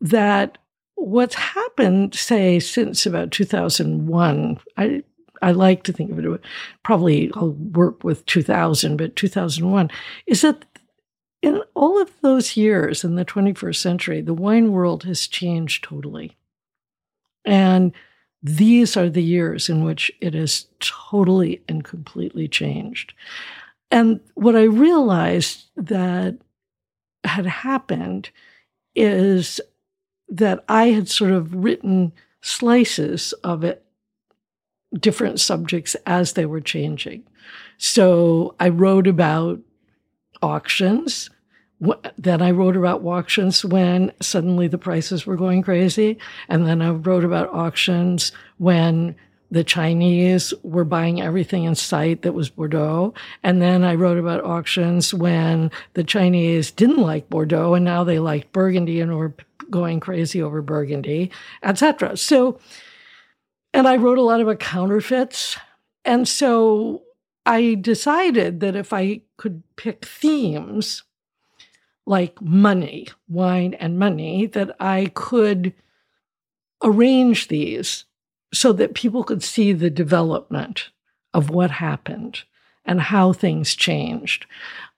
that 0.00 0.58
what's 0.96 1.34
happened, 1.34 2.14
say, 2.14 2.58
since 2.60 3.06
about 3.06 3.30
2001, 3.30 4.58
I, 4.76 5.02
I 5.44 5.50
like 5.52 5.82
to 5.84 5.92
think 5.92 6.10
of 6.10 6.18
it, 6.18 6.40
probably 6.82 7.30
I'll 7.34 7.50
work 7.50 8.02
with 8.02 8.24
2000, 8.24 8.96
but 8.96 9.14
2001, 9.14 9.90
is 10.26 10.40
that 10.40 10.64
in 11.42 11.60
all 11.74 12.00
of 12.00 12.10
those 12.22 12.56
years 12.56 13.04
in 13.04 13.16
the 13.16 13.26
21st 13.26 13.76
century, 13.76 14.22
the 14.22 14.32
wine 14.32 14.72
world 14.72 15.04
has 15.04 15.26
changed 15.26 15.84
totally. 15.84 16.34
And 17.44 17.92
these 18.42 18.96
are 18.96 19.10
the 19.10 19.22
years 19.22 19.68
in 19.68 19.84
which 19.84 20.10
it 20.22 20.32
has 20.32 20.66
totally 20.80 21.62
and 21.68 21.84
completely 21.84 22.48
changed. 22.48 23.12
And 23.90 24.20
what 24.34 24.56
I 24.56 24.62
realized 24.62 25.64
that 25.76 26.38
had 27.24 27.46
happened 27.46 28.30
is 28.94 29.60
that 30.28 30.64
I 30.70 30.86
had 30.86 31.10
sort 31.10 31.32
of 31.32 31.54
written 31.54 32.12
slices 32.40 33.34
of 33.44 33.62
it, 33.62 33.83
different 34.94 35.40
subjects 35.40 35.94
as 36.06 36.32
they 36.32 36.46
were 36.46 36.60
changing. 36.60 37.24
So 37.78 38.54
I 38.60 38.68
wrote 38.68 39.06
about 39.06 39.60
auctions. 40.42 41.30
Then 42.16 42.40
I 42.40 42.50
wrote 42.50 42.76
about 42.76 43.04
auctions 43.04 43.64
when 43.64 44.12
suddenly 44.20 44.68
the 44.68 44.78
prices 44.78 45.26
were 45.26 45.36
going 45.36 45.62
crazy. 45.62 46.18
And 46.48 46.66
then 46.66 46.80
I 46.80 46.90
wrote 46.90 47.24
about 47.24 47.52
auctions 47.52 48.32
when 48.58 49.16
the 49.50 49.64
Chinese 49.64 50.52
were 50.62 50.84
buying 50.84 51.20
everything 51.20 51.64
in 51.64 51.74
sight 51.74 52.22
that 52.22 52.32
was 52.32 52.50
Bordeaux. 52.50 53.14
And 53.42 53.60
then 53.60 53.84
I 53.84 53.94
wrote 53.94 54.18
about 54.18 54.44
auctions 54.44 55.12
when 55.12 55.70
the 55.92 56.04
Chinese 56.04 56.70
didn't 56.70 56.98
like 56.98 57.30
Bordeaux 57.30 57.74
and 57.74 57.84
now 57.84 58.02
they 58.02 58.18
liked 58.18 58.52
Burgundy 58.52 59.00
and 59.00 59.16
were 59.16 59.34
going 59.70 60.00
crazy 60.00 60.42
over 60.42 60.62
Burgundy, 60.62 61.30
etc. 61.62 62.16
So, 62.16 62.58
and 63.74 63.88
I 63.88 63.96
wrote 63.96 64.18
a 64.18 64.22
lot 64.22 64.40
about 64.40 64.60
counterfeits. 64.60 65.58
And 66.04 66.28
so 66.28 67.02
I 67.44 67.74
decided 67.74 68.60
that 68.60 68.76
if 68.76 68.92
I 68.92 69.22
could 69.36 69.64
pick 69.76 70.06
themes 70.06 71.02
like 72.06 72.40
money, 72.40 73.08
wine, 73.28 73.74
and 73.74 73.98
money, 73.98 74.46
that 74.46 74.76
I 74.78 75.10
could 75.14 75.74
arrange 76.82 77.48
these 77.48 78.04
so 78.52 78.72
that 78.74 78.94
people 78.94 79.24
could 79.24 79.42
see 79.42 79.72
the 79.72 79.90
development 79.90 80.90
of 81.32 81.50
what 81.50 81.70
happened 81.72 82.44
and 82.84 83.00
how 83.00 83.32
things 83.32 83.74
changed. 83.74 84.46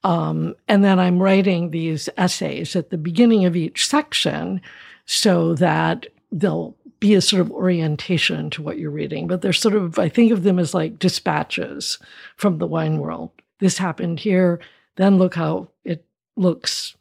Um, 0.04 0.54
and 0.68 0.84
then 0.84 0.98
I'm 0.98 1.22
writing 1.22 1.70
these 1.70 2.08
essays 2.18 2.76
at 2.76 2.90
the 2.90 2.98
beginning 2.98 3.46
of 3.46 3.56
each 3.56 3.86
section 3.86 4.60
so 5.06 5.54
that 5.54 6.06
they'll 6.30 6.76
be 7.06 7.14
a 7.14 7.20
sort 7.20 7.40
of 7.40 7.52
orientation 7.52 8.50
to 8.50 8.62
what 8.62 8.78
you're 8.78 8.90
reading. 8.90 9.28
But 9.28 9.40
they're 9.40 9.52
sort 9.52 9.74
of, 9.74 9.98
I 9.98 10.08
think 10.08 10.32
of 10.32 10.42
them 10.42 10.58
as 10.58 10.74
like 10.74 10.98
dispatches 10.98 11.98
from 12.36 12.58
the 12.58 12.66
wine 12.66 12.98
world. 12.98 13.30
This 13.60 13.78
happened 13.78 14.18
here, 14.20 14.60
then 14.96 15.16
look 15.16 15.34
how 15.34 15.68
it 15.84 16.04
looks 16.36 16.96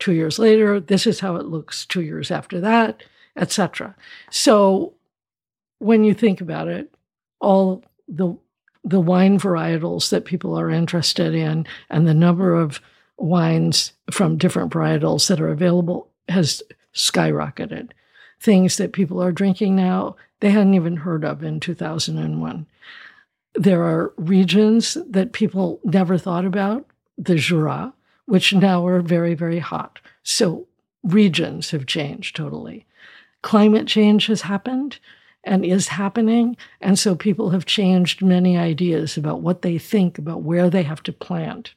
two 0.00 0.12
years 0.12 0.38
later. 0.38 0.80
This 0.80 1.06
is 1.06 1.20
how 1.20 1.36
it 1.36 1.46
looks 1.46 1.86
two 1.86 2.02
years 2.02 2.30
after 2.32 2.60
that, 2.60 3.02
etc. 3.36 3.94
So 4.30 4.94
when 5.78 6.02
you 6.02 6.14
think 6.14 6.40
about 6.40 6.68
it, 6.68 6.92
all 7.40 7.84
the 8.08 8.36
the 8.86 9.00
wine 9.00 9.38
varietals 9.38 10.10
that 10.10 10.26
people 10.26 10.58
are 10.58 10.68
interested 10.68 11.34
in 11.34 11.66
and 11.88 12.06
the 12.06 12.12
number 12.12 12.54
of 12.54 12.82
wines 13.16 13.94
from 14.10 14.36
different 14.36 14.70
varietals 14.70 15.26
that 15.28 15.40
are 15.40 15.48
available 15.48 16.10
has 16.28 16.62
skyrocketed. 16.94 17.92
Things 18.44 18.76
that 18.76 18.92
people 18.92 19.22
are 19.22 19.32
drinking 19.32 19.74
now 19.74 20.16
they 20.44 20.50
hadn't 20.50 20.74
even 20.74 20.98
heard 20.98 21.24
of 21.24 21.42
in 21.42 21.58
2001. 21.58 22.66
There 23.54 23.82
are 23.82 24.12
regions 24.18 24.98
that 25.08 25.32
people 25.32 25.80
never 25.84 26.18
thought 26.18 26.44
about, 26.44 26.84
the 27.16 27.36
Jura, 27.36 27.94
which 28.26 28.52
now 28.52 28.86
are 28.86 29.00
very, 29.00 29.32
very 29.32 29.58
hot. 29.58 30.00
So 30.22 30.66
regions 31.02 31.70
have 31.70 31.86
changed 31.86 32.36
totally. 32.36 32.84
Climate 33.40 33.86
change 33.86 34.26
has 34.26 34.42
happened 34.42 34.98
and 35.44 35.64
is 35.64 35.88
happening. 35.88 36.58
And 36.78 36.98
so 36.98 37.14
people 37.14 37.48
have 37.48 37.64
changed 37.64 38.20
many 38.20 38.58
ideas 38.58 39.16
about 39.16 39.40
what 39.40 39.62
they 39.62 39.78
think 39.78 40.18
about 40.18 40.42
where 40.42 40.68
they 40.68 40.82
have 40.82 41.02
to 41.04 41.12
plant. 41.14 41.72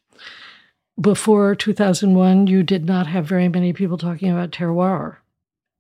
Before 1.00 1.56
2001, 1.56 2.48
you 2.48 2.64
did 2.64 2.84
not 2.84 3.08
have 3.08 3.26
very 3.26 3.48
many 3.48 3.72
people 3.72 3.98
talking 3.98 4.30
about 4.30 4.52
terroir. 4.52 5.20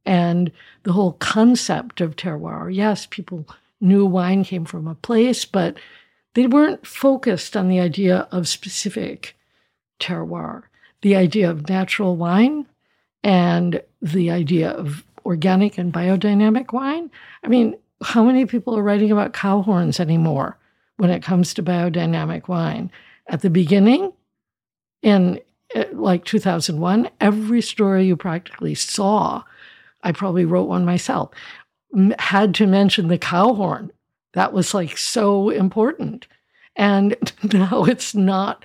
And 0.08 0.54
the 0.84 0.94
whole 0.94 1.14
concept 1.20 2.00
of 2.00 2.16
terroir, 2.16 2.74
yes, 2.74 3.06
people 3.06 3.46
knew 3.82 4.06
wine 4.06 4.46
came 4.46 4.64
from 4.64 4.88
a 4.88 4.96
place, 4.96 5.44
but 5.44 5.78
they 6.34 6.48
weren't 6.48 6.88
focused 6.88 7.58
on 7.58 7.68
the 7.68 7.82
idea 7.82 8.26
of 8.32 8.48
specific 8.48 9.36
terroir. 10.00 10.64
The 11.02 11.18
idea 11.18 11.52
of 11.52 11.68
natural 11.68 12.16
wine 12.16 12.66
and 13.22 13.82
the 14.02 14.32
idea 14.32 14.72
of 14.72 15.04
organic 15.26 15.78
and 15.78 15.92
biodynamic 15.92 16.72
wine. 16.72 17.12
I 17.44 17.50
mean, 17.50 17.76
how 18.02 18.24
many 18.24 18.46
people 18.46 18.78
are 18.78 18.84
writing 18.84 19.12
about 19.12 19.34
cow 19.34 19.62
horns 19.62 20.00
anymore 20.00 20.58
when 20.96 21.10
it 21.10 21.22
comes 21.22 21.54
to 21.56 21.64
biodynamic 21.64 22.48
wine? 22.48 22.92
At 23.28 23.42
the 23.42 23.50
beginning, 23.50 24.14
in 25.02 25.42
uh, 25.76 25.84
like 25.92 26.24
2001, 26.24 27.10
every 27.20 27.62
story 27.62 28.06
you 28.06 28.16
practically 28.16 28.74
saw, 28.74 29.44
I 30.08 30.14
probably 30.14 30.46
wrote 30.46 30.70
one 30.70 30.86
myself, 30.86 31.32
had 32.18 32.56
to 32.56 32.66
mention 32.66 33.10
the 33.10 33.18
cow 33.18 33.54
horn. 33.54 33.92
That 34.32 34.54
was 34.54 34.74
like 34.74 34.98
so 34.98 35.50
important. 35.50 36.28
And 36.78 37.18
now 37.54 37.84
it's 37.84 38.16
not, 38.16 38.64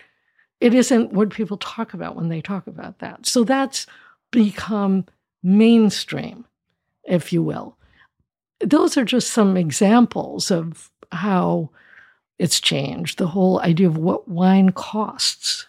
it 0.60 0.72
isn't 0.72 1.12
what 1.12 1.30
people 1.30 1.56
talk 1.56 1.94
about 1.94 2.14
when 2.14 2.28
they 2.28 2.40
talk 2.40 2.68
about 2.68 3.00
that. 3.00 3.26
So 3.26 3.42
that's 3.42 3.86
become 4.30 5.04
mainstream 5.42 6.44
if 7.02 7.32
you 7.32 7.42
will. 7.42 7.76
Those 8.60 8.96
are 8.96 9.04
just 9.04 9.32
some 9.32 9.56
examples 9.56 10.52
of 10.52 10.92
how 11.10 11.70
it's 12.38 12.60
changed. 12.60 13.18
The 13.18 13.26
whole 13.26 13.58
idea 13.62 13.88
of 13.88 13.98
what 13.98 14.28
wine 14.28 14.70
costs 14.70 15.66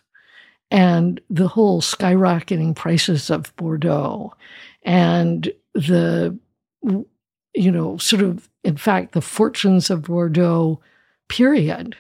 and 0.70 1.20
the 1.32 1.48
whole 1.48 1.82
skyrocketing 1.82 2.76
prices 2.76 3.32
of 3.32 3.56
Bordeaux 3.56 4.34
and 4.84 5.52
the, 5.74 6.38
you 7.54 7.72
know, 7.72 7.98
sort 7.98 8.22
of, 8.22 8.50
in 8.64 8.78
fact, 8.78 9.14
the 9.14 9.22
fortunes 9.22 9.90
of 9.90 10.04
Bordeaux, 10.04 10.80
period. 11.28 11.96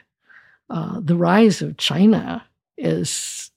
Uh, 0.69 0.99
the 0.99 1.15
rise 1.15 1.61
of 1.61 1.77
China 1.77 2.43
is 2.77 3.51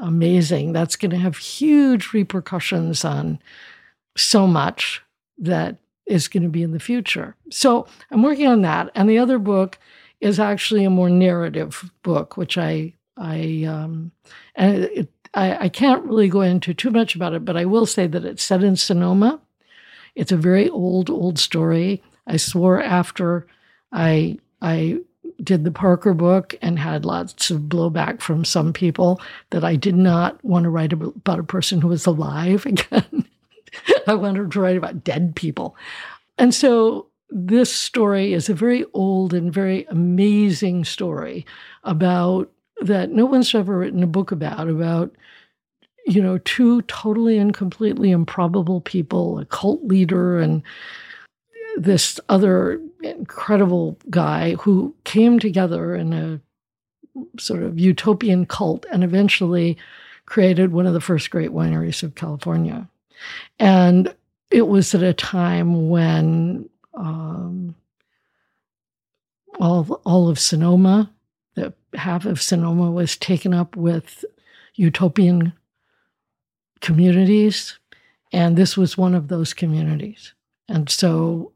amazing. 0.00 0.72
That's 0.72 0.96
going 0.96 1.10
to 1.10 1.18
have 1.18 1.36
huge 1.36 2.12
repercussions 2.12 3.04
on 3.04 3.38
so 4.16 4.46
much 4.46 5.02
that 5.38 5.76
is 6.06 6.28
going 6.28 6.42
to 6.42 6.48
be 6.48 6.62
in 6.62 6.72
the 6.72 6.80
future. 6.80 7.34
So 7.50 7.86
I'm 8.10 8.22
working 8.22 8.46
on 8.46 8.62
that. 8.62 8.90
And 8.94 9.08
the 9.08 9.18
other 9.18 9.38
book 9.38 9.78
is 10.20 10.38
actually 10.38 10.84
a 10.84 10.90
more 10.90 11.10
narrative 11.10 11.90
book, 12.02 12.36
which 12.36 12.56
I 12.56 12.94
I 13.16 13.64
um, 13.68 14.10
and 14.54 14.84
it, 14.84 15.08
I, 15.34 15.64
I 15.64 15.68
can't 15.68 16.04
really 16.04 16.28
go 16.28 16.40
into 16.40 16.74
too 16.74 16.90
much 16.90 17.14
about 17.14 17.34
it, 17.34 17.44
but 17.44 17.56
I 17.56 17.64
will 17.64 17.86
say 17.86 18.06
that 18.06 18.24
it's 18.24 18.42
set 18.42 18.62
in 18.62 18.76
Sonoma. 18.76 19.40
It's 20.14 20.32
a 20.32 20.36
very 20.36 20.68
old 20.68 21.10
old 21.10 21.38
story. 21.38 22.02
I 22.26 22.36
swore 22.36 22.82
after 22.82 23.46
I 23.92 24.38
I 24.62 25.00
did 25.42 25.64
the 25.64 25.70
Parker 25.70 26.14
book 26.14 26.54
and 26.62 26.78
had 26.78 27.04
lots 27.04 27.50
of 27.50 27.62
blowback 27.62 28.20
from 28.20 28.44
some 28.44 28.72
people 28.72 29.20
that 29.50 29.64
I 29.64 29.76
did 29.76 29.96
not 29.96 30.42
want 30.44 30.64
to 30.64 30.70
write 30.70 30.92
about 30.92 31.38
a 31.38 31.44
person 31.44 31.80
who 31.80 31.88
was 31.88 32.06
alive 32.06 32.64
again. 32.66 33.26
I 34.06 34.14
wanted 34.14 34.52
to 34.52 34.60
write 34.60 34.76
about 34.76 35.02
dead 35.02 35.34
people. 35.34 35.76
And 36.38 36.54
so 36.54 37.08
this 37.30 37.72
story 37.72 38.32
is 38.32 38.48
a 38.48 38.54
very 38.54 38.84
old 38.94 39.34
and 39.34 39.52
very 39.52 39.84
amazing 39.86 40.84
story 40.84 41.44
about 41.82 42.50
that 42.80 43.10
no 43.10 43.26
one's 43.26 43.54
ever 43.54 43.78
written 43.78 44.02
a 44.02 44.06
book 44.06 44.30
about, 44.30 44.68
about, 44.68 45.12
you 46.06 46.22
know, 46.22 46.38
two 46.38 46.82
totally 46.82 47.38
and 47.38 47.54
completely 47.54 48.10
improbable 48.10 48.80
people, 48.80 49.38
a 49.38 49.46
cult 49.46 49.82
leader 49.84 50.38
and 50.38 50.62
this 51.76 52.20
other 52.28 52.80
incredible 53.02 53.98
guy 54.10 54.54
who 54.54 54.94
came 55.04 55.38
together 55.38 55.94
in 55.94 56.12
a 56.12 56.40
sort 57.38 57.62
of 57.62 57.78
utopian 57.78 58.46
cult 58.46 58.86
and 58.92 59.02
eventually 59.02 59.76
created 60.26 60.72
one 60.72 60.86
of 60.86 60.94
the 60.94 61.00
first 61.00 61.30
great 61.30 61.50
wineries 61.50 62.02
of 62.02 62.14
California. 62.14 62.88
And 63.58 64.14
it 64.50 64.68
was 64.68 64.94
at 64.94 65.02
a 65.02 65.12
time 65.12 65.88
when 65.88 66.68
um, 66.94 67.74
all, 69.58 69.80
of, 69.80 69.90
all 70.04 70.28
of 70.28 70.38
Sonoma, 70.38 71.10
that 71.54 71.74
half 71.94 72.24
of 72.24 72.42
Sonoma 72.42 72.90
was 72.90 73.16
taken 73.16 73.54
up 73.54 73.76
with 73.76 74.24
utopian 74.74 75.52
communities, 76.84 77.78
and 78.30 78.56
this 78.56 78.76
was 78.76 78.98
one 78.98 79.14
of 79.14 79.28
those 79.28 79.54
communities. 79.54 80.34
And 80.68 80.90
so 80.90 81.52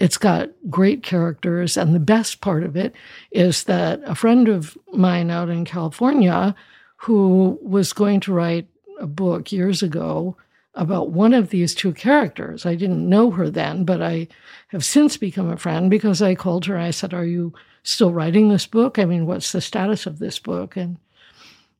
it's 0.00 0.16
got 0.16 0.48
great 0.70 1.02
characters. 1.02 1.76
And 1.76 1.94
the 1.94 2.00
best 2.00 2.40
part 2.40 2.64
of 2.64 2.74
it 2.74 2.94
is 3.30 3.64
that 3.64 4.00
a 4.04 4.14
friend 4.14 4.48
of 4.48 4.76
mine 4.92 5.30
out 5.30 5.50
in 5.50 5.64
California 5.64 6.54
who 6.96 7.58
was 7.62 7.92
going 7.92 8.20
to 8.20 8.32
write 8.32 8.66
a 8.98 9.06
book 9.06 9.52
years 9.52 9.82
ago 9.82 10.36
about 10.74 11.10
one 11.10 11.34
of 11.34 11.50
these 11.50 11.74
two 11.74 11.92
characters. 11.92 12.64
I 12.64 12.74
didn't 12.74 13.08
know 13.08 13.30
her 13.32 13.50
then, 13.50 13.84
but 13.84 14.02
I 14.02 14.28
have 14.68 14.84
since 14.84 15.18
become 15.18 15.50
a 15.50 15.58
friend 15.58 15.90
because 15.90 16.22
I 16.22 16.34
called 16.34 16.64
her 16.66 16.74
and 16.74 16.84
I 16.84 16.90
said, 16.90 17.12
Are 17.12 17.26
you 17.26 17.52
still 17.82 18.12
writing 18.12 18.48
this 18.48 18.66
book? 18.66 18.98
I 18.98 19.04
mean, 19.04 19.26
what's 19.26 19.52
the 19.52 19.60
status 19.60 20.06
of 20.06 20.18
this 20.18 20.38
book? 20.38 20.76
And 20.76 20.96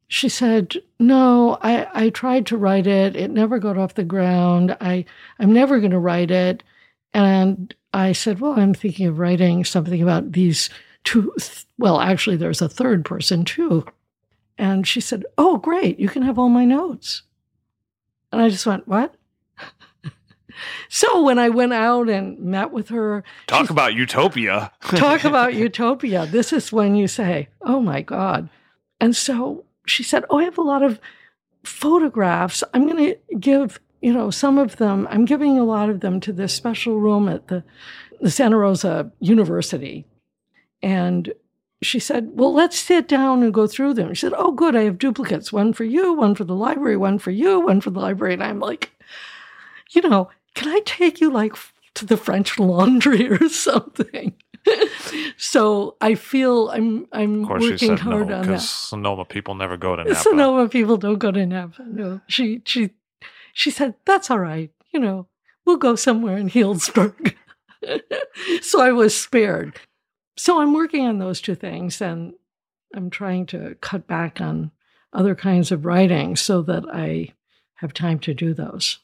she 0.09 0.29
said, 0.29 0.77
No, 0.99 1.59
I, 1.63 1.87
I 1.95 2.11
tried 2.11 2.47
to 2.47 2.57
write 2.57 2.87
it. 2.87 3.17
It 3.17 3.31
never 3.31 3.59
got 3.59 3.79
off 3.79 3.95
the 3.95 4.05
ground. 4.05 4.77
I, 4.81 5.05
I'm 5.39 5.53
never 5.53 5.81
going 5.81 5.93
to 5.93 5.99
write 5.99 6.31
it. 6.31 6.63
And 7.13 7.75
I 7.93 8.13
said, 8.13 8.41
Well, 8.41 8.59
I'm 8.59 8.75
thinking 8.75 9.07
of 9.07 9.19
writing 9.19 9.65
something 9.65 10.03
about 10.03 10.33
these 10.33 10.69
two. 11.05 11.35
Well, 11.79 12.01
actually, 12.01 12.37
there's 12.37 12.63
a 12.63 12.69
third 12.69 13.05
person 13.05 13.45
too. 13.45 13.87
And 14.59 14.87
she 14.87 15.01
said, 15.01 15.25
Oh, 15.39 15.57
great. 15.57 15.99
You 15.99 16.09
can 16.09 16.23
have 16.23 16.39
all 16.39 16.49
my 16.49 16.65
notes. 16.65 17.23
And 18.33 18.43
I 18.43 18.49
just 18.49 18.67
went, 18.67 18.87
What? 18.87 19.15
so 20.89 21.23
when 21.23 21.39
I 21.39 21.49
went 21.49 21.73
out 21.73 22.09
and 22.09 22.39
met 22.39 22.73
with 22.73 22.89
her, 22.91 23.25
talk 23.47 23.71
about 23.71 23.95
utopia. 23.95 24.71
talk 24.81 25.25
about 25.25 25.55
utopia. 25.55 26.27
This 26.27 26.53
is 26.53 26.73
when 26.73 26.95
you 26.95 27.09
say, 27.09 27.49
Oh 27.63 27.81
my 27.81 28.03
God. 28.03 28.51
And 29.01 29.17
so 29.17 29.65
she 29.87 30.03
said, 30.03 30.25
Oh, 30.31 30.39
I 30.39 30.45
have 30.45 30.59
a 30.59 30.63
lot 30.63 30.83
of 30.83 30.99
photographs. 31.65 32.63
I'm 32.73 32.87
going 32.87 33.15
to 33.15 33.37
give, 33.39 33.81
you 34.01 34.13
know, 34.13 34.31
some 34.31 34.59
of 34.59 34.77
them, 34.77 35.07
I'm 35.11 35.25
giving 35.25 35.59
a 35.59 35.65
lot 35.65 35.91
of 35.91 36.01
them 36.01 36.21
to 36.21 36.33
this 36.33 36.55
special 36.55 37.01
room 37.01 37.29
at 37.29 37.49
the, 37.49 37.65
the 38.21 38.31
Santa 38.31 38.57
Rosa 38.57 39.11
University. 39.21 40.07
And 40.83 41.33
she 41.83 41.99
said, 41.99 42.31
Well, 42.35 42.53
let's 42.53 42.79
sit 42.79 43.09
down 43.09 43.43
and 43.43 43.53
go 43.53 43.67
through 43.67 43.95
them. 43.95 44.15
She 44.15 44.23
said, 44.23 44.35
Oh, 44.37 44.53
good. 44.53 44.77
I 44.77 44.83
have 44.83 44.99
duplicates 44.99 45.53
one 45.53 45.73
for 45.73 45.85
you, 45.85 46.15
one 46.15 46.35
for 46.35 46.45
the 46.45 46.55
library, 46.55 46.97
one 46.97 47.19
for 47.19 47.31
you, 47.31 47.61
one 47.61 47.81
for 47.81 47.91
the 47.91 48.01
library. 48.01 48.35
And 48.35 48.43
I'm 48.43 48.61
like, 48.61 48.93
You 49.91 50.03
know, 50.03 50.31
can 50.55 50.69
I 50.69 50.81
take 50.85 51.21
you 51.21 51.31
like 51.31 51.55
to 51.95 52.07
the 52.07 52.17
French 52.17 52.59
laundry 52.59 53.29
or 53.31 53.49
something? 53.49 54.35
So 55.37 55.97
I 56.01 56.15
feel 56.15 56.69
I'm 56.71 57.07
I'm 57.13 57.43
Of 57.43 57.49
course, 57.49 57.63
working 57.63 57.79
she 57.79 57.87
said 57.87 57.99
hard 58.01 58.17
no 58.17 58.23
on 58.23 58.29
that. 58.29 58.41
because 58.43 58.69
Sonoma 58.69 59.25
people 59.25 59.55
never 59.55 59.77
go 59.77 59.97
to 59.97 60.05
Napa. 60.05 60.15
Sonoma 60.17 60.69
people 60.69 60.97
don't 60.97 61.19
go 61.19 61.31
to 61.31 61.45
Napa. 61.47 61.85
No, 61.87 62.21
she 62.27 62.63
she 62.65 62.91
she 63.53 63.71
said 63.71 63.95
that's 64.05 64.31
all 64.31 64.39
right. 64.39 64.71
You 64.93 65.01
know, 65.01 65.27
we'll 65.65 65.77
go 65.77 65.97
somewhere 65.97 66.37
in 66.37 66.49
Healdsburg. 66.51 67.35
so 68.63 68.81
I 68.81 68.93
was 68.93 69.17
spared. 69.17 69.79
So 70.37 70.61
I'm 70.61 70.75
working 70.75 71.07
on 71.07 71.19
those 71.19 71.41
two 71.41 71.55
things, 71.55 72.01
and 72.01 72.35
I'm 72.95 73.11
trying 73.11 73.47
to 73.47 73.77
cut 73.81 74.07
back 74.07 74.41
on 74.41 74.71
other 75.13 75.35
kinds 75.35 75.71
of 75.71 75.85
writing 75.85 76.35
so 76.37 76.63
that 76.63 76.85
I 76.93 77.29
have 77.77 77.93
time 77.93 78.19
to 78.21 78.35
do 78.35 78.55
those. 78.55 78.99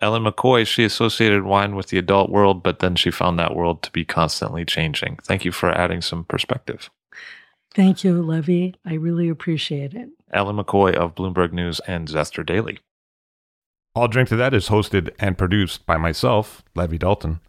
Elin 0.00 0.24
McCoy, 0.24 0.66
she 0.66 0.84
associated 0.84 1.44
wine 1.44 1.74
with 1.74 1.88
the 1.88 1.98
adult 1.98 2.30
world, 2.30 2.62
but 2.62 2.80
then 2.80 2.96
she 2.96 3.10
found 3.10 3.38
that 3.38 3.56
world 3.56 3.82
to 3.82 3.90
be 3.92 4.04
constantly 4.04 4.64
changing. 4.64 5.18
Thank 5.22 5.44
you 5.44 5.52
for 5.52 5.70
adding 5.70 6.02
some 6.02 6.24
perspective. 6.24 6.90
Thank 7.74 8.04
you, 8.04 8.22
Levi. 8.22 8.76
I 8.84 8.94
really 8.94 9.28
appreciate 9.28 9.94
it. 9.94 10.08
Elin 10.32 10.56
McCoy 10.56 10.94
of 10.94 11.14
Bloomberg 11.14 11.52
News 11.52 11.80
and 11.80 12.08
Zester 12.08 12.44
Daily. 12.44 12.78
I'll 13.94 14.08
Drink 14.08 14.28
to 14.28 14.36
That 14.36 14.54
is 14.54 14.68
hosted 14.68 15.10
and 15.18 15.38
produced 15.38 15.86
by 15.86 15.96
myself, 15.96 16.62
Levi 16.74 16.98
Dalton. 16.98 17.40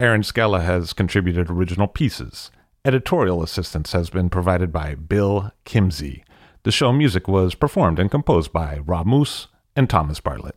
Erin 0.00 0.24
Scala 0.24 0.60
has 0.60 0.92
contributed 0.92 1.48
original 1.48 1.86
pieces. 1.86 2.50
Editorial 2.84 3.42
assistance 3.42 3.92
has 3.92 4.10
been 4.10 4.28
provided 4.28 4.72
by 4.72 4.96
Bill 4.96 5.52
Kimsey. 5.64 6.24
The 6.64 6.72
show 6.72 6.92
music 6.92 7.28
was 7.28 7.54
performed 7.54 7.98
and 7.98 8.10
composed 8.10 8.52
by 8.52 8.78
Rob 8.78 9.06
Moose 9.06 9.48
and 9.76 9.88
Thomas 9.88 10.18
Bartlett. 10.18 10.56